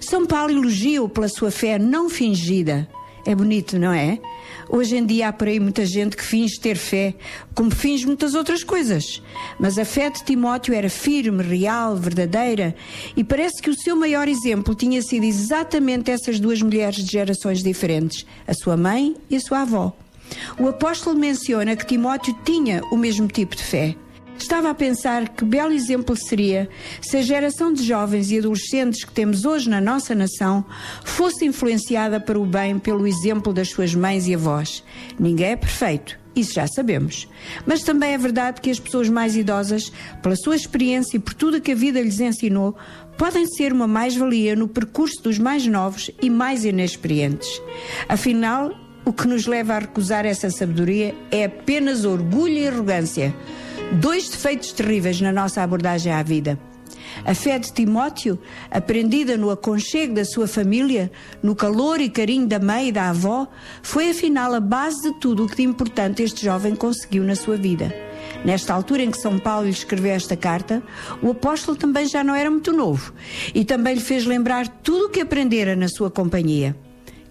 São 0.00 0.26
Paulo 0.26 0.52
elogia-o 0.52 1.08
pela 1.08 1.28
sua 1.28 1.50
fé 1.50 1.78
não 1.78 2.08
fingida. 2.08 2.88
É 3.26 3.34
bonito, 3.34 3.78
não 3.78 3.92
é? 3.92 4.18
Hoje 4.70 4.96
em 4.96 5.04
dia 5.04 5.28
há 5.28 5.32
por 5.32 5.48
aí 5.48 5.60
muita 5.60 5.84
gente 5.84 6.16
que 6.16 6.24
finge 6.24 6.58
ter 6.58 6.76
fé, 6.76 7.14
como 7.54 7.70
finge 7.70 8.06
muitas 8.06 8.34
outras 8.34 8.64
coisas. 8.64 9.22
Mas 9.58 9.78
a 9.78 9.84
fé 9.84 10.08
de 10.08 10.24
Timóteo 10.24 10.74
era 10.74 10.88
firme, 10.88 11.42
real, 11.42 11.96
verdadeira, 11.96 12.74
e 13.16 13.22
parece 13.22 13.60
que 13.60 13.70
o 13.70 13.78
seu 13.78 13.96
maior 13.96 14.28
exemplo 14.28 14.74
tinha 14.74 15.02
sido 15.02 15.24
exatamente 15.24 16.10
essas 16.10 16.40
duas 16.40 16.62
mulheres 16.62 17.04
de 17.04 17.12
gerações 17.12 17.62
diferentes, 17.62 18.24
a 18.46 18.54
sua 18.54 18.76
mãe 18.76 19.14
e 19.28 19.36
a 19.36 19.40
sua 19.40 19.60
avó. 19.60 19.94
O 20.58 20.68
apóstolo 20.68 21.18
menciona 21.18 21.76
que 21.76 21.86
Timóteo 21.86 22.36
tinha 22.44 22.82
o 22.90 22.96
mesmo 22.96 23.26
tipo 23.26 23.56
de 23.56 23.62
fé. 23.62 23.96
Estava 24.38 24.70
a 24.70 24.74
pensar 24.74 25.28
que 25.30 25.44
belo 25.44 25.72
exemplo 25.72 26.16
seria 26.16 26.68
se 27.02 27.16
a 27.16 27.22
geração 27.22 27.72
de 27.72 27.82
jovens 27.82 28.30
e 28.30 28.38
adolescentes 28.38 29.04
que 29.04 29.12
temos 29.12 29.44
hoje 29.44 29.68
na 29.68 29.80
nossa 29.80 30.14
nação 30.14 30.64
fosse 31.04 31.44
influenciada 31.44 32.20
para 32.20 32.38
o 32.38 32.46
bem 32.46 32.78
pelo 32.78 33.06
exemplo 33.06 33.52
das 33.52 33.68
suas 33.68 33.94
mães 33.94 34.26
e 34.28 34.34
avós. 34.34 34.84
Ninguém 35.18 35.50
é 35.50 35.56
perfeito, 35.56 36.18
isso 36.36 36.54
já 36.54 36.66
sabemos. 36.68 37.28
Mas 37.66 37.82
também 37.82 38.14
é 38.14 38.18
verdade 38.18 38.60
que 38.60 38.70
as 38.70 38.78
pessoas 38.78 39.08
mais 39.08 39.36
idosas, 39.36 39.92
pela 40.22 40.36
sua 40.36 40.56
experiência 40.56 41.16
e 41.16 41.20
por 41.20 41.34
tudo 41.34 41.60
que 41.60 41.72
a 41.72 41.76
vida 41.76 42.00
lhes 42.00 42.20
ensinou, 42.20 42.76
podem 43.18 43.44
ser 43.46 43.72
uma 43.72 43.88
mais-valia 43.88 44.54
no 44.54 44.68
percurso 44.68 45.20
dos 45.20 45.38
mais 45.38 45.66
novos 45.66 46.10
e 46.22 46.30
mais 46.30 46.64
inexperientes. 46.64 47.60
Afinal, 48.08 48.72
o 49.04 49.12
que 49.12 49.26
nos 49.26 49.46
leva 49.46 49.74
a 49.74 49.78
recusar 49.80 50.24
essa 50.24 50.48
sabedoria 50.48 51.14
é 51.30 51.44
apenas 51.44 52.04
orgulho 52.04 52.54
e 52.54 52.68
arrogância. 52.68 53.34
Dois 53.92 54.28
defeitos 54.28 54.72
terríveis 54.72 55.18
na 55.20 55.32
nossa 55.32 55.62
abordagem 55.62 56.12
à 56.12 56.22
vida. 56.22 56.58
A 57.24 57.34
fé 57.34 57.58
de 57.58 57.72
Timóteo, 57.72 58.38
aprendida 58.70 59.36
no 59.36 59.50
aconchego 59.50 60.14
da 60.14 60.26
sua 60.26 60.46
família, 60.46 61.10
no 61.42 61.56
calor 61.56 61.98
e 61.98 62.10
carinho 62.10 62.46
da 62.46 62.58
mãe 62.58 62.88
e 62.88 62.92
da 62.92 63.08
avó, 63.08 63.48
foi 63.82 64.10
afinal 64.10 64.54
a 64.54 64.60
base 64.60 65.02
de 65.02 65.18
tudo 65.18 65.44
o 65.44 65.48
que 65.48 65.56
de 65.56 65.62
importante 65.62 66.22
este 66.22 66.44
jovem 66.44 66.76
conseguiu 66.76 67.24
na 67.24 67.34
sua 67.34 67.56
vida. 67.56 67.94
Nesta 68.44 68.74
altura 68.74 69.02
em 69.02 69.10
que 69.10 69.18
São 69.18 69.38
Paulo 69.38 69.64
lhe 69.64 69.72
escreveu 69.72 70.12
esta 70.12 70.36
carta, 70.36 70.82
o 71.22 71.30
apóstolo 71.30 71.76
também 71.76 72.06
já 72.06 72.22
não 72.22 72.34
era 72.34 72.50
muito 72.50 72.72
novo 72.72 73.14
e 73.54 73.64
também 73.64 73.94
lhe 73.94 74.00
fez 74.00 74.26
lembrar 74.26 74.68
tudo 74.68 75.06
o 75.06 75.08
que 75.08 75.20
aprendera 75.20 75.74
na 75.74 75.88
sua 75.88 76.10
companhia. 76.10 76.76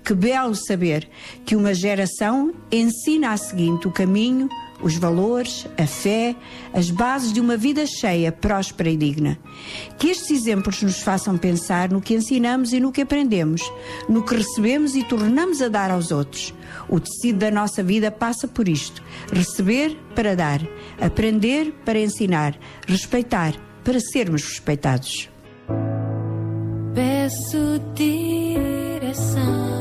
Que 0.03 0.13
belo 0.13 0.55
saber 0.55 1.07
que 1.45 1.55
uma 1.55 1.73
geração 1.73 2.53
ensina 2.71 3.31
a 3.31 3.37
seguinte 3.37 3.87
o 3.87 3.91
caminho, 3.91 4.49
os 4.81 4.95
valores, 4.95 5.67
a 5.77 5.87
fé, 5.87 6.35
as 6.73 6.89
bases 6.89 7.33
de 7.33 7.39
uma 7.39 7.57
vida 7.57 7.85
cheia, 7.85 8.31
próspera 8.31 8.89
e 8.89 8.97
digna. 8.97 9.37
Que 9.97 10.09
estes 10.09 10.31
exemplos 10.31 10.81
nos 10.83 10.99
façam 11.01 11.37
pensar 11.37 11.89
no 11.89 12.01
que 12.01 12.13
ensinamos 12.13 12.73
e 12.73 12.79
no 12.79 12.91
que 12.91 13.01
aprendemos, 13.01 13.61
no 14.07 14.23
que 14.23 14.35
recebemos 14.35 14.95
e 14.95 15.03
tornamos 15.03 15.61
a 15.61 15.67
dar 15.67 15.91
aos 15.91 16.11
outros. 16.11 16.53
O 16.89 16.99
tecido 16.99 17.39
da 17.39 17.51
nossa 17.51 17.83
vida 17.83 18.11
passa 18.11 18.47
por 18.47 18.67
isto: 18.67 19.03
receber 19.31 19.97
para 20.15 20.35
dar, 20.35 20.61
aprender 20.99 21.73
para 21.83 21.99
ensinar, 21.99 22.57
respeitar 22.87 23.53
para 23.83 23.99
sermos 23.99 24.43
respeitados. 24.43 25.29
Peço 26.93 27.79
direção 27.93 29.76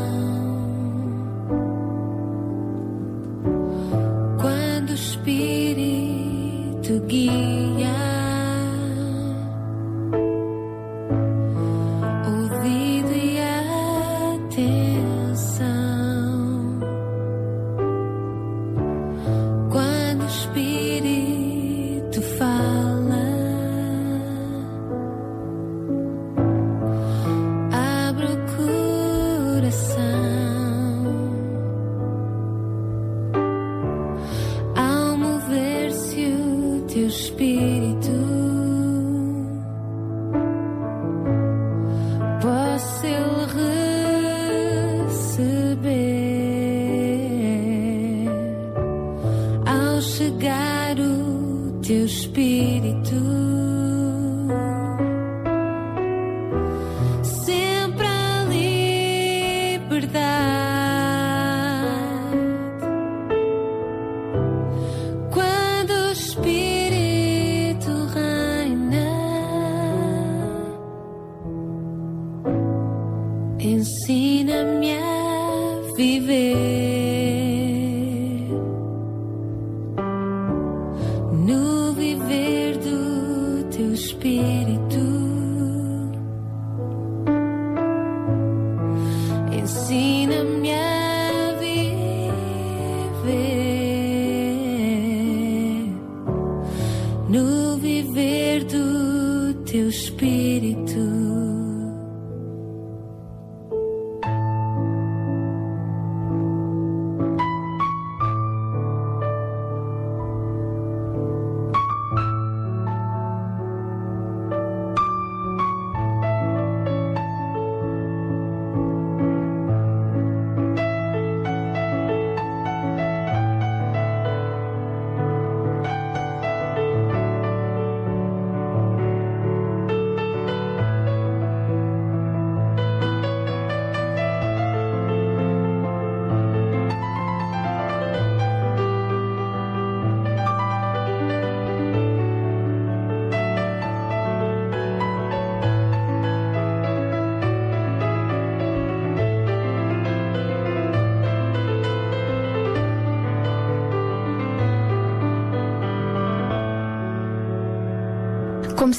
quando 5.27 5.83
o 6.89 7.66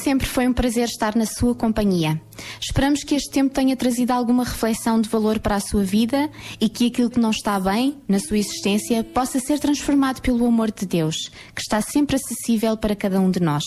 sempre, 0.07 0.25
foi 0.25 0.47
um 0.47 0.53
prazer 0.53 0.85
estar 0.85 1.17
na 1.17 1.25
sua 1.25 1.53
companhia. 1.53 2.21
Esperamos 2.61 3.03
que 3.03 3.13
este 3.13 3.29
tempo 3.29 3.53
tenha 3.53 3.75
trazido 3.75 4.11
alguma 4.11 4.45
reflexão 4.45 5.01
de 5.01 5.09
valor 5.09 5.37
para 5.37 5.55
a 5.55 5.59
sua 5.59 5.83
vida 5.83 6.29
e 6.61 6.69
que 6.69 6.87
aquilo 6.87 7.09
que 7.09 7.19
não 7.19 7.31
está 7.31 7.59
bem 7.59 7.97
na 8.07 8.17
sua 8.17 8.37
existência 8.37 9.03
possa 9.03 9.37
ser 9.41 9.59
transformado 9.59 10.21
pelo 10.21 10.45
amor 10.45 10.71
de 10.71 10.85
Deus, 10.85 11.17
que 11.53 11.59
está 11.59 11.81
sempre 11.81 12.15
acessível 12.15 12.77
para 12.77 12.95
cada 12.95 13.19
um 13.19 13.29
de 13.29 13.41
nós. 13.41 13.65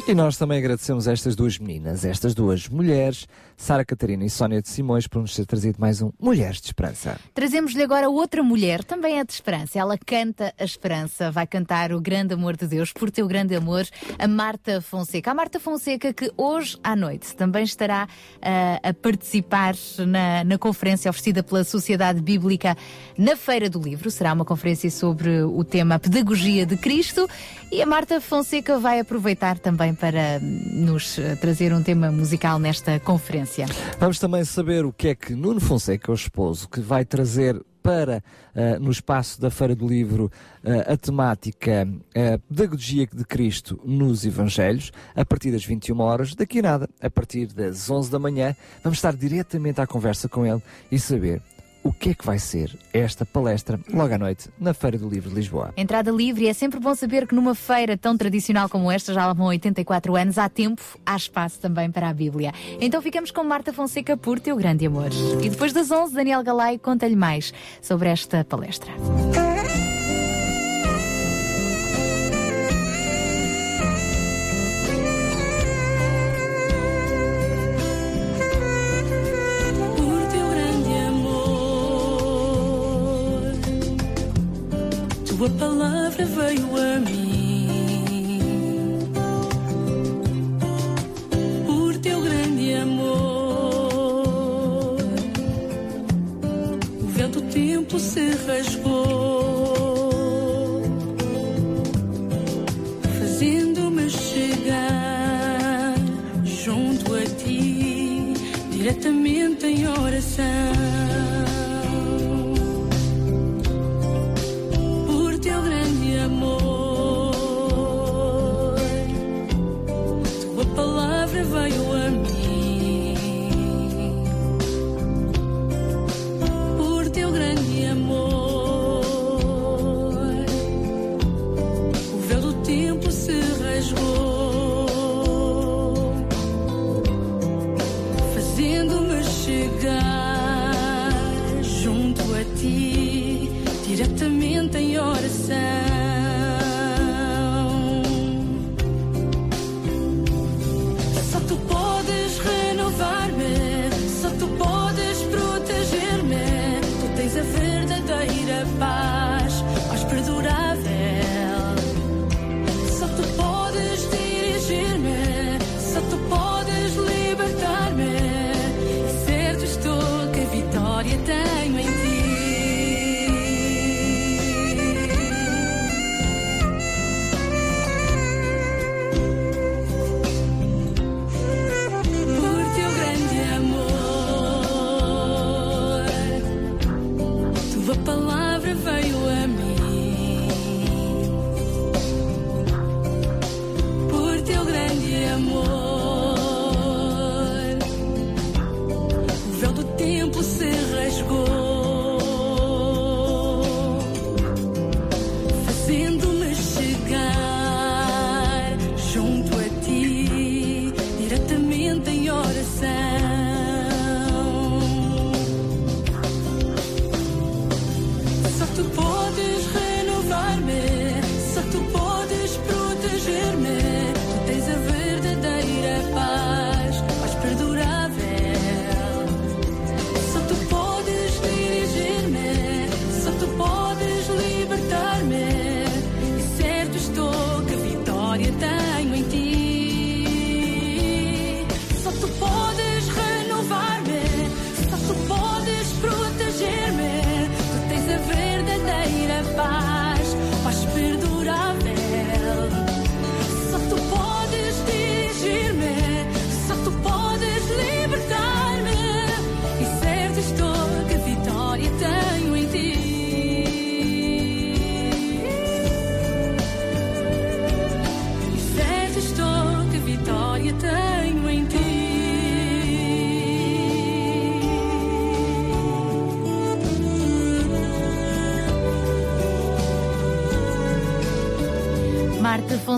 E 0.07 0.15
nós 0.15 0.37
também 0.37 0.59
agradecemos 0.59 1.07
estas 1.07 1.37
duas 1.37 1.59
meninas, 1.59 2.05
estas 2.05 2.35
duas 2.35 2.69
mulheres, 2.69 3.29
Sara 3.57 3.85
Catarina 3.85 4.25
e 4.25 4.31
Sónia 4.31 4.61
de 4.61 4.69
Simões, 4.69 5.07
por 5.07 5.21
nos 5.21 5.37
ter 5.37 5.47
trazido 5.47 5.79
mais 5.79 6.03
um 6.03 6.11
Mulheres 6.19 6.61
de 6.61 6.67
Esperança. 6.67 7.17
Trazemos-lhe 7.35 7.83
agora 7.83 8.09
outra 8.09 8.43
mulher, 8.43 8.83
também 8.83 9.19
é 9.19 9.25
de 9.25 9.33
esperança. 9.33 9.79
Ela 9.79 9.97
canta 9.99 10.53
a 10.59 10.65
esperança, 10.65 11.31
vai 11.31 11.47
cantar 11.47 11.93
o 11.93 12.01
grande 12.01 12.35
amor 12.35 12.57
de 12.57 12.67
Deus, 12.67 12.93
por 12.93 13.11
teu 13.11 13.29
grande 13.29 13.55
amor, 13.55 13.87
a 14.19 14.27
Marta 14.27 14.81
Fonseca. 14.81 15.31
A 15.31 15.35
Marta 15.35 15.61
Fonseca 15.61 16.13
que 16.13 16.33
hoje 16.37 16.77
à 16.83 16.97
noite 16.97 17.37
também 17.37 17.63
estará 17.63 18.07
uh, 18.07 18.89
a 18.89 18.95
participar 18.95 19.75
na, 19.99 20.43
na 20.43 20.59
conferência 20.59 21.09
oferecida 21.09 21.43
pela 21.43 21.63
Sociedade 21.63 22.21
Bíblica 22.21 22.77
na 23.17 23.37
Feira 23.37 23.69
do 23.69 23.81
Livro. 23.81 24.11
Será 24.11 24.33
uma 24.33 24.45
conferência 24.45 24.91
sobre 24.91 25.43
o 25.43 25.63
tema 25.63 25.99
Pedagogia 25.99 26.65
de 26.65 26.77
Cristo 26.77 27.29
e 27.71 27.83
a 27.83 27.87
Marta 27.87 28.21
Fonseca 28.21 28.79
vai 28.79 29.01
aproveitar 29.01 29.59
também 29.59 29.95
para 29.95 30.41
nos 30.41 31.19
uh, 31.19 31.37
trazer 31.41 31.73
um 31.73 31.83
tema 31.83 32.11
musical 32.11 32.59
nesta 32.59 32.99
conferência. 32.99 33.67
Vamos 33.99 34.19
também 34.19 34.45
saber 34.45 34.85
o 34.85 34.93
que 34.93 35.09
é 35.09 35.15
que 35.15 35.35
Nuno 35.35 35.61
Fonseca, 35.61 36.11
o 36.11 36.15
esposo, 36.15 36.69
que 36.69 36.81
vai 36.81 37.05
trazer 37.05 37.61
para, 37.83 38.23
uh, 38.55 38.81
no 38.81 38.91
espaço 38.91 39.41
da 39.41 39.51
Feira 39.51 39.75
do 39.75 39.87
Livro, 39.87 40.31
uh, 40.65 40.93
a 40.93 40.97
temática 40.97 41.87
uh, 41.87 42.39
Pedagogia 42.49 43.07
de 43.07 43.25
Cristo 43.25 43.81
nos 43.85 44.25
Evangelhos, 44.25 44.93
a 45.15 45.25
partir 45.25 45.51
das 45.53 45.65
21 45.65 45.99
horas. 46.01 46.35
Daqui 46.35 46.59
a 46.59 46.63
nada, 46.63 46.91
a 47.01 47.11
partir 47.11 47.47
das 47.47 47.89
11 47.89 48.11
da 48.11 48.19
manhã, 48.19 48.55
vamos 48.83 48.99
estar 48.99 49.15
diretamente 49.15 49.81
à 49.81 49.87
conversa 49.87 50.29
com 50.29 50.47
ele 50.47 50.63
e 50.91 50.99
saber 50.99 51.43
o 51.83 51.93
que 51.93 52.11
é 52.11 52.15
que 52.15 52.25
vai 52.25 52.39
ser 52.39 52.77
esta 52.93 53.25
palestra 53.25 53.79
logo 53.93 54.15
à 54.15 54.19
noite 54.19 54.49
na 54.59 54.75
Feira 54.75 54.99
do 54.99 55.09
Livro 55.09 55.31
de 55.31 55.37
Lisboa. 55.37 55.73
Entrada 55.77 56.11
livre 56.11 56.45
e 56.45 56.49
é 56.49 56.53
sempre 56.53 56.79
bom 56.81 56.95
saber 56.95 57.27
que 57.27 57.35
numa 57.35 57.55
feira 57.55 57.97
tão 57.97 58.17
tradicional 58.17 58.69
como 58.69 58.91
esta, 58.91 59.13
já 59.13 59.27
lá 59.27 59.33
vão 59.33 59.47
84 59.47 60.17
anos, 60.17 60.39
há 60.39 60.49
tempo, 60.49 60.83
há 61.05 61.17
espaço 61.17 61.61
também 61.61 61.91
para 61.91 62.09
a 62.09 62.15
Bíblia. 62.15 62.53
Então 62.81 63.01
ficamos 63.01 63.31
com 63.31 63.43
Marta 63.45 63.73
Fonseca 63.73 64.17
por 64.17 64.39
Teu 64.41 64.57
Grande 64.57 64.87
Amor. 64.87 65.11
E 65.43 65.49
depois 65.49 65.73
das 65.73 65.91
11, 65.91 66.15
Daniel 66.15 66.43
Galay 66.43 66.79
conta-lhe 66.79 67.17
mais 67.17 67.53
sobre 67.81 68.09
esta 68.09 68.45
palestra. 68.45 68.93
Tua 85.41 85.49
palavra 85.49 86.27
veio 86.27 86.77
a 86.77 87.01
mim. 87.01 87.20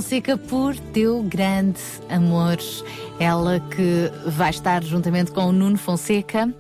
Fonseca, 0.02 0.36
por 0.36 0.76
teu 0.92 1.22
grande 1.22 1.80
amor. 2.08 2.58
Ela 3.20 3.60
que 3.60 4.10
vai 4.26 4.50
estar 4.50 4.82
juntamente 4.82 5.30
com 5.30 5.42
o 5.42 5.52
Nuno 5.52 5.78
Fonseca. 5.78 6.52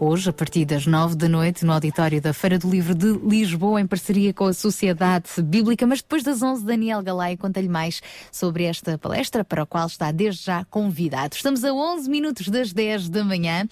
Hoje, 0.00 0.30
a 0.30 0.32
partir 0.32 0.64
das 0.64 0.84
nove 0.84 1.14
da 1.14 1.28
noite, 1.28 1.64
no 1.64 1.72
auditório 1.72 2.20
da 2.20 2.32
Feira 2.32 2.58
do 2.58 2.68
Livro 2.68 2.94
de 2.94 3.12
Lisboa, 3.24 3.80
em 3.80 3.86
parceria 3.86 4.32
com 4.32 4.46
a 4.46 4.52
Sociedade 4.52 5.28
Bíblica. 5.42 5.86
Mas 5.86 6.02
depois 6.02 6.24
das 6.24 6.42
onze, 6.42 6.64
Daniel 6.64 7.02
Galay 7.02 7.36
conta-lhe 7.36 7.68
mais 7.68 8.00
sobre 8.32 8.64
esta 8.64 8.98
palestra, 8.98 9.44
para 9.44 9.62
a 9.62 9.66
qual 9.66 9.86
está 9.86 10.10
desde 10.10 10.44
já 10.44 10.64
convidado. 10.64 11.36
Estamos 11.36 11.64
a 11.64 11.72
11 11.72 12.10
minutos 12.10 12.48
das 12.48 12.72
10 12.72 13.08
da 13.08 13.24
manhã. 13.24 13.66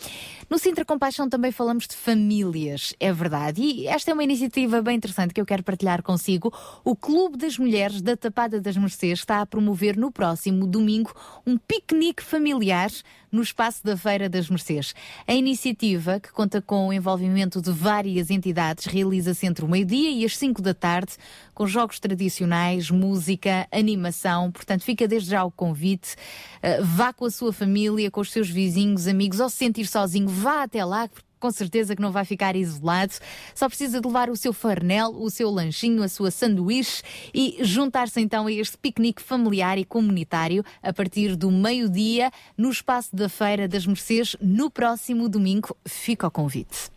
No 0.48 0.58
Sintra 0.58 0.84
Compaixão 0.84 1.28
também 1.28 1.50
falamos 1.50 1.88
de 1.88 1.96
famílias, 1.96 2.94
é 3.00 3.12
verdade. 3.12 3.60
E 3.60 3.88
esta 3.88 4.12
é 4.12 4.14
uma 4.14 4.22
iniciativa 4.22 4.80
bem 4.80 4.96
interessante 4.96 5.34
que 5.34 5.40
eu 5.40 5.46
quero 5.46 5.64
partilhar 5.64 6.04
consigo. 6.04 6.54
O 6.84 6.94
Clube 6.94 7.36
das 7.36 7.58
Mulheres 7.58 8.00
da 8.00 8.16
Tapada 8.16 8.60
das 8.60 8.76
Mercês 8.76 9.18
está 9.18 9.40
a 9.40 9.46
promover 9.46 9.96
no 9.96 10.12
próximo 10.12 10.64
domingo 10.64 11.12
um 11.44 11.58
piquenique 11.58 12.22
familiar 12.22 12.90
no 13.30 13.42
espaço 13.42 13.84
da 13.84 13.96
Feira 13.96 14.28
das 14.28 14.48
Mercês. 14.48 14.94
A 15.26 15.34
iniciativa, 15.34 16.20
que 16.20 16.32
conta 16.32 16.60
com 16.60 16.88
o 16.88 16.92
envolvimento 16.92 17.60
de 17.60 17.70
várias 17.70 18.30
entidades, 18.30 18.86
realiza-se 18.86 19.46
entre 19.46 19.64
o 19.64 19.68
meio-dia 19.68 20.10
e 20.10 20.24
as 20.24 20.36
5 20.36 20.62
da 20.62 20.74
tarde, 20.74 21.12
com 21.54 21.66
jogos 21.66 21.98
tradicionais, 21.98 22.90
música, 22.90 23.66
animação. 23.72 24.50
Portanto, 24.50 24.82
fica 24.82 25.08
desde 25.08 25.30
já 25.30 25.44
o 25.44 25.50
convite. 25.50 26.14
Uh, 26.58 26.84
vá 26.84 27.12
com 27.12 27.24
a 27.24 27.30
sua 27.30 27.52
família, 27.52 28.10
com 28.10 28.20
os 28.20 28.30
seus 28.30 28.48
vizinhos, 28.48 29.06
amigos, 29.06 29.40
ou 29.40 29.48
se 29.48 29.56
sentir 29.56 29.86
sozinho, 29.86 30.28
vá 30.28 30.62
até 30.62 30.84
lá, 30.84 31.08
com 31.46 31.50
certeza 31.52 31.94
que 31.94 32.02
não 32.02 32.10
vai 32.10 32.24
ficar 32.24 32.56
isolado. 32.56 33.14
Só 33.54 33.68
precisa 33.68 34.00
de 34.00 34.06
levar 34.08 34.28
o 34.28 34.36
seu 34.36 34.52
farnel, 34.52 35.14
o 35.16 35.30
seu 35.30 35.48
lanchinho, 35.48 36.02
a 36.02 36.08
sua 36.08 36.32
sanduíche 36.32 37.04
e 37.32 37.58
juntar-se 37.60 38.20
então 38.20 38.48
a 38.48 38.52
este 38.52 38.76
piquenique 38.76 39.22
familiar 39.22 39.78
e 39.78 39.84
comunitário 39.84 40.64
a 40.82 40.92
partir 40.92 41.36
do 41.36 41.48
meio-dia 41.48 42.32
no 42.58 42.68
espaço 42.68 43.14
da 43.14 43.28
Feira 43.28 43.68
das 43.68 43.86
Mercês 43.86 44.34
no 44.40 44.68
próximo 44.68 45.28
domingo. 45.28 45.76
Fica 45.86 46.26
o 46.26 46.30
convite. 46.32 46.90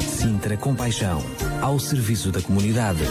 Sintra 0.00 0.56
Compaixão, 0.56 1.22
ao 1.60 1.78
serviço 1.78 2.32
da 2.32 2.40
comunidade. 2.40 3.02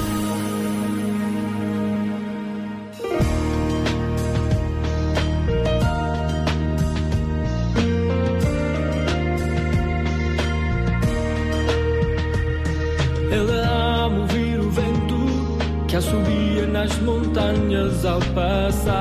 Que 16.00 16.06
assobia 16.08 16.66
nas 16.68 16.98
montanhas 17.00 18.06
ao 18.06 18.20
passar. 18.34 18.96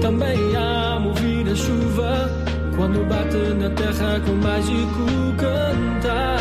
Também 0.00 0.56
ama 0.56 1.08
ouvir 1.08 1.48
a 1.48 1.54
chuva 1.54 2.30
quando 2.76 3.04
bate 3.08 3.54
na 3.54 3.70
terra 3.70 4.20
com 4.26 4.32
mágico 4.32 5.06
cantar. 5.38 6.32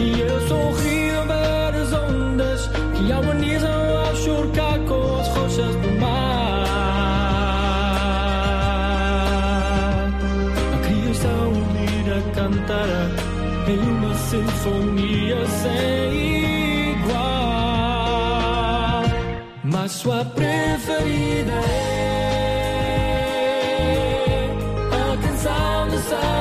E 0.00 0.20
eu 0.20 0.40
sorrio 0.48 1.22
ver 1.28 1.80
as 1.80 1.92
ondas 1.92 2.70
que 2.94 3.12
harmonizam 3.12 3.98
ao 3.98 4.16
chocar 4.16 4.65
sinfonia 14.36 15.46
sem 15.46 16.92
igual. 16.92 17.16
Mas 19.64 19.92
sua 19.92 20.24
preferida 20.24 21.52
é 21.52 22.72
a 24.92 25.16
canção 25.16 25.88
de 25.88 25.98
salvação. 25.98 26.35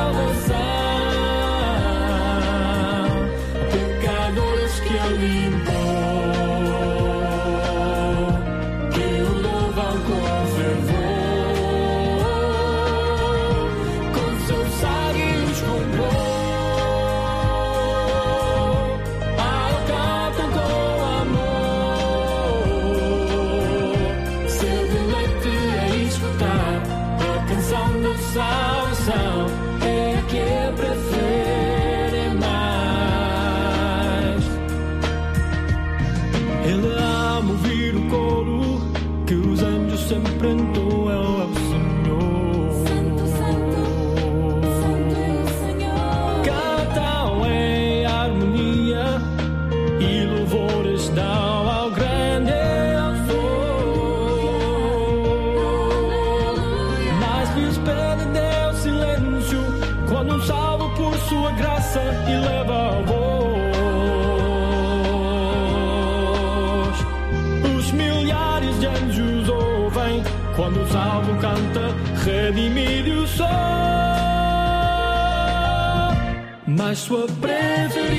Sua 76.95 77.27
preferida 77.41 78.14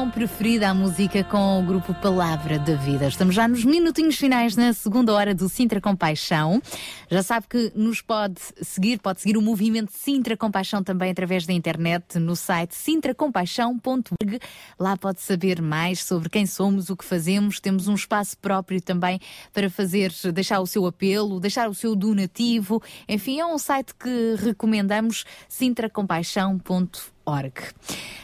canção 0.00 0.10
preferida 0.10 0.70
à 0.70 0.74
música 0.74 1.22
com 1.24 1.60
o 1.60 1.62
grupo 1.62 1.92
Palavra 1.92 2.58
da 2.58 2.74
Vida. 2.74 3.08
Estamos 3.08 3.34
já 3.34 3.46
nos 3.46 3.64
minutinhos 3.64 4.16
finais 4.16 4.56
na 4.56 4.72
segunda 4.72 5.12
hora 5.12 5.34
do 5.34 5.46
Sintra 5.46 5.78
Compaixão. 5.78 6.62
Já 7.10 7.22
sabe 7.22 7.46
que 7.48 7.72
nos 7.74 8.00
pode 8.00 8.40
seguir, 8.62 8.98
pode 8.98 9.20
seguir 9.20 9.36
o 9.36 9.42
movimento 9.42 9.92
Sintra 9.92 10.38
Compaixão 10.38 10.82
também 10.82 11.10
através 11.10 11.44
da 11.44 11.52
internet 11.52 12.18
no 12.18 12.34
site 12.34 12.74
sintracompaixão.org. 12.74 14.40
Lá 14.78 14.96
pode 14.96 15.20
saber 15.20 15.60
mais 15.60 16.02
sobre 16.02 16.30
quem 16.30 16.46
somos, 16.46 16.88
o 16.88 16.96
que 16.96 17.04
fazemos. 17.04 17.60
Temos 17.60 17.86
um 17.86 17.94
espaço 17.94 18.38
próprio 18.38 18.80
também 18.80 19.20
para 19.52 19.68
fazer, 19.68 20.12
deixar 20.32 20.60
o 20.60 20.66
seu 20.66 20.86
apelo, 20.86 21.40
deixar 21.40 21.68
o 21.68 21.74
seu 21.74 21.94
donativo. 21.94 22.82
Enfim, 23.06 23.40
é 23.40 23.44
um 23.44 23.58
site 23.58 23.94
que 23.94 24.36
recomendamos, 24.38 25.24
sintracompaixão.org. 25.48 27.19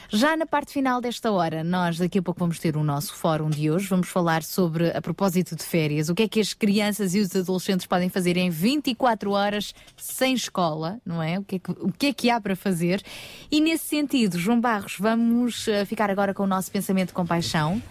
Já 0.08 0.36
na 0.36 0.46
parte 0.46 0.72
final 0.72 1.00
desta 1.00 1.30
hora, 1.32 1.64
nós 1.64 1.98
daqui 1.98 2.18
a 2.18 2.22
pouco 2.22 2.38
vamos 2.40 2.58
ter 2.60 2.76
o 2.76 2.84
nosso 2.84 3.12
fórum 3.14 3.50
de 3.50 3.70
hoje. 3.70 3.86
Vamos 3.88 4.08
falar 4.08 4.42
sobre, 4.42 4.90
a 4.96 5.02
propósito 5.02 5.56
de 5.56 5.64
férias, 5.64 6.08
o 6.08 6.14
que 6.14 6.22
é 6.22 6.28
que 6.28 6.40
as 6.40 6.54
crianças 6.54 7.14
e 7.14 7.18
os 7.20 7.34
adolescentes 7.34 7.86
podem 7.86 8.08
fazer 8.08 8.36
em 8.36 8.48
24 8.48 9.32
horas 9.32 9.74
sem 9.96 10.32
escola, 10.34 10.98
não 11.04 11.20
é? 11.22 11.38
O 11.38 11.44
que 11.44 11.56
é 11.56 11.58
que, 11.58 11.70
o 11.72 11.92
que, 11.92 12.06
é 12.06 12.12
que 12.12 12.30
há 12.30 12.40
para 12.40 12.54
fazer? 12.54 13.02
E 13.50 13.60
nesse 13.60 13.84
sentido, 13.86 14.38
João 14.38 14.60
Barros, 14.60 14.96
vamos 14.98 15.66
uh, 15.66 15.84
ficar 15.86 16.08
agora 16.10 16.32
com 16.32 16.44
o 16.44 16.46
nosso 16.46 16.70
pensamento 16.70 17.08
de 17.08 17.14
compaixão. 17.14 17.82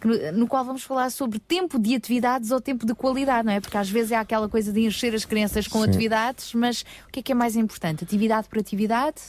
que- 0.00 0.32
No 0.32 0.46
qual 0.46 0.64
vamos 0.66 0.82
falar 0.84 1.10
sobre 1.10 1.38
tempo 1.38 1.78
de 1.78 1.94
atividades 1.94 2.50
ou 2.50 2.60
tempo 2.60 2.84
de 2.84 2.94
qualidade, 2.94 3.46
não 3.46 3.52
é? 3.54 3.60
Porque 3.60 3.78
às 3.78 3.88
vezes 3.88 4.12
é 4.12 4.16
aquela 4.16 4.50
coisa 4.50 4.70
de 4.70 4.80
encher 4.84 5.14
as 5.14 5.24
crianças 5.24 5.66
com 5.66 5.82
Sim. 5.82 5.88
atividades, 5.88 6.52
mas 6.52 6.82
o 7.08 7.10
que 7.10 7.20
é 7.20 7.22
que 7.22 7.32
é 7.32 7.34
mais 7.34 7.56
importante? 7.56 8.04
Atividade 8.04 8.48
por 8.48 8.58
atividade 8.58 9.20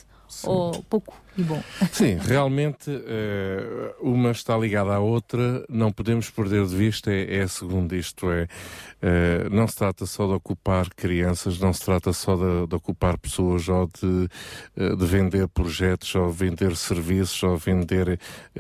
ou 0.43 0.83
pouco 0.83 1.15
e 1.37 1.43
bom? 1.43 1.61
Sim, 1.91 2.17
realmente 2.21 2.89
eh, 2.89 3.93
uma 3.99 4.31
está 4.31 4.57
ligada 4.57 4.93
à 4.93 4.99
outra, 4.99 5.65
não 5.69 5.91
podemos 5.91 6.29
perder 6.29 6.65
de 6.65 6.75
vista, 6.75 7.11
é, 7.11 7.39
é 7.39 7.41
a 7.41 7.47
segunda, 7.47 7.95
isto 7.95 8.31
é, 8.31 8.47
eh, 9.01 9.47
não 9.51 9.67
se 9.67 9.75
trata 9.75 10.05
só 10.05 10.25
de 10.27 10.33
ocupar 10.33 10.89
crianças, 10.89 11.59
não 11.59 11.73
se 11.73 11.83
trata 11.83 12.13
só 12.13 12.35
de, 12.35 12.67
de 12.67 12.75
ocupar 12.75 13.17
pessoas 13.17 13.67
ou 13.67 13.87
de, 13.87 14.29
eh, 14.77 14.95
de 14.95 15.05
vender 15.05 15.47
projetos 15.49 16.15
ou 16.15 16.31
vender 16.31 16.75
serviços 16.77 17.43
ou 17.43 17.57
vender 17.57 18.19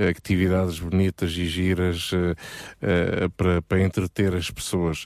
atividades 0.09 0.79
bonitas 0.79 1.31
e 1.31 1.45
giras 1.45 2.11
para, 3.37 3.61
para 3.61 3.81
entreter 3.81 4.35
as 4.35 4.51
pessoas. 4.51 5.05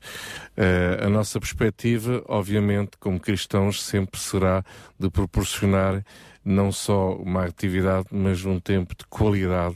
A 1.03 1.09
nossa 1.09 1.39
perspectiva, 1.39 2.23
obviamente, 2.27 2.91
como 2.99 3.19
cristãos, 3.19 3.83
sempre 3.83 4.19
será 4.19 4.63
de 4.99 5.09
proporcionar 5.09 6.03
não 6.49 6.71
só 6.71 7.13
uma 7.13 7.45
atividade, 7.45 8.07
mas 8.11 8.43
um 8.43 8.59
tempo 8.59 8.95
de 8.95 9.05
qualidade 9.05 9.75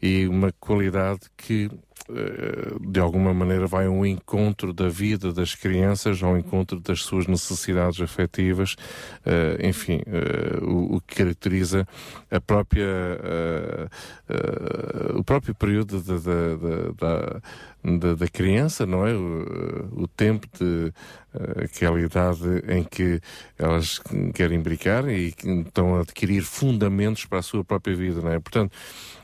e 0.00 0.26
uma 0.26 0.50
qualidade 0.52 1.20
que 1.36 1.70
eh, 2.08 2.76
de 2.88 3.00
alguma 3.00 3.34
maneira 3.34 3.66
vai 3.66 3.86
ao 3.86 4.06
encontro 4.06 4.72
da 4.72 4.88
vida 4.88 5.32
das 5.32 5.56
crianças, 5.56 6.22
ao 6.22 6.38
encontro 6.38 6.78
das 6.78 7.02
suas 7.02 7.26
necessidades 7.26 8.00
afetivas, 8.00 8.76
eh, 9.24 9.58
enfim, 9.68 10.00
eh, 10.06 10.58
o, 10.62 11.00
que 11.00 11.16
caracteriza 11.16 11.86
a 12.30 12.40
própria 12.40 12.86
o 15.14 15.24
próprio 15.24 15.54
período 15.54 16.00
da, 16.00 17.40
da, 17.84 18.14
da- 18.14 18.28
criança, 18.28 18.84
não 18.84 19.06
é? 19.06 19.14
O, 19.14 20.02
o 20.02 20.08
tempo 20.08 20.46
de 20.58 20.92
eh, 21.34 21.64
aquela 21.64 22.00
idade 22.00 22.42
em 22.68 22.82
que 22.82 23.20
elas 23.58 24.00
querem 24.34 24.60
brincar 24.60 25.08
e 25.08 25.34
estão 25.66 25.94
a 25.96 26.00
adquirir 26.00 26.42
fundamentos 26.42 27.24
para 27.26 27.38
a 27.38 27.42
sua 27.42 27.64
própria 27.64 27.94
vida, 27.94 28.20
não 28.20 28.32
é? 28.32 28.38
Portanto, 28.40 28.72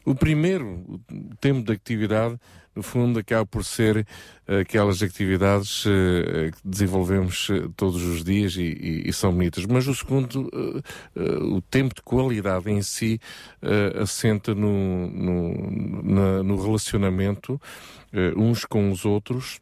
o 0.05 0.15
primeiro 0.15 1.01
tempo 1.41 1.63
de 1.67 1.73
atividade, 1.73 2.39
no 2.75 2.83
fundo, 2.83 3.19
acaba 3.19 3.45
por 3.45 3.65
ser 3.65 4.07
eh, 4.49 4.61
aquelas 4.61 5.03
atividades 5.03 5.85
eh, 5.87 6.51
que 6.53 6.59
desenvolvemos 6.69 7.49
eh, 7.51 7.69
todos 7.77 8.03
os 8.03 8.25
dias 8.25 8.55
e, 8.57 8.63
e- 8.63 9.03
e 9.09 9.13
são 9.13 9.33
bonitas. 9.33 9.67
Mas 9.67 9.87
o 9.87 9.95
segundo, 9.95 10.49
eh, 10.55 10.83
eh, 11.17 11.37
o 11.43 11.61
tempo 11.61 11.95
de 11.95 12.03
qualidade 12.03 12.71
em 12.71 12.81
si, 12.83 13.21
eh, 13.61 13.93
assenta 14.01 14.55
no, 14.55 15.07
no, 15.11 16.43
no 16.43 16.63
relacionamento 16.63 17.61
eh, 17.61 18.02
uns 18.37 18.65
com 18.65 18.91
os 18.91 19.05
outros. 19.05 19.61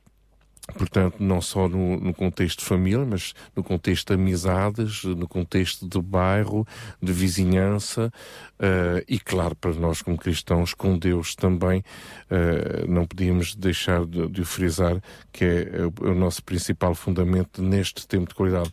Portanto, 0.72 1.16
não 1.20 1.40
só 1.40 1.68
no, 1.68 1.98
no 1.98 2.14
contexto 2.14 2.60
de 2.60 2.64
família, 2.64 3.05
mas 3.05 3.35
no 3.55 3.62
contexto 3.62 4.09
de 4.09 4.14
amizades, 4.14 5.05
no 5.05 5.28
contexto 5.28 5.89
de 5.89 6.01
bairro, 6.01 6.66
de 7.02 7.12
vizinhança 7.12 8.12
eh, 8.59 9.05
e, 9.09 9.18
claro, 9.18 9.55
para 9.56 9.72
nós 9.74 10.02
como 10.02 10.16
cristãos, 10.16 10.74
com 10.74 10.98
Deus 10.98 11.35
também, 11.35 11.82
eh, 12.31 12.85
não 12.89 13.06
podíamos 13.06 13.55
deixar 13.55 14.05
de, 14.06 14.28
de 14.28 14.43
o 14.43 14.44
frisar, 14.44 15.01
que 15.32 15.44
é, 15.44 15.86
o, 15.86 16.06
é 16.06 16.10
o 16.10 16.14
nosso 16.14 16.43
principal 16.43 16.94
fundamento 16.94 17.62
neste 17.62 18.06
tempo 18.06 18.28
de 18.28 18.35
qualidade. 18.35 18.70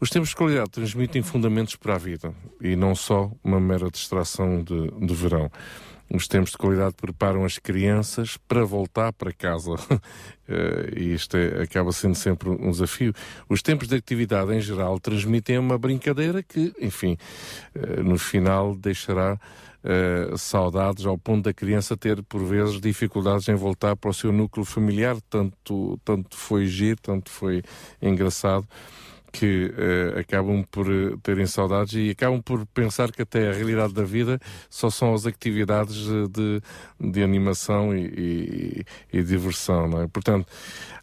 Os 0.00 0.10
tempos 0.10 0.30
de 0.30 0.36
qualidade 0.36 0.70
transmitem 0.70 1.22
fundamentos 1.22 1.76
para 1.76 1.94
a 1.94 1.98
vida 1.98 2.32
e 2.60 2.76
não 2.76 2.94
só 2.94 3.30
uma 3.42 3.58
mera 3.58 3.90
distração 3.90 4.62
de, 4.62 4.90
de 5.06 5.14
verão. 5.14 5.50
Os 6.10 6.26
tempos 6.26 6.52
de 6.52 6.58
qualidade 6.58 6.94
preparam 6.94 7.44
as 7.44 7.58
crianças 7.58 8.36
para 8.48 8.64
voltar 8.64 9.12
para 9.12 9.32
casa. 9.32 9.72
Eh, 10.50 10.94
e 10.96 11.12
isto 11.12 11.36
é- 11.36 11.62
acaba 11.62 11.92
sendo 11.92 12.14
sempre 12.14 12.48
um 12.48 12.70
desafio. 12.70 13.12
Os 13.50 13.60
tempos 13.60 13.86
de 13.86 13.96
atividade, 13.96 14.50
em 14.54 14.62
geral, 14.62 14.98
transmitem 14.98 15.58
uma 15.58 15.76
brincadeira 15.76 16.42
que, 16.42 16.72
enfim, 16.80 17.18
eh, 17.74 18.02
no 18.02 18.16
final 18.16 18.74
deixará 18.74 19.38
eh, 19.84 20.32
saudades 20.38 21.04
ao 21.04 21.18
ponto 21.18 21.44
da 21.44 21.52
criança 21.52 21.98
ter, 21.98 22.22
por 22.22 22.42
vezes, 22.42 22.80
dificuldades 22.80 23.46
em 23.46 23.54
voltar 23.54 23.94
para 23.94 24.08
o 24.08 24.14
seu 24.14 24.32
núcleo 24.32 24.64
familiar. 24.64 25.18
Tanto, 25.28 26.00
tanto 26.02 26.34
foi 26.34 26.66
giro, 26.66 26.98
tanto 27.02 27.30
foi 27.30 27.62
engraçado 28.00 28.66
que 29.32 29.72
eh, 29.76 30.20
acabam 30.20 30.64
por 30.70 30.86
eh, 30.90 31.16
terem 31.22 31.46
saudades 31.46 31.94
e 31.94 32.10
acabam 32.10 32.40
por 32.42 32.64
pensar 32.66 33.10
que 33.12 33.22
até 33.22 33.48
a 33.48 33.52
realidade 33.52 33.92
da 33.92 34.02
vida 34.04 34.38
só 34.70 34.88
são 34.90 35.12
as 35.14 35.26
atividades 35.26 36.06
eh, 36.08 36.26
de, 36.30 37.10
de 37.12 37.22
animação 37.22 37.94
e, 37.96 38.06
e- 38.06 38.84
e 39.18 39.22
diversão, 39.22 39.88
não 39.88 40.02
é? 40.02 40.06
Portanto, 40.08 40.46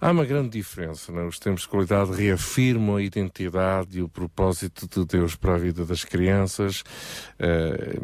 há 0.02 0.12
uma 0.12 0.26
grande 0.26 0.50
diferença, 0.50 1.12
não 1.12 1.22
é? 1.22 1.26
Os 1.28 1.40
tempos 1.40 1.62
de 1.64 1.68
qualidade 1.70 2.12
reafirmam 2.14 2.96
a 2.98 3.02
identidade 3.04 4.00
e 4.00 4.02
o 4.02 4.10
propósito 4.10 4.88
de 4.88 5.06
Deus 5.06 5.36
para 5.36 5.56
a 5.56 5.58
vida 5.58 5.86
das 5.86 6.04
crianças 6.04 6.84
eh, 7.40 7.98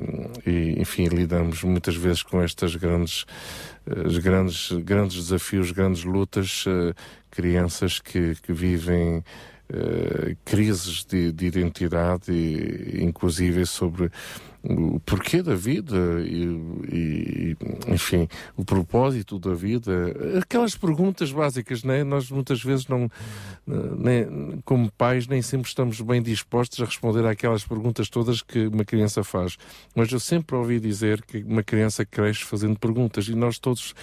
e, 0.45 0.80
enfim, 0.81 1.07
lidamos 1.07 1.64
muitas 1.64 1.95
vezes 1.95 2.23
com 2.23 2.41
estas 2.41 2.76
grandes, 2.76 3.26
os 4.06 4.18
grandes, 4.19 4.72
grandes 4.84 5.18
desafios, 5.18 5.72
grandes 5.72 6.03
lutas, 6.03 6.64
eh, 6.68 6.93
crianças 7.30 7.99
que, 7.99 8.35
que 8.43 8.52
vivem 8.53 9.23
eh, 9.73 10.35
crises 10.43 11.06
de, 11.06 11.31
de 11.31 11.45
identidade, 11.45 12.31
e, 12.31 13.03
inclusive 13.03 13.65
sobre 13.65 14.11
o 14.64 14.99
porquê 14.99 15.41
da 15.41 15.56
vida 15.56 15.98
e, 16.23 16.45
e, 16.91 17.57
enfim, 17.88 18.27
o 18.56 18.64
propósito 18.64 19.39
da 19.39 19.53
vida. 19.53 19.91
Aquelas 20.39 20.76
perguntas 20.76 21.31
básicas, 21.31 21.84
né? 21.84 22.03
Nós 22.03 22.30
muitas 22.30 22.61
vezes 22.61 22.88
não, 22.88 23.10
nem, 23.98 24.61
como 24.64 24.91
pais, 24.91 25.27
nem 25.27 25.41
sempre 25.41 25.68
estamos 25.68 25.99
bem 26.02 26.22
dispostos 26.22 26.80
a 26.81 26.85
responder 26.85 27.26
àquelas 27.26 27.64
perguntas 27.64 28.10
todas 28.10 28.41
que 28.41 28.68
uma 28.68 28.85
criança 28.85 29.23
faz. 29.23 29.57
Mas 29.95 30.11
eu 30.11 30.19
sempre 30.19 30.56
ouvi 30.56 30.80
dizer 30.80 31.23
que 31.23 31.39
uma 31.39 31.64
criança 31.64 32.06
cresce 32.06 32.43
fazendo 32.43 32.77
perguntas 32.77 33.27
e 33.27 33.35
nós 33.35 33.57
todos 33.57 33.95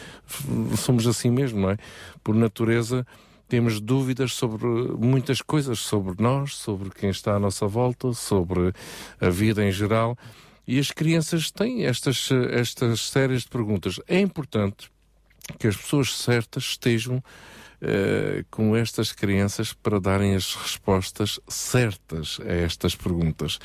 somos 0.76 1.06
assim 1.06 1.30
mesmo, 1.30 1.60
não 1.60 1.70
é? 1.70 1.76
Por 2.24 2.34
natureza, 2.34 3.06
temos 3.48 3.80
dúvidas 3.80 4.34
sobre 4.34 4.66
muitas 4.66 5.40
coisas, 5.40 5.78
sobre 5.78 6.22
nós, 6.22 6.54
sobre 6.54 6.90
quem 6.90 7.10
está 7.10 7.34
à 7.34 7.38
nossa 7.38 7.66
volta, 7.66 8.12
sobre 8.12 8.72
a 9.20 9.30
vida 9.30 9.64
em 9.64 9.72
geral. 9.72 10.16
E 10.66 10.78
as 10.78 10.90
crianças 10.90 11.50
têm 11.50 11.86
estas, 11.86 12.28
estas 12.50 13.08
séries 13.08 13.42
de 13.42 13.48
perguntas. 13.48 13.98
É 14.06 14.20
importante 14.20 14.90
que 15.58 15.66
as 15.66 15.76
pessoas 15.76 16.14
certas 16.14 16.64
estejam 16.64 17.22
eh, 17.80 18.44
com 18.50 18.76
estas 18.76 19.12
crianças 19.12 19.72
para 19.72 20.00
darem 20.00 20.34
as 20.34 20.54
respostas 20.54 21.38
certas 21.46 22.40
a 22.44 22.52
estas 22.52 22.96
perguntas. 22.96 23.58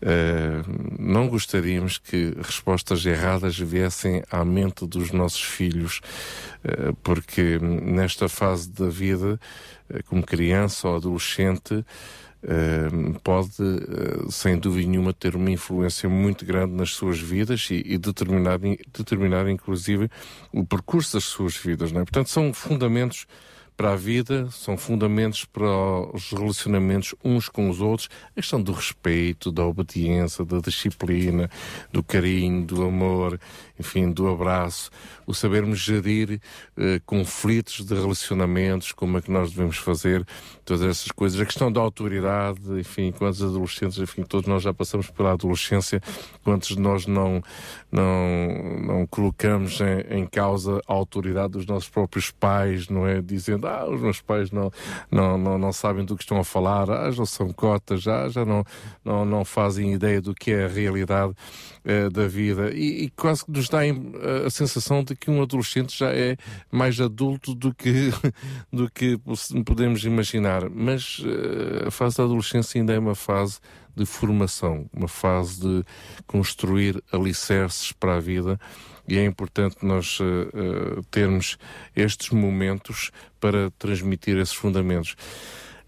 Eh, 0.00 0.62
não 0.98 1.28
gostaríamos 1.28 1.98
que 1.98 2.34
respostas 2.40 3.04
erradas 3.04 3.58
viessem 3.58 4.22
à 4.30 4.44
mente 4.44 4.86
dos 4.86 5.10
nossos 5.10 5.42
filhos, 5.42 6.00
eh, 6.62 6.92
porque 7.02 7.58
nesta 7.60 8.28
fase 8.28 8.70
da 8.70 8.88
vida, 8.88 9.40
como 10.06 10.22
criança 10.22 10.88
ou 10.88 10.96
adolescente, 10.96 11.84
pode, 13.22 13.52
eh, 13.60 14.30
sem 14.30 14.58
dúvida 14.58 14.88
nenhuma, 14.88 15.12
ter 15.12 15.36
uma 15.36 15.50
influência 15.50 16.08
muito 16.08 16.44
grande 16.44 16.72
nas 16.74 16.90
suas 16.90 17.18
vidas 17.18 17.68
e, 17.70 17.82
e 17.86 17.98
determinar, 17.98 18.58
determinar, 18.58 19.48
inclusive, 19.48 20.10
o 20.52 20.64
percurso 20.64 21.14
das 21.14 21.24
suas 21.24 21.56
vidas. 21.56 21.92
Não 21.92 22.00
é? 22.00 22.04
Portanto, 22.04 22.28
são 22.28 22.52
fundamentos 22.52 23.26
para 23.82 23.94
a 23.94 23.96
vida, 23.96 24.48
são 24.52 24.76
fundamentos 24.76 25.44
para 25.44 25.66
os 26.14 26.30
relacionamentos 26.30 27.16
uns 27.24 27.48
com 27.48 27.68
os 27.68 27.80
outros, 27.80 28.08
a 28.30 28.34
questão 28.34 28.62
do 28.62 28.70
respeito, 28.70 29.50
da 29.50 29.66
obediência, 29.66 30.44
da 30.44 30.60
disciplina, 30.60 31.50
do 31.92 32.00
carinho, 32.00 32.64
do 32.64 32.84
amor, 32.84 33.40
enfim, 33.80 34.12
do 34.12 34.28
abraço, 34.28 34.88
o 35.26 35.34
sabermos 35.34 35.80
gerir 35.80 36.40
eh, 36.76 37.00
conflitos 37.04 37.84
de 37.84 37.92
relacionamentos, 37.92 38.92
como 38.92 39.18
é 39.18 39.20
que 39.20 39.32
nós 39.32 39.50
devemos 39.50 39.78
fazer, 39.78 40.24
todas 40.64 40.82
essas 40.82 41.10
coisas, 41.10 41.40
a 41.40 41.44
questão 41.44 41.72
da 41.72 41.80
autoridade, 41.80 42.60
enfim, 42.78 43.10
quantos 43.10 43.42
adolescentes, 43.42 43.98
enfim, 43.98 44.22
todos 44.22 44.46
nós 44.46 44.62
já 44.62 44.72
passamos 44.72 45.10
pela 45.10 45.32
adolescência, 45.32 46.00
quantos 46.44 46.68
de 46.68 46.80
nós 46.80 47.04
não, 47.06 47.42
não, 47.90 48.78
não 48.80 49.06
colocamos 49.08 49.80
em, 49.80 50.20
em 50.20 50.26
causa 50.26 50.80
a 50.86 50.92
autoridade 50.92 51.54
dos 51.54 51.66
nossos 51.66 51.88
próprios 51.88 52.30
pais, 52.30 52.88
não 52.88 53.06
é? 53.06 53.20
Dizendo, 53.20 53.66
ah, 53.80 53.88
os 53.88 54.00
meus 54.00 54.20
pais 54.20 54.50
não, 54.50 54.70
não, 55.10 55.38
não, 55.38 55.58
não 55.58 55.72
sabem 55.72 56.04
do 56.04 56.16
que 56.16 56.22
estão 56.22 56.38
a 56.38 56.44
falar, 56.44 56.90
ah, 56.90 57.10
já 57.10 57.24
são 57.24 57.52
cotas, 57.52 58.02
já, 58.02 58.28
já 58.28 58.44
não, 58.44 58.64
não, 59.04 59.24
não 59.24 59.44
fazem 59.44 59.92
ideia 59.92 60.20
do 60.20 60.34
que 60.34 60.52
é 60.52 60.64
a 60.64 60.68
realidade 60.68 61.34
eh, 61.84 62.08
da 62.10 62.28
vida 62.28 62.70
e, 62.72 63.04
e 63.04 63.10
quase 63.10 63.44
que 63.44 63.50
nos 63.50 63.68
dá 63.68 63.80
a, 64.46 64.50
sensação 64.50 65.02
de 65.02 65.16
que 65.16 65.28
um 65.30 65.42
adolescente 65.42 65.98
já 65.98 66.10
é 66.12 66.36
mais 66.70 67.00
adulto 67.00 67.56
do 67.56 67.74
que, 67.74 68.10
do 68.72 68.88
que 68.88 69.18
podemos 69.66 70.04
imaginar. 70.04 70.70
Mas 70.70 71.20
eh, 71.24 71.88
a 71.88 71.90
fase 71.90 72.18
da 72.18 72.24
adolescência 72.24 72.80
ainda 72.80 72.92
é 72.92 72.98
uma 72.98 73.16
fase 73.16 73.58
de 73.96 74.06
formação, 74.06 74.88
uma 74.92 75.08
fase 75.08 75.60
de 75.60 75.84
construir 76.26 77.02
alicerces 77.12 77.90
para 77.92 78.16
a 78.16 78.20
vida 78.20 78.60
e 79.08 79.18
é 79.18 79.24
importante 79.24 79.76
nós 79.82 80.18
uh, 80.20 81.02
termos 81.10 81.58
estes 81.94 82.30
momentos 82.30 83.10
para 83.40 83.70
transmitir 83.78 84.36
esses 84.38 84.54
fundamentos. 84.54 85.16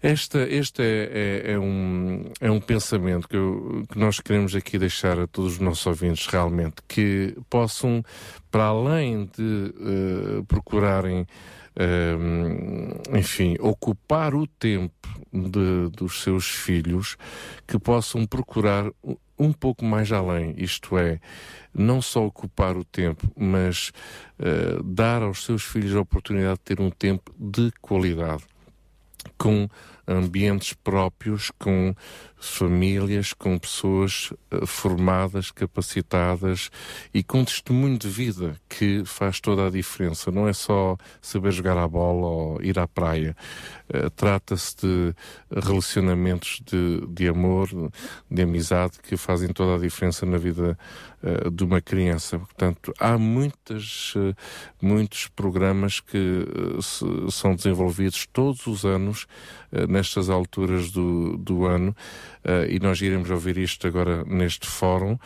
Esta, 0.01 0.39
este 0.47 0.83
é, 0.83 1.45
é, 1.45 1.51
é, 1.53 1.59
um, 1.59 2.31
é 2.39 2.51
um 2.51 2.59
pensamento 2.59 3.27
que, 3.27 3.35
eu, 3.35 3.83
que 3.91 3.97
nós 3.97 4.19
queremos 4.19 4.55
aqui 4.55 4.77
deixar 4.77 5.19
a 5.19 5.25
todos 5.25 5.53
os 5.53 5.59
nossos 5.59 5.85
ouvintes 5.87 6.27
realmente, 6.27 6.75
que 6.87 7.35
possam, 7.49 8.03
para 8.51 8.65
além 8.65 9.25
de 9.35 9.73
uh, 10.41 10.43
procurarem 10.45 11.25
enfim, 13.13 13.57
ocupar 13.59 14.33
o 14.33 14.47
tempo 14.47 14.93
de, 15.33 15.89
dos 15.91 16.23
seus 16.23 16.45
filhos, 16.45 17.17
que 17.67 17.77
possam 17.77 18.25
procurar 18.25 18.89
um 19.37 19.51
pouco 19.51 19.83
mais 19.83 20.11
além, 20.11 20.53
isto 20.57 20.97
é, 20.97 21.19
não 21.73 22.01
só 22.01 22.25
ocupar 22.25 22.77
o 22.77 22.83
tempo, 22.83 23.29
mas 23.35 23.91
uh, 24.39 24.81
dar 24.83 25.21
aos 25.21 25.43
seus 25.43 25.63
filhos 25.63 25.95
a 25.95 26.01
oportunidade 26.01 26.59
de 26.59 26.75
ter 26.75 26.79
um 26.79 26.89
tempo 26.89 27.33
de 27.37 27.71
qualidade, 27.81 28.43
com 29.37 29.67
ambientes 30.07 30.73
próprios, 30.73 31.51
com 31.59 31.93
famílias, 32.37 33.33
com 33.33 33.57
pessoas 33.57 34.31
uh, 34.51 34.65
formadas, 34.65 35.51
capacitadas 35.51 36.69
e 37.13 37.23
com 37.23 37.43
testemunho 37.43 37.97
de 37.97 38.07
vida 38.07 38.55
que 38.69 39.03
faz 39.05 39.39
toda 39.39 39.67
a 39.67 39.69
diferença. 39.69 40.31
Não 40.31 40.47
é 40.47 40.53
só 40.53 40.97
saber 41.21 41.51
jogar 41.51 41.77
a 41.77 41.87
bola 41.87 42.27
ou 42.27 42.61
ir 42.61 42.77
à 42.77 42.87
praia. 42.87 43.35
Uh, 43.89 44.09
Trata-se 44.11 44.75
de 44.77 45.15
relacionamentos 45.51 46.61
de, 46.65 47.05
de 47.07 47.27
amor, 47.27 47.69
de 48.29 48.41
amizade 48.41 48.99
que 49.01 49.17
fazem 49.17 49.49
toda 49.49 49.75
a 49.75 49.79
diferença 49.79 50.25
na 50.25 50.37
vida 50.37 50.77
uh, 51.23 51.49
de 51.49 51.63
uma 51.63 51.81
criança. 51.81 52.37
Portanto, 52.37 52.93
há 52.99 53.17
muitas, 53.17 54.13
muitos 54.81 55.27
programas 55.27 55.99
que 55.99 56.45
são 57.31 57.55
desenvolvidos 57.55 58.27
todos 58.31 58.67
os 58.67 58.85
anos 58.85 59.25
nestas 59.89 60.29
alturas 60.29 60.91
do, 60.91 61.37
do 61.37 61.65
ano 61.65 61.95
uh, 62.43 62.69
e 62.69 62.79
nós 62.79 63.01
iremos 63.01 63.29
ouvir 63.29 63.57
isto 63.57 63.87
agora 63.87 64.23
neste 64.25 64.67
fórum. 64.67 65.17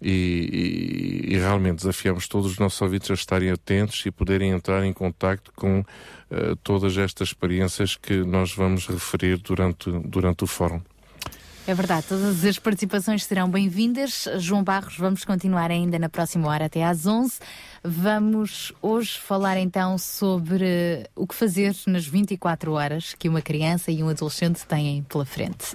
E, 0.00 1.24
e, 1.28 1.34
e, 1.34 1.38
realmente 1.38 1.76
desafiamos 1.76 2.28
todos 2.28 2.50
os 2.52 2.58
nossos 2.58 2.80
ouvintes 2.82 3.10
a 3.10 3.14
estarem 3.14 3.50
atentos 3.50 4.04
e 4.04 4.10
poderem 4.10 4.50
entrar 4.50 4.84
em 4.84 4.92
contacto 4.92 5.50
com 5.56 5.80
uh, 5.80 6.56
todas 6.62 6.98
estas 6.98 7.28
experiências 7.28 7.96
que 7.96 8.18
nós 8.18 8.52
vamos 8.52 8.86
referir 8.86 9.38
durante, 9.38 9.90
durante 9.90 10.44
o 10.44 10.46
fórum. 10.46 10.82
É 11.68 11.74
verdade, 11.74 12.06
todas 12.06 12.44
as 12.44 12.60
participações 12.60 13.24
serão 13.24 13.50
bem-vindas. 13.50 14.28
João 14.38 14.62
Barros, 14.62 14.96
vamos 14.96 15.24
continuar 15.24 15.68
ainda 15.68 15.98
na 15.98 16.08
próxima 16.08 16.46
hora 16.48 16.66
até 16.66 16.84
às 16.84 17.06
11. 17.06 17.40
Vamos 17.82 18.72
hoje 18.80 19.18
falar 19.18 19.56
então 19.56 19.98
sobre 19.98 21.08
o 21.16 21.26
que 21.26 21.34
fazer 21.34 21.74
nas 21.88 22.06
24 22.06 22.70
horas 22.70 23.14
que 23.18 23.28
uma 23.28 23.42
criança 23.42 23.90
e 23.90 24.00
um 24.00 24.08
adolescente 24.08 24.64
têm 24.64 25.02
pela 25.02 25.24
frente. 25.24 25.74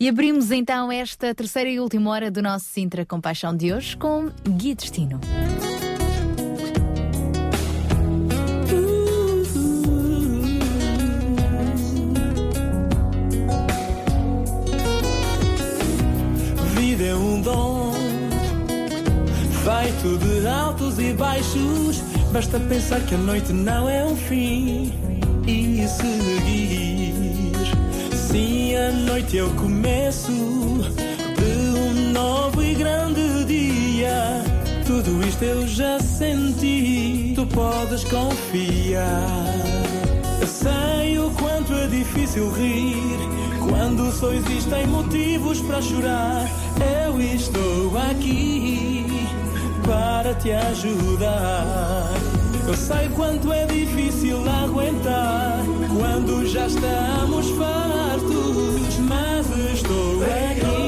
E 0.00 0.08
abrimos 0.08 0.52
então 0.52 0.92
esta 0.92 1.34
terceira 1.34 1.68
e 1.68 1.80
última 1.80 2.10
hora 2.10 2.30
do 2.30 2.40
nosso 2.40 2.66
Sintra 2.66 3.04
Compaixão 3.04 3.56
de 3.56 3.72
hoje 3.72 3.96
com 3.96 4.30
Guia 4.48 4.76
Destino. 4.76 5.18
Vida 16.76 17.04
é 17.04 17.14
um 17.16 17.40
dom 17.42 17.92
feito 19.64 20.18
de 20.18 20.46
altos 20.46 21.00
e 21.00 21.12
baixos. 21.14 22.00
Basta 22.32 22.60
pensar 22.60 23.00
que 23.00 23.16
a 23.16 23.18
noite 23.18 23.52
não 23.52 23.90
é 23.90 24.04
um 24.04 24.14
fim 24.14 24.92
e 25.44 25.88
seguir 25.88 26.87
Sim, 28.30 28.76
a 28.76 28.92
noite 28.92 29.40
o 29.40 29.48
começo 29.54 30.30
de 30.30 31.78
um 31.78 32.12
novo 32.12 32.62
e 32.62 32.74
grande 32.74 33.44
dia. 33.46 34.44
Tudo 34.86 35.26
isto 35.26 35.42
eu 35.42 35.66
já 35.66 35.98
senti, 35.98 37.32
tu 37.34 37.46
podes 37.46 38.04
confiar. 38.04 39.54
Eu 40.42 40.46
sei 40.46 41.18
o 41.18 41.30
quanto 41.30 41.72
é 41.72 41.86
difícil 41.86 42.52
rir 42.52 43.18
quando 43.66 44.12
só 44.12 44.30
existem 44.34 44.86
motivos 44.88 45.62
para 45.62 45.80
chorar. 45.80 46.46
Eu 47.06 47.18
estou 47.22 47.96
aqui 47.96 49.06
para 49.86 50.34
te 50.34 50.52
ajudar. 50.52 52.37
Eu 52.68 52.76
sei 52.76 53.08
quanto 53.16 53.50
é 53.50 53.64
difícil 53.64 54.44
aguentar 54.46 55.64
quando 55.88 56.44
já 56.44 56.66
estamos 56.66 57.48
fartos, 57.52 58.98
mas 59.08 59.46
estou 59.72 60.22
aqui. 60.22 60.87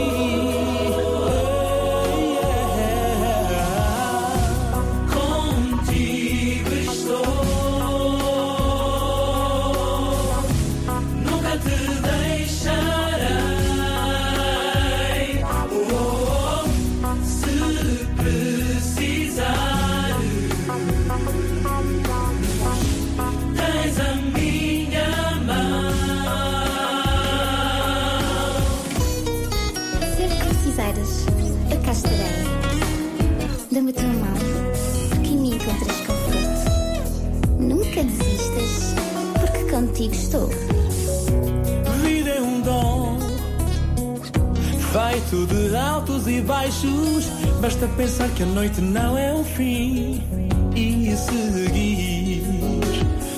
Contigo 40.00 40.14
estou. 40.14 40.48
Vida 42.02 42.30
é 42.30 42.40
um 42.40 42.60
dom 42.62 43.18
feito 44.92 45.46
de 45.46 45.76
altos 45.76 46.26
e 46.26 46.40
baixos. 46.40 47.26
Basta 47.60 47.86
pensar 47.88 48.28
que 48.30 48.42
a 48.42 48.46
noite 48.46 48.80
não 48.80 49.18
é 49.18 49.34
um 49.34 49.44
fim 49.44 50.22
e 50.74 51.14
seguir. 51.16 52.42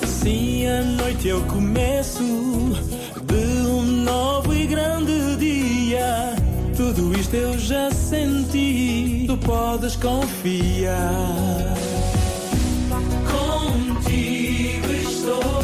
Sim, 0.07 0.67
a 0.67 0.81
noite 0.83 1.29
é 1.29 1.35
o 1.35 1.41
começo 1.41 2.23
de 2.23 3.67
um 3.67 3.81
novo 3.81 4.53
e 4.53 4.65
grande 4.65 5.35
dia. 5.35 6.33
Tudo 6.77 7.13
isto 7.19 7.35
eu 7.35 7.57
já 7.59 7.91
senti, 7.91 9.25
tu 9.27 9.37
podes 9.37 9.97
confiar. 9.97 11.73
Contigo 13.29 14.91
estou, 14.93 15.62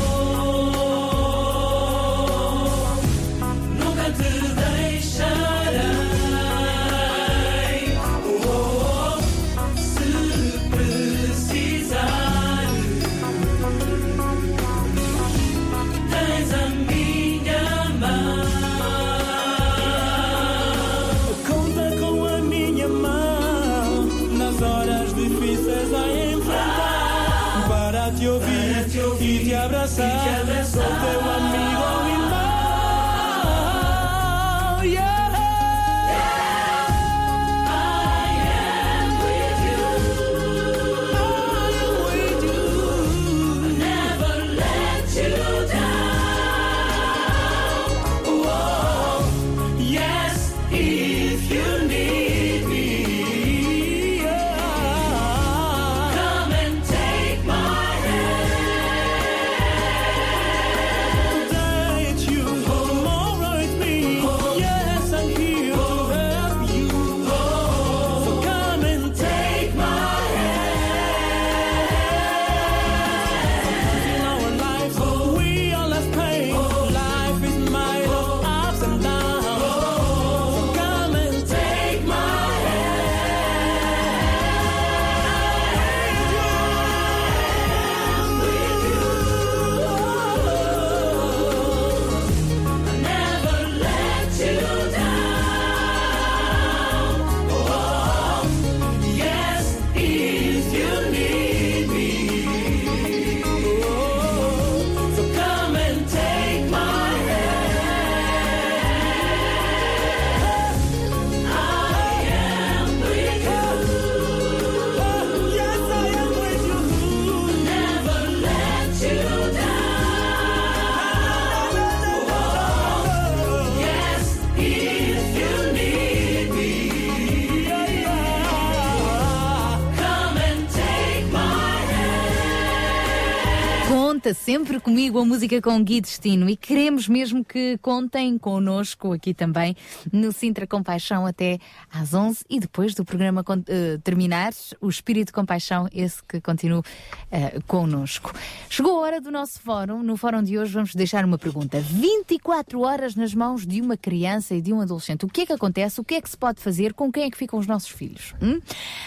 Conta 134.30 134.42
sempre 134.44 134.80
comigo 134.80 135.18
a 135.18 135.26
música 135.26 135.60
com 135.60 135.84
Gui 135.84 136.02
Destino 136.02 136.48
e 136.48 136.56
queremos 136.56 137.08
mesmo 137.08 137.44
que 137.44 137.80
contem 137.80 138.38
connosco 138.38 139.12
aqui 139.12 139.34
também 139.34 139.76
no 140.14 140.32
Sintra 140.32 140.68
Compaixão 140.68 141.26
até 141.26 141.58
às 141.92 142.14
11 142.14 142.46
e 142.48 142.60
depois 142.60 142.94
do 142.94 143.04
programa 143.04 143.44
eh, 143.68 143.98
terminar, 144.04 144.52
o 144.80 144.88
Espírito 144.88 145.28
de 145.28 145.34
Compaixão, 145.34 145.88
esse 145.92 146.24
que 146.24 146.40
continua 146.40 146.84
eh, 147.32 147.60
connosco. 147.66 148.32
Chegou 148.70 149.00
a 149.00 149.02
hora 149.02 149.20
do 149.20 149.32
nosso 149.32 149.60
fórum. 149.62 150.04
No 150.04 150.16
fórum 150.16 150.44
de 150.44 150.60
hoje 150.60 150.74
vamos 150.74 150.94
deixar 150.94 151.26
uma 151.26 151.40
pergunta. 151.40 151.80
24 151.80 152.82
horas 152.82 153.16
nas 153.16 153.34
mãos 153.34 153.66
de 153.66 153.82
uma 153.82 153.98
criança 153.98 154.54
e 154.54 154.62
de 154.62 154.72
um 154.72 154.80
adolescente. 154.80 155.26
O 155.26 155.28
que 155.28 155.42
é 155.42 155.46
que 155.48 155.54
acontece? 155.54 156.00
O 156.00 156.04
que 156.04 156.14
é 156.14 156.22
que 156.22 156.30
se 156.30 156.38
pode 156.38 156.62
fazer? 156.62 156.94
Com 156.94 157.12
quem 157.12 157.24
é 157.24 157.32
que 157.32 157.38
ficam 157.38 157.58
os 157.58 157.66
nossos 157.66 157.90
filhos? 157.90 158.36
Hum? 158.40 158.60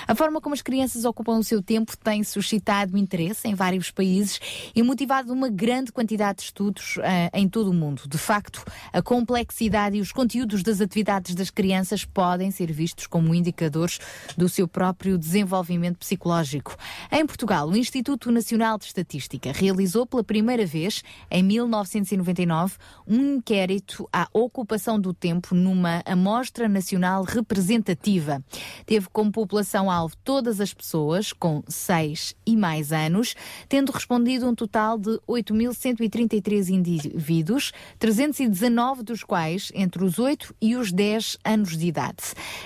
A 0.08 0.16
forma 0.16 0.40
como 0.40 0.52
as 0.52 0.62
crianças 0.62 1.04
ocupam 1.04 1.38
o 1.38 1.44
seu 1.44 1.62
tempo 1.62 1.96
tem 1.96 2.24
suscitado 2.24 2.98
interesse 2.98 3.46
em 3.46 3.54
vários 3.54 3.92
países 3.92 4.40
e 4.74 4.82
motivado 4.82 5.11
uma 5.20 5.48
grande 5.50 5.92
quantidade 5.92 6.38
de 6.38 6.44
estudos 6.44 6.98
ah, 7.02 7.30
em 7.34 7.48
todo 7.48 7.70
o 7.70 7.74
mundo. 7.74 8.02
De 8.08 8.16
facto, 8.16 8.64
a 8.92 9.02
complexidade 9.02 9.96
e 9.96 10.00
os 10.00 10.10
conteúdos 10.10 10.62
das 10.62 10.80
atividades 10.80 11.34
das 11.34 11.50
crianças 11.50 12.04
podem 12.04 12.50
ser 12.50 12.72
vistos 12.72 13.06
como 13.06 13.34
indicadores 13.34 13.98
do 14.36 14.48
seu 14.48 14.66
próprio 14.66 15.18
desenvolvimento 15.18 15.98
psicológico. 15.98 16.74
Em 17.10 17.26
Portugal, 17.26 17.68
o 17.68 17.76
Instituto 17.76 18.30
Nacional 18.30 18.78
de 18.78 18.86
Estatística 18.86 19.52
realizou 19.52 20.06
pela 20.06 20.24
primeira 20.24 20.64
vez, 20.64 21.02
em 21.30 21.42
1999, 21.42 22.76
um 23.06 23.36
inquérito 23.36 24.08
à 24.12 24.28
ocupação 24.32 24.98
do 24.98 25.12
tempo 25.12 25.54
numa 25.54 26.02
amostra 26.06 26.68
nacional 26.68 27.24
representativa. 27.24 28.42
Teve 28.86 29.08
como 29.12 29.30
população-alvo 29.30 30.16
todas 30.24 30.60
as 30.60 30.72
pessoas 30.72 31.32
com 31.32 31.62
6 31.68 32.34
e 32.46 32.56
mais 32.56 32.92
anos, 32.92 33.34
tendo 33.68 33.92
respondido 33.92 34.48
um 34.48 34.54
total 34.54 35.01
de 35.02 35.18
8.133 35.28 36.70
indivíduos, 36.70 37.72
319 37.98 39.02
dos 39.02 39.22
quais 39.22 39.70
entre 39.74 40.02
os 40.02 40.18
8 40.18 40.54
e 40.60 40.76
os 40.76 40.90
10 40.90 41.38
anos 41.44 41.76
de 41.76 41.86
idade. 41.86 42.22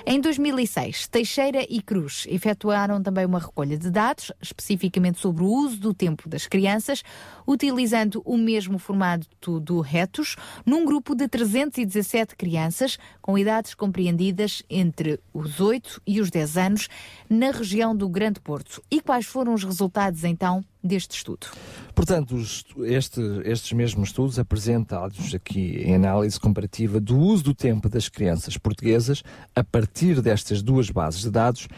Em 0.07 0.21
2006, 0.21 1.09
Teixeira 1.09 1.67
e 1.69 1.83
Cruz 1.83 2.27
efetuaram 2.29 3.03
também 3.03 3.25
uma 3.25 3.41
recolha 3.41 3.77
de 3.77 3.91
dados, 3.91 4.31
especificamente 4.41 5.19
sobre 5.19 5.43
o 5.43 5.47
uso 5.47 5.79
do 5.79 5.95
tempo 5.95 6.29
das 6.29 6.47
crianças, 6.47 7.03
utilizando 7.47 8.23
o 8.25 8.37
mesmo 8.37 8.79
formato 8.79 9.59
do 9.59 9.81
Retos, 9.81 10.37
num 10.65 10.85
grupo 10.85 11.15
de 11.15 11.27
317 11.27 12.37
crianças 12.37 12.99
com 13.21 13.39
idades 13.39 13.75
compreendidas 13.75 14.63
entre 14.69 15.19
os 15.33 15.61
8 15.61 16.03
e 16.07 16.21
os 16.21 16.31
10 16.31 16.57
anos, 16.57 16.89
na 17.29 17.51
região 17.51 17.97
do 17.97 18.09
Grande 18.09 18.41
Porto. 18.41 18.83
E 18.91 19.01
quais 19.01 19.27
foram 19.27 19.55
os 19.55 19.65
resultados 19.65 20.25
então 20.25 20.65
deste 20.87 21.17
estudo? 21.17 21.47
Portanto, 21.95 22.37
este- 22.85 23.21
estes 23.45 23.73
mesmos 23.73 24.09
estudos 24.11 24.39
apresentados 24.39 25.35
aqui 25.35 25.83
em 25.85 25.95
análise 25.95 26.39
comparativa 26.39 27.01
do 27.01 27.19
uso 27.19 27.45
do 27.45 27.55
tempo 27.55 27.89
das 27.89 28.09
crianças 28.09 28.57
portuguesas 28.57 29.23
a 29.55 29.65
partir 29.65 30.21
destas 30.21 30.63
duas 30.63 30.91
bases 30.91 31.23
de 31.23 31.31
dados, 31.31 31.69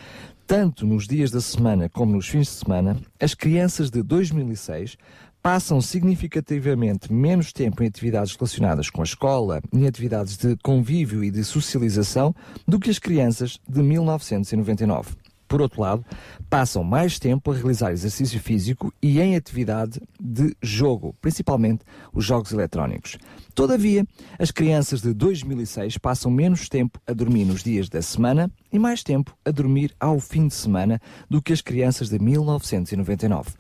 tanto 0.47 0.87
nos 0.87 1.07
dias 1.07 1.31
da 1.31 1.41
semana 1.41 1.89
como 1.89 2.13
nos 2.13 2.27
fins 2.29 2.47
de 2.47 2.65
semana, 2.65 2.97
as 3.21 3.35
crianças 3.35 3.91
de 3.91 4.03
2006 4.03 4.97
passam 5.43 5.81
significativamente 5.81 7.13
menos 7.13 7.53
tempo 7.53 7.83
em 7.83 7.87
atividades 7.87 8.35
relacionadas 8.35 8.91
com 8.91 9.03
a 9.03 9.05
escola, 9.05 9.63
em 9.73 9.87
atividades 9.87 10.37
de 10.37 10.57
convívio 10.63 11.23
e 11.23 11.31
de 11.31 11.45
socialização, 11.45 12.35
do 12.67 12.79
que 12.79 12.91
as 12.91 12.99
crianças 12.99 13.59
de 13.69 13.83
1999. 13.83 15.11
Por 15.49 15.63
outro 15.63 15.81
lado, 15.81 16.05
passam 16.51 16.85
mais 16.85 17.19
tempo 17.19 17.51
a 17.51 17.55
realizar 17.55 17.91
exercício 17.91 18.39
físico 18.39 18.93
e 19.03 19.19
em 19.19 19.35
atividade 19.35 20.01
de 20.21 20.55
jogo, 20.63 21.15
principalmente 21.23 21.85
os 22.13 22.25
jogos 22.25 22.53
eletrónicos. 22.53 23.17
Todavia, 23.55 24.07
as 24.39 24.51
crianças 24.51 25.01
de 25.01 25.15
2006 25.15 25.97
passam 25.97 26.31
menos 26.31 26.69
tempo 26.69 27.01
a 27.07 27.15
dormir 27.15 27.47
nos 27.47 27.63
dias 27.63 27.89
da 27.89 28.03
semana 28.03 28.51
e 28.71 28.79
mais 28.79 29.03
tempo 29.03 29.35
a 29.45 29.51
dormir 29.51 29.95
ao 29.99 30.21
fim 30.21 30.47
de 30.47 30.55
semana 30.55 31.01
do 31.31 31.41
que 31.41 31.53
as 31.53 31.63
crianças 31.63 32.11
de 32.11 32.19
1999. 32.19 33.53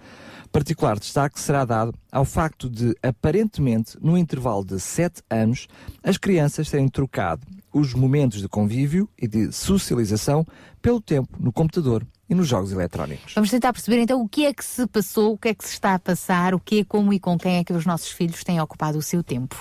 Particular 0.52 0.98
destaque 0.98 1.40
será 1.40 1.64
dado 1.64 1.94
ao 2.10 2.24
facto 2.24 2.70
de, 2.70 2.94
aparentemente, 3.02 3.98
no 4.00 4.16
intervalo 4.16 4.64
de 4.64 4.80
7 4.80 5.22
anos, 5.28 5.68
as 6.02 6.16
crianças 6.16 6.70
terem 6.70 6.88
trocado 6.88 7.46
os 7.72 7.94
momentos 7.94 8.40
de 8.40 8.48
convívio 8.48 9.08
e 9.20 9.28
de 9.28 9.52
socialização 9.52 10.46
pelo 10.80 11.00
tempo 11.00 11.36
no 11.38 11.52
computador 11.52 12.06
e 12.28 12.34
nos 12.34 12.46
jogos 12.46 12.70
eletrónicos. 12.70 13.32
Vamos 13.34 13.50
tentar 13.50 13.72
perceber 13.72 14.02
então 14.02 14.20
o 14.20 14.28
que 14.28 14.44
é 14.44 14.52
que 14.52 14.64
se 14.64 14.86
passou, 14.86 15.32
o 15.32 15.38
que 15.38 15.48
é 15.48 15.54
que 15.54 15.64
se 15.64 15.72
está 15.72 15.94
a 15.94 15.98
passar, 15.98 16.54
o 16.54 16.60
que 16.60 16.80
é, 16.80 16.84
como 16.84 17.12
e 17.12 17.18
com 17.18 17.38
quem 17.38 17.56
é 17.56 17.64
que 17.64 17.72
os 17.72 17.86
nossos 17.86 18.10
filhos 18.10 18.44
têm 18.44 18.60
ocupado 18.60 18.98
o 18.98 19.02
seu 19.02 19.22
tempo. 19.22 19.56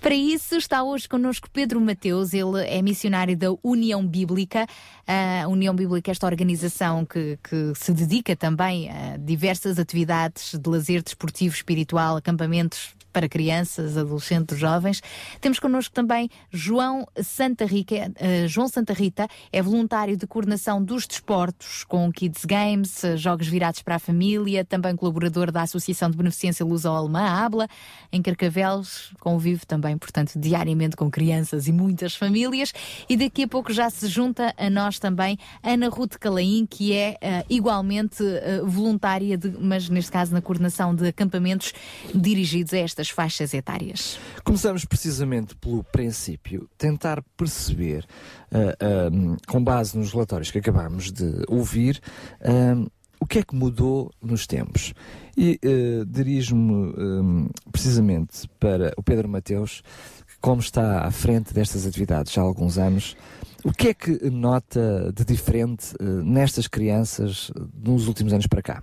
Para 0.00 0.14
isso 0.14 0.56
está 0.56 0.82
hoje 0.82 1.08
connosco 1.08 1.50
Pedro 1.50 1.80
Mateus, 1.80 2.32
ele 2.32 2.64
é 2.66 2.80
missionário 2.80 3.36
da 3.36 3.48
União 3.62 4.06
Bíblica. 4.06 4.66
A 5.06 5.46
União 5.46 5.74
Bíblica 5.74 6.10
é 6.10 6.12
esta 6.12 6.26
organização 6.26 7.04
que, 7.04 7.38
que 7.42 7.72
se 7.74 7.92
dedica 7.92 8.34
também 8.34 8.90
a 8.90 9.18
diversas 9.18 9.78
atividades 9.78 10.58
de 10.58 10.70
lazer 10.70 11.02
desportivo, 11.02 11.54
espiritual, 11.54 12.16
acampamentos 12.16 12.95
para 13.16 13.30
crianças, 13.30 13.96
adolescentes, 13.96 14.58
jovens. 14.58 15.00
Temos 15.40 15.58
connosco 15.58 15.94
também 15.94 16.28
João 16.50 17.08
Santa 17.22 17.64
Rita, 17.64 18.12
eh, 18.16 18.46
João 18.46 18.68
Santa 18.68 18.92
Rita 18.92 19.26
é 19.50 19.62
voluntário 19.62 20.18
de 20.18 20.26
coordenação 20.26 20.84
dos 20.84 21.06
desportos 21.06 21.82
com 21.84 22.12
Kids 22.12 22.44
Games, 22.44 23.02
eh, 23.04 23.16
jogos 23.16 23.48
virados 23.48 23.80
para 23.80 23.94
a 23.94 23.98
família, 23.98 24.66
também 24.66 24.94
colaborador 24.94 25.50
da 25.50 25.62
Associação 25.62 26.10
de 26.10 26.16
Beneficência 26.18 26.62
Luso-Alemã, 26.62 27.22
ABLA, 27.42 27.66
em 28.12 28.20
Carcavelos, 28.20 29.14
convive 29.18 29.64
também, 29.64 29.96
portanto, 29.96 30.32
diariamente 30.36 30.94
com 30.94 31.10
crianças 31.10 31.66
e 31.68 31.72
muitas 31.72 32.14
famílias. 32.14 32.74
E 33.08 33.16
daqui 33.16 33.44
a 33.44 33.48
pouco 33.48 33.72
já 33.72 33.88
se 33.88 34.08
junta 34.08 34.52
a 34.58 34.68
nós 34.68 34.98
também 34.98 35.38
Ana 35.62 35.88
Ruth 35.88 36.16
Calaim, 36.20 36.66
que 36.66 36.92
é 36.92 37.16
eh, 37.22 37.46
igualmente 37.48 38.22
eh, 38.22 38.60
voluntária, 38.62 39.38
de, 39.38 39.54
mas 39.58 39.88
neste 39.88 40.12
caso 40.12 40.34
na 40.34 40.42
coordenação 40.42 40.94
de 40.94 41.08
acampamentos 41.08 41.72
dirigidos 42.14 42.74
a 42.74 42.78
estas 42.78 43.05
faixas 43.10 43.54
etárias. 43.54 44.18
Começamos 44.44 44.84
precisamente 44.84 45.54
pelo 45.56 45.82
princípio, 45.84 46.68
tentar 46.78 47.22
perceber, 47.36 48.06
uh, 48.52 49.12
um, 49.12 49.36
com 49.46 49.62
base 49.62 49.96
nos 49.96 50.12
relatórios 50.12 50.50
que 50.50 50.58
acabámos 50.58 51.12
de 51.12 51.44
ouvir, 51.48 52.00
um, 52.44 52.86
o 53.20 53.26
que 53.26 53.38
é 53.38 53.42
que 53.42 53.54
mudou 53.54 54.12
nos 54.22 54.46
tempos. 54.46 54.92
E 55.36 55.58
uh, 55.64 56.04
dirijo-me 56.06 56.94
um, 56.96 57.48
precisamente 57.72 58.48
para 58.60 58.92
o 58.96 59.02
Pedro 59.02 59.28
Mateus, 59.28 59.82
que 60.26 60.38
como 60.40 60.60
está 60.60 61.00
à 61.00 61.10
frente 61.10 61.52
destas 61.52 61.86
atividades 61.86 62.32
já 62.32 62.40
há 62.40 62.44
alguns 62.44 62.78
anos, 62.78 63.16
o 63.64 63.72
que 63.72 63.88
é 63.88 63.94
que 63.94 64.30
nota 64.30 65.12
de 65.14 65.24
diferente 65.24 65.94
uh, 66.00 66.22
nestas 66.22 66.68
crianças 66.68 67.50
nos 67.74 68.06
últimos 68.06 68.32
anos 68.32 68.46
para 68.46 68.62
cá? 68.62 68.82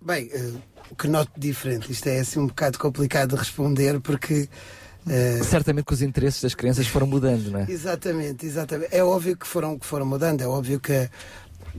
Bem, 0.00 0.26
uh, 0.26 0.60
que 0.96 1.08
noto 1.08 1.30
diferente, 1.36 1.90
isto 1.90 2.06
é 2.08 2.20
assim 2.20 2.38
um 2.38 2.46
bocado 2.46 2.78
complicado 2.78 3.30
de 3.30 3.36
responder 3.36 4.00
porque. 4.00 4.48
Uh... 5.06 5.44
Certamente 5.44 5.86
que 5.86 5.94
os 5.94 6.02
interesses 6.02 6.40
das 6.40 6.54
crianças 6.54 6.86
foram 6.86 7.06
mudando, 7.06 7.50
não 7.50 7.60
é? 7.60 7.66
Exatamente, 7.70 8.46
exatamente. 8.46 8.94
É 8.94 9.02
óbvio 9.02 9.36
que 9.36 9.46
foram, 9.46 9.78
que 9.78 9.84
foram 9.84 10.06
mudando, 10.06 10.40
é 10.42 10.46
óbvio 10.46 10.78
que 10.78 11.10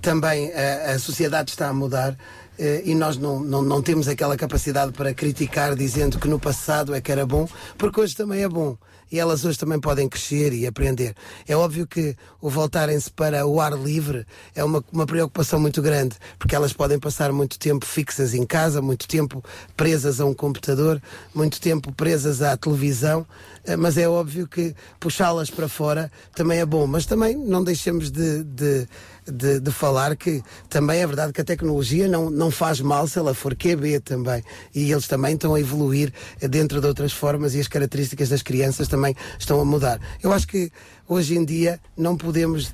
também 0.02 0.52
a, 0.54 0.92
a 0.92 1.00
sociedade 1.00 1.52
está 1.52 1.70
a 1.70 1.74
mudar. 1.74 2.14
Uh, 2.60 2.82
e 2.86 2.94
nós 2.94 3.18
não, 3.18 3.40
não, 3.40 3.64
não 3.64 3.82
temos 3.82 4.08
aquela 4.08 4.38
capacidade 4.38 4.92
para 4.92 5.12
criticar 5.14 5.76
dizendo 5.76 6.20
que 6.20 6.28
no 6.28 6.40
passado 6.40 6.94
é 6.94 7.02
que 7.02 7.12
era 7.12 7.26
bom, 7.26 7.48
porque 7.78 8.00
hoje 8.00 8.16
também 8.16 8.44
é 8.44 8.50
bom 8.50 8.78
e 9.14 9.20
elas 9.20 9.46
hoje 9.46 9.60
também 9.60 9.80
podem 9.80 10.10
crescer 10.10 10.52
e 10.54 10.66
aprender. 10.66 11.16
É 11.48 11.56
óbvio 11.56 11.86
que 11.86 12.18
o 12.42 12.50
voltarem-se 12.50 13.12
para 13.12 13.46
o 13.46 13.62
ar 13.62 13.74
livre 13.74 14.26
é 14.56 14.64
uma, 14.64 14.84
uma 14.92 15.06
preocupação 15.06 15.60
muito 15.60 15.84
grande, 15.84 16.16
porque 16.40 16.56
elas 16.56 16.74
podem 16.74 16.98
passar 16.98 17.32
muito 17.32 17.60
tempo 17.60 17.86
fixas 17.86 18.34
em 18.34 18.44
casa, 18.44 18.82
muito 18.82 19.08
tempo 19.08 19.46
presas 19.78 20.20
a 20.20 20.26
um 20.26 20.34
computador, 20.34 21.00
muito 21.32 21.62
tempo 21.62 21.92
presas 21.92 22.42
à 22.42 22.58
televisão, 22.58 23.24
eh, 23.64 23.78
mas 23.78 24.00
é 24.00 24.10
óbvio 24.10 24.48
que 24.48 24.76
puxá-las 25.00 25.52
para 25.52 25.68
fora 25.68 26.12
também 26.34 26.58
é 26.58 26.66
bom. 26.66 26.88
Mas 26.88 27.06
também 27.06 27.38
não 27.38 27.64
deixemos 27.64 28.10
de, 28.10 28.44
de 28.44 28.88
de, 29.26 29.60
de, 29.60 29.72
falar 29.72 30.16
que 30.16 30.44
também 30.70 31.02
é 31.02 31.08
verdade 31.08 31.34
que 31.34 31.42
a 31.42 31.44
tecnologia 31.44 32.08
não, 32.08 32.30
não 32.30 32.52
faz 32.52 32.80
mal 32.80 33.08
se 33.08 33.18
ela 33.18 33.34
for 33.34 33.56
QB 33.56 34.00
também. 34.02 34.44
E 34.74 34.92
eles 34.92 35.08
também 35.08 35.36
estão 35.36 35.56
a 35.56 35.60
evoluir 35.60 36.14
dentro 36.50 36.82
de 36.82 36.88
outras 36.88 37.12
formas 37.12 37.56
e 37.56 37.60
as 37.60 37.68
características 37.68 38.30
das 38.30 38.42
crianças 38.42 38.88
também 38.88 39.16
estão 39.40 39.60
a 39.60 39.66
mudar. 39.66 40.00
Eu 40.22 40.32
acho 40.32 40.48
que 40.48 40.72
hoje 41.08 41.38
em 41.38 41.46
dia 41.46 41.80
não 41.98 42.16
podemos 42.16 42.72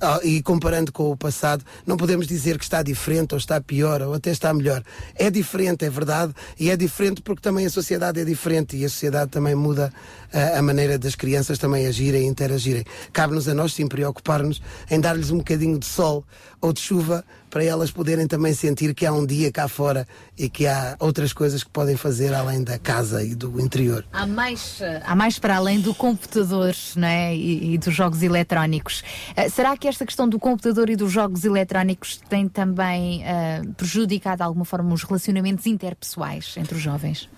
ah, 0.00 0.20
e 0.22 0.42
comparando 0.42 0.92
com 0.92 1.10
o 1.10 1.16
passado, 1.16 1.64
não 1.86 1.96
podemos 1.96 2.26
dizer 2.26 2.58
que 2.58 2.64
está 2.64 2.82
diferente 2.82 3.32
ou 3.32 3.38
está 3.38 3.60
pior 3.60 4.02
ou 4.02 4.12
até 4.12 4.30
está 4.30 4.52
melhor. 4.52 4.82
É 5.14 5.30
diferente, 5.30 5.84
é 5.84 5.90
verdade, 5.90 6.34
e 6.58 6.70
é 6.70 6.76
diferente 6.76 7.22
porque 7.22 7.40
também 7.40 7.64
a 7.64 7.70
sociedade 7.70 8.20
é 8.20 8.24
diferente 8.24 8.76
e 8.76 8.84
a 8.84 8.88
sociedade 8.88 9.30
também 9.30 9.54
muda 9.54 9.92
a, 10.32 10.58
a 10.58 10.62
maneira 10.62 10.98
das 10.98 11.14
crianças 11.14 11.58
também 11.58 11.86
agirem 11.86 12.22
e 12.22 12.26
interagirem. 12.26 12.84
Cabe-nos 13.12 13.48
a 13.48 13.54
nós 13.54 13.74
sim 13.74 13.86
preocupar-nos 13.86 14.60
em 14.90 15.00
dar-lhes 15.00 15.30
um 15.30 15.38
bocadinho 15.38 15.78
de 15.78 15.86
sol 15.86 16.24
ou 16.60 16.72
de 16.72 16.80
chuva 16.80 17.24
para 17.48 17.64
elas 17.64 17.90
poderem 17.90 18.26
também 18.26 18.54
sentir 18.54 18.94
que 18.94 19.04
há 19.04 19.12
um 19.12 19.26
dia 19.26 19.50
cá 19.50 19.66
fora 19.66 20.06
e 20.38 20.48
que 20.48 20.66
há 20.66 20.96
outras 21.00 21.32
coisas 21.32 21.64
que 21.64 21.70
podem 21.70 21.96
fazer 21.96 22.32
além 22.32 22.62
da 22.62 22.78
casa 22.78 23.24
e 23.24 23.34
do 23.34 23.60
interior. 23.60 24.04
Há 24.12 24.26
mais, 24.26 24.80
há 25.04 25.16
mais 25.16 25.38
para 25.38 25.56
além 25.56 25.80
do 25.80 25.94
computador 25.94 26.74
não 26.94 27.08
é? 27.08 27.34
e, 27.34 27.74
e 27.74 27.78
dos 27.78 27.94
jogos 27.94 28.22
eletrónicos. 28.22 29.02
Uh, 29.36 29.50
será 29.50 29.76
que 29.76 29.88
esta 29.88 30.06
questão 30.06 30.28
do 30.28 30.38
computador 30.38 30.88
e 30.90 30.96
dos 30.96 31.10
jogos 31.10 31.44
eletrónicos 31.44 32.20
tem 32.28 32.48
também 32.48 33.22
uh, 33.22 33.72
prejudicado 33.74 34.36
de 34.38 34.42
alguma 34.42 34.64
forma 34.64 34.94
os 34.94 35.02
relacionamentos 35.02 35.66
interpessoais 35.66 36.54
entre 36.56 36.76
os 36.76 36.80
jovens? 36.80 37.28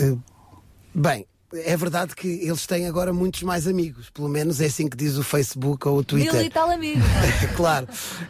Uh, 0.00 0.20
bem, 0.94 1.26
é 1.52 1.76
verdade 1.76 2.14
que 2.14 2.28
eles 2.28 2.66
têm 2.66 2.86
agora 2.86 3.12
muitos 3.12 3.42
mais 3.42 3.66
amigos, 3.66 4.10
pelo 4.10 4.28
menos 4.28 4.60
é 4.60 4.66
assim 4.66 4.88
que 4.88 4.96
diz 4.96 5.16
o 5.16 5.22
Facebook 5.22 5.86
ou 5.86 5.98
o 5.98 6.04
Twitter. 6.04 6.32
Mil 6.32 6.42
e 6.44 6.50
tal 6.50 6.70
amigos. 6.70 7.04
claro. 7.56 7.86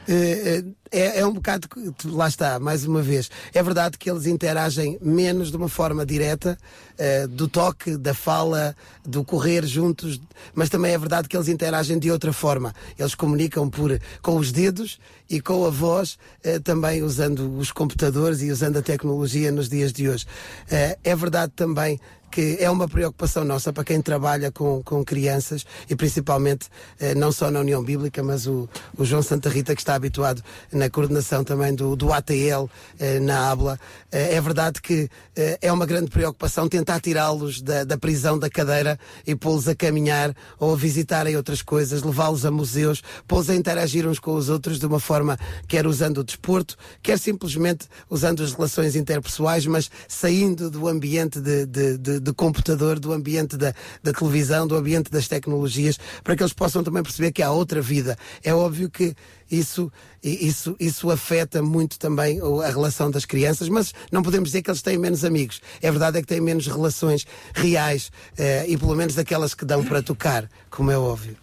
É, 0.08 0.64
é, 0.93 1.20
é, 1.20 1.27
um 1.27 1.32
bocado. 1.32 1.66
Lá 2.05 2.28
está, 2.28 2.60
mais 2.60 2.85
uma 2.85 3.01
vez. 3.01 3.31
É 3.55 3.62
verdade 3.62 3.97
que 3.97 4.10
eles 4.10 4.27
interagem 4.27 4.98
menos 5.01 5.51
de 5.51 5.56
uma 5.56 5.69
forma 5.69 6.05
direta, 6.05 6.59
uh, 6.98 7.28
do 7.28 7.48
toque, 7.48 7.97
da 7.97 8.12
fala, 8.12 8.77
do 9.05 9.24
correr 9.24 9.64
juntos, 9.64 10.20
mas 10.55 10.69
também 10.69 10.93
é 10.93 10.98
verdade 10.98 11.28
que 11.28 11.36
eles 11.36 11.48
interagem 11.48 11.98
de 11.98 12.10
outra 12.10 12.32
forma. 12.32 12.74
Eles 12.98 13.14
comunicam 13.14 13.70
por, 13.70 13.98
com 14.20 14.36
os 14.36 14.52
dedos 14.52 15.01
e 15.31 15.40
com 15.40 15.64
a 15.64 15.70
voz, 15.70 16.19
uh, 16.44 16.60
também 16.60 17.02
usando 17.02 17.56
os 17.59 17.73
computadores 17.73 18.43
e 18.43 18.51
usando 18.51 18.77
a 18.77 18.82
tecnologia 18.82 19.51
nos 19.51 19.69
dias 19.69 19.93
de 19.93 20.09
hoje. 20.09 20.27
Uh, 20.66 20.98
é 21.02 21.16
verdade 21.16 21.52
também 21.56 21.98
que 22.32 22.56
é 22.59 22.70
uma 22.70 22.89
preocupação 22.89 23.44
nossa 23.44 23.73
para 23.74 23.85
quem 23.85 24.01
trabalha 24.01 24.51
com, 24.51 24.82
com 24.82 25.05
crianças 25.05 25.66
e 25.89 25.94
principalmente 25.94 26.66
eh, 26.98 27.14
não 27.14 27.31
só 27.31 27.51
na 27.51 27.60
União 27.60 27.85
Bíblica, 27.85 28.23
mas 28.23 28.47
o, 28.47 28.66
o, 28.97 29.05
João 29.05 29.23
Santa 29.23 29.51
Rita 29.51 29.74
que 29.74 29.82
está 29.82 29.94
habituado 29.94 30.43
coordenação 30.88 31.44
também 31.44 31.74
do, 31.74 31.94
do 31.94 32.12
ATL 32.12 32.66
eh, 32.98 33.20
na 33.20 33.50
ABLA. 33.50 33.78
Eh, 34.10 34.36
é 34.36 34.40
verdade 34.40 34.80
que 34.80 35.09
eh, 35.36 35.59
é 35.60 35.72
uma 35.72 35.84
grande 35.84 36.10
preocupação 36.10 36.68
tentar 36.68 37.00
tirá-los 37.00 37.60
da, 37.60 37.84
da, 37.84 37.98
prisão 37.98 38.38
da 38.38 38.48
cadeira 38.48 38.98
e 39.26 39.34
pô-los 39.34 39.68
a 39.68 39.74
caminhar 39.74 40.34
ou 40.59 40.72
a 40.72 40.76
visitarem 40.76 41.36
outras 41.36 41.60
coisas, 41.60 42.02
levá-los 42.02 42.46
a 42.46 42.50
museus, 42.50 43.02
pô-los 43.28 43.50
a 43.50 43.54
interagir 43.54 44.09
uns 44.09 44.18
com 44.18 44.34
os 44.34 44.48
outros 44.48 44.78
de 44.78 44.86
uma 44.86 45.00
forma 45.00 45.38
quer 45.68 45.86
usando 45.86 46.18
o 46.18 46.24
desporto, 46.24 46.76
quer 47.02 47.18
simplesmente 47.18 47.86
usando 48.09 48.42
as 48.42 48.52
relações 48.52 48.96
interpessoais, 48.96 49.66
mas 49.66 49.90
saindo 50.09 50.70
do 50.70 50.88
ambiente 50.88 51.40
de, 51.40 51.66
de, 51.66 51.98
de 51.98 52.22
de 52.22 52.32
computador, 52.32 52.98
do 52.98 53.12
ambiente 53.12 53.56
da, 53.56 53.74
da 54.02 54.12
televisão, 54.12 54.66
do 54.66 54.76
ambiente 54.76 55.10
das 55.10 55.28
tecnologias, 55.28 55.98
para 56.22 56.36
que 56.36 56.42
eles 56.42 56.52
possam 56.52 56.82
também 56.82 57.02
perceber 57.02 57.32
que 57.32 57.42
há 57.42 57.50
outra 57.50 57.82
vida. 57.82 58.16
É 58.42 58.54
óbvio 58.54 58.88
que 58.88 59.14
isso, 59.52 59.92
isso, 60.22 60.74
isso 60.80 61.10
afeta 61.10 61.62
muito 61.62 61.98
também 61.98 62.40
a 62.40 62.68
relação 62.68 63.10
das 63.10 63.26
crianças, 63.26 63.68
mas 63.68 63.92
não 64.10 64.22
podemos 64.22 64.48
dizer 64.48 64.62
que 64.62 64.70
eles 64.70 64.80
têm 64.80 64.96
menos 64.96 65.24
amigos. 65.24 65.60
É 65.82 65.90
verdade 65.90 66.18
é 66.18 66.20
que 66.22 66.26
têm 66.26 66.40
menos 66.40 66.66
relações 66.66 67.26
reais 67.54 68.10
eh, 68.38 68.64
e 68.66 68.78
pelo 68.78 68.94
menos 68.94 69.14
daquelas 69.14 69.54
que 69.54 69.66
dão 69.66 69.84
para 69.84 70.02
tocar, 70.02 70.48
como 70.70 70.90
é 70.90 70.96
óbvio. 70.96 71.36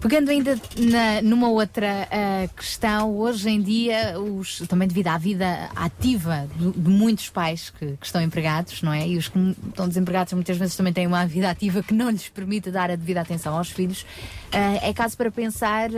Pegando 0.00 0.30
ainda 0.30 0.56
na, 0.76 1.20
numa 1.22 1.48
outra 1.48 2.06
uh, 2.06 2.54
questão, 2.54 3.16
hoje 3.16 3.50
em 3.50 3.60
dia, 3.60 4.14
os, 4.20 4.60
também 4.68 4.86
devido 4.86 5.08
à 5.08 5.18
vida 5.18 5.68
ativa 5.74 6.48
de, 6.54 6.70
de 6.70 6.88
muitos 6.88 7.28
pais 7.30 7.70
que, 7.76 7.96
que, 7.96 8.06
estão 8.06 8.22
empregados, 8.22 8.80
não 8.80 8.92
é? 8.92 9.08
E 9.08 9.16
os 9.16 9.26
que 9.26 9.56
estão 9.68 9.88
desempregados 9.88 10.32
muitas 10.34 10.56
vezes 10.56 10.76
também 10.76 10.92
têm 10.92 11.04
uma 11.04 11.26
vida 11.26 11.50
ativa 11.50 11.82
que 11.82 11.92
não 11.92 12.10
lhes 12.10 12.28
permite 12.28 12.70
dar 12.70 12.92
a 12.92 12.94
devida 12.94 13.22
atenção 13.22 13.58
aos 13.58 13.70
filhos. 13.70 14.02
Uh, 14.02 14.78
é 14.82 14.92
caso 14.94 15.16
para 15.16 15.32
pensar 15.32 15.90
uh, 15.90 15.94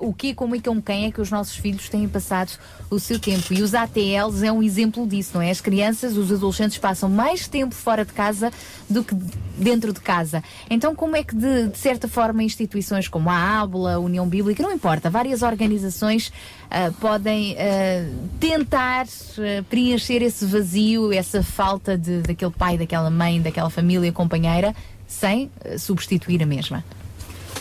o 0.00 0.12
que, 0.12 0.34
como 0.34 0.54
e 0.54 0.60
com 0.60 0.80
quem 0.80 1.06
é 1.06 1.10
que 1.10 1.20
os 1.22 1.30
nossos 1.30 1.56
filhos 1.56 1.88
têm 1.88 2.06
passado 2.06 2.52
o 2.90 3.00
seu 3.00 3.18
tempo. 3.18 3.54
E 3.54 3.62
os 3.62 3.74
ATLs 3.74 4.44
é 4.44 4.52
um 4.52 4.62
exemplo 4.62 5.06
disso, 5.06 5.30
não 5.32 5.42
é? 5.42 5.50
As 5.50 5.62
crianças, 5.62 6.14
os 6.14 6.30
adolescentes 6.30 6.76
passam 6.76 7.08
mais 7.08 7.48
tempo 7.48 7.74
fora 7.74 8.04
de 8.04 8.12
casa 8.12 8.52
do 8.88 9.02
que 9.02 9.14
dentro 9.56 9.94
de 9.94 10.00
casa. 10.00 10.44
Então, 10.68 10.94
como 10.94 11.16
é 11.16 11.24
que, 11.24 11.34
de, 11.34 11.68
de 11.68 11.78
certa 11.78 12.06
forma, 12.06 12.42
instituições 12.42 13.08
como 13.08 13.29
a 13.32 13.60
Ábula, 13.60 13.94
a 13.94 13.98
União 13.98 14.28
Bíblica, 14.28 14.62
não 14.62 14.72
importa, 14.72 15.10
várias 15.10 15.42
organizações 15.42 16.32
ah, 16.70 16.92
podem 17.00 17.56
ah, 17.58 18.08
tentar 18.38 19.06
ah, 19.06 19.64
preencher 19.68 20.22
esse 20.22 20.44
vazio, 20.44 21.12
essa 21.12 21.42
falta 21.42 21.96
de, 21.96 22.20
daquele 22.22 22.52
pai, 22.52 22.78
daquela 22.78 23.10
mãe, 23.10 23.40
daquela 23.40 23.70
família 23.70 24.12
companheira, 24.12 24.74
sem 25.06 25.50
substituir 25.78 26.42
a 26.42 26.46
mesma. 26.46 26.84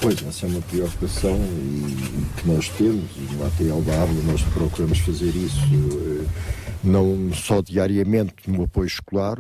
Pois, 0.01 0.25
essa 0.25 0.45
é 0.45 0.49
uma 0.49 0.61
preocupação 0.61 1.35
e, 1.35 2.39
que 2.39 2.47
nós 2.47 2.69
temos, 2.69 3.03
e 3.17 3.33
no 3.33 3.45
ATL 3.45 3.81
da 3.81 4.03
Ábula 4.03 4.21
nós 4.31 4.41
procuramos 4.43 4.99
fazer 4.99 5.35
isso, 5.35 5.59
eh, 5.61 6.25
não 6.81 7.33
só 7.33 7.61
diariamente 7.61 8.49
no 8.49 8.63
apoio 8.63 8.87
escolar, 8.87 9.37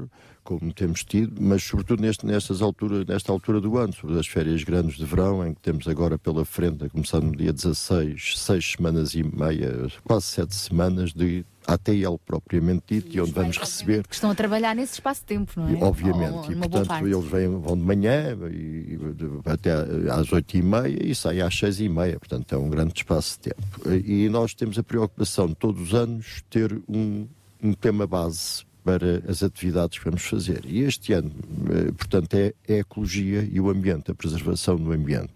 como 0.49 0.73
temos 0.73 1.03
tido, 1.03 1.39
mas 1.39 1.61
sobretudo 1.61 2.01
neste, 2.01 2.25
nestas 2.25 2.59
altura, 2.59 3.05
nesta 3.07 3.31
altura 3.31 3.61
do 3.61 3.77
ano, 3.77 3.93
sobre 3.93 4.17
as 4.17 4.25
férias 4.25 4.63
grandes 4.63 4.97
de 4.97 5.05
verão, 5.05 5.45
em 5.45 5.53
que 5.53 5.61
temos 5.61 5.87
agora 5.87 6.17
pela 6.17 6.43
frente, 6.43 6.85
a 6.85 6.89
começar 6.89 7.21
no 7.21 7.35
dia 7.35 7.53
16, 7.53 8.39
seis 8.39 8.71
semanas 8.71 9.13
e 9.13 9.21
meia, 9.21 9.87
quase 10.03 10.25
sete 10.25 10.55
semanas 10.55 11.13
de 11.13 11.45
ATL 11.67 12.15
propriamente 12.25 12.95
dito, 12.95 13.15
e 13.15 13.21
onde 13.21 13.31
vamos 13.31 13.57
receber 13.59 14.07
Que 14.07 14.15
estão 14.15 14.31
a 14.31 14.33
trabalhar 14.33 14.75
nesse 14.75 14.93
espaço-tempo, 14.93 15.51
não 15.55 15.67
é? 15.67 15.73
e, 15.73 15.83
Obviamente, 15.83 16.33
Ou 16.33 16.51
e 16.51 16.55
portanto 16.55 17.05
eles 17.05 17.25
vêm, 17.25 17.47
vão 17.49 17.77
de 17.77 17.83
manhã 17.83 18.35
e, 18.51 18.55
e 18.55 18.99
até 19.45 19.71
às 20.11 20.31
oito 20.33 20.57
e 20.57 20.63
meia 20.63 20.97
e 20.99 21.13
saem 21.13 21.41
às 21.41 21.55
seis 21.55 21.79
e 21.79 21.87
meia, 21.87 22.17
portanto 22.17 22.55
é 22.55 22.57
um 22.57 22.71
grande 22.71 22.93
espaço 22.95 23.33
de 23.33 23.51
tempo. 23.51 23.89
E 24.03 24.27
nós 24.29 24.55
temos 24.55 24.79
a 24.79 24.83
preocupação 24.83 25.45
de 25.45 25.53
todos 25.53 25.79
os 25.79 25.93
anos 25.93 26.43
ter 26.49 26.75
um, 26.89 27.27
um 27.61 27.73
tema 27.73 28.07
base 28.07 28.67
para 28.83 29.23
as 29.27 29.43
atividades 29.43 29.97
que 29.97 30.05
vamos 30.05 30.23
fazer. 30.23 30.61
E 30.65 30.81
este 30.81 31.13
ano, 31.13 31.31
eh, 31.69 31.91
portanto, 31.91 32.33
é, 32.35 32.53
é 32.67 32.75
a 32.75 32.79
ecologia 32.79 33.47
e 33.51 33.59
o 33.59 33.69
ambiente, 33.69 34.11
a 34.11 34.15
preservação 34.15 34.75
do 34.77 34.91
ambiente. 34.91 35.29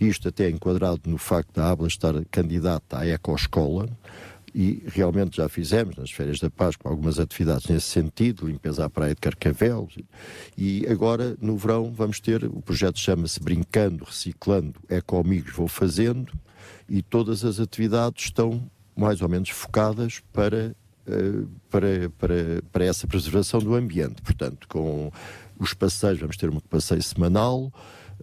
Isto 0.00 0.28
até 0.28 0.46
é 0.46 0.50
enquadrado 0.50 1.02
no 1.06 1.18
facto 1.18 1.54
da 1.54 1.70
ABLA 1.70 1.88
estar 1.88 2.14
candidata 2.30 2.98
à 2.98 3.06
ecoescola, 3.06 3.88
e 4.54 4.82
realmente 4.86 5.36
já 5.36 5.48
fizemos 5.48 5.96
nas 5.96 6.10
férias 6.10 6.40
da 6.40 6.50
Páscoa 6.50 6.90
algumas 6.90 7.18
atividades 7.18 7.66
nesse 7.68 7.86
sentido, 7.86 8.46
limpeza 8.46 8.84
à 8.84 8.90
praia 8.90 9.14
de 9.14 9.20
Carcavelos, 9.20 9.96
e 10.56 10.86
agora 10.88 11.36
no 11.40 11.56
verão 11.56 11.92
vamos 11.92 12.18
ter, 12.20 12.44
o 12.44 12.60
projeto 12.62 12.98
chama-se 12.98 13.40
Brincando, 13.40 14.04
Reciclando, 14.04 14.80
Ecoamigos 14.88 15.52
Vou 15.52 15.68
Fazendo, 15.68 16.32
e 16.88 17.02
todas 17.02 17.44
as 17.44 17.60
atividades 17.60 18.24
estão 18.24 18.68
mais 18.96 19.22
ou 19.22 19.28
menos 19.28 19.50
focadas 19.50 20.20
para, 20.32 20.74
para, 21.70 22.10
para, 22.18 22.62
para 22.72 22.84
essa 22.84 23.06
preservação 23.06 23.60
do 23.60 23.74
ambiente. 23.74 24.22
Portanto, 24.22 24.66
com 24.68 25.10
os 25.58 25.74
passeios, 25.74 26.20
vamos 26.20 26.36
ter 26.36 26.48
um 26.50 26.60
passeio 26.60 27.02
semanal, 27.02 27.72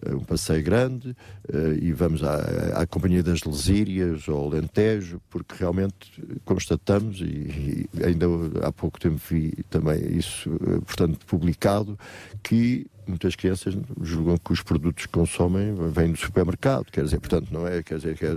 eh, 0.02 0.14
um 0.14 0.24
passeio 0.24 0.62
grande 0.62 1.16
eh, 1.48 1.78
e 1.80 1.92
vamos 1.92 2.22
à, 2.22 2.36
à 2.82 2.86
Companhia 2.86 3.22
das 3.22 3.44
Lesírias 3.44 4.28
ou 4.28 4.36
ao 4.36 4.46
Alentejo, 4.46 5.20
porque 5.30 5.54
realmente 5.58 6.10
constatamos, 6.44 7.20
e, 7.20 7.88
e 7.94 8.04
ainda 8.04 8.26
há 8.62 8.72
pouco 8.72 8.98
tempo 8.98 9.20
vi 9.30 9.52
também 9.70 10.16
isso, 10.16 10.50
eh, 10.54 10.80
portanto, 10.84 11.24
publicado, 11.26 11.98
que 12.42 12.86
muitas 13.06 13.34
crianças 13.36 13.76
julgam 14.02 14.36
que 14.38 14.52
os 14.52 14.62
produtos 14.62 15.06
que 15.06 15.12
consomem 15.12 15.74
vêm 15.90 16.12
do 16.12 16.18
supermercado, 16.18 16.86
quer 16.90 17.04
dizer, 17.04 17.18
portanto, 17.20 17.48
não 17.52 17.66
é, 17.66 17.82
quer 17.82 17.96
dizer, 17.96 18.16
quer, 18.16 18.36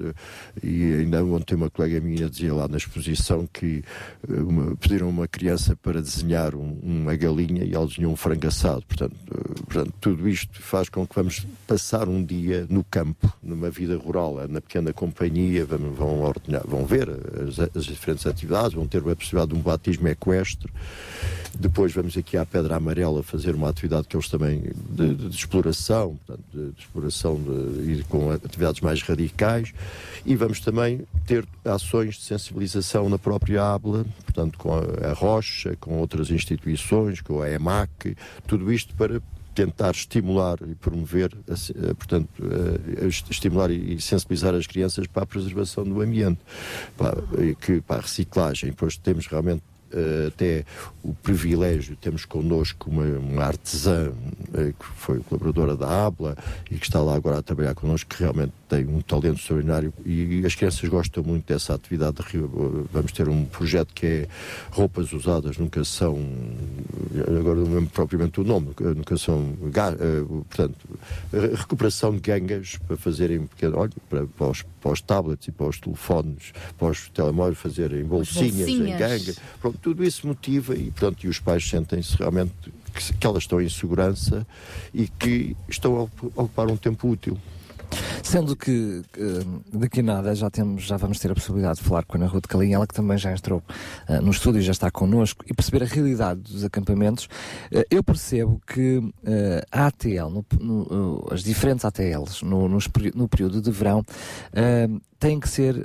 e 0.64 0.94
ainda 0.94 1.24
ontem 1.24 1.56
uma 1.56 1.70
colega 1.70 2.00
minha 2.00 2.30
dizia 2.30 2.54
lá 2.54 2.68
na 2.68 2.78
exposição 2.78 3.48
que 3.52 3.84
eh, 4.28 4.34
uma, 4.42 4.76
pediram 4.76 5.10
uma 5.10 5.28
criança 5.28 5.76
para 5.76 6.02
desenhar 6.02 6.56
um- 6.56 6.80
uma 6.84 7.16
galinha 7.16 7.64
e 7.64 7.74
ela 7.74 7.86
desenhou 7.88 8.12
um 8.12 8.16
frango 8.16 8.48
assado, 8.48 8.84
portanto, 8.88 9.16
eh, 9.32 9.54
portanto, 9.66 9.94
tudo 10.00 10.28
isto 10.30 10.62
faz 10.62 10.90
com 10.90 11.06
que 11.06 11.16
vamos 11.16 11.46
passar 11.68 12.08
um 12.08 12.24
dia 12.24 12.66
no 12.70 12.84
campo, 12.84 13.32
numa 13.42 13.70
vida 13.70 13.98
rural, 13.98 14.42
eh, 14.42 14.48
na 14.48 14.62
pequena 14.62 14.94
companhia, 14.94 15.66
vão, 15.66 15.80
vão, 15.94 16.22
ordenar, 16.22 16.64
vão 16.68 16.86
ver 16.86 17.10
as, 17.10 17.60
as 17.76 17.86
diferentes 17.86 18.26
atividades, 18.26 18.74
vão 18.74 18.88
ter 18.88 19.00
a 19.00 19.16
possibilidade 19.16 19.52
de 19.54 19.58
um 19.60 19.62
batismo 19.62 20.08
equestre, 20.08 20.70
depois 21.58 21.92
vamos 21.94 22.16
aqui 22.18 22.38
à 22.38 22.46
Pedra 22.46 22.76
Amarela 22.76 23.24
fazer 23.24 23.56
uma 23.56 23.70
atividade 23.70 24.08
que 24.08 24.16
eles 24.16 24.30
também 24.30 24.59
de, 24.90 25.16
de- 25.16 25.30
de 25.30 25.36
exploração, 25.36 26.18
portanto, 26.26 26.46
de, 26.54 26.72
de 26.72 26.80
exploração 26.82 27.40
e 27.86 28.04
com 28.10 28.32
atividades 28.32 28.82
mais 28.82 29.02
radicais, 29.02 29.74
e 30.26 30.36
vamos 30.36 30.60
também 30.60 31.02
ter 31.26 31.46
ações 31.66 32.16
de 32.16 32.22
sensibilização 32.24 33.10
na 33.10 33.18
própria 33.18 33.74
ABLA, 33.74 34.06
portanto, 34.26 34.58
com 34.58 34.74
a, 34.74 35.10
a 35.10 35.14
Rocha, 35.14 35.76
com 35.80 35.98
outras 35.98 36.30
instituições, 36.32 37.22
com 37.22 37.42
a 37.42 37.50
EMAC, 37.50 38.16
tudo 38.48 38.72
isto 38.72 38.94
para 38.96 39.22
tentar 39.56 39.92
estimular 39.92 40.58
e 40.70 40.74
promover, 40.76 41.32
portanto, 41.98 42.30
est- 43.02 43.30
estimular 43.30 43.70
e 43.72 44.00
sensibilizar 44.00 44.54
as 44.56 44.66
crianças 44.66 45.06
para 45.08 45.24
a 45.24 45.26
preservação 45.26 45.84
do 45.84 46.02
ambiente, 46.02 46.40
para, 46.98 47.22
que, 47.60 47.82
para 47.82 47.98
a 47.98 48.02
reciclagem. 48.02 48.70
Depois 48.70 48.96
temos 48.96 49.28
realmente 49.28 49.62
eh, 49.92 50.28
até 50.28 50.66
o 51.04 51.14
privilégio, 51.14 51.96
temos 51.96 52.26
connosco 52.26 52.90
uma, 52.90 53.04
uma 53.04 53.44
artesã 53.44 54.12
eh, 54.54 54.74
que 54.78 54.86
foi 54.86 55.20
colaboradora 55.20 55.76
da 55.76 56.06
ABLA 56.08 56.38
e 56.70 56.78
que 56.78 56.86
está 56.86 57.02
lá 57.02 57.16
agora 57.16 57.40
a 57.40 57.42
trabalhar 57.42 57.74
connosco, 57.74 58.10
que 58.10 58.22
realmente 58.22 58.54
tem 58.70 58.86
um 58.88 59.02
talento 59.02 59.40
extraordinário 59.40 59.92
e 60.06 60.46
as 60.46 60.54
crianças 60.54 60.88
gostam 60.88 61.24
muito 61.24 61.48
dessa 61.48 61.74
atividade 61.74 62.18
de 62.18 62.40
Vamos 62.94 63.12
ter 63.12 63.28
um 63.28 63.44
projeto 63.46 63.94
que 63.94 64.06
é 64.06 64.28
roupas 64.70 65.12
usadas 65.12 65.58
nunca 65.58 65.84
são, 65.84 66.18
agora 67.40 67.60
não 67.60 67.74
lembro 67.74 67.90
propriamente 67.90 68.40
o 68.40 68.44
nome, 68.44 68.70
nunca 68.96 69.18
são, 69.18 69.58
eh, 69.74 70.24
portanto, 70.48 70.78
recuperação 71.58 72.14
de 72.14 72.20
gangas 72.20 72.78
para 72.88 72.96
fazerem 72.96 73.48
pequeno, 73.48 73.78
olha, 73.78 73.92
para, 74.08 74.28
para, 74.28 74.48
os, 74.48 74.64
para 74.80 74.92
os 74.92 75.02
tablets 75.02 75.48
e 75.48 75.52
para 75.52 75.68
os 75.68 75.80
telefones, 75.80 76.54
para 76.78 76.90
os 76.90 77.10
telemóveis 77.10 77.58
fazerem 77.58 78.04
bolsinhas, 78.04 78.70
em 78.70 78.78
bolsinhas. 78.78 79.00
ganga. 79.00 79.36
Pronto, 79.60 79.80
tudo 79.82 80.04
isso 80.04 80.28
motiva 80.28 80.76
e, 80.76 80.92
pronto, 80.92 81.26
e 81.26 81.28
os 81.28 81.40
pais 81.40 81.68
sentem-se 81.68 82.16
realmente 82.16 82.54
que, 82.94 83.14
que 83.14 83.28
elas 83.28 83.44
estão 83.44 83.60
em 83.60 83.70
segurança 83.70 84.46
e 84.94 85.08
que 85.08 85.56
estão 85.68 85.98
a 85.98 86.04
ocupar 86.42 86.68
um 86.68 86.78
tempo 86.78 87.10
útil. 87.10 87.38
Sendo 88.24 88.56
que 88.56 89.02
eh, 89.18 89.44
daqui 89.74 90.02
a 90.02 90.04
nada 90.04 90.36
já, 90.36 90.50
temos, 90.50 90.84
já 90.84 90.98
vamos 90.98 91.20
ter 91.20 91.32
a 91.32 91.34
possibilidade 91.34 91.80
de 91.80 91.86
falar 91.86 92.06
com 92.06 92.16
a 92.16 92.20
Ana 92.20 92.28
Ruth 92.30 92.46
Calinha, 92.48 92.76
ela 92.76 92.86
que 92.86 92.94
também 92.94 93.18
já 93.18 93.32
entrou 93.32 93.64
eh, 94.08 94.20
no 94.22 94.30
estúdio 94.30 94.60
e 94.60 94.64
já 94.64 94.72
está 94.72 94.92
connosco, 94.92 95.44
e 95.48 95.54
perceber 95.54 95.84
a 95.84 95.88
realidade 95.88 96.42
dos 96.42 96.64
acampamentos, 96.64 97.28
eh, 97.72 97.86
eu 97.90 98.04
percebo 98.04 98.62
que 98.68 99.02
a 99.72 99.88
ATL, 99.88 100.30
no- 100.30 100.46
no- 100.60 101.28
as 101.32 101.44
diferentes 101.44 101.86
ATLs 101.86 102.44
no, 102.44 102.68
no 102.70 103.28
período 103.28 103.62
de 103.62 103.72
verão, 103.72 104.04
têm 105.20 105.40
que 105.40 105.50
ser 105.50 105.76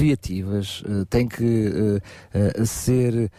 criativas, 0.00 0.82
eh, 0.86 1.04
têm 1.10 1.28
que 1.28 2.00
eh, 2.32 2.52
eh, 2.58 2.64
ser 2.64 3.30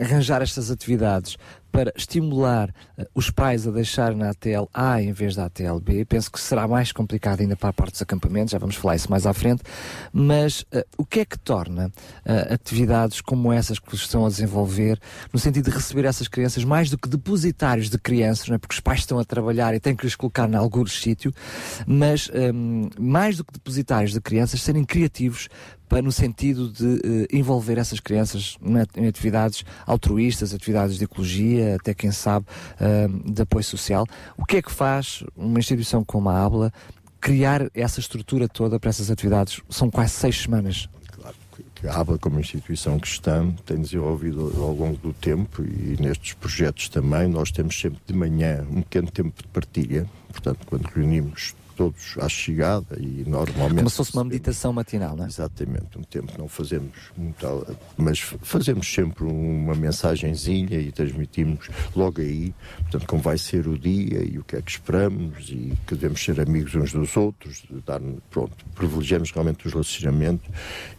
arranjar 0.00 0.40
estas 0.40 0.70
atividades 0.70 1.36
para 1.70 1.92
estimular 1.96 2.74
os 3.14 3.30
pais 3.30 3.66
a 3.66 3.70
deixar 3.70 4.14
na 4.14 4.30
ATL 4.30 4.68
A 4.74 5.00
em 5.00 5.12
vez 5.12 5.34
da 5.36 5.46
ATL 5.46 5.78
B. 5.80 6.04
Penso 6.04 6.30
que 6.30 6.40
será 6.40 6.66
mais 6.66 6.92
complicado 6.92 7.40
ainda 7.40 7.56
para 7.56 7.70
a 7.70 7.72
parte 7.72 7.92
dos 7.92 8.02
acampamentos, 8.02 8.52
já 8.52 8.58
vamos 8.58 8.76
falar 8.76 8.96
isso 8.96 9.10
mais 9.10 9.26
à 9.26 9.32
frente, 9.32 9.62
mas 10.12 10.64
eh, 10.72 10.84
o 10.98 11.04
que 11.04 11.20
é 11.20 11.24
que 11.24 11.38
torna 11.38 11.90
eh, 12.24 12.54
atividades 12.54 13.20
como 13.20 13.52
essas 13.52 13.78
que 13.78 13.94
estão 13.94 14.26
a 14.26 14.28
desenvolver, 14.28 14.98
no 15.32 15.38
sentido 15.38 15.70
de 15.70 15.76
receber 15.76 16.04
essas 16.04 16.28
crianças 16.28 16.64
mais 16.64 16.90
do 16.90 16.98
que 16.98 17.08
depositários 17.08 17.88
de 17.88 17.98
crianças, 17.98 18.48
não 18.48 18.56
é? 18.56 18.58
porque 18.58 18.74
os 18.74 18.80
pais 18.80 19.00
estão 19.00 19.18
a 19.18 19.24
trabalhar 19.24 19.74
e 19.74 19.80
têm 19.80 19.94
que 19.94 20.04
lhes 20.04 20.16
colocar 20.16 20.48
em 20.48 20.56
algum 20.56 20.86
sítio, 20.86 21.32
mas 21.86 22.30
ehm, 22.34 22.88
mais 22.98 23.36
do 23.36 23.44
que 23.44 23.52
depositários 23.52 24.12
de 24.12 24.20
crianças, 24.20 24.60
serem 24.60 24.84
criativos 24.84 25.48
para, 25.90 26.00
no 26.00 26.12
sentido 26.12 26.70
de 26.70 27.00
eh, 27.04 27.36
envolver 27.36 27.76
essas 27.76 27.98
crianças 27.98 28.56
em 28.96 29.08
atividades 29.08 29.64
altruístas, 29.84 30.54
atividades 30.54 30.96
de 30.96 31.04
ecologia, 31.04 31.74
até 31.74 31.92
quem 31.92 32.12
sabe 32.12 32.46
ehm, 32.80 33.32
de 33.32 33.42
apoio 33.42 33.64
social. 33.64 34.06
O 34.38 34.46
que 34.46 34.58
é 34.58 34.62
que 34.62 34.70
faz 34.70 35.24
uma 35.36 35.58
instituição 35.58 36.04
como 36.04 36.30
a 36.30 36.44
ABLA 36.46 36.72
criar 37.20 37.68
essa 37.74 37.98
estrutura 37.98 38.48
toda 38.48 38.78
para 38.78 38.88
essas 38.88 39.10
atividades? 39.10 39.60
São 39.68 39.90
quase 39.90 40.12
seis 40.12 40.40
semanas. 40.40 40.88
que 41.74 41.88
a 41.88 41.96
ABA, 41.96 42.18
como 42.18 42.38
instituição 42.38 42.96
cristã, 43.00 43.50
tem 43.66 43.80
desenvolvido 43.80 44.52
ao 44.58 44.72
longo 44.72 44.96
do 44.98 45.12
tempo 45.12 45.64
e 45.64 45.96
nestes 46.00 46.34
projetos 46.34 46.88
também, 46.88 47.26
nós 47.26 47.50
temos 47.50 47.78
sempre 47.80 47.98
de 48.06 48.14
manhã 48.14 48.64
um 48.70 48.80
pequeno 48.82 49.10
tempo 49.10 49.42
de 49.42 49.48
partilha, 49.48 50.06
portanto, 50.28 50.60
quando 50.66 50.84
reunimos 50.84 51.54
todos 51.80 52.14
à 52.20 52.28
chegada 52.28 52.98
e 53.00 53.24
normalmente... 53.26 53.76
Como 53.78 53.88
se 53.88 53.96
fosse 53.96 54.12
uma 54.12 54.24
meditação 54.24 54.70
matinal, 54.70 55.16
não 55.16 55.24
é? 55.24 55.28
Exatamente, 55.28 55.96
um 55.98 56.02
tempo 56.02 56.30
não 56.36 56.46
fazemos 56.46 56.92
muito, 57.16 57.66
mas 57.96 58.18
fazemos 58.18 58.92
sempre 58.92 59.24
uma 59.24 59.74
mensagenzinha 59.74 60.78
e 60.78 60.92
transmitimos 60.92 61.68
logo 61.96 62.20
aí, 62.20 62.52
portanto, 62.82 63.06
como 63.06 63.22
vai 63.22 63.38
ser 63.38 63.66
o 63.66 63.78
dia 63.78 64.22
e 64.22 64.38
o 64.38 64.44
que 64.44 64.56
é 64.56 64.60
que 64.60 64.70
esperamos 64.70 65.48
e 65.48 65.72
que 65.86 65.94
devemos 65.94 66.22
ser 66.22 66.38
amigos 66.38 66.74
uns 66.74 66.92
dos 66.92 67.16
outros, 67.16 67.62
dar, 67.86 67.98
pronto, 68.30 68.54
privilegiamos 68.74 69.30
realmente 69.30 69.66
os 69.66 69.72
relacionamentos 69.72 70.46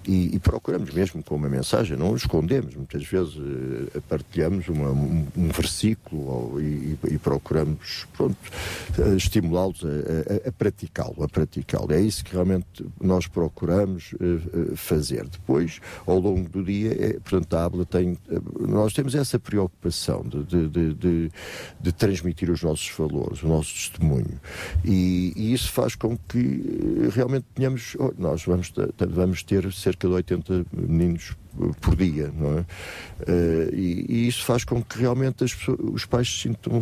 e, 0.07 0.35
e 0.35 0.39
procuramos 0.39 0.89
mesmo 0.91 1.21
com 1.21 1.35
uma 1.35 1.47
mensagem, 1.47 1.95
não 1.95 2.15
escondemos, 2.15 2.73
muitas 2.73 3.03
vezes 3.05 3.35
eh, 3.95 3.99
partilhamos 4.09 4.67
uma- 4.67 4.89
um, 4.89 5.27
um 5.37 5.47
versículo 5.49 6.23
ou- 6.25 6.59
e, 6.59 6.63
e- 6.63 6.97
e 7.11 7.17
procuramos, 7.19 8.07
pronto, 8.17 8.35
eh, 8.97 9.15
estimulá-los 9.15 9.83
a, 9.83 9.87
a- 9.87 10.49
a 10.49 10.51
praticá-lo, 10.71 11.23
a 11.23 11.27
praticá-lo. 11.27 11.93
É 11.93 12.01
isso 12.01 12.23
que 12.23 12.33
realmente 12.33 12.85
nós 12.99 13.27
procuramos 13.27 14.13
uh, 14.13 14.71
uh, 14.71 14.75
fazer. 14.75 15.27
Depois, 15.27 15.79
ao 16.05 16.17
longo 16.17 16.49
do 16.49 16.63
dia, 16.63 16.91
é, 16.91 17.13
portanto, 17.13 17.53
a 17.55 17.65
ABLA 17.65 17.85
tem, 17.85 18.13
uh, 18.13 18.67
nós 18.67 18.93
temos 18.93 19.13
essa 19.13 19.37
preocupação 19.37 20.23
de, 20.23 20.43
de, 20.43 20.67
de, 20.67 20.93
de, 20.93 21.31
de 21.79 21.91
transmitir 21.91 22.49
os 22.49 22.63
nossos 22.63 22.89
valores, 22.89 23.43
o 23.43 23.47
nosso 23.47 23.73
testemunho. 23.73 24.39
E, 24.83 25.33
e 25.35 25.53
isso 25.53 25.71
faz 25.71 25.95
com 25.95 26.17
que 26.17 27.09
realmente 27.13 27.45
tenhamos, 27.53 27.95
oh, 27.99 28.13
nós 28.17 28.43
vamos, 28.45 28.73
vamos 29.09 29.43
ter 29.43 29.71
cerca 29.73 30.07
de 30.07 30.13
80 30.13 30.65
meninos 30.73 31.35
por 31.79 31.95
dia, 31.95 32.31
não 32.35 32.59
é? 32.59 32.61
Uh, 32.61 33.75
e, 33.75 34.05
e, 34.09 34.27
isso 34.27 34.43
faz 34.43 34.63
com 34.63 34.81
que 34.81 34.97
realmente 34.97 35.43
pessoas, 35.43 35.77
os 35.81 36.05
pais 36.05 36.27
se 36.27 36.41
sintam, 36.41 36.81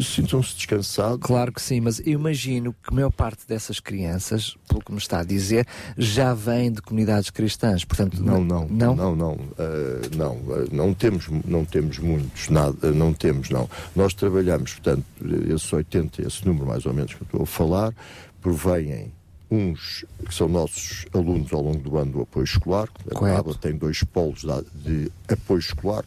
sintam-se 0.00 0.56
descansados. 0.56 1.20
Claro 1.22 1.52
que 1.52 1.62
sim, 1.62 1.80
mas 1.80 2.00
eu 2.00 2.12
imagino 2.12 2.74
que 2.82 2.90
a 2.90 2.94
maior 2.94 3.10
parte 3.10 3.46
dessas 3.46 3.80
crianças, 3.80 4.56
pelo 4.68 4.80
que 4.82 4.92
me 4.92 4.98
está 4.98 5.20
a 5.20 5.24
dizer, 5.24 5.66
já 5.96 6.34
vêm 6.34 6.72
de 6.72 6.82
comunidades 6.82 7.30
cristãs, 7.30 7.84
portanto 7.84 8.22
não, 8.22 8.44
não, 8.44 8.66
não, 8.68 8.96
não, 8.96 9.16
não, 9.16 9.32
uh, 9.32 10.16
não, 10.16 10.32
uh, 10.34 10.68
não 10.72 10.92
temos, 10.92 11.28
não 11.44 11.64
temos 11.64 11.98
muitos, 11.98 12.48
nada, 12.48 12.92
não 12.92 13.12
temos, 13.12 13.48
não. 13.50 13.68
Nós 13.94 14.12
trabalhamos, 14.12 14.74
portanto, 14.74 15.04
esses 15.48 15.72
80, 15.72 16.26
esse 16.26 16.46
número 16.46 16.66
mais 16.66 16.84
ou 16.84 16.92
menos 16.92 17.14
que 17.14 17.22
eu 17.22 17.26
estou 17.26 17.42
a 17.42 17.46
falar, 17.46 17.94
provêm 18.42 19.12
uns 19.50 20.04
que 20.26 20.34
são 20.34 20.48
nossos 20.48 21.06
alunos 21.12 21.52
ao 21.52 21.62
longo 21.62 21.78
do 21.78 21.98
ano 21.98 22.12
do 22.12 22.22
apoio 22.22 22.44
escolar. 22.44 22.88
A 23.14 23.38
ABA 23.38 23.54
tem 23.54 23.76
dois 23.76 24.02
polos 24.02 24.44
de, 24.74 25.10
apoio 25.28 25.58
escolar, 25.58 26.04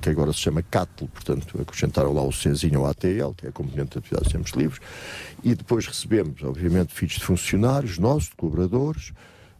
que 0.00 0.10
agora 0.10 0.32
se 0.32 0.40
chama 0.40 0.62
CATL, 0.62 1.06
portanto 1.06 1.60
acrescentaram 1.60 2.12
lá 2.12 2.22
o 2.22 2.32
Czinho 2.32 2.80
ao 2.80 2.86
ATL, 2.86 3.32
que 3.36 3.46
é 3.46 3.48
a 3.50 3.52
componente 3.52 3.92
de 3.92 3.98
atividades 3.98 4.28
de 4.28 4.34
tempos 4.34 4.52
livres, 4.52 4.80
e 5.42 5.54
depois 5.54 5.86
recebemos, 5.86 6.42
obviamente, 6.42 6.92
filhos 6.92 7.14
de 7.14 7.24
funcionários 7.24 7.98
nossos, 7.98 8.30
de 8.30 8.36
colaboradores, 8.36 9.12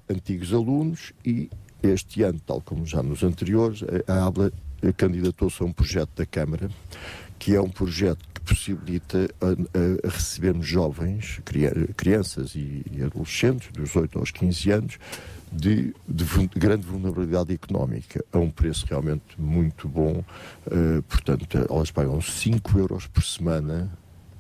antigos 0.09 0.53
alunos, 0.53 1.13
e 1.25 1.51
este 1.83 2.23
ano, 2.23 2.41
tal 2.45 2.61
como 2.61 2.85
já 2.85 3.03
nos 3.03 3.23
anteriores, 3.23 3.85
a 4.07 4.27
ABLA 4.27 4.53
candidatou-se 4.97 5.63
a 5.63 5.67
um 5.67 5.73
projeto 5.73 6.11
da 6.17 6.27
Câmara, 6.27 6.71
que 7.39 7.55
é 7.55 7.61
um 7.61 7.69
projeto 7.69 8.28
possibilita 8.49 9.29
a, 9.41 10.07
a 10.07 10.11
recebermos 10.11 10.67
jovens, 10.67 11.41
crianças 11.97 12.55
e, 12.55 12.83
adolescentes, 13.05 13.71
dos 13.73 13.95
8 13.95 14.19
aos 14.19 14.31
15 14.31 14.71
anos, 14.71 14.99
de, 15.53 15.95
de, 16.07 16.25
grande 16.57 16.87
vulnerabilidade 16.87 17.53
económica, 17.53 18.25
a 18.33 18.39
um 18.39 18.51
preço 18.51 18.87
realmente 18.87 19.39
muito 19.39 19.89
bom. 19.89 20.25
Uh, 20.67 21.03
portanto, 21.03 21.67
elas 21.71 21.91
pagam 21.91 22.21
5 22.21 22.79
euros 22.79 23.07
por 23.07 23.23
semana 23.23 23.91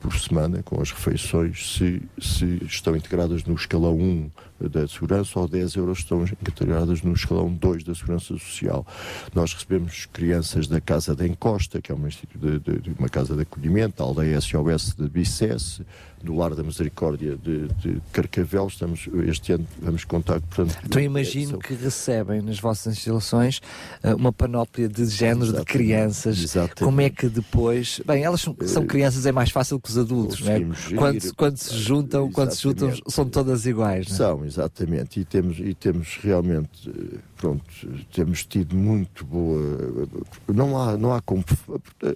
por 0.01 0.17
semana 0.17 0.63
com 0.63 0.81
as 0.81 0.93
refeições 0.93 1.75
se, 1.75 2.01
se 2.21 2.65
estão 2.65 2.95
integradas 2.95 3.43
no 3.43 3.55
escalão 3.55 3.97
1 3.97 4.31
da 4.61 4.87
segurança 4.89 5.39
ou 5.39 5.49
10 5.49 5.77
euros 5.77 5.99
estão 5.99 6.25
integradas 6.25 7.03
no 7.03 7.13
escalão 7.13 7.53
2 7.53 7.85
da 7.85 7.95
segurança 7.95 8.37
social. 8.39 8.87
Nós 9.35 9.53
recebemos 9.53 10.07
crianças 10.07 10.67
da 10.67 10.81
Casa 10.81 11.15
da 11.15 11.27
Encosta, 11.27 11.81
que 11.81 11.93
é 11.93 11.95
uma, 11.95 12.09
de, 12.09 12.59
de, 12.59 12.81
de 12.81 12.91
uma 12.99 13.09
casa 13.09 13.35
de 13.35 13.43
acolhimento, 13.43 14.03
a 14.03 14.07
aldeia 14.07 14.41
SOS 14.41 14.95
de 14.95 15.09
Bicesse, 15.09 15.83
do 16.23 16.35
Lar 16.35 16.55
da 16.55 16.63
Misericórdia 16.63 17.37
de, 17.37 17.69
de 17.69 18.01
Carcavel. 18.13 18.67
Estamos, 18.67 19.09
este 19.27 19.53
ano 19.53 19.67
vamos 19.81 20.05
contar. 20.05 20.41
Portanto, 20.41 20.77
então 20.85 21.01
imagino 21.01 21.53
são... 21.53 21.59
que 21.59 21.75
recebem 21.75 22.43
nas 22.43 22.59
vossas 22.59 22.97
instalações 22.97 23.61
uh, 24.03 24.17
uma 24.17 24.33
panóplia 24.33 24.89
de 24.89 25.07
géneros 25.07 25.53
de 25.53 25.65
crianças. 25.65 26.39
Exatamente. 26.39 26.83
Como 26.83 27.01
é 27.01 27.11
que 27.11 27.29
depois. 27.29 28.01
Bem, 28.05 28.25
elas 28.25 28.41
são, 28.41 28.57
são 28.67 28.87
crianças, 28.87 29.27
é 29.27 29.33
mais 29.33 29.51
fácil 29.51 29.81
que 29.81 29.89
os 29.89 29.99
adultos, 29.99 30.41
não 30.41 30.53
é? 30.53 30.61
Quando, 30.97 31.35
quando 31.35 31.57
se 31.57 31.77
juntam, 31.77 32.31
quando 32.31 32.51
se 32.51 32.63
juntam, 32.63 32.93
são 33.09 33.29
todas 33.29 33.67
iguais, 33.67 34.09
não 34.09 34.15
é? 34.15 34.19
São, 34.19 34.48
exatamente. 34.49 35.21
E 35.21 35.25
temos, 35.25 35.59
e 35.59 35.75
temos 35.75 36.17
realmente, 36.17 36.91
pronto, 37.37 37.65
temos 38.13 38.45
tido 38.45 38.75
muito 38.75 39.25
boa. 39.25 40.09
Não 40.49 40.77
há, 40.77 40.97
não 40.97 41.15
há. 41.15 41.23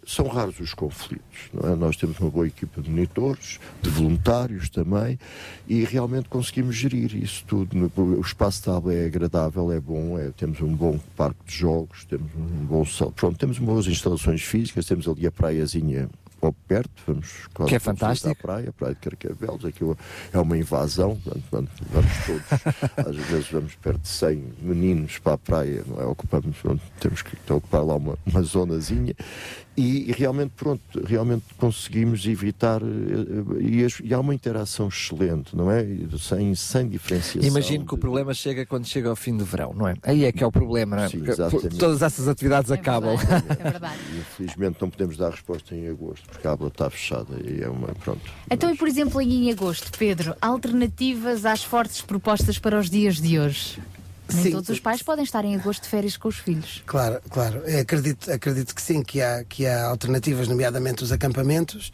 São 0.07 0.27
raros 0.27 0.59
os 0.59 0.75
conflitos, 0.75 1.51
é? 1.63 1.77
Nós 1.77 1.97
temos 1.97 2.19
uma 2.19 2.31
boa 2.31 2.47
equipa 2.47 2.81
de 2.81 2.91
monitores, 2.91 3.61
de 3.81 3.91
voluntários 3.91 4.69
também, 4.69 5.19
e 5.69 5.85
realmente 5.85 6.29
conseguimos 6.29 6.75
gerir 6.75 7.15
isso 7.15 7.45
tudo. 7.47 7.93
O 7.97 8.21
espaço 8.21 8.71
ABA 8.71 8.95
é 8.95 9.07
agradável, 9.07 9.71
é 9.71 9.79
bom, 9.81 10.19
é, 10.19 10.31
temos 10.31 10.61
um 10.61 10.75
bom 10.75 10.99
parque 11.17 11.45
de 11.47 11.55
jogos, 11.55 12.05
temos 12.05 12.31
um 12.35 12.65
bom 12.65 12.85
pronto, 13.15 13.39
temos 13.39 13.59
boas 13.59 13.87
instalações 13.87 14.43
físicas, 14.43 14.87
temos 14.87 15.07
ali 15.07 15.27
a 15.27 15.31
praiazinha 15.31 16.09
ao 16.43 16.53
perto, 16.53 17.03
vamos 17.07 17.47
quase 17.55 17.71
que 17.71 17.77
é 17.77 17.79
fantástico. 17.79 18.31
à 18.31 18.35
praia, 18.35 18.69
a 18.71 18.73
praia 18.73 18.95
de 18.95 19.01
Carcavelos, 19.01 19.65
aquilo 19.65 19.97
é 20.33 20.39
uma 20.39 20.59
invasão, 20.59 21.17
portanto, 21.17 21.71
vamos 21.91 22.13
todos, 22.27 23.07
às 23.07 23.17
vezes 23.27 23.51
vamos 23.51 23.75
perto 23.77 24.01
de 24.01 24.09
100 24.09 24.53
meninos 24.61 25.19
para 25.19 25.35
a 25.35 25.39
praia, 25.39 25.85
não 25.87 26.01
é? 26.01 26.05
Ocupamos, 26.05 26.57
temos 26.99 27.23
que 27.23 27.53
ocupar 27.53 27.85
lá 27.85 27.95
uma, 27.95 28.19
uma 28.27 28.43
zonazinha 28.43 29.15
e, 29.77 30.11
e, 30.11 30.13
realmente, 30.13 30.53
pronto, 30.57 30.83
realmente 31.05 31.45
conseguimos 31.57 32.27
evitar 32.27 32.83
eh, 32.83 33.61
e, 33.61 33.87
e, 34.05 34.15
há 34.15 34.21
uma 34.21 34.35
interação 34.35 34.89
excelente, 34.89 35.57
não 35.57 35.71
é? 35.71 35.87
Sem, 36.19 36.55
sem 36.55 36.89
diferenciação. 36.89 37.49
Imagino 37.49 37.87
que 37.87 37.95
o 37.95 37.99
problema 37.99 38.35
chega 38.35 38.67
quando 38.67 38.87
chega 38.87 39.09
ao 39.09 39.17
fim 39.17 39.35
do 39.37 39.45
verão, 39.45 39.73
não 39.73 39.89
é? 39.89 39.95
Aí 40.03 40.25
é 40.25 40.33
que 40.33 40.45
é 40.45 40.47
o 40.47 40.53
problema, 40.53 40.97
não 40.97 41.03
é? 41.05 41.09
Sim, 41.09 41.21
Porque 41.21 41.69
todas 41.79 42.03
essas 42.03 42.29
atividades 42.29 42.71
é 42.71 42.75
acabam. 42.75 43.17
Verdade, 43.17 43.47
é 43.61 43.71
verdade. 43.71 43.99
Infelizmente 44.19 44.77
não 44.81 44.91
podemos 44.91 45.17
dar 45.17 45.31
resposta 45.31 45.75
em 45.75 45.89
agosto, 45.89 46.29
porque 46.29 46.47
a 46.47 46.53
água 46.53 46.69
está 46.69 46.91
fechada 46.91 47.35
e 47.43 47.63
é 47.63 47.69
uma. 47.69 47.89
Pronto. 47.95 48.21
Então, 48.51 48.69
mas... 48.69 48.77
e 48.77 48.79
por 48.79 48.89
exemplo, 48.89 49.21
em 49.23 49.51
agosto, 49.51 49.91
Pedro, 49.99 50.37
alternativas 50.41 51.47
às 51.47 51.65
fortes 51.65 52.03
propostas 52.03 52.59
para 52.59 52.79
os 52.79 52.91
dias 52.91 53.19
de 53.21 53.39
hoje? 53.39 53.81
Nem 54.35 54.45
sim. 54.45 54.51
todos 54.53 54.69
os 54.69 54.81
pais 54.81 55.03
podem 55.03 55.25
estar 55.25 55.45
em 55.45 55.55
agosto 55.55 55.83
de 55.83 55.89
férias 55.89 56.17
com 56.17 56.29
os 56.29 56.39
filhos. 56.39 56.83
Claro, 56.87 57.21
claro. 57.31 57.59
Eu 57.67 57.81
acredito, 57.81 58.31
acredito 58.31 58.75
que 58.75 58.83
sim, 58.83 59.03
que 59.03 59.21
há, 59.21 59.45
que 59.45 59.67
há 59.67 59.87
alternativas, 59.87 60.49
nomeadamente 60.49 61.03
os 61.03 61.13
acampamentos. 61.13 61.93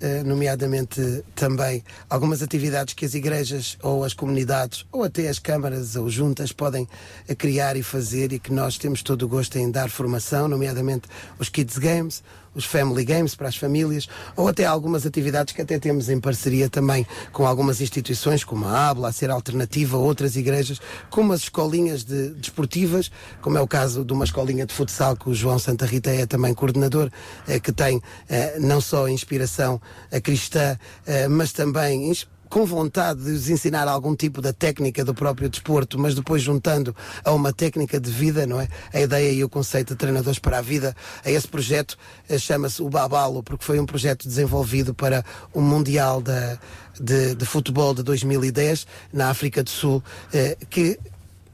Uh, 0.00 0.22
nomeadamente 0.24 1.24
também 1.34 1.82
algumas 2.08 2.40
atividades 2.40 2.94
que 2.94 3.04
as 3.04 3.14
igrejas 3.14 3.76
ou 3.82 4.04
as 4.04 4.14
comunidades 4.14 4.86
ou 4.92 5.02
até 5.02 5.28
as 5.28 5.40
câmaras 5.40 5.96
ou 5.96 6.08
juntas 6.08 6.52
podem 6.52 6.84
uh, 6.84 7.34
criar 7.36 7.76
e 7.76 7.82
fazer 7.82 8.32
e 8.32 8.38
que 8.38 8.52
nós 8.52 8.78
temos 8.78 9.02
todo 9.02 9.22
o 9.24 9.28
gosto 9.28 9.58
em 9.58 9.68
dar 9.68 9.90
formação, 9.90 10.46
nomeadamente 10.46 11.08
os 11.36 11.48
Kids 11.48 11.78
Games, 11.78 12.22
os 12.54 12.64
family 12.64 13.04
games 13.04 13.34
para 13.34 13.48
as 13.48 13.56
famílias, 13.56 14.08
ou 14.36 14.48
até 14.48 14.64
algumas 14.64 15.06
atividades 15.06 15.54
que 15.54 15.62
até 15.62 15.78
temos 15.78 16.08
em 16.08 16.20
parceria 16.20 16.68
também 16.68 17.06
com 17.32 17.46
algumas 17.46 17.80
instituições, 17.80 18.44
como 18.44 18.66
a 18.66 18.88
ABLA, 18.88 19.08
a 19.08 19.12
ser 19.12 19.30
alternativa 19.30 19.96
outras 19.96 20.36
igrejas, 20.36 20.80
como 21.10 21.32
as 21.32 21.42
escolinhas 21.42 22.04
de, 22.04 22.30
desportivas, 22.30 23.10
como 23.40 23.58
é 23.58 23.60
o 23.60 23.66
caso 23.66 24.04
de 24.04 24.12
uma 24.12 24.24
escolinha 24.24 24.66
de 24.66 24.74
futsal 24.74 25.16
que 25.16 25.28
o 25.28 25.34
João 25.34 25.58
Santa 25.58 25.86
Rita 25.86 26.10
é 26.10 26.26
também 26.26 26.54
coordenador, 26.54 27.10
eh, 27.46 27.60
que 27.60 27.72
tem 27.72 28.02
eh, 28.28 28.58
não 28.60 28.80
só 28.80 29.08
inspiração 29.08 29.80
cristã, 30.22 30.78
eh, 31.06 31.28
mas 31.28 31.52
também 31.52 32.10
com 32.48 32.64
vontade 32.64 33.22
de 33.22 33.30
os 33.30 33.48
ensinar 33.48 33.88
algum 33.88 34.14
tipo 34.14 34.40
da 34.40 34.52
técnica 34.52 35.04
do 35.04 35.14
próprio 35.14 35.48
desporto, 35.48 35.98
mas 35.98 36.14
depois 36.14 36.42
juntando 36.42 36.94
a 37.24 37.32
uma 37.32 37.52
técnica 37.52 38.00
de 38.00 38.10
vida, 38.10 38.46
não 38.46 38.60
é? 38.60 38.68
A 38.92 39.00
ideia 39.00 39.32
e 39.32 39.44
o 39.44 39.48
conceito 39.48 39.94
de 39.94 39.96
treinadores 39.96 40.38
para 40.38 40.58
a 40.58 40.62
vida, 40.62 40.94
a 41.24 41.30
esse 41.30 41.46
projeto 41.46 41.96
eh, 42.28 42.38
chama-se 42.38 42.82
o 42.82 42.88
Babalo, 42.88 43.42
porque 43.42 43.64
foi 43.64 43.78
um 43.78 43.86
projeto 43.86 44.26
desenvolvido 44.26 44.94
para 44.94 45.24
o 45.52 45.60
Mundial 45.60 46.22
de, 47.00 47.34
de 47.34 47.44
Futebol 47.44 47.94
de 47.94 48.02
2010 48.02 48.86
na 49.12 49.30
África 49.30 49.62
do 49.62 49.70
Sul, 49.70 50.02
eh, 50.32 50.56
que 50.68 50.98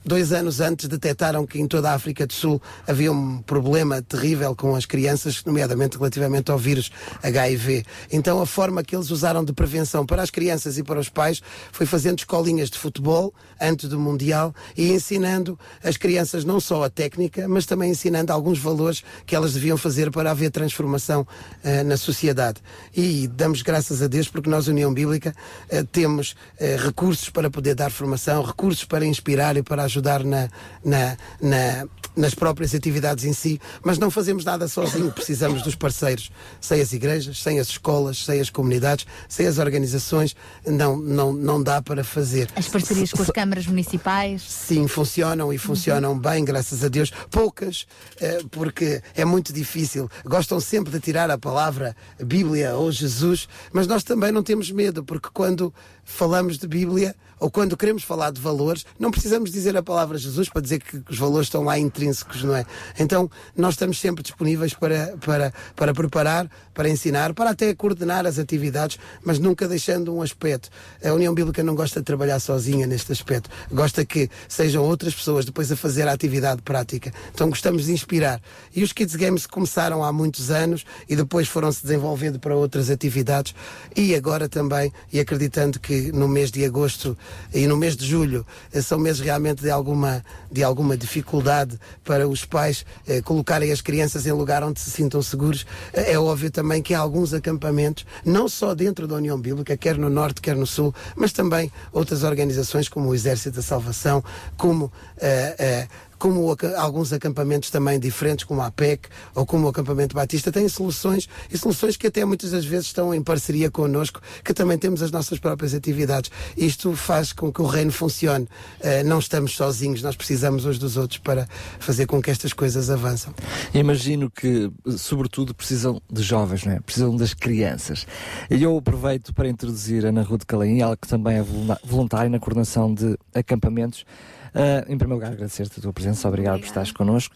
dois 0.04 0.32
anos 0.32 0.60
antes 0.60 0.86
detectaram 0.86 1.46
que 1.46 1.58
em 1.58 1.66
toda 1.66 1.90
a 1.90 1.94
África 1.94 2.26
do 2.26 2.32
Sul 2.32 2.60
havia 2.86 3.10
um 3.10 3.38
problema 3.38 4.02
terrível 4.02 4.54
com 4.54 4.76
as 4.76 4.84
crianças, 4.84 5.42
nomeadamente 5.44 5.96
relativamente 5.96 6.50
ao 6.50 6.58
vírus 6.58 6.92
HIV. 7.22 7.84
Então 8.12 8.40
a 8.40 8.46
forma 8.46 8.82
que 8.82 8.94
eles 8.94 9.10
usaram 9.10 9.42
de 9.44 9.52
prevenção 9.52 10.04
para 10.04 10.22
as 10.22 10.30
crianças 10.30 10.76
e 10.76 10.82
para 10.82 11.00
os 11.00 11.08
pais 11.08 11.42
foi 11.72 11.86
fazendo 11.86 12.18
escolinhas 12.18 12.68
de 12.68 12.78
futebol 12.78 13.32
antes 13.60 13.88
do 13.88 13.98
Mundial 13.98 14.54
e 14.76 14.92
ensinando 14.92 15.58
as 15.82 15.96
crianças 15.96 16.44
não 16.44 16.60
só 16.60 16.84
a 16.84 16.90
técnica, 16.90 17.48
mas 17.48 17.64
também 17.64 17.90
ensinando 17.90 18.32
alguns 18.32 18.58
valores 18.58 19.02
que 19.24 19.34
elas 19.34 19.54
deviam 19.54 19.76
fazer 19.76 20.10
para 20.10 20.30
haver 20.30 20.50
transformação 20.50 21.22
uh, 21.22 21.84
na 21.84 21.96
sociedade. 21.96 22.60
E 22.94 23.26
damos 23.28 23.62
graças 23.62 24.02
a 24.02 24.06
Deus 24.06 24.28
porque 24.28 24.50
nós, 24.50 24.68
União 24.68 24.92
Bíblica, 24.92 25.34
uh, 25.72 25.84
temos 25.86 26.32
uh, 26.60 26.84
recursos 26.84 27.30
para 27.30 27.50
poder 27.50 27.74
dar 27.74 27.90
formação, 27.90 28.42
recursos 28.42 28.84
para 28.84 29.06
inspirar 29.06 29.56
e 29.56 29.62
para 29.62 29.84
ajudar 29.84 29.93
ajudar 29.94 30.24
na, 30.24 30.48
na, 30.84 31.16
na 31.40 31.86
nas 32.16 32.34
próprias 32.34 32.74
atividades 32.74 33.24
em 33.24 33.32
si, 33.32 33.60
mas 33.82 33.98
não 33.98 34.10
fazemos 34.10 34.44
nada 34.44 34.68
sozinho, 34.68 35.10
precisamos 35.10 35.62
dos 35.62 35.74
parceiros, 35.74 36.30
sem 36.60 36.80
as 36.80 36.92
igrejas, 36.92 37.42
sem 37.42 37.58
as 37.58 37.68
escolas, 37.68 38.24
sem 38.24 38.40
as 38.40 38.50
comunidades, 38.50 39.06
sem 39.28 39.46
as 39.46 39.58
organizações, 39.58 40.36
não, 40.64 40.96
não, 40.96 41.32
não 41.32 41.62
dá 41.62 41.82
para 41.82 42.04
fazer. 42.04 42.48
As 42.54 42.68
parcerias 42.68 43.10
com 43.10 43.22
as 43.22 43.30
câmaras 43.30 43.66
municipais. 43.66 44.42
Sim, 44.42 44.86
funcionam 44.86 45.52
e 45.52 45.58
funcionam 45.58 46.16
bem, 46.16 46.44
graças 46.44 46.84
a 46.84 46.88
Deus. 46.88 47.10
Poucas, 47.30 47.86
eh, 48.20 48.44
porque 48.50 49.02
é 49.16 49.24
muito 49.24 49.52
difícil. 49.52 50.08
Gostam 50.24 50.60
sempre 50.60 50.92
de 50.92 51.00
tirar 51.00 51.30
a 51.30 51.38
palavra 51.38 51.96
Bíblia 52.22 52.76
ou 52.76 52.92
Jesus, 52.92 53.48
mas 53.72 53.86
nós 53.88 54.04
também 54.04 54.30
não 54.30 54.42
temos 54.42 54.70
medo, 54.70 55.02
porque 55.02 55.28
quando 55.32 55.74
falamos 56.04 56.58
de 56.58 56.66
Bíblia 56.66 57.14
ou 57.44 57.50
quando 57.50 57.76
queremos 57.76 58.02
falar 58.02 58.30
de 58.30 58.40
valores, 58.40 58.86
não 58.98 59.10
precisamos 59.10 59.50
dizer 59.50 59.76
a 59.76 59.82
palavra 59.82 60.16
Jesus 60.16 60.48
para 60.48 60.62
dizer 60.62 60.80
que 60.80 61.02
os 61.10 61.18
valores 61.18 61.46
estão 61.46 61.62
lá 61.62 61.78
intrínsecos, 61.78 62.42
não 62.42 62.56
é? 62.56 62.64
Então, 62.98 63.30
nós 63.56 63.74
estamos 63.74 64.00
sempre 64.00 64.22
disponíveis 64.22 64.72
para, 64.72 65.14
para, 65.18 65.52
para 65.76 65.92
preparar, 65.92 66.50
para 66.72 66.88
ensinar, 66.88 67.34
para 67.34 67.50
até 67.50 67.74
coordenar 67.74 68.26
as 68.26 68.38
atividades, 68.38 68.98
mas 69.22 69.38
nunca 69.38 69.68
deixando 69.68 70.14
um 70.14 70.22
aspecto. 70.22 70.70
A 71.04 71.12
União 71.12 71.34
Bíblica 71.34 71.62
não 71.62 71.74
gosta 71.74 72.00
de 72.00 72.04
trabalhar 72.04 72.40
sozinha 72.40 72.86
neste 72.86 73.12
aspecto. 73.12 73.50
Gosta 73.70 74.06
que 74.06 74.30
sejam 74.48 74.82
outras 74.82 75.14
pessoas 75.14 75.44
depois 75.44 75.70
a 75.70 75.76
fazer 75.76 76.08
a 76.08 76.12
atividade 76.12 76.62
prática. 76.62 77.12
Então, 77.32 77.50
gostamos 77.50 77.84
de 77.84 77.92
inspirar. 77.92 78.40
E 78.74 78.82
os 78.82 78.92
Kids 78.92 79.16
Games 79.16 79.46
começaram 79.46 80.02
há 80.02 80.12
muitos 80.12 80.50
anos 80.50 80.86
e 81.08 81.14
depois 81.14 81.46
foram 81.46 81.70
se 81.70 81.82
desenvolvendo 81.82 82.38
para 82.38 82.56
outras 82.56 82.90
atividades 82.90 83.54
e 83.94 84.14
agora 84.14 84.48
também, 84.48 84.90
e 85.12 85.20
acreditando 85.20 85.78
que 85.78 85.93
no 86.12 86.28
mês 86.28 86.50
de 86.50 86.64
agosto 86.64 87.16
e 87.52 87.66
no 87.66 87.76
mês 87.76 87.96
de 87.96 88.06
julho 88.06 88.46
eh, 88.72 88.80
são 88.80 88.98
meses 88.98 89.20
realmente 89.20 89.62
de 89.62 89.70
alguma, 89.70 90.24
de 90.50 90.62
alguma 90.62 90.96
dificuldade 90.96 91.78
para 92.04 92.28
os 92.28 92.44
pais 92.44 92.84
eh, 93.06 93.20
colocarem 93.22 93.70
as 93.72 93.80
crianças 93.80 94.26
em 94.26 94.32
lugar 94.32 94.62
onde 94.62 94.80
se 94.80 94.90
sintam 94.90 95.22
seguros. 95.22 95.66
Eh, 95.92 96.12
É 96.12 96.18
óbvio 96.18 96.50
também 96.50 96.82
que 96.82 96.94
há 96.94 96.98
alguns 96.98 97.32
acampamentos, 97.34 98.04
não 98.24 98.48
só 98.48 98.74
dentro 98.74 99.06
da 99.06 99.16
União 99.16 99.38
Bíblica, 99.40 99.76
quer 99.76 99.96
no 99.98 100.10
Norte, 100.10 100.40
quer 100.40 100.56
no 100.56 100.66
Sul, 100.66 100.94
mas 101.16 101.32
também 101.32 101.70
outras 101.92 102.22
organizações 102.22 102.88
como 102.88 103.08
o 103.10 103.14
Exército 103.14 103.56
da 103.56 103.62
Salvação, 103.62 104.22
como 104.56 104.92
eh, 105.18 105.56
eh, 105.58 105.88
como 106.24 106.56
alguns 106.78 107.12
acampamentos 107.12 107.68
também 107.68 108.00
diferentes, 108.00 108.46
como 108.46 108.62
a 108.62 108.68
APEC 108.68 109.10
ou 109.34 109.44
como 109.44 109.66
o 109.66 109.68
acampamento 109.68 110.14
Batista, 110.14 110.50
têm 110.50 110.66
soluções 110.70 111.28
e 111.52 111.58
soluções 111.58 111.98
que 111.98 112.06
até 112.06 112.24
muitas 112.24 112.52
das 112.52 112.64
vezes 112.64 112.86
estão 112.86 113.12
em 113.12 113.22
parceria 113.22 113.70
connosco, 113.70 114.22
que 114.42 114.54
também 114.54 114.78
temos 114.78 115.02
as 115.02 115.10
nossas 115.10 115.38
próprias 115.38 115.74
atividades. 115.74 116.30
Isto 116.56 116.96
faz 116.96 117.30
com 117.34 117.52
que 117.52 117.60
o 117.60 117.66
reino 117.66 117.92
funcione. 117.92 118.48
Eh, 118.80 119.02
não 119.02 119.18
estamos 119.18 119.54
sozinhos, 119.54 120.00
nós 120.00 120.16
precisamos 120.16 120.64
uns 120.64 120.78
dos 120.78 120.96
outros 120.96 121.18
para 121.18 121.46
fazer 121.78 122.06
com 122.06 122.22
que 122.22 122.30
estas 122.30 122.54
coisas 122.54 122.88
avancem. 122.88 123.30
Imagino 123.74 124.30
que, 124.30 124.72
sobretudo, 124.96 125.54
precisam 125.54 126.00
de 126.10 126.22
jovens, 126.22 126.64
não 126.64 126.72
é? 126.72 126.80
Precisam 126.80 127.14
das 127.14 127.34
crianças. 127.34 128.06
E 128.50 128.62
eu 128.62 128.78
aproveito 128.78 129.34
para 129.34 129.46
introduzir 129.46 130.06
a 130.06 130.08
Ana 130.08 130.22
Ruth 130.22 130.44
ela 130.80 130.96
que 130.96 131.06
também 131.06 131.36
é 131.36 131.44
voluntária 131.84 132.30
na 132.30 132.38
coordenação 132.38 132.94
de 132.94 133.14
acampamentos. 133.34 134.06
Ah, 134.54 134.84
em 134.88 134.96
primeiro 134.96 135.14
lugar, 135.14 135.32
agradecer-te 135.32 135.80
a 135.80 135.82
tua 135.82 135.92
presença, 135.92 136.28
obrigado 136.28 136.60
por 136.60 136.66
estares 136.66 136.92
connosco. 136.92 137.34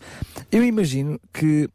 Eu 0.52 0.64
imagino 0.64 1.20
que 1.32 1.68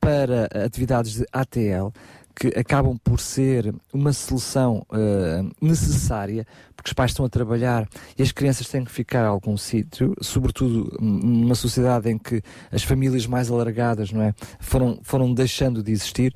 para 0.00 0.48
atividades 0.64 1.14
de 1.14 1.26
ATL, 1.32 1.92
que 2.34 2.48
acabam 2.48 2.96
por 3.02 3.18
ser 3.20 3.74
uma 3.92 4.12
solução 4.12 4.84
ah, 4.90 5.44
necessária, 5.60 6.44
porque 6.76 6.88
os 6.88 6.92
pais 6.92 7.12
estão 7.12 7.24
a 7.24 7.28
trabalhar 7.28 7.88
e 8.16 8.22
as 8.22 8.32
crianças 8.32 8.68
têm 8.68 8.84
que 8.84 8.90
ficar 8.90 9.24
a 9.24 9.28
algum 9.28 9.56
sítio, 9.56 10.14
sobretudo 10.20 10.96
numa 11.00 11.54
sociedade 11.54 12.10
em 12.10 12.18
que 12.18 12.42
as 12.72 12.82
famílias 12.82 13.26
mais 13.26 13.50
alargadas 13.50 14.10
não 14.10 14.22
é, 14.22 14.34
foram, 14.58 14.98
foram 15.02 15.32
deixando 15.32 15.82
de 15.82 15.92
existir, 15.92 16.34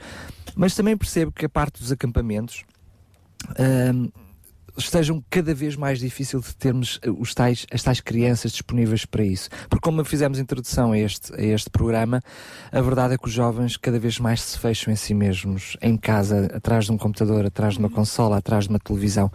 mas 0.54 0.74
também 0.74 0.96
percebo 0.96 1.32
que 1.32 1.46
a 1.46 1.48
parte 1.48 1.80
dos 1.80 1.90
acampamentos 1.90 2.64
hum, 3.94 4.08
estejam 4.76 5.22
cada 5.28 5.54
vez 5.54 5.76
mais 5.76 5.98
difícil 5.98 6.40
de 6.40 6.54
termos 6.56 6.98
eh, 7.02 7.10
os 7.10 7.34
tais, 7.34 7.66
as 7.72 7.82
tais 7.82 8.00
crianças 8.00 8.52
disponíveis 8.52 9.04
para 9.04 9.24
isso. 9.24 9.48
Porque 9.68 9.82
como 9.82 10.04
fizemos 10.04 10.38
introdução 10.38 10.92
a 10.92 10.98
este, 10.98 11.34
a 11.34 11.42
este 11.42 11.70
programa, 11.70 12.20
a 12.70 12.80
verdade 12.80 13.14
é 13.14 13.18
que 13.18 13.26
os 13.26 13.32
jovens 13.32 13.76
cada 13.76 13.98
vez 13.98 14.18
mais 14.18 14.40
se 14.40 14.58
fecham 14.58 14.92
em 14.92 14.96
si 14.96 15.14
mesmos, 15.14 15.76
em 15.82 15.96
casa, 15.96 16.50
atrás 16.54 16.86
de 16.86 16.92
um 16.92 16.98
computador, 16.98 17.44
atrás 17.46 17.74
de 17.74 17.80
uma 17.80 17.90
consola, 17.90 18.36
atrás 18.36 18.64
de 18.64 18.70
uma 18.70 18.78
televisão. 18.78 19.30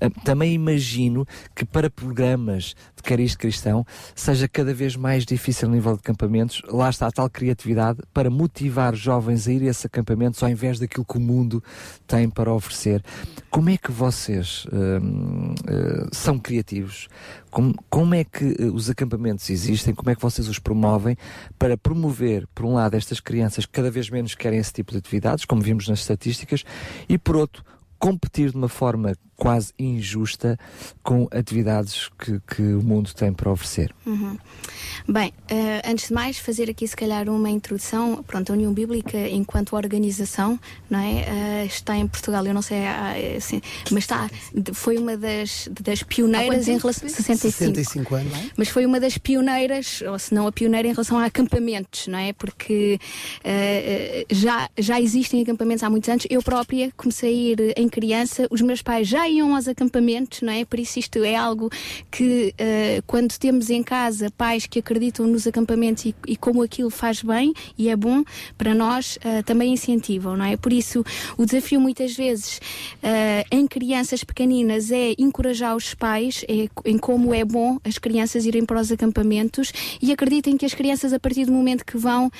Ah, 0.00 0.10
Também 0.24 0.52
imagino 0.52 1.26
que 1.54 1.64
para 1.64 1.88
programas 1.88 2.74
de 2.96 3.02
cariz 3.02 3.36
cristão 3.36 3.86
seja 4.14 4.48
cada 4.48 4.74
vez 4.74 4.96
mais 4.96 5.24
difícil 5.24 5.68
a 5.68 5.72
nível 5.72 5.94
de 5.94 6.00
acampamentos, 6.00 6.62
lá 6.68 6.90
está 6.90 7.06
a 7.06 7.12
tal 7.12 7.28
criatividade 7.30 8.00
para 8.12 8.30
motivar 8.30 8.94
jovens 8.94 9.46
a 9.46 9.52
ir 9.52 9.62
a 9.62 9.66
esses 9.66 9.86
acampamentos 9.86 10.42
ao 10.42 10.48
invés 10.48 10.78
daquilo 10.78 11.04
que 11.04 11.16
o 11.16 11.20
mundo 11.20 11.62
tem 12.06 12.28
para 12.28 12.52
oferecer. 12.52 13.02
Como 13.50 13.70
é 13.70 13.76
que 13.76 13.92
vocês 13.92 14.66
hum, 14.72 15.54
eh, 15.66 16.08
são 16.12 16.38
criativos? 16.38 17.08
Como, 17.50 17.74
como 17.90 18.14
é 18.14 18.24
que 18.24 18.56
eh, 18.58 18.64
os 18.64 18.88
acampamentos 18.88 19.48
existem? 19.50 19.94
Como 19.94 20.10
é 20.10 20.14
que 20.14 20.22
vocês 20.22 20.48
os 20.48 20.58
promovem 20.58 21.16
para 21.58 21.76
promover, 21.76 22.46
por 22.54 22.64
um 22.64 22.74
lado, 22.74 22.94
estas 22.96 23.20
crianças 23.20 23.66
que 23.66 23.72
cada 23.72 23.90
vez 23.90 24.08
menos 24.08 24.34
querem 24.34 24.58
esse 24.58 24.72
tipo 24.72 24.92
de 24.92 24.98
atividades, 24.98 25.44
como 25.44 25.60
vimos 25.60 25.88
nas 25.88 26.00
estatísticas, 26.00 26.64
e 27.08 27.18
por 27.18 27.36
outro, 27.36 27.64
competir 28.02 28.50
de 28.50 28.56
uma 28.56 28.68
forma 28.68 29.14
quase 29.36 29.72
injusta 29.78 30.58
com 31.02 31.28
atividades 31.32 32.08
que, 32.18 32.40
que 32.40 32.62
o 32.62 32.82
mundo 32.82 33.12
tem 33.14 33.32
para 33.32 33.50
oferecer? 33.50 33.94
Uhum. 34.04 34.36
Bem, 35.08 35.32
eh, 35.48 35.82
antes 35.84 36.08
de 36.08 36.14
mais, 36.14 36.38
fazer 36.38 36.68
aqui 36.68 36.86
se 36.86 36.96
calhar 36.96 37.28
uma 37.28 37.48
introdução. 37.48 38.24
Pronto, 38.24 38.50
a 38.50 38.54
União 38.54 38.72
Bíblica, 38.72 39.18
enquanto 39.28 39.74
organização, 39.74 40.58
não 40.90 40.98
é? 40.98 41.62
Eh, 41.62 41.66
está 41.66 41.96
em 41.96 42.06
Portugal, 42.08 42.44
eu 42.44 42.54
não 42.54 42.62
sei, 42.62 42.78
ah, 42.86 43.14
eh, 43.16 43.36
assim, 43.36 43.60
mas 43.90 44.04
está, 44.04 44.28
foi 44.72 44.96
uma 44.98 45.16
das, 45.16 45.68
das 45.80 46.02
pioneiras 46.02 46.66
em 46.66 46.78
relação. 46.78 47.08
65. 47.08 47.74
65 47.74 48.14
anos. 48.14 48.32
Mas 48.56 48.68
foi 48.68 48.84
uma 48.84 48.98
das 48.98 49.16
pioneiras, 49.16 50.02
ou 50.02 50.18
se 50.18 50.34
não 50.34 50.46
a 50.46 50.52
pioneira, 50.52 50.88
em 50.88 50.92
relação 50.92 51.18
a 51.18 51.26
acampamentos, 51.26 52.08
não 52.08 52.18
é? 52.18 52.32
Porque 52.32 52.98
eh, 53.44 54.24
já, 54.30 54.68
já 54.76 55.00
existem 55.00 55.42
acampamentos 55.42 55.82
há 55.84 55.90
muitos 55.90 56.08
anos. 56.08 56.26
Eu 56.28 56.42
própria 56.42 56.92
comecei 56.96 57.28
a 57.28 57.32
ir 57.32 57.74
em 57.76 57.88
criança, 57.92 58.48
os 58.50 58.62
meus 58.62 58.80
pais 58.80 59.06
já 59.06 59.28
iam 59.28 59.54
aos 59.54 59.68
acampamentos, 59.68 60.40
não 60.40 60.52
é? 60.52 60.64
Por 60.64 60.80
isso 60.80 60.98
isto 60.98 61.22
é 61.22 61.36
algo 61.36 61.70
que 62.10 62.54
eh, 62.56 63.02
quando 63.06 63.38
temos 63.38 63.68
em 63.68 63.82
casa 63.82 64.30
pais 64.30 64.66
que 64.66 64.78
acreditam 64.78 65.26
nos 65.26 65.46
acampamentos 65.46 66.06
e, 66.06 66.14
e 66.26 66.34
como 66.34 66.62
aquilo 66.62 66.88
faz 66.88 67.22
bem 67.22 67.52
e 67.76 67.90
é 67.90 67.94
bom 67.94 68.24
para 68.56 68.74
nós, 68.74 69.18
eh, 69.22 69.42
também 69.42 69.72
incentivam, 69.72 70.36
não 70.36 70.44
é? 70.44 70.56
Por 70.56 70.72
isso 70.72 71.04
o 71.36 71.44
desafio 71.44 71.80
muitas 71.80 72.16
vezes 72.16 72.60
eh, 73.02 73.44
em 73.50 73.66
crianças 73.66 74.24
pequeninas 74.24 74.90
é 74.90 75.14
encorajar 75.18 75.76
os 75.76 75.92
pais 75.92 76.44
é, 76.48 76.68
em 76.86 76.96
como 76.96 77.34
é 77.34 77.44
bom 77.44 77.78
as 77.84 77.98
crianças 77.98 78.46
irem 78.46 78.64
para 78.64 78.80
os 78.80 78.90
acampamentos 78.90 79.70
e 80.00 80.12
acreditem 80.12 80.56
que 80.56 80.64
as 80.64 80.72
crianças 80.72 81.12
a 81.12 81.20
partir 81.20 81.44
do 81.44 81.52
momento 81.52 81.84
que 81.84 81.98
vão 81.98 82.30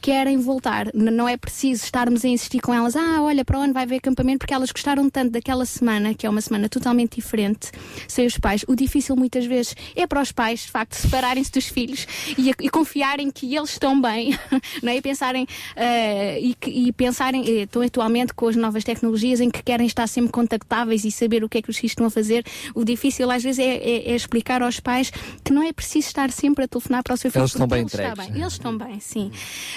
querem 0.00 0.38
voltar. 0.38 0.90
Não 0.94 1.28
é 1.28 1.36
preciso 1.36 1.84
estarmos 1.84 2.24
a 2.24 2.28
insistir 2.28 2.60
com 2.60 2.72
elas, 2.72 2.94
ah, 2.94 3.22
olha, 3.22 3.44
para 3.44 3.58
onde 3.58 3.72
vai 3.72 3.82
haver 3.82 3.96
acampamento, 3.96 4.38
porque 4.38 4.54
elas 4.54 4.59
gostaram 4.70 5.08
tanto 5.08 5.30
daquela 5.32 5.64
semana, 5.64 6.12
que 6.14 6.26
é 6.26 6.30
uma 6.30 6.40
semana 6.40 6.68
totalmente 6.68 7.16
diferente, 7.16 7.70
sem 8.06 8.26
os 8.26 8.36
pais. 8.36 8.64
O 8.68 8.74
difícil 8.76 9.16
muitas 9.16 9.46
vezes 9.46 9.74
é 9.96 10.06
para 10.06 10.20
os 10.20 10.30
pais, 10.32 10.60
de 10.60 10.70
facto, 10.70 10.94
separarem-se 10.94 11.50
dos 11.52 11.66
filhos 11.68 12.06
e, 12.36 12.50
e 12.60 12.68
confiarem 12.68 13.30
que 13.30 13.54
eles 13.56 13.70
estão 13.70 14.00
bem, 14.00 14.36
não 14.82 14.92
é? 14.92 14.96
E 14.96 15.00
pensarem, 15.02 15.46
eh, 15.76 16.38
e, 16.40 16.56
e 16.66 16.92
pensarem, 16.92 17.42
eh, 17.46 17.62
estão 17.62 17.82
atualmente 17.82 18.34
com 18.34 18.48
as 18.48 18.56
novas 18.56 18.84
tecnologias 18.84 19.40
em 19.40 19.48
que 19.50 19.62
querem 19.62 19.86
estar 19.86 20.06
sempre 20.06 20.30
contactáveis 20.32 21.04
e 21.04 21.10
saber 21.10 21.42
o 21.44 21.48
que 21.48 21.58
é 21.58 21.62
que 21.62 21.70
os 21.70 21.76
filhos 21.76 21.92
estão 21.92 22.06
a 22.06 22.10
fazer. 22.10 22.44
O 22.74 22.84
difícil 22.84 23.30
às 23.30 23.42
vezes 23.42 23.58
é, 23.58 23.76
é- 23.76 24.10
é 24.10 24.14
explicar 24.14 24.62
aos 24.62 24.80
pais 24.80 25.10
que 25.44 25.52
não 25.52 25.62
é 25.62 25.72
preciso 25.72 26.08
estar 26.08 26.30
sempre 26.30 26.64
a 26.64 26.68
telefonar 26.68 27.02
para 27.02 27.14
o 27.14 27.16
seu 27.16 27.30
filho. 27.30 27.42
Eles 27.42 27.52
estão 27.52 27.66
bem 27.66 27.78
ele 27.80 27.86
está 27.86 28.02
entregues, 28.02 28.26
bem. 28.32 28.40
Eles 28.42 28.52
estão 28.52 28.76
bem, 28.76 29.00
sim. 29.00 29.30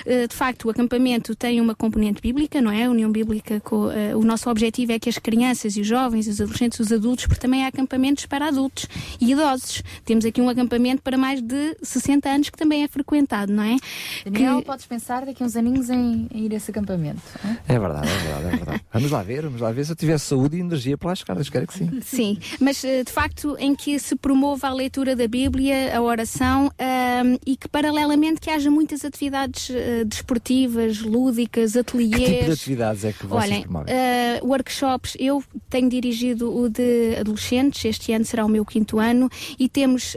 Eh, 0.05 0.27
de 0.27 0.35
facto, 0.35 0.65
o 0.65 0.69
acampamento 0.69 1.35
tem 1.35 1.61
uma 1.61 1.75
componente 1.75 2.21
bíblica, 2.21 2.61
não 2.61 2.71
é? 2.71 2.85
A 2.85 2.89
União 2.89 3.11
Bíblica, 3.11 3.59
co- 3.59 3.91
eh, 3.91 4.15
o 4.15 4.23
nosso 4.23 4.49
objetivo 4.49 4.62
é 4.65 4.99
que 4.99 5.09
as 5.09 5.17
crianças 5.17 5.75
e 5.75 5.81
os 5.81 5.87
jovens, 5.87 6.27
os 6.27 6.39
adolescentes, 6.41 6.79
os 6.79 6.91
adultos, 6.91 7.25
porque 7.25 7.41
também 7.41 7.63
há 7.63 7.67
acampamentos 7.67 8.25
para 8.25 8.47
adultos 8.47 8.87
e 9.19 9.31
idosos. 9.31 9.83
Temos 10.05 10.25
aqui 10.25 10.41
um 10.41 10.49
acampamento 10.49 11.01
para 11.01 11.17
mais 11.17 11.41
de 11.41 11.75
60 11.81 12.29
anos 12.29 12.49
que 12.49 12.57
também 12.57 12.83
é 12.83 12.87
frequentado, 12.87 13.51
não 13.51 13.63
é? 13.63 13.77
Daniel, 14.25 14.59
Que- 14.59 14.65
podes 14.65 14.85
pensar 14.85 15.25
daqui 15.25 15.43
a 15.43 15.45
uns 15.45 15.55
aninhos 15.55 15.89
em, 15.89 16.27
em 16.33 16.45
ir 16.45 16.53
a 16.53 16.55
esse 16.57 16.71
acampamento. 16.71 17.21
hã? 17.45 17.57
É 17.67 17.79
verdade, 17.79 18.07
é 18.07 18.17
verdade, 18.17 18.45
é 18.45 18.49
verdade. 18.57 18.81
Vamos 18.93 19.11
lá 19.11 19.23
ver, 19.23 19.41
vamos 19.43 19.61
lá 19.61 19.71
ver 19.71 19.85
se 19.85 19.91
eu 19.91 19.95
tiver 19.95 20.17
saúde 20.19 20.57
e 20.57 20.59
energia 20.59 20.97
para 20.97 21.09
lá 21.09 21.15
chegar. 21.15 21.35
Eu 21.35 21.41
espero 21.41 21.67
que 21.67 21.73
sim. 21.73 21.89
Sim, 22.01 22.37
mas 22.59 22.83
eh, 22.83 23.03
de 23.03 23.11
facto 23.11 23.55
em 23.59 23.73
que 23.75 23.97
se 23.99 24.15
promova 24.15 24.67
a 24.67 24.73
leitura 24.73 25.15
da 25.15 25.27
Bíblia, 25.27 25.95
a 25.97 26.01
oração 26.01 26.71
ahm, 26.79 27.37
e 27.45 27.55
que 27.57 27.67
paralelamente 27.67 28.39
que 28.39 28.49
haja 28.49 28.69
muitas 28.69 29.03
atividades 29.03 29.69
eh, 29.71 30.03
desportivas, 30.05 30.99
lúdicas, 30.99 31.73
Que 31.73 31.79
ateliês. 31.79 32.23
tipo 32.29 32.45
de 32.45 32.51
atividades 32.51 33.03
é 33.05 33.13
que 33.13 33.25
vocês 33.25 33.51
Olhem, 33.51 33.61
promovem? 33.63 33.93
eh, 33.95 34.39
workshops, 34.53 35.15
eu 35.19 35.43
tenho 35.69 35.89
dirigido 35.89 36.55
o 36.55 36.69
de 36.69 37.15
adolescentes, 37.19 37.83
este 37.85 38.13
ano 38.13 38.25
será 38.25 38.45
o 38.45 38.49
meu 38.49 38.63
quinto 38.65 38.99
ano, 38.99 39.29
e 39.59 39.67
temos 39.67 40.15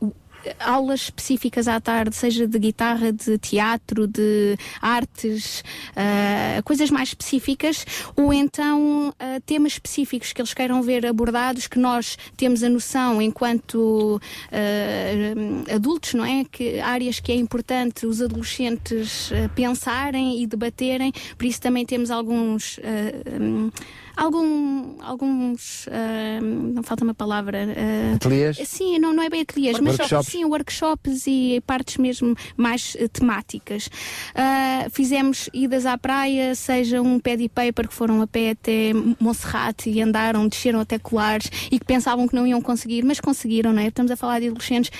o- 0.00 0.12
aulas 0.58 1.02
específicas 1.02 1.68
à 1.68 1.80
tarde, 1.80 2.14
seja 2.14 2.46
de 2.46 2.58
guitarra, 2.58 3.12
de 3.12 3.38
teatro, 3.38 4.06
de 4.06 4.56
artes, 4.80 5.62
ah, 5.96 6.62
coisas 6.64 6.90
mais 6.90 7.08
específicas, 7.10 7.84
ou 8.16 8.32
então 8.32 9.14
ah, 9.18 9.40
temas 9.44 9.72
específicos 9.72 10.32
que 10.32 10.40
eles 10.40 10.54
queiram 10.54 10.82
ver 10.82 11.06
abordados, 11.06 11.66
que 11.66 11.78
nós 11.78 12.16
temos 12.36 12.62
a 12.62 12.68
noção 12.68 13.20
enquanto 13.20 14.20
ah, 14.52 15.74
adultos, 15.74 16.14
não 16.14 16.24
é? 16.24 16.44
Que 16.50 16.80
áreas 16.80 17.20
que 17.20 17.32
é 17.32 17.34
importante 17.34 18.06
os 18.06 18.20
adolescentes 18.20 19.30
pensarem 19.54 20.42
e 20.42 20.46
debaterem, 20.46 21.12
por 21.36 21.46
isso 21.46 21.60
também 21.60 21.84
temos 21.84 22.10
alguns. 22.10 22.78
hum, 23.40 23.70
Algum, 24.16 24.96
alguns, 25.02 25.88
ah, 25.90 26.40
não 26.40 26.82
falta 26.82 27.02
uma 27.04 27.14
palavra. 27.14 27.66
ah, 28.12 28.14
Ateliês? 28.14 28.58
Sim, 28.64 28.98
não, 28.98 29.12
não 29.12 29.22
é 29.22 29.28
bem 29.28 29.40
ateliês, 29.42 29.78
mas 29.80 29.98
Workshops? 29.98 30.28
sim, 30.28 30.44
workshops 30.44 31.26
e 31.26 31.60
partes 31.66 31.96
mesmo 31.96 32.36
mais 32.56 32.96
eh, 32.98 33.08
temáticas. 33.08 33.88
Ah, 34.34 34.86
fizemos 34.90 35.48
idas 35.52 35.84
à 35.84 35.98
praia, 35.98 36.54
seja 36.54 37.02
um 37.02 37.18
pad 37.18 37.48
paper 37.48 37.88
que 37.88 37.94
foram 37.94 38.22
a 38.22 38.26
pé 38.26 38.50
até 38.50 38.92
Monserrate 39.20 39.90
e 39.90 40.00
andaram, 40.00 40.46
desceram 40.48 40.80
até 40.80 40.98
Colares 40.98 41.50
e 41.70 41.78
que 41.78 41.84
pensavam 41.84 42.28
que 42.28 42.34
não 42.34 42.46
iam 42.46 42.60
conseguir, 42.62 43.04
mas 43.04 43.20
conseguiram, 43.20 43.72
não 43.72 43.82
é? 43.82 43.88
Estamos 43.88 44.10
a 44.12 44.16
falar 44.16 44.40
de 44.40 44.46
adolescentes 44.46 44.90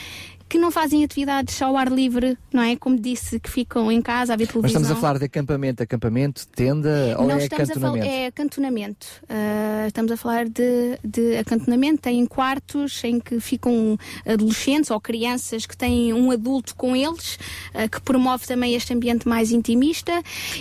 que 0.55 0.59
não 0.59 0.71
fazem 0.71 1.03
atividades 1.03 1.61
ao 1.61 1.77
ar 1.77 1.91
livre, 1.91 2.39
não 2.53 2.63
é? 2.63 2.77
Como 2.77 2.97
disse, 2.97 3.41
que 3.41 3.51
ficam 3.51 3.91
em 3.91 4.01
casa 4.01 4.35
a 4.35 4.37
ver 4.37 4.47
televisão. 4.47 4.63
Mas 4.63 4.83
estamos 4.83 4.91
a 4.93 5.01
falar 5.01 5.19
de 5.19 5.25
acampamento, 5.25 5.83
acampamento, 5.83 6.47
tenda 6.47 7.17
ou 7.19 7.27
Não 7.27 7.41
é 7.41 7.43
estamos 7.43 7.71
a 7.71 7.75
falar, 7.75 7.89
acantonamento? 7.89 8.15
é 8.15 8.27
acantonamento. 8.27 9.07
Ah, 9.29 9.85
estamos 9.89 10.13
a 10.13 10.17
falar 10.17 10.49
de, 10.49 10.97
de 11.03 11.37
acantonamento. 11.39 12.03
Têm 12.03 12.25
quartos 12.25 13.03
em 13.03 13.19
que 13.19 13.41
ficam 13.41 13.99
adolescentes 14.25 14.93
ou 14.93 15.01
crianças 15.01 15.67
que 15.67 15.77
têm 15.77 16.13
um 16.15 16.31
adulto 16.31 16.77
com 16.77 16.95
eles, 16.95 17.37
ah, 17.75 17.89
que 17.89 18.01
promove 18.03 18.47
também 18.47 18.77
este 18.77 18.95
ambiente 18.95 19.29
mais 19.29 19.51
intimista. 19.51 20.13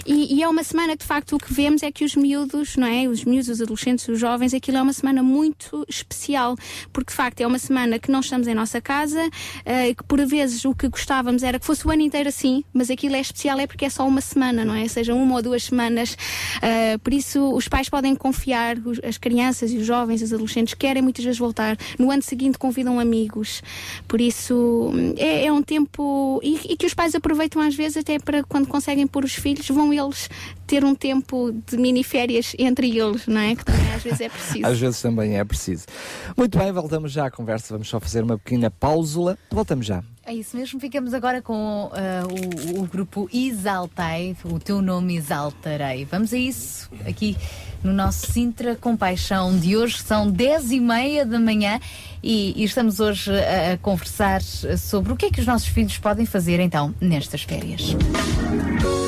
E, 0.07 0.37
e 0.37 0.41
é 0.41 0.49
uma 0.49 0.63
semana 0.63 0.93
que, 0.93 1.03
de 1.03 1.07
facto, 1.07 1.35
o 1.35 1.37
que 1.37 1.53
vemos 1.53 1.83
é 1.83 1.91
que 1.91 2.03
os 2.03 2.15
miúdos, 2.15 2.77
não 2.77 2.87
é? 2.87 3.07
Os 3.07 3.23
miúdos, 3.23 3.47
os 3.49 3.61
adolescentes, 3.61 4.07
os 4.07 4.19
jovens, 4.19 4.55
aquilo 4.55 4.77
é 4.77 4.81
uma 4.81 4.93
semana 4.93 5.21
muito 5.21 5.85
especial, 5.87 6.55
porque, 6.91 7.11
de 7.11 7.15
facto, 7.15 7.41
é 7.41 7.45
uma 7.45 7.59
semana 7.59 7.99
que 7.99 8.09
não 8.09 8.21
estamos 8.21 8.47
em 8.47 8.55
nossa 8.55 8.81
casa, 8.81 9.21
que 9.95 10.03
por 10.03 10.23
vezes 10.25 10.63
o 10.65 10.75
que 10.75 10.87
gostávamos 10.87 11.41
era 11.41 11.57
que 11.59 11.65
fosse 11.65 11.87
o 11.87 11.89
ano 11.91 12.01
inteiro 12.03 12.29
assim, 12.29 12.63
mas 12.71 12.91
aquilo 12.91 13.15
é 13.15 13.19
especial 13.19 13.59
é 13.59 13.65
porque 13.65 13.85
é 13.85 13.89
só 13.89 14.07
uma 14.07 14.21
semana, 14.21 14.63
não 14.63 14.75
é? 14.75 14.87
Seja 14.87 15.15
uma 15.15 15.35
ou 15.35 15.41
duas 15.41 15.63
semanas. 15.63 16.15
Ah, 16.61 16.99
por 17.03 17.11
isso, 17.13 17.51
os 17.53 17.67
pais 17.67 17.89
podem 17.89 18.13
confiar, 18.15 18.77
os- 18.77 18.99
as 19.03 19.17
crianças 19.17 19.71
e 19.71 19.77
os 19.77 19.85
jovens, 19.87 20.21
os 20.21 20.31
adolescentes 20.31 20.73
querem 20.75 21.01
muitas 21.01 21.25
vezes 21.25 21.39
voltar. 21.39 21.75
No 21.97 22.11
ano 22.11 22.21
seguinte 22.21 22.57
convidam 22.59 22.99
amigos. 22.99 23.61
Por 24.07 24.21
isso, 24.21 24.91
é, 25.17 25.45
é 25.45 25.51
um 25.51 25.61
tempo. 25.63 26.39
E, 26.43 26.73
e 26.73 26.77
que 26.77 26.85
os 26.85 26.93
pais 26.93 27.15
aproveitam 27.15 27.61
às 27.61 27.73
vezes 27.75 27.97
até 27.97 28.19
para 28.19 28.43
quando 28.43 28.67
conseguem 28.67 29.07
pôr 29.07 29.23
os 29.23 29.33
filhos, 29.33 29.67
vão 29.69 29.91
eles 29.93 30.29
ter 30.67 30.83
um 30.83 30.93
tempo 30.95 31.51
de 31.67 31.77
miniférias 31.77 32.53
entre 32.57 32.97
eles, 32.97 33.27
não 33.27 33.39
é? 33.41 33.55
Que 33.55 33.65
também 33.65 33.93
às 33.93 34.03
vezes 34.03 34.21
é 34.21 34.29
preciso. 34.29 34.65
Às 34.65 34.79
vezes 34.79 35.01
também 35.01 35.37
é 35.37 35.43
preciso. 35.43 35.85
Muito 36.37 36.57
bem, 36.57 36.71
voltamos 36.71 37.11
já 37.11 37.25
à 37.27 37.31
conversa. 37.31 37.73
Vamos 37.73 37.87
só 37.89 37.99
fazer 37.99 38.23
uma 38.23 38.37
pequena 38.37 38.69
pausula. 38.71 39.37
Voltamos 39.63 39.85
já. 39.85 40.03
É 40.25 40.33
isso 40.33 40.57
mesmo, 40.57 40.77
ficamos 40.77 41.13
agora 41.13 41.41
com 41.41 41.89
ah, 41.93 42.23
o, 42.75 42.81
o 42.81 42.85
grupo 42.85 43.29
Exaltei, 43.31 44.35
o 44.43 44.59
teu 44.59 44.81
nome 44.81 45.15
exaltarei. 45.15 46.03
Vamos 46.03 46.33
a 46.33 46.37
isso 46.37 46.89
aqui 47.07 47.37
no 47.81 47.93
nosso 47.93 48.29
Sintra 48.29 48.75
Compaixão 48.75 49.57
de 49.57 49.77
hoje, 49.77 49.99
são 49.99 50.29
10 50.29 50.71
e 50.73 50.79
meia 50.81 51.25
da 51.25 51.39
manhã 51.39 51.79
e, 52.21 52.61
e 52.61 52.65
estamos 52.65 52.99
hoje 52.99 53.31
a, 53.31 53.73
a 53.73 53.77
conversar 53.77 54.41
sobre 54.41 55.13
o 55.13 55.15
que 55.15 55.27
é 55.27 55.29
que 55.29 55.39
os 55.39 55.47
nossos 55.47 55.69
filhos 55.69 55.97
podem 55.97 56.25
fazer 56.25 56.59
então 56.59 56.93
nestas 56.99 57.43
férias. 57.43 57.95
O 58.99 59.02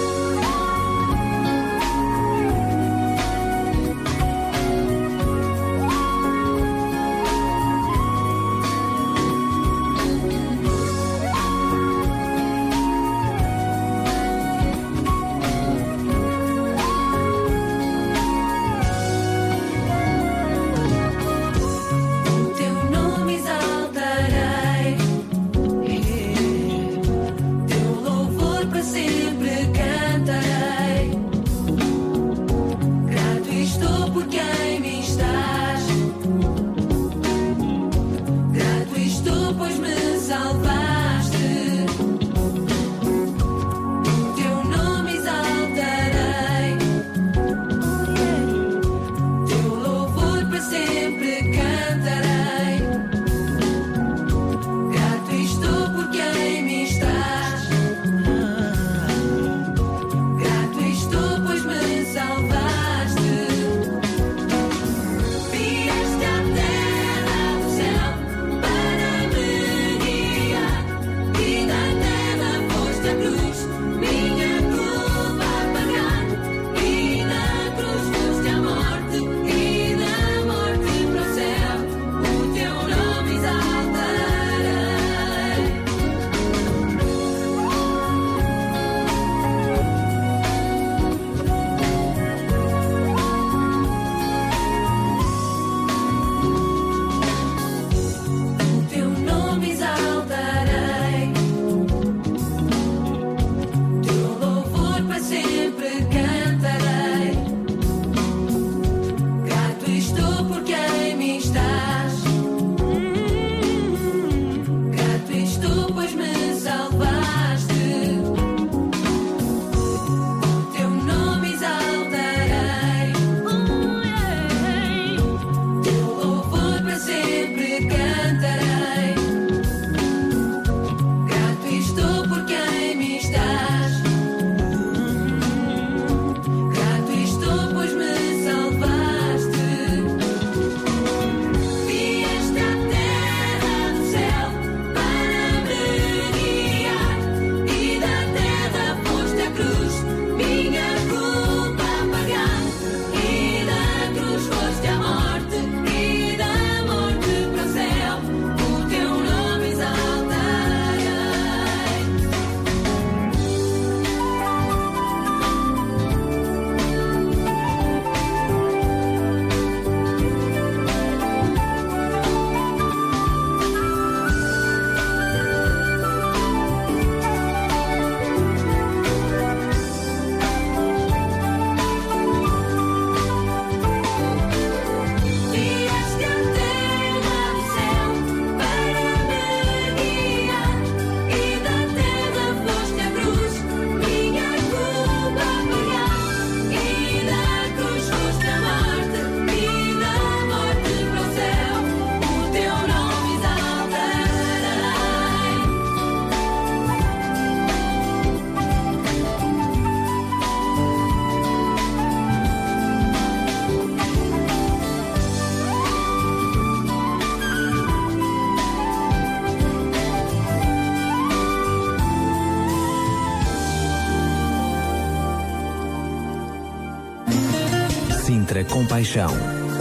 Compaixão. 228.95 229.29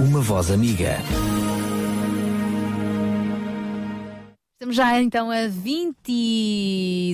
Uma 0.09 0.21
voz 0.21 0.51
amiga. 0.51 0.99
Estamos 4.55 4.75
já 4.75 5.01
então 5.01 5.31
a 5.31 5.47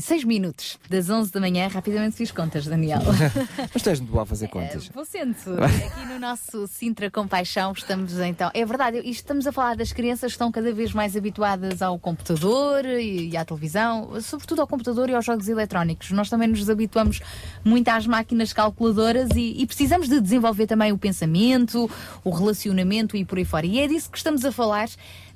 26 0.01 0.25
minutos 0.25 0.79
das 0.89 1.11
11 1.11 1.31
da 1.31 1.41
manhã. 1.41 1.69
Rapidamente 1.69 2.17
fiz 2.17 2.33
contas, 2.33 2.67
Daniel. 2.67 3.01
Mas 3.73 3.83
tu 3.83 3.91
és 3.91 4.01
muito 4.01 4.11
boa 4.11 4.23
a 4.23 4.27
fazer 4.27 4.49
contas. 4.49 4.89
Vou 4.89 5.05
sendo. 5.05 5.37
Aqui 5.63 6.07
no 6.07 6.19
nosso 6.19 6.67
Sintra 6.67 7.11
Compaixão 7.11 7.73
estamos 7.73 8.19
então. 8.19 8.51
É 8.55 8.65
verdade, 8.65 8.99
isto 8.99 9.21
estamos 9.21 9.47
a 9.47 9.53
falar 9.53 9.77
das 9.77 9.93
crianças 9.93 10.33
que 10.33 10.37
estão 10.37 10.51
cada 10.51 10.73
vez 10.73 10.93
mais 10.93 11.17
habituadas 11.17 11.83
ao 11.83 11.99
computador 11.99 12.85
e 12.87 13.37
à 13.37 13.45
televisão, 13.45 14.19
sobretudo 14.23 14.63
ao 14.63 14.67
computador 14.67 15.11
e 15.11 15.15
aos 15.15 15.25
jogos 15.25 15.49
eletrónicos. 15.49 16.11
Nós 16.13 16.31
também 16.31 16.49
nos 16.49 16.69
habituamos 16.71 17.21
muito 17.63 17.89
às 17.89 18.07
máquinas 18.07 18.53
calculadoras 18.53 19.29
e, 19.37 19.61
e 19.61 19.67
precisamos 19.67 20.09
de 20.09 20.19
desenvolver 20.21 20.67
também 20.67 20.93
o 20.93 20.99
pensamento, 20.99 21.91
o 22.25 22.31
relacionamento 22.31 23.17
e 23.17 23.25
por 23.25 23.37
aí 23.37 23.45
fora. 23.45 23.67
E 23.67 23.79
é 23.79 23.87
disso 23.87 24.11
que 24.11 24.17
estamos 24.17 24.45
a 24.45 24.51
falar 24.53 24.89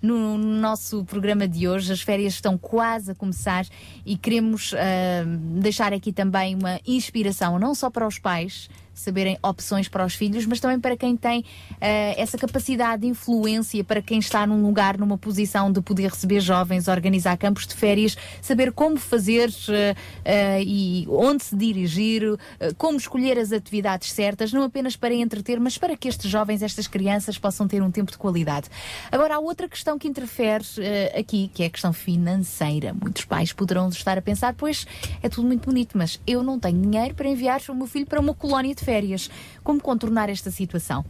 no 0.05 0.37
nosso 0.37 1.05
programa 1.05 1.49
de 1.49 1.67
hoje. 1.67 1.93
As 1.93 2.03
férias 2.03 2.35
estão 2.35 2.59
quase 2.59 3.11
a 3.11 3.15
começar 3.15 3.67
e 4.05 4.17
queremos 4.17 4.75
ah, 4.75 5.25
deixar 5.61 5.93
aqui 5.93 6.13
também 6.13 6.55
uma 6.55 6.79
inspiração, 6.87 7.59
não 7.59 7.75
só 7.75 7.89
para 7.89 8.07
os 8.07 8.19
pais 8.19 8.69
saberem 8.95 9.39
opções 9.43 9.89
para 9.89 10.05
os 10.05 10.15
filhos, 10.15 10.47
mas 10.47 10.61
também 10.61 10.79
para 10.79 10.97
quem 10.97 11.17
tem 11.17 11.45
ah, 11.81 12.15
essa 12.17 12.39
capacidade 12.39 13.03
de 13.03 13.09
influência, 13.09 13.83
para 13.83 14.01
quem 14.01 14.19
está 14.19 14.47
num 14.47 14.63
lugar, 14.63 14.97
numa 14.97 15.19
posição 15.19 15.71
de 15.71 15.81
poder 15.83 16.11
receber 16.11 16.41
jovens, 16.41 16.89
organizar 16.89 17.37
campos 17.37 17.67
de 17.67 17.75
férias, 17.75 18.17
saber 18.41 18.73
como 18.73 18.97
fazer 18.97 19.51
ah, 20.25 20.61
e 20.61 21.07
onde 21.09 21.45
se 21.45 21.57
dirigir, 21.57 22.23
como 22.79 22.97
escolher 22.97 23.39
as 23.39 23.53
atividades 23.53 24.13
certas, 24.13 24.53
não 24.53 24.63
apenas 24.63 24.97
para 24.97 25.15
entreter, 25.15 25.59
mas 25.59 25.77
para 25.77 25.97
que 25.97 26.09
estes 26.09 26.31
jovens, 26.31 26.63
estas 26.63 26.87
crianças, 26.87 27.37
possam 27.39 27.67
ter 27.67 27.83
um 27.83 27.91
tempo 27.91 28.11
de 28.11 28.19
qualidade. 28.19 28.69
Agora, 29.11 29.37
há 29.37 29.39
outra 29.39 29.69
questão 29.69 29.99
que 29.99 30.07
interfere 30.07 30.65
aqui, 31.19 31.51
que 31.53 31.63
é 31.63 31.67
a 31.67 31.71
questão 31.71 31.93
financeira. 31.93 32.95
Muitos 32.95 33.25
pais 33.25 33.53
poderão 33.53 33.89
estar 33.89 34.17
a 34.17 34.23
pensar, 34.23 34.55
pois 34.55 34.87
é 35.23 35.29
tudo 35.29 35.47
muito 35.47 35.67
bonito, 35.67 35.97
mas 35.97 36.21
eu 36.27 36.43
não 36.43 36.59
tenho 36.59 36.81
dinheiro 36.81 37.15
para 37.15 37.29
enviar 37.29 37.61
o 37.69 37.75
meu 37.75 37.87
filho 37.87 38.07
para 38.07 38.21
uma 38.21 38.35
colónia 38.35 38.75
de 38.75 38.84
férias. 38.85 39.31
Como 39.63 39.81
contornar 39.81 40.29
esta 40.29 40.51
situação? 40.51 41.05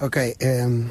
Ok, 0.00 0.36
ehm, 0.38 0.86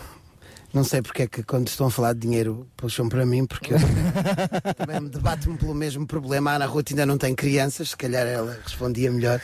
não 0.74 0.84
sei 0.84 1.02
porque 1.02 1.24
é 1.24 1.28
que 1.28 1.42
quando 1.44 1.68
estão 1.70 1.88
a 1.88 1.92
falar 1.92 2.14
de 2.14 2.20
dinheiro 2.20 2.68
puxam 2.76 3.08
para 3.08 3.26
mim, 3.26 3.46
porque 3.46 3.74
eu 3.74 3.78
também 4.78 5.00
me 5.00 5.10
debato-me 5.10 5.58
pelo 5.58 5.74
mesmo 5.74 6.06
problema. 6.06 6.52
A 6.52 6.56
Ana 6.56 6.66
Ruth 6.66 6.92
ainda 6.92 7.06
não 7.06 7.18
tem 7.18 7.34
crianças, 7.34 7.92
se 7.92 7.98
calhar 7.98 8.28
ela 8.28 8.60
respondia 8.64 9.10
melhor. 9.10 9.42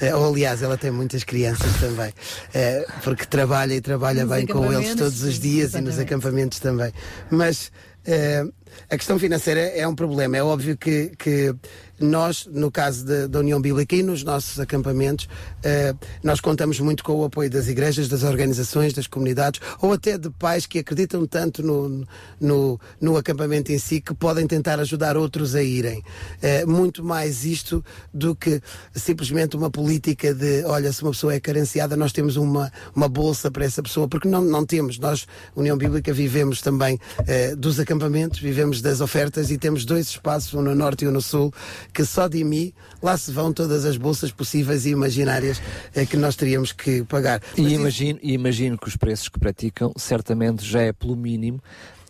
Eh, 0.00 0.14
ou 0.14 0.28
aliás, 0.28 0.62
ela 0.62 0.76
tem 0.76 0.90
muitas 0.90 1.22
crianças 1.22 1.80
também, 1.80 2.12
eh, 2.52 2.84
porque 3.04 3.24
trabalha 3.24 3.72
e 3.72 3.80
trabalha 3.80 4.24
Nos 4.24 4.34
bem 4.34 4.46
com 4.46 4.72
eles 4.72 4.94
todos 4.96 5.22
os 5.22 5.38
dias 5.38 5.74
e 5.74 5.80
nos 5.80 5.98
acampamentos 5.98 6.58
também. 6.58 6.92
Mas 7.30 7.70
eh, 8.04 8.44
a 8.90 8.96
questão 8.96 9.18
financeira 9.18 9.60
é 9.60 9.86
um 9.86 9.94
problema. 9.94 10.36
É 10.36 10.42
óbvio 10.42 10.76
que, 10.76 11.12
que 11.16 11.54
nós, 12.00 12.46
no 12.50 12.70
caso 12.70 13.04
da, 13.04 13.26
da 13.26 13.38
União 13.38 13.60
Bíblica 13.60 13.94
e 13.96 14.02
nos 14.02 14.22
nossos 14.22 14.58
acampamentos, 14.58 15.28
eh, 15.62 15.94
nós 16.22 16.40
contamos 16.40 16.80
muito 16.80 17.04
com 17.04 17.12
o 17.14 17.24
apoio 17.24 17.48
das 17.48 17.68
igrejas, 17.68 18.08
das 18.08 18.22
organizações, 18.22 18.92
das 18.92 19.06
comunidades, 19.06 19.60
ou 19.80 19.92
até 19.92 20.18
de 20.18 20.30
pais 20.30 20.66
que 20.66 20.78
acreditam 20.78 21.26
tanto 21.26 21.62
no, 21.62 22.06
no, 22.40 22.80
no 23.00 23.16
acampamento 23.16 23.70
em 23.72 23.78
si 23.78 24.00
que 24.00 24.14
podem 24.14 24.46
tentar 24.46 24.80
ajudar 24.80 25.16
outros 25.16 25.54
a 25.54 25.62
irem. 25.62 26.02
Eh, 26.42 26.64
muito 26.66 27.04
mais 27.04 27.44
isto 27.44 27.84
do 28.12 28.34
que 28.34 28.60
simplesmente 28.94 29.56
uma 29.56 29.70
política 29.70 30.34
de, 30.34 30.64
olha, 30.64 30.92
se 30.92 31.02
uma 31.02 31.12
pessoa 31.12 31.34
é 31.34 31.40
carenciada, 31.40 31.96
nós 31.96 32.12
temos 32.12 32.36
uma, 32.36 32.72
uma 32.94 33.08
bolsa 33.08 33.50
para 33.50 33.64
essa 33.64 33.82
pessoa, 33.82 34.08
porque 34.08 34.28
não, 34.28 34.42
não 34.42 34.66
temos. 34.66 34.98
Nós, 34.98 35.26
União 35.54 35.76
Bíblica, 35.76 36.12
vivemos 36.12 36.60
também 36.60 36.98
eh, 37.26 37.54
dos 37.54 37.78
acampamentos, 37.78 38.40
vivemos 38.40 38.82
das 38.82 39.00
ofertas 39.00 39.50
e 39.50 39.58
temos 39.58 39.84
dois 39.84 40.08
espaços, 40.08 40.52
um 40.54 40.62
no 40.62 40.74
norte 40.74 41.04
e 41.04 41.08
um 41.08 41.12
no 41.12 41.22
sul, 41.22 41.52
que 41.94 42.04
só 42.04 42.26
de 42.26 42.42
mim 42.42 42.72
lá 43.00 43.16
se 43.16 43.30
vão 43.30 43.52
todas 43.52 43.84
as 43.84 43.96
bolsas 43.96 44.32
possíveis 44.32 44.84
e 44.84 44.90
imaginárias 44.90 45.62
eh, 45.94 46.04
que 46.04 46.16
nós 46.16 46.34
teríamos 46.34 46.72
que 46.72 47.04
pagar. 47.04 47.40
E 47.56 47.74
imagino, 47.74 48.18
e 48.20 48.32
imagino 48.32 48.76
que 48.76 48.88
os 48.88 48.96
preços 48.96 49.28
que 49.28 49.38
praticam 49.38 49.92
certamente 49.96 50.64
já 50.64 50.82
é 50.82 50.92
pelo 50.92 51.14
mínimo, 51.14 51.62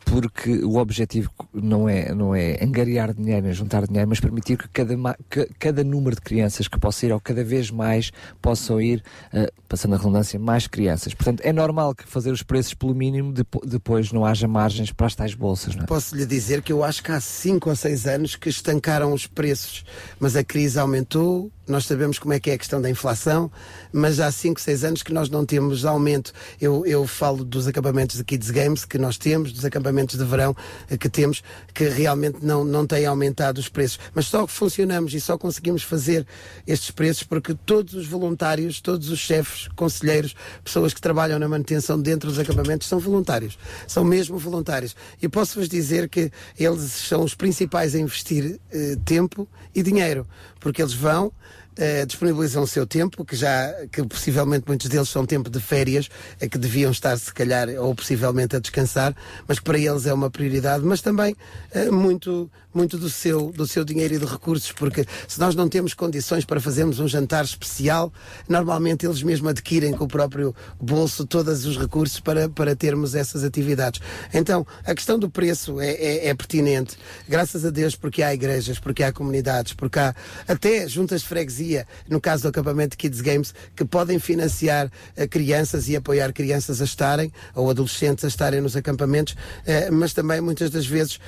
porque 0.05 0.51
o 0.65 0.77
objetivo 0.77 1.31
não 1.53 1.89
é, 1.89 2.15
não 2.15 2.35
é 2.35 2.63
angariar 2.63 3.13
dinheiro, 3.15 3.43
nem 3.47 3.53
juntar 3.55 3.87
dinheiro, 3.87 4.09
mas 4.09 4.21
permitir 4.21 4.57
que 4.57 4.69
cada, 4.69 4.95
que 5.31 5.47
cada 5.59 5.83
número 5.83 6.15
de 6.17 6.23
crianças 6.23 6.69
que 6.69 6.79
possa 6.79 7.07
ir, 7.07 7.13
ou 7.13 7.21
cada 7.21 7.43
vez 7.43 7.71
mais 7.71 8.13
possam 8.41 8.81
ir, 8.81 9.03
eh, 9.33 9.51
passando 9.69 9.95
a 9.95 9.97
redundância, 9.99 10.39
mais 10.39 10.67
crianças. 10.67 11.15
Portanto, 11.15 11.41
é 11.45 11.53
normal 11.53 11.95
que 11.95 12.05
fazer 12.07 12.31
os 12.31 12.43
preços 12.43 12.75
pelo 12.75 12.95
mínimo, 12.95 13.33
depo- 13.33 13.63
depois 13.67 14.13
não 14.13 14.25
haja 14.25 14.47
margens 14.47 14.93
para 14.93 15.07
as 15.07 15.15
tais 15.15 15.35
bolsas. 15.35 15.75
Não 15.75 15.85
é? 15.85 15.87
Posso 15.87 16.15
lhe 16.17 16.27
dizer 16.27 16.63
que 16.63 16.73
eu 16.73 16.85
acho 16.85 17.03
que 17.03 17.11
há 17.11 17.21
5 17.21 17.71
ou 17.71 17.77
6 17.77 18.07
anos 18.07 18.37
que 18.37 18.49
estancaram 18.49 19.13
os 19.13 19.27
preços, 19.27 19.85
mas 20.21 20.37
a 20.37 20.45
crise 20.45 20.79
aumentou. 20.79 21.51
Nós 21.67 21.87
sabemos 21.87 22.19
como 22.19 22.35
é 22.35 22.41
que 22.41 22.51
é 22.51 22.55
a 22.55 22.59
questão 22.59 22.81
da 22.81 22.91
inflação, 22.91 23.51
mas 23.93 24.21
há 24.21 24.31
5, 24.31 24.61
6 24.61 24.85
anos 24.85 25.03
que 25.03 25.13
nós 25.13 25.31
não 25.31 25.47
temos 25.47 25.85
aumento. 25.85 26.33
Eu, 26.61 26.85
eu 26.85 27.07
falo 27.07 27.45
dos 27.45 27.67
acampamentos 27.67 28.17
de 28.17 28.25
Kids 28.25 28.51
Games 28.51 28.85
que 28.85 28.99
nós 28.99 29.17
temos, 29.17 29.53
dos 29.53 29.65
acampamentos 29.65 30.19
de 30.19 30.25
verão 30.25 30.55
eh, 30.91 30.99
que 30.99 31.09
temos, 31.09 31.43
que 31.73 31.89
realmente 31.89 32.39
não, 32.43 32.65
não 32.65 32.87
têm 32.87 33.07
aumentado 33.07 33.59
os 33.59 33.69
preços. 33.69 33.99
Mas 34.15 34.27
só 34.27 34.47
funcionamos 34.47 35.15
e 35.15 35.21
só 35.21 35.39
conseguimos 35.39 35.83
fazer 35.83 36.27
estes 36.67 36.91
preços 36.91 37.23
porque 37.23 37.55
todos 37.55 37.95
os 37.95 38.07
voluntários, 38.07 38.81
todos 38.81 39.09
os 39.09 39.19
chefes, 39.19 39.69
conselheiros, 39.75 40.35
pessoas 40.63 40.93
que 40.93 41.01
trabalham 41.01 41.39
na 41.39 41.49
manutenção 41.49 42.01
dentro 42.01 42.29
dos 42.29 42.39
acampamentos 42.39 42.89
são 42.89 42.99
voluntários. 42.99 43.59
São 43.87 44.05
mesmo 44.05 44.39
voluntários. 44.39 44.95
E 45.23 45.29
posso-vos 45.29 45.69
dizer 45.69 46.09
que 46.09 46.31
eles 46.59 46.93
são 46.93 47.23
os 47.23 47.35
principais 47.35 47.95
a 47.95 47.99
investir 47.99 48.61
eh, 48.71 48.97
tempo 49.05 49.49
e 49.75 49.83
dinheiro, 49.83 50.27
porque 50.65 50.81
eles 50.81 50.95
vão. 50.95 51.31
eh, 51.77 52.07
disponibilizam 52.07 52.63
o 52.63 52.67
seu 52.69 52.87
tempo, 52.87 53.25
que 53.25 53.35
já, 53.35 53.73
que 53.91 54.01
possivelmente 54.07 54.65
muitos 54.67 54.89
deles 54.89 55.09
são 55.09 55.27
tempo 55.27 55.51
de 55.51 55.59
férias, 55.61 56.09
eh, 56.41 56.49
que 56.49 56.57
deviam 56.57 56.91
estar 56.93 57.17
se 57.19 57.33
calhar 57.35 57.69
ou 57.69 57.93
possivelmente 57.95 58.55
a 58.55 58.61
descansar, 58.61 59.13
mas 59.49 59.59
que 59.59 59.65
para 59.65 59.77
eles 59.79 60.07
é 60.07 60.15
uma 60.15 60.31
prioridade, 60.31 60.85
mas 60.85 61.01
também 61.01 61.35
eh, 61.73 61.91
muito, 61.91 62.49
muito 62.75 62.99
do 62.99 63.09
seu, 63.09 63.53
do 63.53 63.67
seu 63.67 63.85
dinheiro 63.85 64.15
e 64.15 64.19
de 64.19 64.25
recursos, 64.25 64.73
porque 64.73 65.07
se 65.29 65.39
nós 65.39 65.55
não 65.55 65.69
temos 65.69 65.95
condições 65.95 66.45
para 66.45 66.61
fazermos 66.61 66.99
um 66.99 67.07
jantar 67.07 67.45
especial, 67.45 68.13
normalmente 68.49 69.07
eles 69.07 69.23
mesmo 69.23 69.49
adquirem 69.49 69.93
com 69.93 70.05
o 70.05 70.09
próprio 70.09 70.55
bolso 70.81 71.25
todos 71.25 71.65
os 71.65 71.79
recursos 71.79 72.21
para, 72.21 72.49
para 72.49 72.75
termos 72.75 73.15
essas 73.15 73.45
atividades. 73.45 74.01
Então, 74.33 74.67
a 74.85 74.95
questão 74.95 75.19
do 75.19 75.31
preço 75.31 75.81
é, 75.81 75.93
é, 75.93 76.29
é 76.29 76.35
pertinente, 76.35 76.97
graças 77.29 77.65
a 77.65 77.71
Deus, 77.71 77.95
porque 77.95 78.23
há 78.23 78.35
igrejas, 78.35 78.79
porque 78.79 79.03
há 79.03 79.13
comunidades, 79.13 79.73
porque 79.73 79.99
há 79.99 80.15
até 80.49 80.89
juntas 80.89 81.23
de 81.23 81.29
freguesia, 81.29 81.87
no 82.09 82.21
caso 82.21 82.43
do 82.43 82.49
acampamento 82.49 82.97
Kids 82.97 83.21
Games, 83.21 83.55
que 83.77 83.85
podem 83.85 84.19
financiar 84.19 84.91
eh, 85.17 85.27
crianças 85.27 85.89
e 85.89 85.97
apoiar 85.97 86.33
crianças 86.33 86.81
a 86.81 86.85
estarem, 86.85 87.33
ou 87.55 87.71
adolescentes 87.71 88.25
a 88.25 88.29
estarem 88.29 88.61
nos 88.61 88.77
acampamentos, 88.77 89.37
eh, 89.67 89.91
mas 89.91 90.13
também 90.13 90.41
muitas 90.41 90.71
das 90.71 90.87
vezes. 90.87 91.21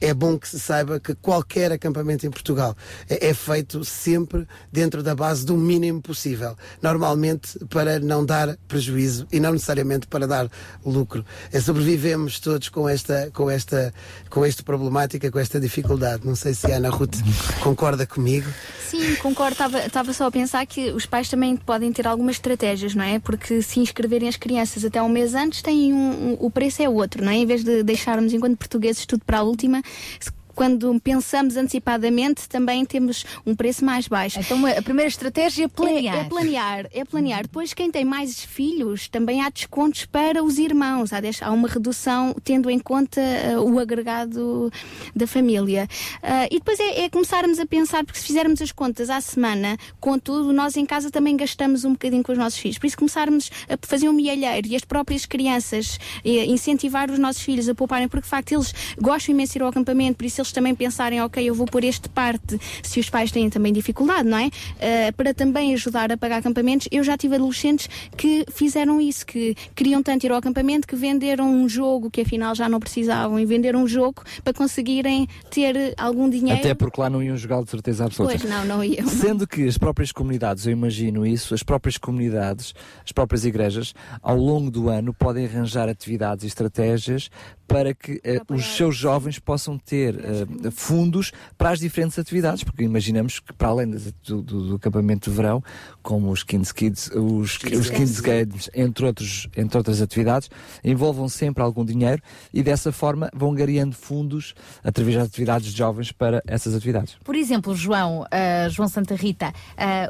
É 0.00 0.14
bom 0.14 0.38
que 0.38 0.48
se 0.48 0.58
saiba 0.58 0.98
que 0.98 1.14
qualquer 1.14 1.72
acampamento 1.72 2.26
em 2.26 2.30
Portugal 2.30 2.76
é, 3.08 3.28
é 3.28 3.34
feito 3.34 3.84
sempre 3.84 4.46
dentro 4.72 5.02
da 5.02 5.14
base 5.14 5.44
do 5.44 5.56
mínimo 5.56 6.00
possível. 6.00 6.56
Normalmente 6.82 7.58
para 7.66 7.98
não 8.00 8.24
dar 8.24 8.56
prejuízo 8.68 9.26
e 9.32 9.38
não 9.40 9.52
necessariamente 9.52 10.06
para 10.06 10.26
dar 10.26 10.48
lucro. 10.84 11.24
Eh, 11.52 11.60
Sobrevivemos 11.60 12.40
todos 12.40 12.68
com 12.68 12.88
esta, 12.88 13.30
com 13.32 13.50
esta, 13.50 13.92
com 14.28 14.44
esta 14.44 14.62
problemática, 14.62 15.30
com 15.30 15.38
esta 15.38 15.60
dificuldade. 15.60 16.26
Não 16.26 16.34
sei 16.34 16.54
se 16.54 16.70
a 16.72 16.76
Ana 16.76 16.88
Ruth 16.90 17.16
concorda 17.62 18.06
comigo. 18.06 18.48
Sim, 18.88 19.14
concordo. 19.16 19.56
Estava 19.86 20.12
só 20.12 20.26
a 20.26 20.30
pensar 20.30 20.66
que 20.66 20.90
os 20.92 21.06
pais 21.06 21.28
também 21.28 21.56
podem 21.56 21.92
ter 21.92 22.06
algumas 22.06 22.36
estratégias, 22.36 22.94
não 22.94 23.04
é? 23.04 23.18
Porque 23.18 23.62
se 23.62 23.78
inscreverem 23.80 24.28
as 24.28 24.36
crianças 24.36 24.84
até 24.84 25.00
um 25.02 25.08
mês 25.08 25.34
antes, 25.34 25.62
têm 25.62 25.92
um, 25.92 26.32
um- 26.32 26.36
o 26.40 26.50
preço 26.50 26.82
é 26.82 26.88
outro, 26.88 27.24
não 27.24 27.30
é? 27.30 27.36
Em 27.36 27.46
vez 27.46 27.62
de 27.62 27.82
deixarmos, 27.82 28.32
enquanto 28.32 28.56
portugueses, 28.56 29.06
tudo 29.06 29.24
para 29.24 29.38
a 29.38 29.42
última, 29.42 29.82
It's. 30.16 30.39
Quando 30.60 31.00
pensamos 31.00 31.56
antecipadamente, 31.56 32.46
também 32.46 32.84
temos 32.84 33.24
um 33.46 33.54
preço 33.54 33.82
mais 33.82 34.06
baixo. 34.06 34.40
Então 34.40 34.66
a 34.66 34.82
primeira 34.82 35.08
estratégia 35.08 35.64
é 35.64 35.68
planear. 35.68 36.16
É, 36.16 36.20
é 36.20 36.24
planear, 36.24 36.86
é 36.92 37.02
planear. 37.02 37.42
Depois, 37.44 37.72
quem 37.72 37.90
tem 37.90 38.04
mais 38.04 38.44
filhos, 38.44 39.08
também 39.08 39.40
há 39.40 39.48
descontos 39.48 40.04
para 40.04 40.44
os 40.44 40.58
irmãos. 40.58 41.14
Há, 41.14 41.20
há 41.40 41.50
uma 41.50 41.66
redução 41.66 42.36
tendo 42.44 42.68
em 42.68 42.78
conta 42.78 43.22
eh, 43.22 43.58
o 43.58 43.78
agregado 43.78 44.70
da 45.16 45.26
família. 45.26 45.88
Ah, 46.22 46.46
e 46.50 46.58
depois 46.58 46.78
é, 46.78 47.04
é 47.04 47.08
começarmos 47.08 47.58
a 47.58 47.64
pensar, 47.64 48.04
porque 48.04 48.18
se 48.18 48.26
fizermos 48.26 48.60
as 48.60 48.70
contas 48.70 49.08
à 49.08 49.18
semana, 49.18 49.78
contudo, 49.98 50.52
nós 50.52 50.76
em 50.76 50.84
casa 50.84 51.10
também 51.10 51.38
gastamos 51.38 51.86
um 51.86 51.92
bocadinho 51.92 52.22
com 52.22 52.32
os 52.32 52.38
nossos 52.38 52.58
filhos. 52.58 52.76
Por 52.76 52.86
isso 52.86 52.98
começarmos 52.98 53.50
a 53.66 53.78
fazer 53.86 54.10
um 54.10 54.12
mielheiro 54.12 54.68
e 54.68 54.76
as 54.76 54.84
próprias 54.84 55.24
crianças 55.24 55.98
eh, 56.22 56.44
incentivar 56.44 57.10
os 57.10 57.18
nossos 57.18 57.40
filhos 57.40 57.66
a 57.66 57.74
pouparem, 57.74 58.08
porque 58.08 58.24
de 58.24 58.30
facto 58.30 58.52
eles 58.52 58.74
gostam 59.00 59.34
imenso 59.34 59.54
de 59.54 59.58
ir 59.58 59.62
ao 59.62 59.70
acampamento, 59.70 60.18
por 60.18 60.26
isso 60.26 60.38
eles 60.38 60.49
eles 60.50 60.52
também 60.52 60.74
pensarem, 60.74 61.20
ok, 61.22 61.42
eu 61.42 61.54
vou 61.54 61.66
pôr 61.66 61.84
este 61.84 62.08
parte, 62.08 62.58
se 62.82 63.00
os 63.00 63.08
pais 63.08 63.30
têm 63.30 63.48
também 63.48 63.72
dificuldade, 63.72 64.28
não 64.28 64.38
é? 64.38 64.50
Eh, 64.78 65.12
para 65.12 65.32
também 65.32 65.72
ajudar 65.74 66.12
a 66.12 66.16
pagar 66.16 66.38
acampamentos. 66.38 66.88
Eu 66.90 67.02
já 67.02 67.16
tive 67.16 67.36
adolescentes 67.36 67.88
que 68.16 68.44
fizeram 68.52 69.00
isso, 69.00 69.24
que 69.24 69.54
queriam 69.74 70.02
tanto 70.02 70.24
ir 70.24 70.32
ao 70.32 70.38
acampamento 70.38 70.86
que 70.86 70.96
venderam 70.96 71.50
um 71.50 71.68
jogo 71.68 72.10
que 72.10 72.20
afinal 72.20 72.54
já 72.54 72.68
não 72.68 72.80
precisavam 72.80 73.38
e 73.38 73.46
venderam 73.46 73.84
um 73.84 73.88
jogo 73.88 74.22
para 74.42 74.52
conseguirem 74.52 75.28
ter 75.50 75.94
algum 75.96 76.28
dinheiro. 76.28 76.60
Até 76.60 76.74
porque 76.74 77.00
lá 77.00 77.08
não 77.08 77.22
iam 77.22 77.36
jogar 77.36 77.62
de 77.62 77.70
certeza 77.70 78.04
absoluta. 78.04 78.36
Pois 78.38 78.50
não, 78.50 78.64
não 78.64 78.84
iam. 78.84 79.06
Sendo 79.06 79.46
que 79.46 79.66
as 79.66 79.78
próprias 79.78 80.12
comunidades, 80.12 80.66
eu 80.66 80.72
imagino 80.72 81.26
isso, 81.26 81.54
as 81.54 81.62
próprias 81.62 81.96
comunidades, 81.96 82.74
as 83.04 83.12
próprias 83.12 83.44
igrejas, 83.44 83.94
ao 84.22 84.36
longo 84.36 84.70
do 84.70 84.88
ano 84.88 85.14
podem 85.14 85.46
arranjar 85.46 85.88
atividades 85.88 86.44
e 86.44 86.48
estratégias 86.48 87.30
para 87.70 87.94
que 87.94 88.20
eh, 88.24 88.40
os 88.48 88.66
seus 88.76 88.96
jovens 88.96 89.38
possam 89.38 89.78
ter 89.78 90.16
eh, 90.18 90.70
fundos 90.72 91.30
para 91.56 91.70
as 91.70 91.78
diferentes 91.78 92.18
atividades, 92.18 92.64
porque 92.64 92.82
imaginamos 92.82 93.38
que 93.38 93.52
para 93.52 93.68
além 93.68 93.88
do, 93.88 94.42
do- 94.42 94.68
do 94.70 94.74
acampamento 94.74 95.30
de 95.30 95.36
verão, 95.36 95.62
como 96.02 96.32
os 96.32 96.42
Kids 96.42 96.72
Kids, 96.72 97.10
os, 97.14 97.58
Kids 97.58 97.78
os 97.78 97.90
Kids 97.90 98.18
Games, 98.20 98.68
entre, 98.74 99.06
outros, 99.06 99.46
entre 99.56 99.78
outras 99.78 100.02
atividades, 100.02 100.50
envolvam 100.82 101.28
sempre 101.28 101.62
algum 101.62 101.84
dinheiro 101.84 102.20
e 102.52 102.60
dessa 102.60 102.90
forma 102.90 103.30
vão 103.32 103.54
gareando 103.54 103.94
fundos 103.94 104.52
através 104.82 105.16
das 105.16 105.28
atividades 105.28 105.70
de 105.72 105.78
jovens 105.78 106.10
para 106.10 106.42
essas 106.48 106.74
atividades. 106.74 107.16
Por 107.22 107.36
exemplo, 107.36 107.72
João, 107.76 108.26
ah, 108.32 108.68
João 108.68 108.88
Santa 108.88 109.14
Rita, 109.14 109.52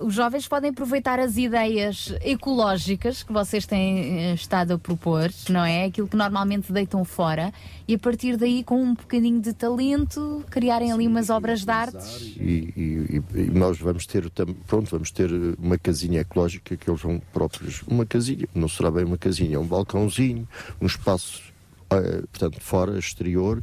os 0.01 0.15
jovens 0.15 0.49
podem 0.49 0.71
aproveitar 0.71 1.19
as 1.21 1.37
ideias 1.37 2.15
ecológicas 2.23 3.23
que 3.23 3.33
vocês 3.35 3.67
têm 3.67 4.33
estado 4.33 4.73
a 4.73 4.79
propor, 4.79 5.31
não 5.51 5.63
é? 5.65 5.85
Aquilo 5.85 6.09
que 6.09 6.17
normalmente 6.17 6.73
deitam 6.73 7.05
fora 7.05 7.50
e 7.87 7.95
a 7.95 7.99
partir 7.99 8.37
daí, 8.37 8.63
com 8.65 8.83
um 8.83 8.95
bocadinho 8.95 9.41
de 9.41 9.53
talento, 9.53 10.45
criarem 10.51 10.93
ali 10.93 11.07
umas 11.07 11.31
obras 11.31 11.65
de 11.65 11.71
arte. 11.71 11.99
E, 12.41 12.73
e- 12.77 13.23
e- 13.35 13.51
nós 13.51 13.79
vamos 13.79 14.07
ter 14.07 14.31
pronto 14.67 14.91
vamos 14.91 15.11
ter 15.11 15.31
uma 15.59 15.77
casinha 15.79 16.21
ecológica 16.21 16.77
que 16.77 16.89
eles 16.91 17.01
vão 17.01 17.21
próprios 17.33 17.83
uma 17.87 18.07
casinha 18.07 18.47
não 18.55 18.69
será 18.69 18.91
bem 18.91 19.05
uma 19.05 19.19
casinha 19.19 19.57
é 19.57 19.59
um 19.59 19.67
balcãozinho 19.67 20.49
um 20.81 20.87
espaço 20.87 21.43
eh, 21.91 22.23
portanto 22.31 22.61
fora 22.61 22.99
exterior 22.99 23.63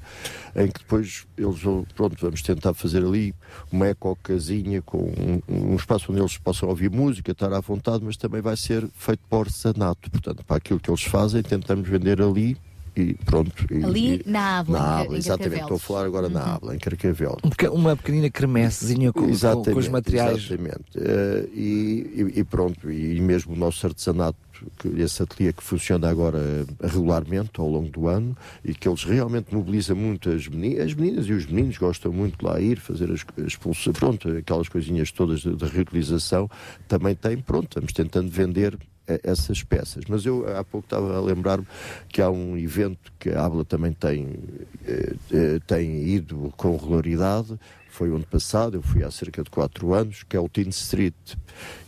em 0.55 0.67
que 0.67 0.79
depois 0.79 1.25
eles 1.37 1.59
vão 1.59 1.85
pronto 1.95 2.15
vamos 2.19 2.41
tentar 2.41 2.73
fazer 2.73 3.03
ali 3.03 3.33
uma 3.71 3.87
ecocasinha 3.87 4.81
com 4.81 4.97
um, 5.47 5.71
um 5.73 5.75
espaço 5.75 6.11
onde 6.11 6.21
eles 6.21 6.37
possam 6.37 6.69
ouvir 6.69 6.89
música 6.91 7.31
estar 7.31 7.51
à 7.53 7.59
vontade 7.59 8.03
mas 8.03 8.17
também 8.17 8.41
vai 8.41 8.57
ser 8.57 8.87
feito 8.93 9.21
por 9.29 9.41
artesanato 9.47 10.09
portanto 10.11 10.43
para 10.45 10.57
aquilo 10.57 10.79
que 10.79 10.89
eles 10.89 11.03
fazem 11.03 11.41
tentamos 11.41 11.87
vender 11.87 12.21
ali 12.21 12.57
e 12.99 13.13
pronto 13.13 13.65
e- 13.71 13.83
Ali 13.83 14.15
e- 14.25 14.29
na 14.29 14.59
Ávila, 14.59 14.79
na 14.79 15.05
em 15.05 15.13
em 15.13 15.15
exatamente 15.17 15.27
Carcavelos. 15.27 15.61
estou 15.61 15.75
a 15.75 15.79
falar 15.79 16.05
agora 16.05 16.29
na 16.29 16.55
Ávila 16.55 16.75
em 16.75 16.79
Carcavel 16.79 17.37
Um 17.43 17.49
peque- 17.49 17.67
uma 17.69 17.95
pequenina 17.95 18.29
cremessezinha 18.29 19.11
com, 19.13 19.21
com- 19.21 19.63
com 19.63 19.79
os 19.79 19.87
materiais. 19.87 20.37
Exatamente. 20.37 20.83
Eh, 20.95 21.47
e, 21.53 22.31
e- 22.35 22.39
e 22.39 22.43
pronto, 22.43 22.91
e, 22.91 23.19
mesmo 23.21 23.53
o 23.53 23.57
nosso 23.57 23.85
artesanato, 23.85 24.37
esse 24.97 25.21
ateliê 25.21 25.53
que 25.53 25.61
funciona 25.63 26.09
agora 26.09 26.39
eh, 26.39 26.87
regularmente 26.87 27.51
ao 27.59 27.69
longo 27.69 27.89
do 27.89 28.07
ano 28.07 28.35
e 28.65 28.73
que 28.73 28.87
eles 28.87 29.03
realmente 29.03 29.53
mobilizam 29.53 29.95
muito 29.95 30.29
as 30.31 30.47
meninas, 30.47 30.87
as 30.87 30.93
meninas 30.95 31.25
e 31.27 31.33
os 31.33 31.45
meninos 31.45 31.77
gostam 31.77 32.11
muito 32.11 32.39
de 32.39 32.45
lá 32.45 32.59
ir, 32.59 32.79
fazer 32.79 33.11
as, 33.11 33.23
as 33.45 33.55
pronto, 33.97 34.29
aquelas 34.29 34.67
coisinhas 34.67 35.11
todas 35.11 35.41
de, 35.41 35.55
de 35.55 35.65
reutilização, 35.65 36.49
também 36.87 37.13
tem, 37.13 37.37
pronto, 37.37 37.65
estamos 37.67 37.93
tentando 37.93 38.31
vender 38.31 38.77
essas 39.23 39.63
peças. 39.63 40.03
Mas 40.07 40.25
eu 40.25 40.45
há 40.57 40.63
pouco 40.63 40.85
estava 40.85 41.17
a 41.17 41.21
lembrar-me 41.21 41.65
que 42.09 42.21
há 42.21 42.29
um 42.29 42.57
evento 42.57 43.11
que 43.19 43.29
a 43.29 43.45
Abla 43.45 43.63
também 43.63 43.93
tem, 43.93 44.35
eh, 44.85 45.13
eh, 45.31 45.59
tem 45.65 46.07
ido 46.07 46.53
com 46.57 46.75
regularidade. 46.75 47.57
Foi 47.89 48.09
ano 48.09 48.27
passado, 48.27 48.77
eu 48.77 48.81
fui 48.81 49.03
há 49.03 49.09
cerca 49.09 49.43
de 49.43 49.49
quatro 49.49 49.93
anos, 49.93 50.21
que 50.21 50.37
é 50.37 50.39
o 50.39 50.47
Teen 50.47 50.69
Street. 50.69 51.15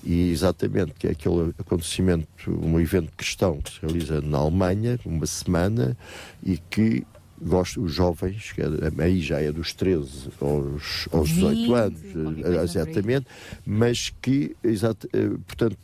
E 0.04 0.32
exatamente, 0.32 0.94
que 0.94 1.08
é 1.08 1.12
aquele 1.12 1.54
acontecimento, 1.60 2.28
um 2.50 2.80
evento 2.80 3.12
cristão 3.16 3.60
que 3.62 3.72
se 3.72 3.80
realiza 3.82 4.20
na 4.22 4.40
Alemanha, 4.40 5.00
uma 5.06 5.28
semana, 5.28 5.96
e 6.44 6.58
que 6.58 7.06
gosto, 7.42 7.82
os 7.82 7.94
jovens, 7.94 8.52
que 8.52 8.62
é- 8.62 8.66
aí 9.04 9.20
já 9.22 9.40
é 9.42 9.52
dos 9.52 9.74
13 9.74 10.30
aos, 10.42 11.08
aos 11.12 11.30
18 11.30 11.74
anos, 11.74 12.00
eh, 12.46 12.64
exatamente, 12.64 13.28
mas 13.66 14.14
que, 14.22 14.56
exato, 14.64 15.08
eh, 15.14 15.30
portanto, 15.48 15.78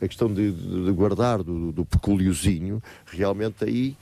a 0.00 0.06
questão 0.08 0.32
de, 0.32 0.50
de- 0.52 0.84
de 0.86 0.92
guardar 0.92 1.42
do, 1.42 1.72
do 1.72 1.84
peculiozinho, 1.84 2.82
realmente 3.06 3.64
aí 3.64 3.96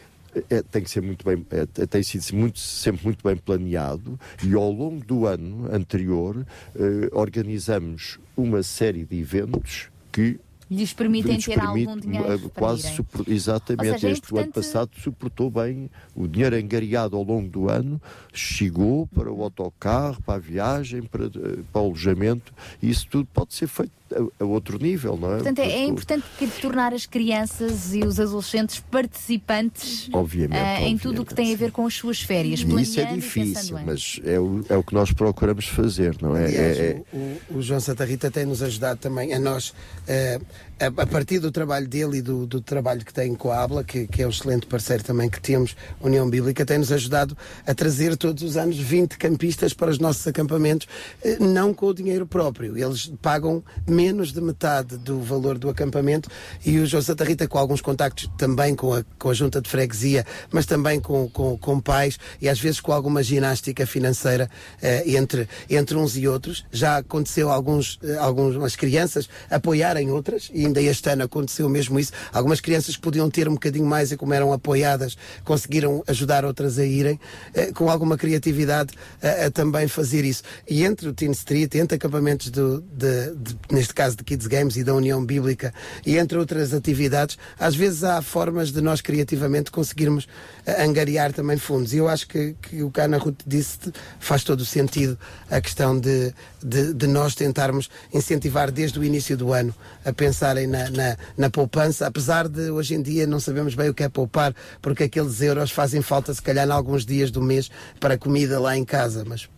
é, 0.48 0.62
tem 0.62 0.80
que 0.84 0.88
ser 0.90 1.00
muito 1.02 1.24
bem, 1.24 1.44
é, 1.50 1.66
tem 1.86 2.02
sido 2.04 2.36
muito, 2.36 2.58
sempre 2.60 3.04
muito 3.04 3.18
bem 3.26 3.36
planeado 3.36 4.16
e 4.44 4.54
ao 4.54 4.70
longo 4.70 5.04
do 5.04 5.26
ano 5.26 5.68
anterior 5.74 6.46
eh, 6.76 7.08
organizamos 7.10 8.20
uma 8.36 8.62
série 8.62 9.04
de 9.04 9.18
eventos 9.18 9.88
que 10.12 10.38
Lhes 10.70 10.92
permitem 10.92 11.34
lhes 11.34 11.44
ter 11.44 11.58
algum 11.60 11.84
permite, 11.84 12.06
dinheiro 12.06 12.46
eh, 12.46 12.50
quase 12.54 12.82
supor- 12.94 13.24
exatamente 13.28 13.90
seja, 13.90 14.08
é 14.08 14.12
este 14.12 14.38
ano 14.38 14.52
passado 14.52 14.90
suportou 15.02 15.50
bem 15.50 15.90
o 16.14 16.28
dinheiro 16.28 16.54
angariado 16.54 17.16
ao 17.16 17.24
longo 17.24 17.48
do 17.48 17.68
ano 17.68 18.00
chegou 18.32 19.06
para 19.08 19.32
o 19.32 19.42
autocarro 19.42 20.22
para 20.22 20.34
a 20.34 20.38
viagem 20.38 21.02
para, 21.02 21.24
eh, 21.24 21.58
para 21.72 21.82
o 21.82 21.86
alojamento 21.86 22.52
e 22.80 22.88
isso 22.88 23.06
tudo 23.10 23.28
pode 23.34 23.52
ser 23.52 23.66
feito 23.66 23.92
a, 24.14 24.42
a 24.42 24.46
outro 24.46 24.78
nível 24.78 25.16
não 25.16 25.32
é? 25.32 25.34
Portanto, 25.36 25.58
é, 25.60 25.70
é 25.70 25.84
importante 25.84 26.24
que 26.38 26.46
tornar 26.60 26.92
as 26.92 27.06
crianças 27.06 27.94
e 27.94 28.00
os 28.04 28.18
adolescentes 28.20 28.80
participantes 28.90 30.08
Obviamente, 30.12 30.58
ah, 30.58 30.80
em 30.82 30.96
tudo 30.98 31.22
o 31.22 31.24
que 31.24 31.34
tem 31.34 31.52
a 31.52 31.56
ver 31.56 31.70
com 31.72 31.86
as 31.86 31.94
suas 31.94 32.20
férias. 32.20 32.60
e 32.60 32.80
isso 32.82 33.00
é 33.00 33.04
difícil 33.12 33.78
mas 33.84 34.20
é 34.24 34.38
o, 34.38 34.64
é 34.68 34.76
o 34.76 34.82
que 34.82 34.94
nós 34.94 35.12
procuramos 35.12 35.66
fazer 35.66 36.16
não 36.20 36.36
é, 36.36 36.46
Aliás, 36.46 36.78
É- 36.78 36.86
é- 36.90 37.02
o, 37.50 37.58
o- 37.58 37.62
João 37.62 37.80
Santa 37.80 38.04
Rita 38.04 38.30
tem 38.30 38.44
nos 38.44 38.62
ajudado 38.62 38.98
também 39.00 39.32
a 39.34 39.38
nós, 39.38 39.72
eh, 40.08 40.40
a, 40.80 41.02
a 41.02 41.06
partir 41.06 41.38
do 41.38 41.52
trabalho 41.52 41.86
dele 41.86 42.18
e 42.18 42.22
do, 42.22 42.46
do 42.46 42.60
trabalho 42.60 43.04
que 43.04 43.12
tem 43.12 43.34
com 43.34 43.50
a 43.50 43.62
Abla, 43.62 43.84
que, 43.84 44.06
que 44.06 44.22
é 44.22 44.26
um 44.26 44.30
excelente 44.30 44.66
parceiro 44.66 45.04
também 45.04 45.28
que 45.28 45.40
temos, 45.40 45.76
União 46.00 46.28
Bíblica, 46.28 46.64
tem 46.64 46.78
nos 46.78 46.90
ajudado 46.90 47.36
a 47.66 47.74
trazer 47.74 48.16
todos 48.16 48.42
os 48.42 48.56
anos 48.56 48.78
20 48.78 49.18
campistas 49.18 49.74
para 49.74 49.90
os 49.90 49.98
nossos 49.98 50.26
acampamentos, 50.26 50.88
eh, 51.22 51.36
não 51.38 51.74
com 51.74 51.86
o 51.86 51.94
dinheiro 51.94 52.26
próprio. 52.26 52.78
Eles 52.78 53.12
pagam 53.20 53.62
menos 53.86 54.32
de 54.32 54.40
metade 54.40 54.96
do 54.96 55.20
valor 55.20 55.58
do 55.58 55.68
acampamento 55.68 56.30
e 56.64 56.78
o 56.78 56.86
João 56.86 57.02
Santa 57.02 57.24
Rita, 57.24 57.46
com 57.46 57.58
alguns 57.58 57.82
contactos 57.82 58.30
também 58.38 58.74
com 58.74 58.94
a, 58.94 59.04
com 59.18 59.28
a 59.28 59.34
junta 59.34 59.60
de 59.60 59.68
freguesia, 59.68 60.24
mas 60.50 60.64
também 60.64 60.98
com, 60.98 61.28
com, 61.28 61.58
com 61.58 61.78
pais 61.78 62.18
e 62.40 62.48
às 62.48 62.58
vezes 62.58 62.80
com 62.80 62.92
alguma 62.92 63.22
ginástica 63.22 63.86
financeira 63.86 64.48
eh, 64.80 65.02
entre, 65.14 65.46
entre 65.68 65.96
uns 65.96 66.16
e 66.16 66.26
outros. 66.26 66.64
Já 66.72 66.96
aconteceu 66.96 67.50
alguns, 67.50 67.98
eh, 68.02 68.16
algumas 68.16 68.76
crianças 68.76 69.28
apoiarem 69.50 70.10
outras 70.10 70.50
e 70.54 70.69
ainda 70.70 70.80
este 70.80 71.08
ano 71.10 71.24
aconteceu 71.24 71.68
mesmo 71.68 71.98
isso. 71.98 72.12
Algumas 72.32 72.60
crianças 72.60 72.94
que 72.96 73.02
podiam 73.02 73.28
ter 73.28 73.48
um 73.48 73.54
bocadinho 73.54 73.84
mais 73.86 74.12
e 74.12 74.16
como 74.16 74.32
eram 74.32 74.52
apoiadas 74.52 75.16
conseguiram 75.44 76.02
ajudar 76.06 76.44
outras 76.44 76.78
a 76.78 76.84
irem 76.84 77.18
eh, 77.54 77.72
com 77.72 77.90
alguma 77.90 78.16
criatividade 78.16 78.94
a, 79.22 79.46
a 79.46 79.50
também 79.50 79.88
fazer 79.88 80.24
isso. 80.24 80.42
E 80.68 80.84
entre 80.84 81.08
o 81.08 81.12
Teen 81.12 81.32
Street, 81.32 81.74
entre 81.74 81.96
acampamentos 81.96 82.50
do, 82.50 82.80
de, 82.92 83.34
de- 83.34 83.56
neste 83.70 83.92
caso 83.92 84.16
de 84.16 84.24
Kids 84.24 84.46
Games 84.46 84.76
e 84.76 84.84
da 84.84 84.94
União 84.94 85.24
Bíblica 85.24 85.74
e 86.06 86.16
entre 86.16 86.38
outras 86.38 86.72
atividades, 86.72 87.36
às 87.58 87.74
vezes 87.74 88.04
há 88.04 88.22
formas 88.22 88.70
de 88.72 88.80
nós 88.80 89.00
criativamente 89.00 89.70
conseguirmos 89.70 90.28
eh, 90.64 90.82
angariar 90.84 91.32
também 91.32 91.56
fundos. 91.58 91.92
E 91.92 91.96
eu 91.98 92.08
acho 92.08 92.26
que, 92.28 92.54
que 92.62 92.82
o 92.82 92.90
que 92.90 93.00
a 93.00 93.04
Ana 93.04 93.18
Ruth 93.18 93.40
disse 93.46 93.78
faz 94.18 94.44
todo 94.44 94.60
o 94.60 94.64
sentido 94.64 95.18
a 95.50 95.60
questão 95.60 95.98
de, 95.98 96.32
de, 96.62 96.94
de 96.94 97.06
nós 97.06 97.34
tentarmos 97.34 97.90
incentivar 98.14 98.70
desde 98.70 98.98
o 98.98 99.04
início 99.04 99.36
do 99.36 99.52
ano 99.52 99.74
a 100.04 100.12
pensarem 100.60 100.66
na, 100.66 100.90
na, 100.90 101.16
na 101.36 101.50
poupança, 101.50 102.06
apesar 102.06 102.48
de 102.48 102.70
hoje 102.70 102.94
em 102.94 103.02
dia 103.02 103.26
não 103.26 103.40
sabemos 103.40 103.74
bem 103.74 103.88
o 103.88 103.94
que 103.94 104.02
é 104.02 104.08
poupar, 104.08 104.54
porque 104.82 105.04
aqueles 105.04 105.40
euros 105.40 105.70
fazem 105.70 106.02
falta 106.02 106.34
se 106.34 106.42
calhar 106.42 106.66
em 106.66 106.72
alguns 106.72 107.06
dias 107.06 107.30
do 107.30 107.40
mês 107.40 107.70
para 107.98 108.18
comida 108.18 108.58
lá 108.58 108.76
em 108.76 108.84
casa, 108.84 109.24
mas 109.26 109.48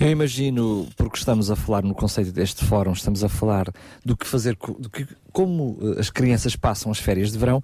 Eu 0.00 0.08
imagino, 0.08 0.86
porque 0.96 1.18
estamos 1.18 1.50
a 1.50 1.56
falar 1.56 1.82
no 1.82 1.92
conceito 1.92 2.30
deste 2.30 2.64
fórum, 2.64 2.92
estamos 2.92 3.24
a 3.24 3.28
falar 3.28 3.66
do 4.04 4.16
que 4.16 4.26
fazer, 4.26 4.56
do 4.78 4.88
que, 4.88 5.06
como 5.32 5.76
eh, 5.82 6.00
as 6.00 6.08
crianças 6.08 6.54
passam 6.54 6.92
as 6.92 6.98
férias 6.98 7.32
de 7.32 7.38
verão. 7.38 7.60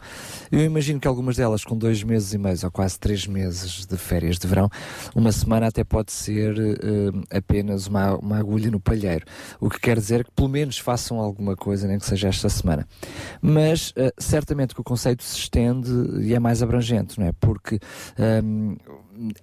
Eu 0.50 0.60
imagino 0.60 0.98
que 0.98 1.06
algumas 1.06 1.36
delas, 1.36 1.64
com 1.64 1.78
dois 1.78 2.02
meses 2.02 2.32
e 2.32 2.38
meio 2.38 2.56
ou 2.64 2.70
quase 2.70 2.98
três 2.98 3.26
meses 3.26 3.86
de 3.86 3.96
férias 3.96 4.36
de 4.36 4.46
verão, 4.48 4.68
uma 5.14 5.30
semana 5.30 5.68
até 5.68 5.84
pode 5.84 6.10
ser 6.10 6.58
eh, 6.58 7.36
apenas 7.38 7.86
uma, 7.86 8.16
uma 8.16 8.38
agulha 8.38 8.70
no 8.70 8.80
palheiro. 8.80 9.24
O 9.60 9.70
que 9.70 9.78
quer 9.78 9.98
dizer 9.98 10.24
que 10.24 10.32
pelo 10.32 10.48
menos 10.48 10.78
façam 10.78 11.20
alguma 11.20 11.54
coisa, 11.54 11.86
nem 11.86 11.98
que 11.98 12.06
seja 12.06 12.28
esta 12.28 12.48
semana. 12.48 12.86
Mas 13.40 13.92
eh, 13.94 14.12
certamente 14.18 14.74
que 14.74 14.80
o 14.80 14.84
conceito 14.84 15.22
se 15.22 15.38
estende 15.38 15.90
e 16.20 16.34
é 16.34 16.38
mais 16.40 16.62
abrangente, 16.62 17.18
não 17.20 17.28
é? 17.28 17.32
Porque 17.32 17.78
ehm, 18.18 18.76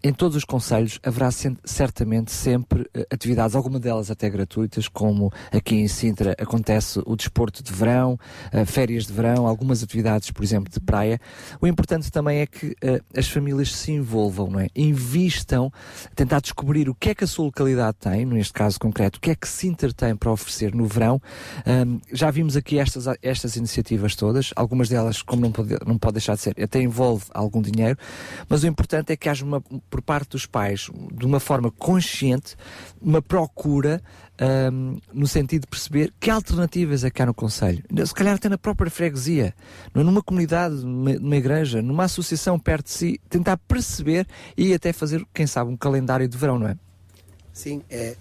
em 0.03 0.13
todos 0.13 0.35
os 0.35 0.43
conselhos 0.43 0.99
haverá 1.03 1.29
certamente 1.31 2.31
sempre 2.31 2.89
eh, 2.93 3.07
atividades, 3.11 3.55
algumas 3.55 3.81
delas 3.81 4.11
até 4.11 4.29
gratuitas, 4.29 4.87
como 4.87 5.31
aqui 5.51 5.75
em 5.75 5.87
Sintra 5.87 6.35
acontece 6.39 7.01
o 7.05 7.15
desporto 7.15 7.63
de 7.63 7.71
verão, 7.71 8.19
uh, 8.53 8.65
férias 8.65 9.05
de 9.05 9.13
verão, 9.13 9.47
algumas 9.47 9.83
atividades, 9.83 10.31
por 10.31 10.43
exemplo, 10.43 10.71
de 10.71 10.79
praia. 10.79 11.19
O 11.59 11.67
importante 11.67 12.11
também 12.11 12.39
é 12.39 12.45
que 12.45 12.67
uh, 12.67 13.03
as 13.15 13.27
famílias 13.27 13.73
se 13.73 13.91
envolvam, 13.91 14.49
não 14.49 14.59
é? 14.59 14.67
Invistam, 14.75 15.71
tentar 16.15 16.41
descobrir 16.41 16.89
o 16.89 16.95
que 16.95 17.09
é 17.09 17.15
que 17.15 17.23
a 17.23 17.27
sua 17.27 17.45
localidade 17.45 17.97
tem, 17.99 18.25
neste 18.25 18.53
caso 18.53 18.79
concreto, 18.79 19.17
o 19.17 19.21
que 19.21 19.31
é 19.31 19.35
que 19.35 19.47
Sinter 19.47 19.93
tem 19.93 20.15
para 20.15 20.31
oferecer 20.31 20.73
no 20.73 20.85
verão. 20.85 21.21
Já 22.11 22.31
vimos 22.31 22.55
aqui 22.55 22.79
estas, 22.79 23.05
estas 23.21 23.55
iniciativas 23.55 24.15
todas, 24.15 24.51
algumas 24.55 24.89
delas, 24.89 25.21
como 25.21 25.41
não 25.41 25.51
pode, 25.51 25.77
não 25.85 25.97
pode 25.97 26.13
deixar 26.13 26.35
de 26.35 26.41
ser, 26.41 26.55
até 26.61 26.81
envolve 26.81 27.25
algum 27.33 27.61
dinheiro, 27.61 27.97
mas 28.49 28.63
o 28.63 28.67
importante 28.67 29.11
é 29.13 29.17
que 29.17 29.29
haja 29.29 29.45
uma, 29.45 29.60
por 29.89 30.01
parte 30.01 30.31
dos 30.31 30.45
pais, 30.45 30.89
de 31.13 31.25
uma 31.25 31.39
forma 31.39 31.71
consciente, 31.71 32.55
uma 33.01 33.21
procura 33.21 34.01
um, 34.71 34.97
no 35.13 35.27
sentido 35.27 35.61
de 35.61 35.67
perceber 35.67 36.13
que 36.19 36.29
alternativas 36.29 37.03
é 37.03 37.09
que 37.09 37.21
há 37.21 37.25
no 37.25 37.33
Conselho. 37.33 37.83
Se 38.05 38.13
calhar 38.13 38.35
até 38.35 38.49
na 38.49 38.57
própria 38.57 38.89
freguesia, 38.89 39.53
numa 39.93 40.21
comunidade, 40.21 40.75
numa, 40.75 41.13
numa 41.13 41.35
igreja, 41.35 41.81
numa 41.81 42.05
associação 42.05 42.57
perto 42.57 42.85
de 42.85 42.91
si, 42.91 43.21
tentar 43.29 43.57
perceber 43.57 44.27
e 44.57 44.73
até 44.73 44.91
fazer, 44.91 45.25
quem 45.33 45.45
sabe, 45.45 45.71
um 45.71 45.77
calendário 45.77 46.27
de 46.27 46.37
verão, 46.37 46.57
não 46.57 46.67
é? 46.67 46.77
Sim, 47.53 47.81
é. 47.89 48.15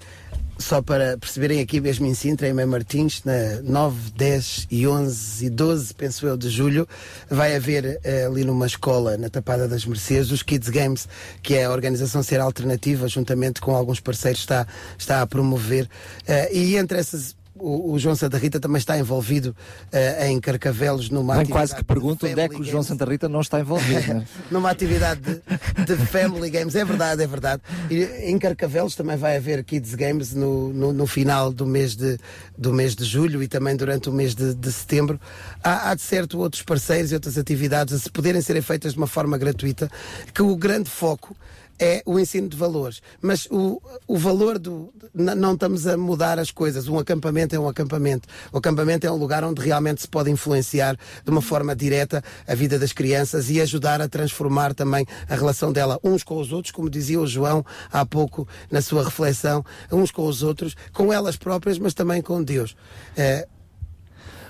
Só 0.61 0.83
para 0.83 1.17
perceberem 1.17 1.61
aqui 1.61 1.81
mesmo 1.81 2.07
em 2.07 2.13
Sintra, 2.13 2.47
em 2.47 2.53
Mãe 2.53 2.67
Martins, 2.67 3.23
na 3.25 3.63
9, 3.63 4.11
10 4.15 4.67
e 4.71 4.87
11 4.87 5.47
e 5.47 5.49
12, 5.49 5.95
penso 5.95 6.27
eu, 6.27 6.37
de 6.37 6.51
julho, 6.51 6.87
vai 7.31 7.57
haver 7.57 7.99
eh, 8.05 8.27
ali 8.27 8.45
numa 8.45 8.67
escola, 8.67 9.17
na 9.17 9.31
Tapada 9.31 9.67
das 9.67 9.87
Mercês, 9.87 10.31
os 10.31 10.43
Kids 10.43 10.69
Games, 10.69 11.09
que 11.43 11.55
é 11.55 11.65
a 11.65 11.71
organização 11.71 12.23
Ser 12.23 12.41
Alternativa, 12.41 13.09
juntamente 13.09 13.59
com 13.59 13.75
alguns 13.75 14.01
parceiros, 14.01 14.41
está, 14.41 14.67
está 14.99 15.23
a 15.23 15.27
promover. 15.27 15.89
Eh, 16.29 16.55
e 16.55 16.77
entre 16.77 16.99
essas 16.99 17.35
o, 17.61 17.93
o, 17.93 17.99
João 17.99 18.15
Santa 18.15 18.39
Rita 18.39 18.59
também 18.59 18.79
está 18.79 18.99
envolvido 18.99 19.55
uh, 19.93 20.25
em 20.25 20.41
Carcavelos 20.41 21.11
numa 21.11 21.37
Bem, 21.37 21.47
quase 21.47 21.75
que 21.75 21.85
pergunto 21.85 22.27
onde 22.27 22.41
é 22.41 22.49
que 22.49 22.61
o 22.61 22.65
João 22.65 22.83
Santa 22.83 23.05
Rita 23.05 23.29
não 23.29 23.41
está 23.41 23.61
envolvido. 23.61 24.15
né? 24.15 24.27
numa 24.51 24.71
atividade 24.71 25.21
de, 25.21 25.85
de, 25.85 25.97
Family 26.07 26.51
Games, 26.51 26.75
é 26.75 26.85
verdade, 26.85 27.23
é 27.23 27.27
verdade. 27.27 27.63
E 27.91 28.03
em 28.31 28.39
Carcavelos 28.39 28.95
também 28.95 29.17
vai 29.17 29.37
haver 29.37 29.63
Kids 29.65 29.95
Games 29.95 30.35
no, 30.35 30.73
no, 30.73 30.93
no 30.93 31.07
final 31.07 31.53
do 31.53 31.67
mês, 31.67 31.95
de, 31.95 32.19
do 32.57 32.73
mês 32.73 32.97
de 32.97 33.05
julho 33.05 33.43
e 33.43 33.49
também 33.49 33.77
durante 33.77 34.09
o 34.09 34.13
mês 34.13 34.35
de, 34.35 34.55
de 34.55 34.73
setembro. 34.73 35.21
Há, 35.63 35.91
há, 35.91 35.95
de 35.95 36.03
certo 36.03 36.39
outros 36.39 36.63
parceiros 36.63 37.13
e 37.13 37.15
outras 37.15 37.37
atividades 37.37 37.95
a 37.95 37.99
se 37.99 38.11
poderem 38.11 38.41
ser 38.41 38.61
feitas 38.63 38.93
de 38.93 38.99
uma 38.99 39.07
forma 39.07 39.37
gratuita, 39.39 39.91
que 40.35 40.43
o 40.43 40.57
grande 40.57 40.91
foco 40.91 41.37
é 41.81 42.03
o 42.05 42.19
ensino 42.19 42.49
de 42.49 42.57
valores. 42.57 43.01
Mas 43.23 43.47
o, 43.51 43.81
o 44.07 44.19
valor 44.19 44.59
do. 44.59 44.93
Não 45.15 45.55
estamos 45.55 45.87
a 45.87 45.97
mudar 45.97 46.39
as 46.39 46.51
coisas. 46.51 46.87
Um 46.87 46.99
acampamento 46.99 47.57
é 47.57 47.59
um 47.59 47.67
acampamento. 47.67 48.29
O 48.53 48.59
acampamento 48.59 49.07
é 49.07 49.11
um 49.11 49.17
lugar 49.17 49.43
onde 49.43 49.63
realmente 49.63 50.03
se 50.03 50.09
pode 50.09 50.31
influenciar 50.31 50.97
de 51.25 51.31
uma 51.31 51.41
forma 51.41 51.75
direta 51.75 52.23
a 52.47 52.55
vida 52.55 52.79
das 52.79 52.93
crianças 52.93 53.51
e 53.51 53.61
ajudar 53.61 54.03
a 54.03 54.09
transformar 54.09 54.75
também 54.75 55.07
a 55.29 55.35
relação 55.35 55.73
dela 55.73 55.99
uns 56.05 56.23
com 56.23 56.37
os 56.37 56.53
outros, 56.53 56.71
como 56.71 56.91
dizia 56.91 57.19
o 57.19 57.27
João 57.27 57.65
há 57.91 58.05
pouco 58.05 58.47
na 58.71 58.83
sua 58.83 59.03
reflexão, 59.03 59.65
uns 59.91 60.11
com 60.11 60.27
os 60.27 60.43
outros, 60.43 60.77
com 60.93 61.13
elas 61.13 61.37
próprias, 61.37 61.79
mas 61.79 61.95
também 61.95 62.21
com 62.21 62.43
Deus. 62.43 62.77
É... 63.17 63.49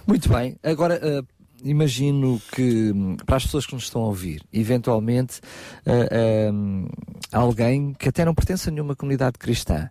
Muito 0.06 0.28
bem. 0.28 0.58
Agora. 0.62 1.00
Uh 1.02 1.39
imagino 1.62 2.40
que 2.52 2.92
hum, 2.92 3.16
para 3.24 3.36
as 3.36 3.44
pessoas 3.44 3.66
que 3.66 3.74
nos 3.74 3.84
estão 3.84 4.02
a 4.02 4.06
ouvir, 4.06 4.42
eventualmente 4.52 5.40
uh, 5.86 6.52
uh, 6.52 6.88
alguém 7.32 7.92
que 7.94 8.08
até 8.08 8.24
não 8.24 8.34
pertence 8.34 8.68
a 8.68 8.72
nenhuma 8.72 8.96
comunidade 8.96 9.38
cristã, 9.38 9.88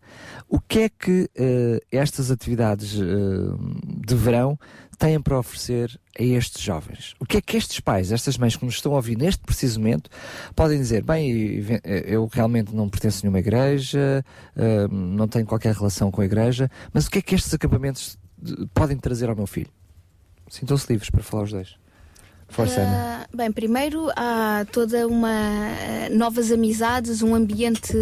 o 0.48 0.60
que 0.60 0.80
é 0.80 0.90
que 0.90 1.24
uh, 1.24 1.86
estas 1.92 2.32
atividades 2.32 2.92
de 2.92 4.16
verão 4.16 4.58
têm 4.98 5.22
para 5.22 5.40
oferecer 5.40 6.00
a 6.20 6.24
estes 6.24 6.62
jovens? 6.62 7.14
O 7.20 7.26
que 7.26 7.38
é 7.38 7.42
que 7.42 7.56
estes 7.56 7.80
pais, 7.80 8.12
estas 8.12 8.38
mães 8.38 8.56
que 8.56 8.66
nos 8.66 8.76
estão 8.76 8.94
a 8.94 8.96
ouvir 8.96 9.18
neste 9.18 9.42
preciso 9.44 9.80
momento, 9.80 10.10
podem 10.56 10.78
dizer? 10.78 11.04
Bem, 11.04 11.64
eu 12.06 12.28
realmente 12.32 12.76
não 12.76 12.90
pertenço 12.90 13.20
a 13.20 13.22
nenhuma 13.24 13.40
igreja, 13.40 14.24
não 14.92 15.28
tenho 15.28 15.46
qualquer 15.46 15.74
relação 15.74 16.12
com 16.12 16.22
a 16.22 16.26
igreja, 16.26 16.70
mas 16.94 17.08
o 17.08 17.12
que 17.12 17.20
é 17.20 17.22
que 17.22 17.36
estes 17.36 17.54
acampamentos 17.54 18.18
podem 18.74 18.98
trazer 18.98 19.30
ao 19.30 19.36
meu 19.36 19.48
filho? 19.48 19.70
Sintam-se 20.50 20.92
livres 20.92 21.10
para 21.10 21.24
falar 21.24 21.44
os 21.44 21.52
dois. 21.52 21.80
Força, 22.50 22.82
uh, 22.82 23.38
bem, 23.38 23.52
primeiro 23.52 24.10
há 24.16 24.66
toda 24.72 25.08
uma 25.08 25.30
uh, 25.30 26.18
novas 26.18 26.52
amizades, 26.52 27.22
um 27.22 27.36
ambiente 27.36 27.94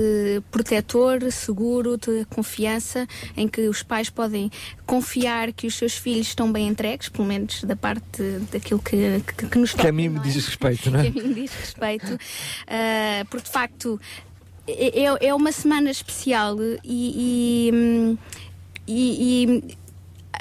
protetor, 0.49 1.29
seguro, 1.33 1.97
de 1.97 2.23
confiança, 2.29 3.05
em 3.35 3.45
que 3.45 3.67
os 3.67 3.83
pais 3.83 4.09
podem 4.09 4.49
confiar 4.85 5.51
que 5.51 5.67
os 5.67 5.75
seus 5.75 5.97
filhos 5.97 6.27
estão 6.27 6.49
bem 6.49 6.69
entregues, 6.69 7.09
pelo 7.09 7.27
menos 7.27 7.61
da 7.65 7.75
parte 7.75 8.23
daquilo 8.49 8.79
que, 8.79 9.21
que, 9.35 9.47
que 9.47 9.59
nos 9.59 9.73
Que 9.73 9.87
a 9.87 9.91
mim 9.91 10.07
me 10.07 10.19
diz 10.21 10.35
respeito, 10.35 10.89
não 10.91 11.01
é? 11.01 11.11
Que 11.11 11.19
a 11.19 11.23
mim 11.23 11.27
me 11.27 11.35
diz 11.35 11.53
respeito, 11.53 12.13
uh, 12.13 13.25
porque 13.29 13.45
de 13.45 13.51
facto 13.51 13.99
é, 14.65 15.03
é, 15.03 15.27
é 15.27 15.35
uma 15.35 15.51
semana 15.51 15.91
especial 15.91 16.55
e, 16.85 18.17
e, 18.87 19.63
e 19.67 19.77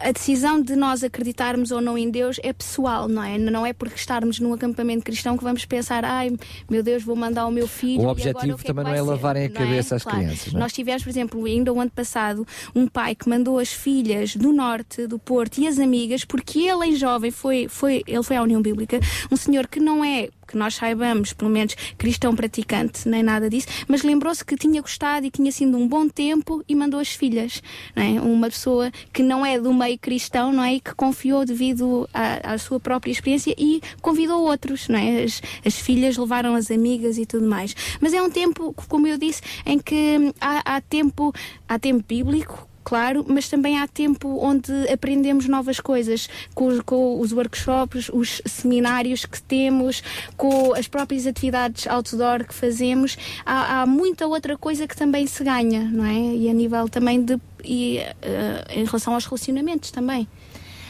a 0.01 0.13
decisão 0.13 0.61
de 0.61 0.77
nós 0.77 1.03
acreditarmos 1.03 1.71
ou 1.71 1.81
não 1.81 1.97
em 1.97 2.11
Deus 2.11 2.39
é 2.43 2.53
pessoal, 2.53 3.09
não 3.09 3.23
é? 3.23 3.39
Não 3.39 3.65
é 3.65 3.73
porque 3.73 3.97
estarmos 3.97 4.39
num 4.41 4.53
acampamento 4.53 5.05
cristão 5.05 5.37
que 5.37 5.45
vamos 5.45 5.65
pensar, 5.65 6.05
ai 6.05 6.37
meu 6.71 6.83
Deus, 6.83 7.03
vou 7.03 7.17
mandar 7.17 7.47
o 7.47 7.51
meu 7.51 7.67
filho. 7.67 8.03
O 8.03 8.09
objetivo 8.09 8.57
o 8.57 8.61
é 8.61 8.65
também 8.65 8.85
não 8.85 8.95
é 8.95 9.01
lavarem 9.01 9.47
a 9.47 9.51
cabeça 9.51 9.95
é? 9.95 9.97
às 9.97 10.03
claro. 10.03 10.19
crianças. 10.19 10.55
É? 10.55 10.59
Nós 10.59 10.73
tivemos, 10.73 11.03
por 11.03 11.11
exemplo, 11.11 11.45
ainda 11.45 11.73
o 11.73 11.81
ano 11.81 11.91
passado, 11.91 12.47
um 12.75 12.87
pai 12.87 13.15
que 13.15 13.29
mandou 13.29 13.59
as 13.59 13.73
filhas 13.73 14.37
do 14.37 14.53
norte, 14.53 15.07
do 15.07 15.19
Porto 15.19 15.59
e 15.59 15.67
as 15.67 15.79
amigas, 15.79 16.25
porque 16.25 16.61
ele 16.61 16.87
em 16.87 16.97
jovem 16.97 17.31
foi, 17.31 17.69
foi, 17.69 18.03
ele 18.07 18.23
foi 18.23 18.37
à 18.37 18.43
União 18.43 18.61
Bíblica, 18.61 19.01
um 19.31 19.37
senhor 19.37 19.67
que 19.67 19.81
não 19.81 20.05
é 20.05 20.29
que 20.47 20.57
nós 20.57 20.75
saibamos, 20.75 21.33
pelo 21.33 21.51
menos 21.51 21.75
cristão 21.99 22.35
praticante, 22.35 23.09
nem 23.09 23.23
nada 23.23 23.49
disso, 23.49 23.67
mas 23.89 24.03
lembrou-se 24.03 24.45
que 24.45 24.57
tinha 24.57 24.81
gostado 24.81 25.27
e 25.27 25.31
tinha 25.31 25.51
sido 25.51 25.77
um 25.77 25.87
bom 25.89 26.09
tempo 26.09 26.63
e 26.69 26.75
mandou 26.75 27.01
as 27.01 27.09
filhas. 27.09 27.63
É? 27.95 28.21
Uma 28.21 28.49
pessoa 28.49 28.91
que 29.13 29.23
não 29.23 29.45
é 29.45 29.59
do 29.59 29.73
meio 29.73 29.99
cristão, 29.99 30.53
não 30.53 30.63
é? 30.63 30.75
E 30.75 30.81
que 30.81 30.95
confiou 30.95 31.45
devido 31.45 32.09
à, 32.13 32.55
à 32.55 32.59
sua 32.59 32.79
própria 32.79 33.11
experiência 33.11 33.55
e 33.59 33.81
convidou 34.01 34.43
outros, 34.43 34.89
não 34.89 34.99
é? 34.99 35.25
As, 35.25 35.43
as, 35.65 35.77
filhas 35.77 36.17
levaram 36.17 36.55
as 36.55 36.71
amigas 36.71 37.19
e 37.19 37.27
tudo 37.27 37.47
mais. 37.47 37.75
Mas 38.01 38.13
é 38.13 38.23
um 38.23 38.31
tempo, 38.31 38.75
como 38.89 39.07
eu 39.07 39.19
disse, 39.19 39.43
em 39.65 39.79
que 39.79 40.33
há, 40.41 40.77
há 40.77 40.81
tempo, 40.81 41.33
há 41.69 41.79
tempo 41.79 42.05
bíblico, 42.07 42.69
claro, 42.87 43.27
mas 43.29 43.49
também 43.49 43.81
há 43.81 43.89
tempo 43.89 44.39
onde 44.41 44.73
aprendemos 44.89 45.49
novas 45.49 45.81
coisas 45.81 46.29
com, 46.55 46.81
com, 46.85 47.19
os 47.19 47.33
workshops, 47.33 48.09
os 48.13 48.41
seminários 48.47 49.27
que 49.27 49.43
temos, 49.43 50.05
com 50.37 50.73
as 50.73 50.87
próprias 50.87 51.27
atividades 51.27 51.89
outdoor 51.89 52.45
que 52.47 52.55
fazemos. 52.55 53.19
Há, 53.45 53.83
há 53.83 53.87
muita 53.87 54.29
outra 54.29 54.57
coisa 54.57 54.87
que 54.87 54.97
também 54.97 55.27
se 55.27 55.43
ganha, 55.43 55.83
não 55.83 56.05
é? 56.05 56.37
E 56.37 56.49
a 56.49 56.53
nível 56.53 56.89
também 56.89 57.25
de. 57.25 57.37
E, 57.65 57.99
uh, 57.99 58.73
em 58.73 58.85
relação 58.85 59.15
aos 59.15 59.27
relacionamentos 59.27 59.91
também. 59.91 60.29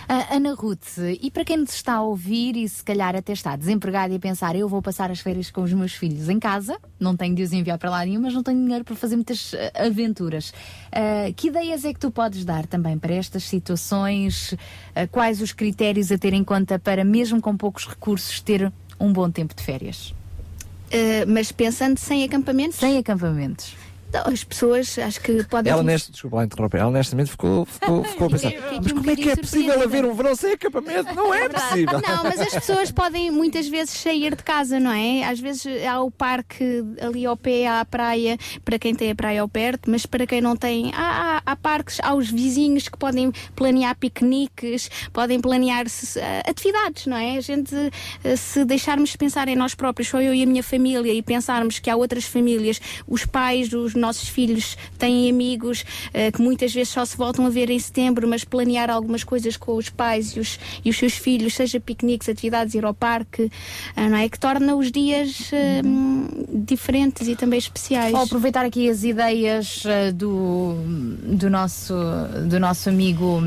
Uh, 0.09 0.36
Ana 0.36 0.55
Ruth, 0.55 0.99
e 1.20 1.33
para 1.33 1.44
quem 1.44 1.57
nos 1.57 1.75
está 1.75 1.94
a 1.94 2.02
ouvir 2.02 2.57
e 2.57 2.68
se 2.68 2.83
calhar 2.83 3.17
até 3.17 3.33
está 3.33 3.57
desempregado 3.57 4.12
e 4.12 4.17
a 4.17 4.20
pensar, 4.20 4.55
eu 4.55 4.68
vou 4.68 4.81
passar 4.81 5.10
as 5.10 5.18
férias 5.18 5.51
com 5.51 5.62
os 5.62 5.73
meus 5.73 5.94
filhos 5.94 6.28
em 6.28 6.39
casa, 6.39 6.78
não 6.99 7.17
tenho 7.17 7.35
de 7.35 7.43
os 7.43 7.52
enviar 7.52 7.76
para 7.76 7.91
lá 7.91 8.05
nenhum, 8.05 8.20
mas 8.20 8.33
não 8.33 8.41
tenho 8.41 8.62
dinheiro 8.62 8.85
para 8.85 8.94
fazer 8.94 9.17
muitas 9.17 9.52
uh, 9.52 9.57
aventuras. 9.75 10.51
Uh, 10.51 11.35
que 11.35 11.49
ideias 11.49 11.85
é 11.85 11.93
que 11.93 11.99
tu 11.99 12.12
podes 12.12 12.44
dar 12.44 12.67
também 12.67 12.97
para 12.97 13.15
estas 13.15 13.43
situações? 13.44 14.55
quais 15.10 15.43
os 15.43 15.52
critérios 15.52 16.10
a 16.12 16.18
ter 16.18 16.33
em 16.33 16.44
conta 16.44 16.78
para, 16.78 17.05
mesmo 17.05 17.41
com 17.41 17.57
poucos 17.57 17.86
recursos, 17.86 18.41
ter 18.41 18.73
um 18.99 19.12
bom 19.12 19.31
tempo 19.31 19.55
de 19.55 19.62
férias? 19.62 20.15
mas 21.26 21.51
pensando 21.52 21.99
sem 21.99 22.25
acampamentos? 22.25 22.78
Sem 22.78 22.97
acampamentos. 22.97 23.75
Então, 24.09 24.23
as 24.33 24.44
pessoas 24.44 24.99
acho 24.99 25.20
que 25.20 25.44
podem. 25.44 25.73
Ela, 25.73 25.83
honest... 25.83 26.10
Desculpa 26.10 26.36
lá 26.36 26.44
interromper, 26.44 26.78
ela 26.78 26.89
honestamente 26.89 27.31
ficou, 27.31 27.65
ficou, 27.67 28.05
ficou 28.05 28.26
a 28.28 28.31
pensar: 28.31 28.52
mas 28.83 28.93
como 28.93 29.10
é 29.10 29.17
que 29.17 29.31
é 29.31 29.36
possível 29.36 29.83
haver 29.83 30.05
um 30.05 30.15
verão 30.15 30.35
sem 30.35 30.52
acampamento? 30.52 31.15
Não 31.15 31.35
é, 31.35 31.44
é 31.44 31.49
possível. 31.49 32.01
Não, 32.01 32.25
mas 32.25 32.41
as 32.41 32.52
pessoas 32.52 32.91
podem 32.91 33.31
muitas 33.31 33.68
vezes 33.68 33.94
sair 33.94 34.35
de 34.35 34.43
casa, 34.43 34.78
não 34.78 34.93
é? 34.93 35.25
Às 35.25 35.41
vezes 35.41 35.67
há 35.85 36.01
o 36.01 36.10
parque 36.10 36.85
ali 37.01 37.26
ao 37.26 37.36
pé, 37.36 37.67
há 37.67 37.81
a 37.81 37.85
praia, 37.85 38.39
para 38.65 38.78
quem 38.78 38.94
tem 38.94 39.10
a 39.10 39.15
praia 39.15 39.41
ao 39.41 39.49
perto, 39.49 39.91
mas 39.91 40.07
para 40.07 40.26
quem 40.26 40.41
não 40.41 40.57
tem, 40.57 40.93
há, 40.94 41.39
há, 41.39 41.43
há 41.44 41.57
parques, 41.57 41.99
há 42.02 42.15
os 42.15 42.31
vizinhos 42.31 42.89
que 42.89 42.97
podem 42.97 43.33
planear 43.55 43.97
piqueniques, 43.97 44.89
podem 45.12 45.41
planear 45.41 45.86
uh, 45.86 46.51
atividades, 46.51 47.07
não 47.07 47.17
é? 47.17 47.36
A 47.36 47.41
gente, 47.41 47.75
uh, 47.75 48.36
se 48.36 48.65
deixarmos 48.65 49.10
de 49.10 49.18
pensar 49.18 49.49
em 49.49 49.57
nós 49.57 49.75
próprios, 49.75 50.09
só 50.09 50.20
eu 50.20 50.33
e 50.33 50.43
a 50.43 50.47
minha 50.47 50.62
família, 50.62 51.12
e 51.12 51.23
pensarmos 51.23 51.78
que 51.78 51.91
há 51.91 51.97
outras 51.97 52.25
famílias, 52.25 52.81
os 53.07 53.26
pais, 53.26 53.73
os 53.73 53.95
nossos 53.99 54.28
filhos 54.28 54.76
têm 54.99 55.31
amigos 55.31 55.83
uh, 55.83 56.33
que 56.33 56.41
muitas 56.41 56.73
vezes 56.73 56.91
só 56.91 57.05
se 57.05 57.16
voltam 57.16 57.47
a 57.47 57.50
ver 57.50 57.70
em 57.70 57.78
setembro, 57.78 58.26
mas 58.28 58.44
planear 58.44 58.91
algumas 58.91 59.25
coisas 59.25 59.57
com 59.57 59.76
os 59.76 59.89
pais 59.89 60.36
e 60.36 60.41
os, 60.41 60.58
e 60.84 60.91
os 60.91 60.97
seus 60.97 61.15
filhos, 61.15 61.55
seja 61.55 61.81
piqueniques, 61.81 62.28
atividades, 62.28 62.75
ir 62.75 62.84
ao 62.84 62.94
parque, 62.94 63.44
uh, 63.44 64.10
não 64.10 64.16
é? 64.16 64.28
Que 64.28 64.39
torna 64.39 64.75
os 64.76 64.91
dias 64.91 65.50
uh, 65.52 66.65
diferentes 66.65 67.28
e 67.28 67.36
também 67.36 67.58
especiais. 67.58 68.12
Vou 68.12 68.23
aproveitar 68.23 68.65
aqui 68.65 68.89
as 68.89 69.05
ideias 69.05 69.83
do, 70.15 70.75
do, 71.23 71.50
nosso, 71.50 71.94
do 72.49 72.58
nosso 72.58 72.89
amigo 72.89 73.42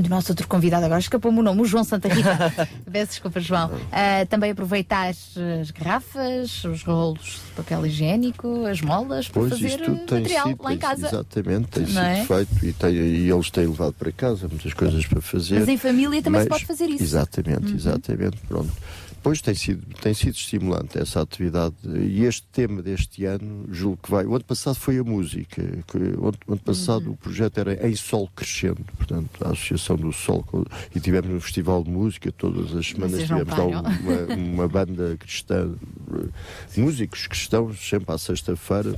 do 0.00 0.08
nosso 0.08 0.32
outro 0.32 0.46
convidado 0.48 0.84
agora, 0.84 1.00
escapou-me 1.00 1.38
o 1.38 1.42
nome, 1.42 1.60
o 1.62 1.64
João 1.64 1.84
Santa 1.84 2.08
Rita. 2.08 2.68
Peço 2.90 3.12
desculpa, 3.12 3.38
João. 3.40 3.70
Ah, 3.92 4.26
também 4.28 4.50
aproveitar 4.50 5.08
as 5.08 5.70
garrafas, 5.70 6.64
os 6.64 6.82
rolos 6.82 7.40
de 7.48 7.52
papel 7.56 7.86
higiênico, 7.86 8.66
as 8.66 8.80
molas, 8.80 9.28
para 9.28 9.40
Pois 9.42 9.52
fazer 9.52 9.66
isto 9.66 9.84
tem 10.06 10.20
material 10.20 10.48
sido, 10.48 10.62
lá 10.62 10.74
em 10.74 10.78
casa. 10.78 11.06
exatamente, 11.06 11.66
tem 11.68 11.82
Não 11.84 11.88
sido 11.90 12.00
é? 12.00 12.24
feito 12.24 12.66
e, 12.66 12.72
tem- 12.72 12.94
e 12.94 13.30
eles 13.30 13.50
têm 13.50 13.66
levado 13.66 13.92
para 13.92 14.10
casa 14.10 14.48
muitas 14.48 14.72
coisas 14.74 15.06
para 15.06 15.20
fazer. 15.20 15.60
Mas 15.60 15.68
em 15.68 15.76
família 15.78 16.20
também 16.22 16.42
se 16.42 16.48
Mas- 16.48 16.58
pode 16.58 16.66
fazer 16.66 16.90
isso. 16.90 17.02
Exatamente, 17.02 17.68
Uhum. 17.70 17.76
exatamente, 17.76 18.36
pronto. 18.48 18.72
Pois 19.24 19.40
tem 19.40 19.54
sido, 19.54 19.86
tem 20.02 20.12
sido 20.12 20.34
estimulante 20.34 20.98
essa 20.98 21.22
atividade 21.22 21.74
e 21.86 22.24
este 22.26 22.46
tema 22.52 22.82
deste 22.82 23.24
ano, 23.24 23.66
julgo 23.72 23.98
que 24.02 24.10
vai. 24.10 24.26
O 24.26 24.34
ano 24.34 24.44
passado 24.44 24.74
foi 24.74 24.98
a 24.98 25.02
música. 25.02 25.62
Que, 25.88 25.96
o, 25.96 26.28
ano, 26.28 26.34
o 26.46 26.52
ano 26.52 26.60
passado 26.60 27.06
Uhum. 27.06 27.12
o 27.12 27.16
projeto 27.16 27.56
era 27.56 27.88
em 27.88 27.96
Sol 27.96 28.28
Crescendo, 28.36 28.84
portanto, 28.98 29.30
a 29.42 29.48
Associação 29.52 29.96
do 29.96 30.12
Sol. 30.12 30.44
E 30.94 31.00
tivemos 31.00 31.30
um 31.30 31.40
festival 31.40 31.82
de 31.82 31.90
música, 31.90 32.30
todas 32.32 32.76
as 32.76 32.86
semanas 32.86 33.12
Vocês 33.12 33.28
tivemos 33.28 33.56
lá 33.56 33.64
uma, 33.64 34.34
uma 34.36 34.68
banda 34.68 35.16
cristã, 35.16 35.74
músicos 36.76 37.26
cristãos, 37.26 37.78
sempre 37.88 38.14
à 38.14 38.18
sexta-feira, 38.18 38.94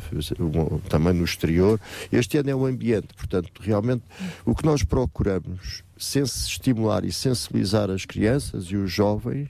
também 0.89 1.13
no 1.13 1.25
exterior. 1.25 1.81
Este 2.11 2.39
ano 2.39 2.51
é 2.51 2.55
um 2.57 2.67
ambiente, 2.67 3.15
portanto, 3.17 3.53
realmente 3.61 4.03
o 4.45 4.57
que 4.57 4.65
nós 4.65 4.83
procuramos 4.83 5.85
sens- 5.97 6.47
estimular 6.49 7.05
e 7.05 7.13
sensibilizar 7.13 7.91
as 7.91 8.05
crianças 8.05 8.65
e 8.65 8.77
os 8.77 8.91
jovens 8.91 9.49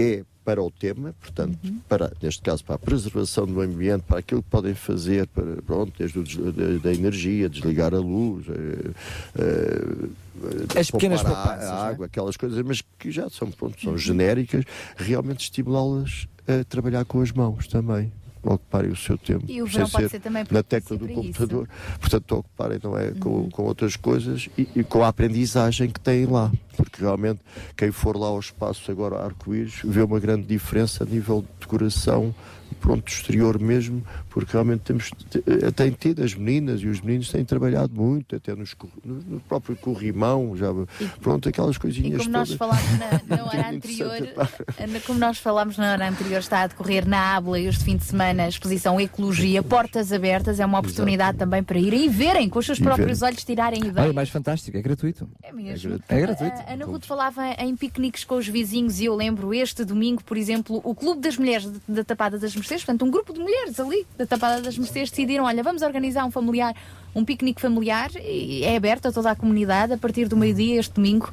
é 0.00 0.24
para 0.44 0.62
o 0.62 0.70
tema, 0.70 1.14
portanto, 1.20 1.56
para, 1.88 2.12
neste 2.20 2.42
caso, 2.42 2.64
para 2.64 2.74
a 2.74 2.78
preservação 2.78 3.46
do 3.46 3.60
ambiente, 3.60 4.02
para 4.02 4.18
aquilo 4.18 4.42
que 4.42 4.48
podem 4.48 4.74
fazer, 4.74 5.26
para, 5.28 5.44
pronto, 5.62 5.92
desde 5.96 6.18
o 6.18 6.50
da, 6.52 6.78
da 6.82 6.92
energia, 6.92 7.48
desligar 7.48 7.94
a 7.94 7.98
luz, 7.98 8.46
eh, 8.48 8.90
eh, 10.74 10.80
As 10.80 10.90
pequenas 10.90 11.24
a- 11.24 11.54
a 11.54 11.62
é? 11.62 11.90
água, 11.90 12.06
aquelas 12.06 12.36
coisas, 12.36 12.60
mas 12.64 12.82
que 12.98 13.10
já 13.10 13.28
são, 13.28 13.50
pronto, 13.50 13.80
são 13.80 13.96
genéricas, 13.98 14.64
realmente 14.96 15.40
estimulá-las 15.40 16.26
a 16.48 16.64
trabalhar 16.64 17.04
com 17.04 17.20
as 17.20 17.30
mãos 17.32 17.66
também. 17.68 18.10
Ocuparem 18.42 18.90
o 18.90 18.96
seu 18.96 19.18
tempo. 19.18 19.44
E 19.46 19.60
o 19.60 19.66
verão 19.66 19.86
pode 19.90 20.08
ser 20.08 20.18
também 20.18 20.46
na 20.50 20.62
tecla 20.62 20.96
do 20.96 21.06
computador. 21.08 21.68
Portanto, 22.00 22.36
ocuparem 22.36 22.78
não 22.82 22.96
é, 22.96 23.10
com, 23.10 23.50
com 23.50 23.64
outras 23.64 23.96
coisas 23.96 24.48
e, 24.56 24.66
e 24.76 24.82
com 24.82 25.04
a 25.04 25.08
aprendizagem 25.08 25.90
que 25.90 26.00
têm 26.00 26.24
lá. 26.24 26.50
Porque 26.76 27.00
realmente, 27.02 27.40
quem 27.76 27.90
for 27.90 28.16
lá 28.16 28.28
ao 28.28 28.38
espaço 28.40 28.90
agora 28.90 29.22
arco-íris, 29.24 29.80
vê 29.84 30.02
uma 30.02 30.20
grande 30.20 30.46
diferença 30.46 31.04
a 31.04 31.06
nível 31.06 31.42
de 31.42 31.48
decoração, 31.60 32.34
pronto, 32.80 33.06
exterior 33.08 33.58
mesmo, 33.60 34.02
porque 34.30 34.52
realmente 34.52 34.80
temos, 34.82 35.10
te- 35.28 35.42
eh, 35.46 35.70
têm 35.72 35.90
tido 35.90 36.22
as 36.22 36.34
meninas 36.34 36.80
e 36.80 36.86
os 36.86 37.00
meninos 37.00 37.30
têm 37.30 37.44
trabalhado 37.44 37.92
muito, 37.94 38.36
até 38.36 38.54
nos, 38.54 38.74
no, 39.04 39.14
no 39.16 39.40
próprio 39.40 39.76
corrimão, 39.76 40.56
já, 40.56 40.68
pronto, 41.20 41.48
aquelas 41.48 41.76
E 41.76 41.80
coisinhas 41.80 42.18
como 42.22 42.30
nós 42.30 42.48
todas. 42.48 42.58
falámos 42.58 42.98
na, 42.98 43.20
na 43.36 43.44
hora 43.44 43.68
anterior, 43.70 44.16
como 45.06 45.18
nós 45.18 45.38
falámos 45.38 45.76
na 45.76 45.92
hora 45.92 46.08
anterior, 46.08 46.38
está 46.38 46.62
a 46.62 46.66
decorrer 46.68 47.06
na 47.06 47.36
Abla 47.36 47.58
este 47.60 47.84
fim 47.84 47.96
de 47.96 48.04
semana 48.04 48.44
a 48.44 48.48
exposição 48.48 48.98
Ecologia, 49.00 49.62
Portas 49.62 50.12
Abertas, 50.12 50.60
é 50.60 50.64
uma 50.64 50.78
oportunidade 50.78 51.36
também 51.36 51.62
para 51.62 51.78
irem 51.78 52.06
e 52.06 52.08
verem 52.08 52.48
com 52.48 52.60
os 52.60 52.66
seus 52.66 52.78
E 52.78 52.82
próprios 52.82 53.18
verem. 53.18 53.32
olhos, 53.34 53.44
tirarem 53.44 53.84
ideias. 53.84 54.14
mais 54.14 54.28
fantástico, 54.30 54.76
é 54.78 54.80
gratuito. 54.80 55.28
É 55.42 55.52
mesmo. 55.52 55.98
É 56.08 56.20
gratuito. 56.20 56.56
Ana 56.70 56.84
Ruth 56.84 57.04
falava 57.04 57.48
em 57.58 57.74
piqueniques 57.74 58.22
com 58.22 58.36
os 58.36 58.46
vizinhos 58.46 59.00
e 59.00 59.06
eu 59.06 59.16
lembro 59.16 59.52
este 59.52 59.84
domingo, 59.84 60.22
por 60.22 60.36
exemplo, 60.36 60.80
o 60.84 60.94
Clube 60.94 61.20
das 61.20 61.36
Mulheres 61.36 61.68
da 61.88 62.04
Tapada 62.04 62.38
das 62.38 62.54
Mercês, 62.54 62.84
portanto, 62.84 63.04
um 63.04 63.10
grupo 63.10 63.32
de 63.32 63.40
mulheres 63.40 63.80
ali 63.80 64.06
da 64.16 64.24
Tapada 64.24 64.62
das 64.62 64.78
Mercês 64.78 65.10
decidiram: 65.10 65.46
olha, 65.46 65.64
vamos 65.64 65.82
organizar 65.82 66.24
um 66.24 66.30
familiar, 66.30 66.72
um 67.12 67.24
piquenique 67.24 67.60
familiar 67.60 68.12
e 68.14 68.62
é 68.62 68.76
aberto 68.76 69.06
a 69.06 69.12
toda 69.12 69.32
a 69.32 69.34
comunidade 69.34 69.94
a 69.94 69.98
partir 69.98 70.28
do 70.28 70.36
meio-dia 70.36 70.78
este 70.78 70.94
domingo. 70.94 71.28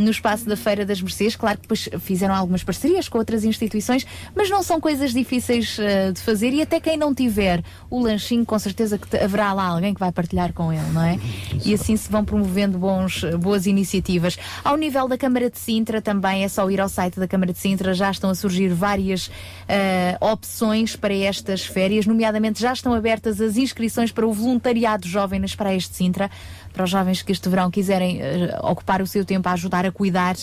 No 0.00 0.10
espaço 0.10 0.48
da 0.48 0.56
Feira 0.56 0.86
das 0.86 1.02
Mercês, 1.02 1.36
claro 1.36 1.58
que 1.58 1.62
depois 1.62 1.86
fizeram 2.00 2.34
algumas 2.34 2.64
parcerias 2.64 3.06
com 3.06 3.18
outras 3.18 3.44
instituições, 3.44 4.06
mas 4.34 4.48
não 4.48 4.62
são 4.62 4.80
coisas 4.80 5.12
difíceis 5.12 5.78
eh, 5.78 6.10
de 6.10 6.20
fazer 6.22 6.54
e 6.54 6.62
até 6.62 6.80
quem 6.80 6.96
não 6.96 7.14
tiver 7.14 7.62
o 7.90 8.00
lanchinho, 8.00 8.46
com 8.46 8.58
certeza 8.58 8.96
que 8.96 9.14
haverá 9.14 9.52
lá 9.52 9.66
alguém 9.66 9.92
que 9.92 10.00
vai 10.00 10.10
partilhar 10.10 10.54
com 10.54 10.72
ele, 10.72 10.88
não 10.94 11.02
é? 11.02 11.18
E 11.66 11.74
assim 11.74 11.98
se 11.98 12.10
vão 12.10 12.24
promovendo 12.24 12.78
bons, 12.78 13.22
boas 13.38 13.66
iniciativas. 13.66 14.38
Ao 14.64 14.74
nível 14.74 15.06
da 15.06 15.18
Câmara 15.18 15.50
de 15.50 15.58
Sintra 15.58 16.00
também 16.00 16.44
é 16.44 16.48
só 16.48 16.70
ir 16.70 16.80
ao 16.80 16.88
site 16.88 17.20
da 17.20 17.28
Câmara 17.28 17.52
de 17.52 17.58
Sintra, 17.58 17.92
já 17.92 18.10
estão 18.10 18.30
a 18.30 18.34
surgir 18.34 18.68
várias 18.68 19.30
eh, 19.68 20.16
opções 20.18 20.96
para 20.96 21.12
estas 21.14 21.66
férias, 21.66 22.06
nomeadamente 22.06 22.58
já 22.58 22.72
estão 22.72 22.94
abertas 22.94 23.38
as 23.38 23.58
inscrições 23.58 24.10
para 24.10 24.26
o 24.26 24.32
voluntariado 24.32 25.06
jovem 25.06 25.38
nas 25.38 25.54
praias 25.54 25.82
de 25.82 25.94
Sintra, 25.94 26.30
para 26.72 26.84
os 26.84 26.90
jovens 26.90 27.22
que 27.22 27.32
este 27.32 27.48
verão 27.48 27.70
quiserem 27.70 28.20
eh, 28.20 28.58
ocupar 28.62 29.02
o 29.02 29.06
seu 29.06 29.24
tempo 29.24 29.48
a 29.48 29.52
ajudar 29.52 29.84
a 29.86 29.92
cuidar 29.92 30.36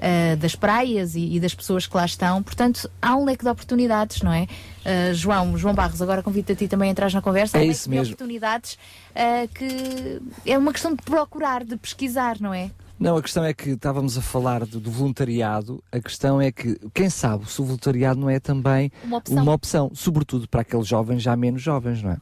eh, 0.00 0.36
das 0.36 0.54
praias 0.54 1.14
e, 1.14 1.36
e 1.36 1.40
das 1.40 1.54
pessoas 1.54 1.86
que 1.86 1.96
lá 1.96 2.04
estão. 2.04 2.42
Portanto, 2.42 2.90
há 3.00 3.16
um 3.16 3.24
leque 3.24 3.44
de 3.44 3.50
oportunidades, 3.50 4.22
não 4.22 4.32
é? 4.32 4.46
Eh, 4.84 5.12
João, 5.14 5.56
João 5.56 5.74
Barros, 5.74 6.00
agora 6.02 6.22
convido 6.22 6.52
a 6.52 6.56
ti 6.56 6.68
também 6.68 6.88
a 6.88 6.92
entrar 6.92 7.12
na 7.12 7.22
conversa. 7.22 7.58
É 7.58 7.60
há 7.60 7.64
um 7.64 7.70
isso 7.70 7.88
leque 7.88 7.90
de 7.90 7.98
mesmo. 8.00 8.14
oportunidades 8.14 8.78
eh, 9.14 9.46
que 9.54 10.20
é 10.46 10.58
uma 10.58 10.72
questão 10.72 10.94
de 10.94 11.02
procurar, 11.02 11.64
de 11.64 11.76
pesquisar, 11.76 12.40
não 12.40 12.52
é? 12.52 12.70
Não, 12.98 13.16
a 13.16 13.22
questão 13.22 13.44
é 13.44 13.54
que 13.54 13.70
estávamos 13.70 14.18
a 14.18 14.20
falar 14.20 14.66
do, 14.66 14.80
do 14.80 14.90
voluntariado. 14.90 15.80
A 15.92 16.00
questão 16.00 16.40
é 16.40 16.50
que, 16.50 16.76
quem 16.92 17.08
sabe, 17.08 17.48
se 17.48 17.60
o 17.60 17.64
voluntariado 17.64 18.18
não 18.18 18.28
é 18.28 18.40
também 18.40 18.90
Uma 19.04 19.18
opção. 19.18 19.48
opção, 19.48 19.90
sobretudo 19.94 20.48
para 20.48 20.62
aqueles 20.62 20.88
jovens 20.88 21.22
já 21.22 21.36
menos 21.36 21.62
jovens, 21.62 22.02
não 22.02 22.10
é? 22.10 22.16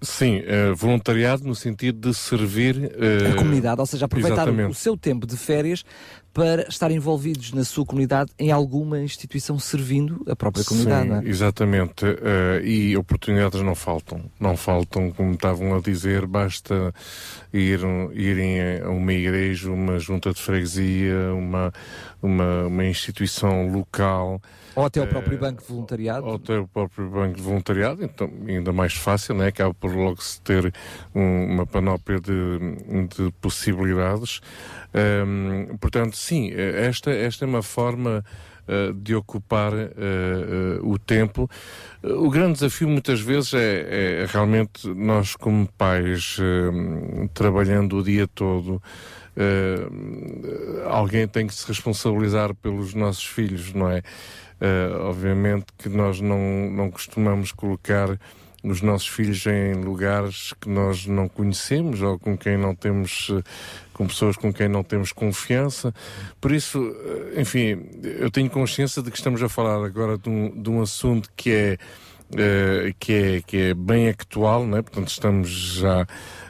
Sim, 0.00 0.42
eh, 0.46 0.72
voluntariado 0.76 1.42
no 1.44 1.56
sentido 1.56 2.08
de 2.08 2.16
servir 2.16 2.92
eh, 3.00 3.32
A 3.32 3.34
comunidade, 3.34 3.80
ou 3.80 3.86
seja, 3.86 4.04
aproveitar 4.04 4.46
o, 4.46 4.50
exatamente. 4.50 4.70
o 4.70 4.74
seu 4.74 4.96
tempo 4.96 5.26
de 5.26 5.36
férias 5.36 5.84
para 6.32 6.68
estar 6.68 6.92
envolvidos 6.92 7.52
na 7.52 7.64
sua 7.64 7.84
comunidade 7.84 8.30
em 8.38 8.52
alguma 8.52 9.00
instituição 9.00 9.58
servindo 9.58 10.24
a 10.28 10.36
própria 10.36 10.64
comunidade, 10.64 11.08
Sim, 11.08 11.26
é? 11.26 11.28
exatamente. 11.28 12.04
eh, 12.06 12.60
e 12.64 12.96
oportunidades 12.96 13.60
não 13.60 13.74
faltam. 13.74 14.30
Não 14.38 14.56
faltam, 14.56 15.10
como 15.10 15.32
estavam 15.32 15.74
a 15.74 15.80
dizer, 15.80 16.26
basta 16.26 16.94
ir, 17.52 17.80
irem 18.14 18.80
a 18.80 18.90
uma 18.90 19.12
igreja, 19.12 19.68
uma 19.68 19.98
junta 19.98 20.32
de 20.32 20.40
freguesia, 20.40 21.34
uma, 21.34 21.72
uma, 22.22 22.66
uma 22.66 22.84
instituição 22.84 23.68
local. 23.72 24.40
Ou 24.78 24.84
até 24.86 25.00
o 25.00 25.04
eh, 25.04 25.06
próprio 25.06 25.38
banco 25.38 25.60
de 25.60 25.68
voluntariado. 25.68 26.26
Ou 26.26 26.34
até 26.36 26.56
o 26.58 26.68
próprio 26.68 27.08
banco 27.10 27.36
de 27.36 27.42
voluntariado, 27.42 28.04
então 28.04 28.30
ainda 28.46 28.72
mais 28.72 28.94
fácil, 28.94 29.34
né? 29.34 29.48
acaba 29.48 29.74
por 29.74 29.92
logo 29.92 30.22
se 30.22 30.40
ter 30.40 30.72
um- 31.12 31.46
uma 31.46 31.66
panóplia 31.66 32.20
de, 32.20 32.32
de 33.16 33.32
possibilidades. 33.40 34.40
Ahm, 34.94 35.76
portanto, 35.80 36.16
sim, 36.16 36.52
eh, 36.52 36.86
esta, 36.86 37.10
esta 37.10 37.44
é 37.44 37.48
uma 37.48 37.62
forma 37.62 38.24
eh, 38.68 38.92
de 38.94 39.16
ocupar 39.16 39.72
eh, 39.74 39.88
eh, 39.96 40.78
o 40.82 40.96
tempo. 40.96 41.50
O 42.04 42.30
grande 42.30 42.52
desafio 42.52 42.86
muitas 42.88 43.18
vezes 43.20 43.54
é, 43.54 44.22
é 44.22 44.26
realmente 44.28 44.86
nós 44.86 45.34
como 45.34 45.66
pais 45.76 46.36
trabalhando 47.34 47.96
o 47.96 48.02
dia 48.04 48.28
todo 48.28 48.80
alguém 50.90 51.26
tem 51.28 51.46
que 51.46 51.54
se 51.54 51.66
responsabilizar 51.66 52.54
pelos 52.56 52.92
nossos 52.94 53.24
filhos, 53.24 53.72
não 53.72 53.88
é? 53.88 54.02
Eh, 54.60 54.90
obviamente 55.00 55.66
que 55.78 55.88
nós 55.88 56.20
não, 56.20 56.70
não 56.70 56.90
costumamos 56.90 57.52
colocar 57.52 58.18
os 58.62 58.82
nossos 58.82 59.06
filhos 59.06 59.46
em 59.46 59.74
lugares 59.74 60.52
que 60.60 60.68
nós 60.68 61.06
não 61.06 61.28
conhecemos 61.28 62.02
ou 62.02 62.18
com 62.18 62.36
quem 62.36 62.56
não 62.56 62.74
temos, 62.74 63.28
eh, 63.30 63.42
com 63.92 64.06
pessoas 64.06 64.36
com 64.36 64.52
quem 64.52 64.68
não 64.68 64.82
temos 64.82 65.12
confiança. 65.12 65.94
Por 66.40 66.52
isso, 66.52 66.94
eh, 67.36 67.40
enfim, 67.40 67.88
eu 68.02 68.30
tenho 68.30 68.50
consciência 68.50 69.02
de 69.02 69.10
que 69.10 69.16
estamos 69.16 69.42
a 69.42 69.48
falar 69.48 69.84
agora 69.84 70.18
de 70.18 70.28
um, 70.28 70.62
de 70.62 70.70
um 70.70 70.82
assunto 70.82 71.30
que 71.36 71.50
é, 71.50 71.78
eh, 72.36 72.94
que 72.98 73.12
é, 73.12 73.42
que 73.42 73.56
é 73.56 73.74
bem 73.74 74.08
atual, 74.08 74.66
não 74.66 74.78
é? 74.78 74.82
portanto 74.82 75.08
estamos 75.08 75.48
já 75.50 76.06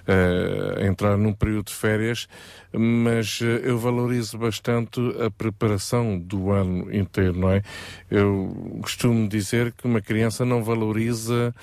a 0.09 0.87
entrar 0.87 1.17
num 1.17 1.33
período 1.33 1.67
de 1.67 1.75
férias, 1.75 2.27
mas 2.73 3.41
eh, 3.43 3.61
eu 3.65 3.79
valorizo 3.79 4.39
bastante 4.39 5.01
a 5.25 5.31
preparação 5.31 6.19
do 6.19 6.51
ano 6.51 6.95
inteiro, 6.95 7.39
não 7.39 7.51
é? 7.51 7.63
Eu 8.11 8.79
costumo 8.83 9.29
dizer 9.29 9.73
que 9.73 9.87
uma 9.87 10.01
criança 10.01 10.45
não 10.45 10.63
valoriza 10.65 11.55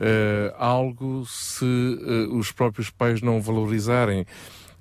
eh, 0.00 0.52
algo 0.58 1.24
se 1.26 1.64
os 2.32 2.50
próprios 2.52 2.90
pais 2.90 3.22
não 3.22 3.40
valorizarem. 3.40 4.26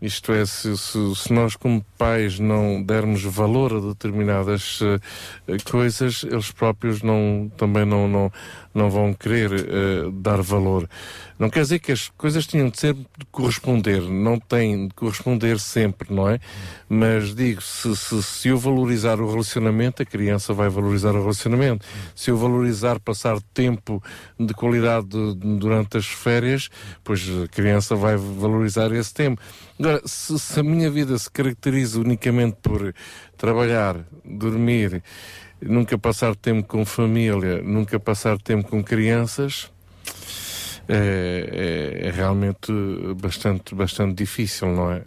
Isto 0.01 0.33
é, 0.33 0.45
se, 0.45 0.77
se- 0.77 1.15
se 1.15 1.31
nós 1.31 1.55
como 1.55 1.81
pais 1.97 2.37
não 2.37 2.83
dermos 2.83 3.23
valor 3.23 3.71
a 3.73 3.79
determinadas 3.79 4.79
eh, 5.47 5.55
coisas, 5.63 6.25
eles 6.29 6.51
próprios 6.51 7.01
não, 7.01 7.49
também 7.55 7.85
não, 7.85 8.05
não, 8.05 8.29
não 8.73 8.89
vão 8.89 9.13
querer 9.13 9.51
eh, 9.53 10.09
dar 10.11 10.41
valor. 10.41 10.89
Não 11.43 11.49
quer 11.49 11.59
dizer 11.63 11.79
que 11.79 11.91
as 11.91 12.07
coisas 12.07 12.47
tinham 12.47 12.69
de 12.69 12.79
ser 12.79 12.93
de 12.93 13.25
corresponder, 13.29 14.01
não 14.01 14.39
têm 14.39 14.87
de 14.87 14.93
corresponder 14.93 15.59
sempre, 15.59 16.13
não 16.13 16.29
é? 16.29 16.39
Mas 16.87 17.35
digo, 17.35 17.61
se, 17.61 17.93
se, 17.97 18.23
se 18.23 18.47
eu 18.47 18.57
valorizar 18.57 19.19
o 19.19 19.29
relacionamento, 19.29 20.01
a 20.01 20.05
criança 20.05 20.53
vai 20.53 20.69
valorizar 20.69 21.09
o 21.13 21.19
relacionamento. 21.19 21.85
Se 22.15 22.31
eu 22.31 22.37
valorizar 22.37 22.97
passar 22.97 23.41
tempo 23.53 24.01
de 24.39 24.53
qualidade 24.53 25.07
de- 25.07 25.35
durante 25.57 25.97
as 25.97 26.05
férias, 26.05 26.69
pois 27.03 27.27
a 27.43 27.45
criança 27.49 27.93
vai 27.93 28.15
valorizar 28.15 28.93
esse 28.93 29.13
tempo. 29.13 29.41
Agora, 29.77 30.01
se, 30.05 30.39
se 30.39 30.57
a 30.61 30.63
minha 30.63 30.89
vida 30.89 31.17
se 31.17 31.29
caracteriza 31.29 31.99
unicamente 31.99 32.55
por 32.63 32.95
trabalhar, 33.35 33.97
dormir, 34.23 35.03
nunca 35.61 35.97
passar 35.97 36.37
tempo 36.37 36.65
com 36.69 36.85
família, 36.85 37.61
nunca 37.61 37.99
passar 37.99 38.37
tempo 38.37 38.69
com 38.69 38.81
crianças, 38.81 39.72
é, 40.87 42.01
é- 42.03 42.07
é 42.07 42.11
realmente 42.11 42.71
bastante, 43.21 43.73
bastante 43.75 44.15
difícil, 44.15 44.67
não 44.69 44.91
é? 44.91 45.01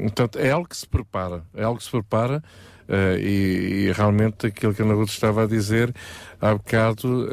Então, 0.00 0.28
é 0.36 0.50
algo 0.50 0.68
que 0.68 0.76
se 0.76 0.86
prepara, 0.88 1.42
é 1.54 1.62
algo 1.64 1.78
que 1.78 1.84
se 1.84 1.90
prepara. 1.90 2.42
eh, 2.88 3.18
e, 3.20 3.86
e 3.88 3.92
realmente 3.92 4.46
aquilo 4.46 4.72
que 4.72 4.80
a 4.80 4.84
Ana 4.84 5.02
estava 5.04 5.42
a 5.42 5.46
dizer 5.46 5.92
há 6.40 6.54
bocado 6.54 7.28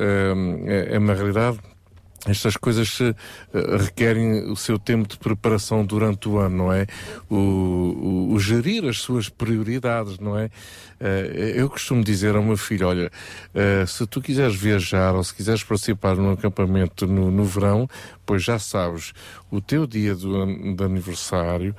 é, 0.67 0.95
é 0.95 0.97
uma 0.97 1.13
realidade. 1.13 1.59
Estas 2.25 2.55
coisas 2.57 2.99
eh, 3.01 3.13
requerem 3.77 4.49
o 4.49 4.55
seu 4.55 4.79
tempo 4.79 5.07
de 5.09 5.17
preparação 5.17 5.85
durante 5.85 6.27
o 6.29 6.37
ano, 6.39 6.55
não 6.57 6.73
é? 6.73 6.87
O, 7.29 7.35
o- 7.35 8.33
o 8.33 8.39
gerir 8.39 8.85
as 8.85 8.99
suas 8.99 9.27
prioridades, 9.29 10.17
não 10.19 10.39
é? 10.39 10.49
Eh, 11.03 11.55
eu 11.57 11.69
costumo 11.69 12.01
dizer 12.01 12.33
ao 12.33 12.41
meu 12.41 12.55
filho: 12.55 12.87
olha, 12.87 13.11
eh, 13.53 13.85
se 13.85 14.07
tu 14.07 14.21
quiseres 14.21 14.55
viajar 14.55 15.13
ou 15.13 15.21
se 15.21 15.35
quiseres 15.35 15.61
participar 15.61 16.15
num 16.15 16.31
acampamento 16.31 17.05
no, 17.05 17.29
no 17.29 17.43
verão, 17.43 17.89
pois 18.25 18.41
já 18.41 18.57
sabes, 18.57 19.11
o 19.51 19.59
teu 19.59 19.85
dia 19.85 20.15
do, 20.15 20.45
de 20.75 20.81
aniversário, 20.81 21.75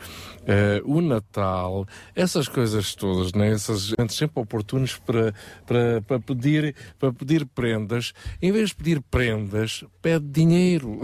eh, 0.46 0.82
o 0.84 1.00
Natal, 1.00 1.86
essas 2.14 2.48
coisas 2.48 2.94
todas, 2.94 3.32
né? 3.32 3.50
Essas 3.50 3.90
momentos 3.92 4.16
sempre 4.16 4.42
oportunos 4.42 4.98
para, 4.98 5.32
para, 5.66 6.02
para, 6.02 6.20
pedir, 6.20 6.74
para 6.98 7.12
pedir 7.12 7.46
prendas. 7.46 8.12
Em 8.42 8.52
vez 8.52 8.70
de 8.70 8.76
pedir 8.76 9.00
prendas, 9.00 9.84
pede 10.02 10.26
dinheiro. 10.26 11.00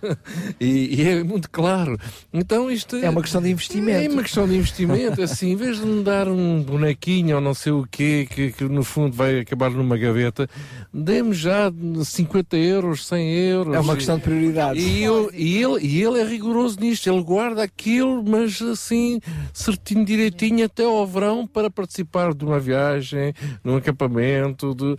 e, 0.58 1.02
e 1.02 1.08
é 1.08 1.22
muito 1.22 1.50
claro. 1.50 1.98
Então 2.32 2.70
isto 2.70 2.96
É 2.96 3.10
uma 3.10 3.20
questão 3.20 3.42
de 3.42 3.50
investimento. 3.50 4.04
É 4.04 4.08
uma 4.08 4.22
questão 4.22 4.48
de 4.48 4.56
investimento. 4.56 5.20
Assim, 5.20 5.50
em 5.50 5.56
vez 5.56 5.78
de 5.78 5.86
me 5.86 6.02
dar 6.02 6.28
um 6.28 6.62
bonequinho 6.62 7.36
ou 7.36 7.42
não 7.42 7.54
sei 7.58 7.72
o 7.72 7.86
quê, 7.90 8.26
que, 8.30 8.52
que 8.52 8.64
no 8.64 8.82
fundo 8.82 9.14
vai 9.14 9.40
acabar 9.40 9.70
numa 9.70 9.96
gaveta, 9.98 10.48
dê-me 10.92 11.34
já 11.34 11.70
50 12.04 12.56
euros, 12.56 13.06
100 13.06 13.30
euros. 13.34 13.74
É 13.74 13.80
uma 13.80 13.94
questão 13.96 14.16
de 14.16 14.22
prioridades. 14.22 14.82
E, 14.82 15.02
eu- 15.02 15.30
e 15.34 15.62
ele, 15.62 15.86
e 15.86 16.02
ele 16.02 16.20
é 16.20 16.24
rigoroso 16.24 16.78
nisto, 16.80 17.08
ele 17.10 17.22
guarda 17.22 17.62
aquilo, 17.62 18.22
mas 18.26 18.60
assim, 18.62 19.20
certinho, 19.52 20.04
direitinho, 20.04 20.64
até 20.64 20.84
ao 20.84 21.06
verão 21.06 21.46
para 21.46 21.70
participar 21.70 22.32
de 22.32 22.44
uma 22.44 22.58
viagem, 22.60 23.34
num 23.64 23.76
acampamento. 23.76 24.74
De... 24.74 24.96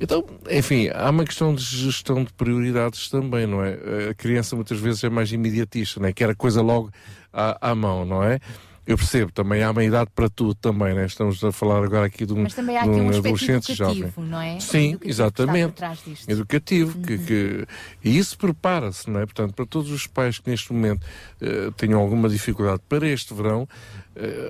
Então, 0.00 0.24
enfim, 0.50 0.88
há 0.94 1.10
uma 1.10 1.24
questão 1.24 1.54
de 1.54 1.62
gestão 1.64 2.22
de 2.24 2.32
prioridades 2.32 3.08
também, 3.08 3.46
não 3.46 3.62
é? 3.64 4.10
A 4.10 4.14
criança 4.14 4.54
muitas 4.54 4.78
vezes 4.78 5.02
é 5.02 5.08
mais 5.08 5.32
imediatista, 5.32 5.98
não 6.00 6.08
é? 6.08 6.12
Quer 6.12 6.30
a 6.30 6.34
coisa 6.34 6.60
logo 6.60 6.90
à, 7.32 7.70
à 7.70 7.74
mão, 7.74 8.04
não 8.04 8.22
é? 8.22 8.38
Eu 8.86 8.96
percebo, 8.96 9.32
também 9.32 9.62
há 9.64 9.70
uma 9.72 9.82
idade 9.82 10.08
para 10.14 10.28
tudo 10.28 10.54
também, 10.54 10.94
né? 10.94 11.06
Estamos 11.06 11.42
a 11.42 11.50
falar 11.50 11.82
agora 11.82 12.06
aqui 12.06 12.24
de 12.24 12.32
um, 12.32 12.42
Mas 12.42 12.54
também 12.54 12.76
há 12.76 12.82
aqui 12.82 12.90
um 12.90 13.06
um 13.06 13.08
adolescente 13.08 13.74
jovem. 13.74 13.96
educativo, 14.02 14.26
não 14.26 14.40
é? 14.40 14.60
Sim, 14.60 14.90
Educativo 14.90 15.10
exatamente. 15.10 15.82
Educativo, 16.28 16.98
que, 17.00 17.18
que- 17.18 17.66
e 18.04 18.16
isso 18.16 18.38
prepara-se, 18.38 19.10
não 19.10 19.20
é? 19.20 19.24
Portanto, 19.26 19.54
para 19.54 19.66
todos 19.66 19.90
os 19.90 20.06
pais 20.06 20.38
que 20.38 20.48
neste 20.48 20.72
momento 20.72 21.04
eh, 21.40 21.70
tenham 21.76 22.00
alguma 22.00 22.28
dificuldade 22.28 22.80
para 22.88 23.06
este 23.08 23.34
verão, 23.34 23.68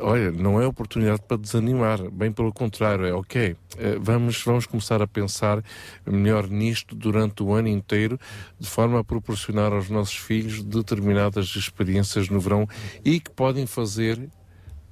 olha, 0.01 0.31
não 0.31 0.61
é 0.61 0.67
oportunidade 0.67 1.23
para 1.27 1.37
desanimar, 1.37 2.11
bem 2.11 2.31
pelo 2.31 2.53
contrário, 2.53 3.05
é 3.05 3.13
ok, 3.13 3.57
eh, 3.79 3.99
vamos, 4.01 4.43
vamos 4.45 4.65
começar 4.65 5.03
a 5.03 5.07
pensar 5.07 5.63
melhor 6.07 6.49
nisto 6.49 6.95
durante 6.95 7.43
o 7.43 7.53
ano 7.53 7.69
inteiro, 7.69 8.19
de 8.59 8.69
forma 8.69 9.01
a 9.01 9.05
proporcionar 9.05 9.73
aos 9.73 9.91
nossos 9.91 10.17
filhos 10.17 10.63
determinadas 10.63 11.47
experiências 11.57 12.29
no 12.29 12.39
verão 12.39 12.69
e 13.05 13.19
que 13.19 13.31
podem 13.31 13.67
fazer 13.67 14.29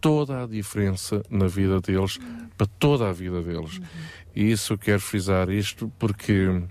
toda 0.00 0.42
a 0.42 0.46
diferença 0.46 1.22
na 1.30 1.46
vida 1.46 1.80
deles, 1.80 2.18
para 2.58 2.66
toda 2.66 3.08
a 3.08 3.12
vida 3.12 3.42
deles. 3.42 3.80
E 4.34 4.50
isso 4.50 4.72
eu 4.72 4.78
quero 4.78 5.00
frisar 5.00 5.48
isto 5.50 5.90
porque 5.98 6.62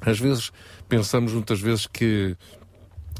às 0.00 0.18
vezes 0.18 0.50
pensamos 0.88 1.32
muitas 1.32 1.60
vezes 1.60 1.86
que 1.86 2.36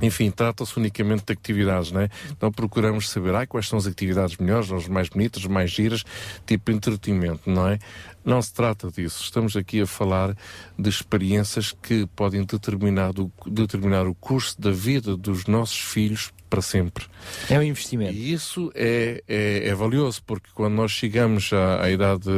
enfim, 0.03 0.31
trata-se 0.31 0.77
unicamente 0.77 1.25
de 1.27 1.33
atividades, 1.33 1.93
não 1.93 2.01
é? 2.01 2.09
Então 2.31 2.51
procuramos 2.51 3.09
saber 3.09 3.35
ah, 3.35 3.47
quais 3.47 3.69
são 3.69 3.79
as 3.79 3.87
atividades 3.87 4.37
melhores, 4.37 4.71
as 4.73 4.89
mais 4.89 5.09
bonitas, 5.09 5.43
as 5.43 5.49
mais 5.49 5.71
giras, 5.71 6.05
tipo 6.47 6.71
entretenimento, 6.71 7.49
não 7.49 7.69
é? 7.69 7.79
Não 8.25 8.41
se 8.41 8.53
trata 8.53 8.91
disso. 8.91 9.23
Estamos 9.23 9.57
aqui 9.57 9.83
a 9.83 9.87
falar 9.87 10.35
de 10.79 10.89
experiências 10.89 11.73
que 11.83 12.07
podem 12.17 12.45
determinar, 12.45 13.13
determinar 13.47 14.07
o 14.07 14.15
curso 14.15 14.61
da 14.61 14.71
vida 14.71 15.17
dos 15.17 15.47
nossos 15.47 15.79
filhos 15.79 16.33
para 16.55 16.63
sempre. 16.63 17.07
É 17.51 17.59
um 17.59 17.63
investimento. 17.63 18.13
E 18.13 18.33
isso 18.33 18.71
é, 18.77 19.25
é, 19.27 19.69
é 19.69 19.75
valioso, 19.75 20.23
porque 20.25 20.49
quando 20.55 20.75
nós 20.75 20.93
chegamos 20.93 21.53
à, 21.53 21.83
à 21.83 21.91
idade 21.91 22.31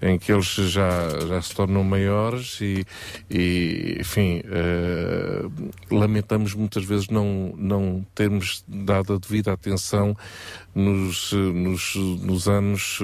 em 0.00 0.16
que 0.16 0.30
eles 0.30 0.46
já, 0.46 1.08
já 1.26 1.42
se 1.42 1.52
tornam 1.54 1.82
maiores 1.82 2.60
e, 2.60 2.86
e 3.28 3.96
enfim, 3.98 4.42
eh, 4.44 5.42
lamentamos 5.90 6.54
muitas 6.54 6.84
vezes 6.84 7.08
não, 7.08 7.52
não 7.56 8.06
termos 8.14 8.64
dado 8.68 9.14
a 9.14 9.18
devida 9.18 9.52
atenção 9.52 10.16
nos, 10.74 11.32
nos, 11.32 11.94
nos 11.96 12.48
anos 12.48 13.00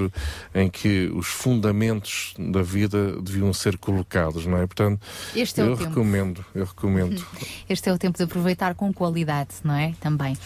em 0.53 0.69
que 0.69 1.11
os 1.13 1.27
fundamentos 1.27 2.33
da 2.37 2.61
vida 2.61 3.19
deviam 3.21 3.51
ser 3.53 3.77
colocados, 3.77 4.45
não 4.45 4.57
é? 4.57 4.65
Portanto, 4.65 5.01
Este 5.35 5.61
é 5.61 5.63
eu 5.63 5.75
tempo. 5.75 5.89
recomendo, 5.89 6.45
eu 6.53 6.65
recomendo. 6.65 7.25
Este 7.69 7.89
é 7.89 7.93
o 7.93 7.97
tempo 7.97 8.17
de 8.17 8.23
aproveitar 8.23 8.75
com 8.75 8.93
qualidade, 8.93 9.55
não 9.63 9.73
é? 9.73 9.93
Também. 9.99 10.37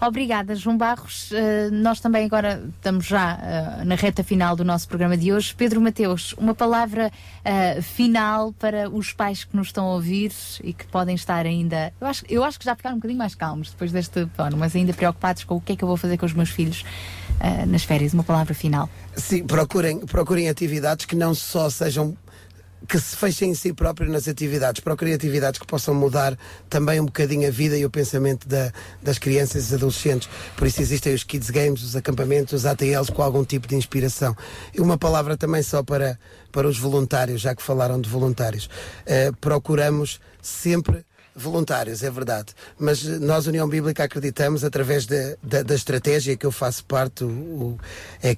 Obrigada, 0.00 0.54
João 0.54 0.76
Barros. 0.76 1.30
Uh, 1.30 1.70
nós 1.72 2.00
também 2.00 2.24
agora 2.24 2.64
estamos 2.76 3.06
já 3.06 3.34
uh, 3.34 3.84
na 3.84 3.94
reta 3.94 4.22
final 4.22 4.56
do 4.56 4.64
nosso 4.64 4.88
programa 4.88 5.16
de 5.16 5.32
hoje. 5.32 5.54
Pedro 5.54 5.80
Mateus, 5.80 6.32
uma 6.34 6.54
palavra 6.54 7.10
uh, 7.10 7.82
final 7.82 8.52
para 8.52 8.88
os 8.88 9.12
pais 9.12 9.44
que 9.44 9.56
nos 9.56 9.68
estão 9.68 9.86
a 9.86 9.94
ouvir 9.94 10.32
e 10.62 10.72
que 10.72 10.86
podem 10.86 11.14
estar 11.14 11.44
ainda. 11.44 11.92
Eu 12.00 12.06
acho, 12.06 12.24
eu 12.28 12.44
acho 12.44 12.58
que 12.58 12.64
já 12.64 12.74
ficaram 12.74 12.96
um 12.96 12.98
bocadinho 12.98 13.18
mais 13.18 13.34
calmos 13.34 13.70
depois 13.70 13.92
deste 13.92 14.26
plano, 14.36 14.56
mas 14.56 14.74
ainda 14.74 14.92
preocupados 14.92 15.44
com 15.44 15.56
o 15.56 15.60
que 15.60 15.72
é 15.72 15.76
que 15.76 15.84
eu 15.84 15.88
vou 15.88 15.96
fazer 15.96 16.16
com 16.16 16.26
os 16.26 16.32
meus 16.32 16.50
filhos 16.50 16.67
uh, 16.80 17.66
nas 17.66 17.84
férias. 17.84 18.12
Uma 18.12 18.24
palavra 18.24 18.54
final. 18.54 18.88
Sim, 19.16 19.44
procurem, 19.46 20.00
procurem 20.00 20.48
atividades 20.48 21.06
que 21.06 21.16
não 21.16 21.34
só 21.34 21.68
sejam 21.70 22.16
que 22.88 22.98
se 22.98 23.16
fechem 23.16 23.50
em 23.50 23.54
si 23.56 23.72
próprio 23.72 24.10
nas 24.10 24.28
atividades. 24.28 24.80
Procurem 24.80 25.12
atividades 25.12 25.58
que 25.58 25.66
possam 25.66 25.92
mudar 25.92 26.38
também 26.70 27.00
um 27.00 27.06
bocadinho 27.06 27.48
a 27.48 27.50
vida 27.50 27.76
e 27.76 27.84
o 27.84 27.90
pensamento 27.90 28.48
da- 28.48 28.72
das 29.02 29.18
crianças 29.18 29.70
e 29.70 29.74
adolescentes. 29.74 30.28
Por 30.56 30.66
isso 30.66 30.80
existem 30.80 31.12
os 31.12 31.24
Kids 31.24 31.50
Games, 31.50 31.82
os 31.82 31.96
acampamentos, 31.96 32.52
os 32.54 32.64
ATLs 32.64 33.10
com 33.12 33.20
algum 33.20 33.44
tipo 33.44 33.66
de 33.66 33.74
inspiração. 33.74 34.34
E 34.72 34.80
uma 34.80 34.96
palavra 34.96 35.36
também 35.36 35.60
só 35.62 35.82
para, 35.82 36.16
para 36.52 36.68
os 36.68 36.78
voluntários, 36.78 37.40
já 37.40 37.52
que 37.54 37.62
falaram 37.62 38.00
de 38.00 38.08
voluntários. 38.08 38.70
Eh, 39.04 39.32
procuramos 39.40 40.20
sempre 40.40 41.04
voluntários, 41.38 42.02
é 42.02 42.10
verdade. 42.10 42.52
Mas 42.78 43.06
eh, 43.06 43.18
nós, 43.18 43.46
União 43.46 43.68
Bíblica, 43.68 44.04
acreditamos, 44.04 44.64
através 44.64 45.06
da, 45.06 45.36
da, 45.42 45.74
estratégia 45.74 46.36
que 46.36 46.44
eu 46.44 46.52
faço 46.52 46.84
parte, 46.84 47.24
o, 47.24 47.28
o- 47.28 47.78
é, 48.22 48.36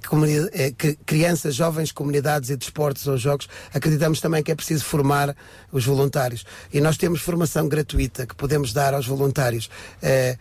é 0.53 0.71
crianças, 1.07 1.55
jovens, 1.55 1.91
comunidades 1.93 2.51
e 2.51 2.57
desportos 2.57 3.07
ou 3.07 3.17
jogos, 3.17 3.49
acreditamos 3.73 4.21
também 4.21 4.43
que 4.43 4.53
é 4.53 4.55
preciso 4.55 4.85
formar 4.85 5.35
os 5.73 5.85
voluntários. 5.85 6.45
E 6.73 6.81
nós 6.81 6.97
temos 6.97 7.21
formação 7.21 7.69
gratuita 7.69 8.27
que 8.27 8.35
podemos 8.35 8.73
dar 8.73 8.95
aos 8.95 9.07
voluntários. 9.07 9.71
Eh, 10.03 10.37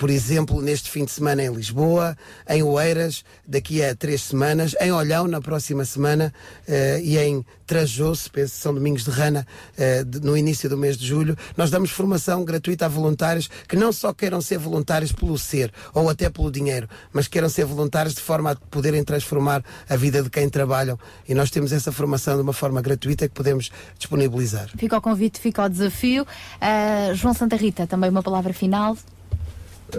por 0.00 0.08
exemplo, 0.08 0.62
neste 0.62 0.88
fim 0.90 1.04
de 1.04 1.10
semana 1.10 1.42
em 1.44 1.52
Lisboa, 1.52 2.16
em 2.48 2.62
Oeiras, 2.62 3.22
daqui 3.46 3.84
a 3.84 3.94
três 3.94 4.22
semanas, 4.22 4.74
em 4.80 4.90
Olhão, 4.90 5.28
na 5.28 5.42
próxima 5.42 5.84
semana, 5.84 6.32
eh, 6.66 7.02
e 7.04 7.18
em 7.18 7.44
Trajoso, 7.66 8.30
penso 8.32 8.54
são 8.56 8.72
Domingos 8.72 9.04
de 9.04 9.10
Rana, 9.10 9.46
eh, 9.76 10.02
de- 10.02 10.20
no 10.20 10.34
início 10.38 10.70
do 10.70 10.76
mês 10.78 10.96
de 10.96 11.06
julho. 11.06 11.36
Nós 11.54 11.70
damos 11.70 11.90
formação 11.90 12.42
gratuita 12.46 12.86
a 12.86 12.88
voluntários 12.88 13.50
que 13.68 13.76
não 13.76 13.92
só 13.92 14.10
queiram 14.14 14.40
ser 14.40 14.56
voluntários 14.58 15.12
pelo 15.12 15.36
ser 15.36 15.70
ou 15.92 16.08
até 16.08 16.30
pelo 16.30 16.50
dinheiro, 16.50 16.88
mas 17.12 17.28
queiram 17.28 17.50
ser 17.50 17.66
voluntários 17.66 18.14
de 18.14 18.22
forma 18.22 18.52
a 18.52 18.56
poderem 18.56 19.04
transformar 19.04 19.62
a 19.86 19.96
vida 19.96 20.22
de 20.22 20.30
quem 20.30 20.48
trabalham. 20.48 20.98
E 21.28 21.34
nós 21.34 21.50
temos 21.50 21.72
essa 21.72 21.92
formação 21.92 22.36
de 22.36 22.42
uma 22.42 22.54
forma 22.54 22.80
gratuita 22.80 23.28
que 23.28 23.34
podemos 23.34 23.70
disponibilizar. 23.98 24.70
Fica 24.78 24.96
o 24.96 25.00
convite, 25.02 25.38
fica 25.38 25.62
o 25.62 25.68
desafio. 25.68 26.22
Uh, 26.22 27.14
João 27.14 27.34
Santa 27.34 27.54
Rita, 27.56 27.86
também 27.86 28.08
uma 28.08 28.22
palavra 28.22 28.54
final. 28.54 28.96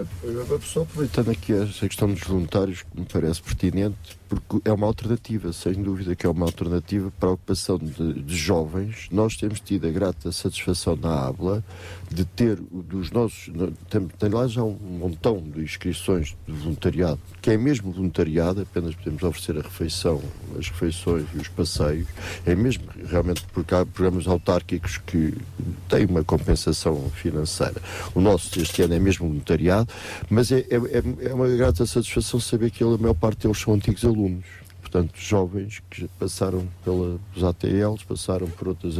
A 0.00 0.58
pessoa 0.58 0.84
aproveitando 0.84 1.30
aqui 1.30 1.52
essa 1.52 1.86
questão 1.86 2.12
dos 2.12 2.22
voluntários, 2.22 2.82
que 2.82 3.00
me 3.00 3.06
parece 3.06 3.42
pertinente, 3.42 4.18
porque 4.32 4.66
é 4.66 4.72
uma 4.72 4.86
alternativa, 4.86 5.52
sem 5.52 5.74
dúvida 5.74 6.16
que 6.16 6.24
é 6.24 6.28
uma 6.28 6.46
alternativa 6.46 7.12
para 7.20 7.28
a 7.28 7.32
ocupação 7.32 7.76
de, 7.76 8.22
de 8.22 8.34
jovens. 8.34 9.08
Nós 9.10 9.36
temos 9.36 9.60
tido 9.60 9.86
a 9.86 9.90
grata 9.90 10.32
satisfação 10.32 10.96
na 10.96 11.26
ABLA 11.26 11.62
de 12.10 12.24
ter 12.24 12.56
dos 12.56 13.10
nossos. 13.10 13.52
Tem, 13.90 14.06
tem 14.06 14.30
lá 14.30 14.46
já 14.46 14.62
um 14.62 14.78
montão 14.98 15.38
de 15.38 15.60
inscrições 15.60 16.34
de 16.46 16.52
voluntariado, 16.52 17.20
que 17.42 17.50
é 17.50 17.58
mesmo 17.58 17.92
voluntariado, 17.92 18.62
apenas 18.62 18.94
podemos 18.94 19.22
oferecer 19.22 19.58
a 19.58 19.62
refeição, 19.62 20.22
as 20.58 20.68
refeições 20.68 21.26
e 21.34 21.38
os 21.38 21.48
passeios. 21.48 22.08
É 22.46 22.54
mesmo 22.54 22.84
realmente 23.06 23.44
porque 23.52 23.74
há 23.74 23.84
programas 23.84 24.26
autárquicos 24.26 24.96
que 24.96 25.34
têm 25.88 26.06
uma 26.06 26.24
compensação 26.24 27.10
financeira. 27.10 27.82
O 28.14 28.20
nosso 28.20 28.58
este 28.58 28.80
ano 28.80 28.94
é 28.94 28.98
mesmo 28.98 29.28
voluntariado, 29.28 29.92
mas 30.30 30.50
é, 30.50 30.60
é, 30.60 31.28
é 31.28 31.34
uma 31.34 31.48
grata 31.48 31.84
satisfação 31.84 32.40
saber 32.40 32.70
que 32.70 32.82
a 32.82 32.86
maior 32.86 33.14
parte 33.14 33.42
deles 33.42 33.58
são 33.58 33.74
antigos 33.74 34.02
alunos. 34.04 34.21
Portanto, 34.80 35.12
jovens 35.16 35.80
que 35.88 36.06
passaram 36.18 36.68
pelos 36.84 37.18
ATLs, 37.42 38.04
passaram 38.04 38.46
por 38.48 38.68
outras. 38.68 38.96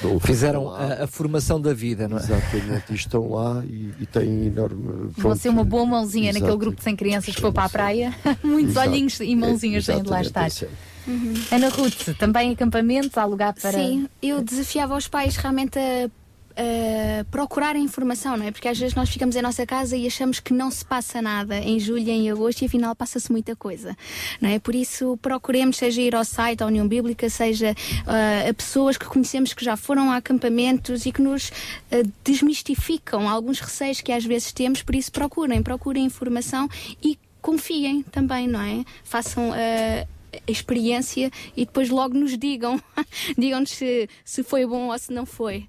pelo- 0.00 0.18
Fizeram 0.20 0.70
a, 0.74 1.04
a 1.04 1.06
formação 1.06 1.60
da 1.60 1.74
vida, 1.74 2.08
não 2.08 2.16
é? 2.16 2.20
Exatamente, 2.20 2.92
e 2.92 2.94
estão 2.94 3.30
lá 3.32 3.62
e, 3.66 3.92
e 4.00 4.06
têm 4.06 4.46
enorme. 4.46 4.82
Vão 4.86 5.10
pronto, 5.16 5.36
ser 5.38 5.50
uma 5.50 5.64
boa 5.64 5.84
mãozinha 5.84 6.32
naquele 6.32 6.56
grupo 6.56 6.78
de 6.78 6.82
100 6.82 6.96
crianças 6.96 7.34
que 7.34 7.40
for 7.42 7.52
para 7.52 7.64
a 7.64 7.68
praia. 7.68 8.14
Muitos 8.42 8.70
Exato. 8.70 8.88
olhinhos 8.88 9.20
e 9.20 9.36
mãozinhas 9.36 9.84
têm 9.84 10.02
de 10.02 10.08
lá 10.08 10.22
estar. 10.22 10.46
É 10.48 10.68
Uhum. 11.06 11.32
Ana 11.50 11.70
Ruth, 11.70 12.14
também 12.18 12.52
acampamentos, 12.52 13.16
há 13.16 13.24
lugar 13.24 13.54
para. 13.54 13.72
Sim, 13.72 14.06
eu 14.22 14.42
desafiava 14.42 14.94
os 14.94 15.08
pais 15.08 15.36
realmente 15.36 15.78
a, 15.78 16.10
a 16.58 17.24
procurarem 17.26 17.84
informação, 17.84 18.36
não 18.36 18.44
é? 18.44 18.50
Porque 18.50 18.66
às 18.66 18.76
vezes 18.76 18.94
nós 18.94 19.08
ficamos 19.08 19.36
em 19.36 19.42
nossa 19.42 19.64
casa 19.64 19.96
e 19.96 20.06
achamos 20.06 20.40
que 20.40 20.52
não 20.52 20.70
se 20.72 20.84
passa 20.84 21.22
nada 21.22 21.56
em 21.58 21.78
julho 21.78 22.08
em 22.08 22.28
agosto 22.30 22.62
e 22.62 22.66
afinal 22.66 22.96
passa-se 22.96 23.30
muita 23.30 23.54
coisa, 23.54 23.96
não 24.40 24.50
é? 24.50 24.58
Por 24.58 24.74
isso 24.74 25.16
procuremos, 25.22 25.76
seja 25.76 26.02
ir 26.02 26.16
ao 26.16 26.24
site, 26.24 26.62
à 26.62 26.66
União 26.66 26.86
Bíblica, 26.88 27.30
seja 27.30 27.76
ah, 28.06 28.48
a 28.48 28.52
pessoas 28.52 28.96
que 28.96 29.06
conhecemos 29.06 29.54
que 29.54 29.64
já 29.64 29.76
foram 29.76 30.10
a 30.10 30.16
acampamentos 30.16 31.06
e 31.06 31.12
que 31.12 31.22
nos 31.22 31.52
ah, 31.92 31.96
desmistificam 32.24 33.28
alguns 33.28 33.60
receios 33.60 34.00
que 34.00 34.10
às 34.10 34.24
vezes 34.24 34.52
temos, 34.52 34.82
por 34.82 34.96
isso 34.96 35.12
procurem, 35.12 35.62
procurem 35.62 36.04
informação 36.04 36.68
e 37.00 37.16
confiem 37.40 38.02
também, 38.02 38.48
não 38.48 38.60
é? 38.60 38.84
Façam 39.04 39.52
a 39.52 40.06
a 40.46 40.50
experiência 40.50 41.30
e 41.56 41.64
depois 41.64 41.88
logo 41.88 42.14
nos 42.14 42.36
digam, 42.36 42.78
digam-nos 43.36 43.70
se, 43.70 44.08
se 44.22 44.42
foi 44.42 44.66
bom 44.66 44.88
ou 44.88 44.98
se 44.98 45.10
não 45.10 45.24
foi. 45.24 45.66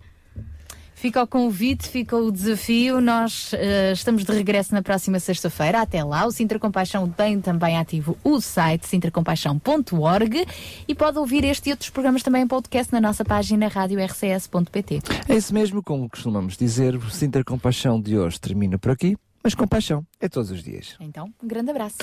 Fica 1.00 1.24
o 1.24 1.28
convite, 1.28 1.88
fica 1.88 2.18
o 2.18 2.30
desafio. 2.30 3.00
Nós 3.00 3.53
eh, 3.53 3.94
estamos 3.94 4.26
de 4.26 4.34
regresso 4.34 4.74
na 4.76 4.82
próxima 4.82 5.18
sexta-feira. 5.18 5.80
Até 5.80 6.03
lá, 6.03 6.26
o 6.26 6.32
Sintra 6.32 6.60
Compaixão 6.60 7.10
tem 7.10 7.40
também 7.40 7.78
ativo 7.78 8.18
o 8.22 8.42
site 8.42 8.86
sintracompaixão.org 8.86 10.45
e 10.86 10.94
pode 10.94 11.18
ouvir 11.18 11.45
este 11.45 11.69
e 11.69 11.72
outros 11.72 11.90
programas 11.90 12.22
também 12.22 12.44
em 12.44 12.48
podcast 12.48 12.92
na 12.92 13.00
nossa 13.00 13.24
página 13.24 13.69
radiorcs.pt. 13.69 15.00
É 15.30 15.38
isso 15.38 15.53
mesmo, 15.53 15.82
como 15.82 16.10
costumamos 16.10 16.58
dizer, 16.58 16.98
o 16.98 17.10
Sinter 17.10 17.45
Compaixão 17.45 18.02
de 18.02 18.18
hoje 18.18 18.38
termina 18.38 18.78
por 18.78 18.92
aqui, 18.92 19.16
mas 19.42 19.56
compaixão 19.56 20.06
é 20.19 20.28
todos 20.28 20.52
os 20.52 20.61
dias. 20.61 20.98
Então, 21.00 21.32
um 21.42 21.48
grande 21.48 21.72
abraço. 21.72 22.00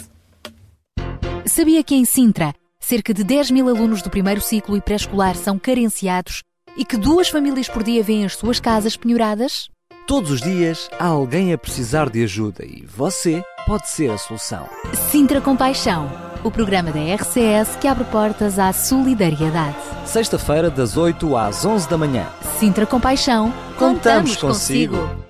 Sabia 1.45 1.85
que 1.85 1.95
em 1.95 2.07
Sintra, 2.07 2.55
cerca 2.81 3.13
de 3.13 3.23
10 3.23 3.51
mil 3.51 3.69
alunos 3.69 4.01
do 4.01 4.09
primeiro 4.09 4.41
ciclo 4.41 4.75
e 4.75 4.81
pré-escolar 4.81 5.37
são 5.37 5.59
carenciados 5.59 6.43
e 6.77 6.85
que 6.85 6.97
duas 6.97 7.29
famílias 7.29 7.69
por 7.69 7.83
dia 7.83 8.03
vêm 8.03 8.25
as 8.25 8.37
suas 8.37 8.61
casas 8.61 8.97
penhoradas? 8.97 9.69
Todos 10.07 10.31
os 10.31 10.41
dias 10.41 10.89
há 10.99 11.07
alguém 11.07 11.53
a 11.53 11.59
precisar 11.59 12.09
de 12.09 12.23
ajuda 12.23 12.65
e 12.65 12.85
você 12.87 13.43
pode 13.67 13.89
ser 13.89 14.11
a 14.11 14.19
solução. 14.19 14.69
Sintra 15.11 15.41
Compaixão, 15.41 16.09
o 16.45 16.51
programa 16.51 16.93
da 16.93 17.01
RCS 17.01 17.77
que 17.81 17.89
abre 17.89 18.05
portas 18.05 18.59
à 18.59 18.73
solidariedade. 18.73 19.77
Sexta-feira, 20.05 20.71
das 20.71 20.97
8 20.97 21.37
às 21.37 21.65
11 21.65 21.89
da 21.89 21.99
manhã. 21.99 22.27
Sintra 22.61 22.87
Compaixão, 22.87 23.53
Contamos 23.77 24.37
contamos 24.37 24.37
consigo. 24.37 24.97
consigo. 24.99 25.26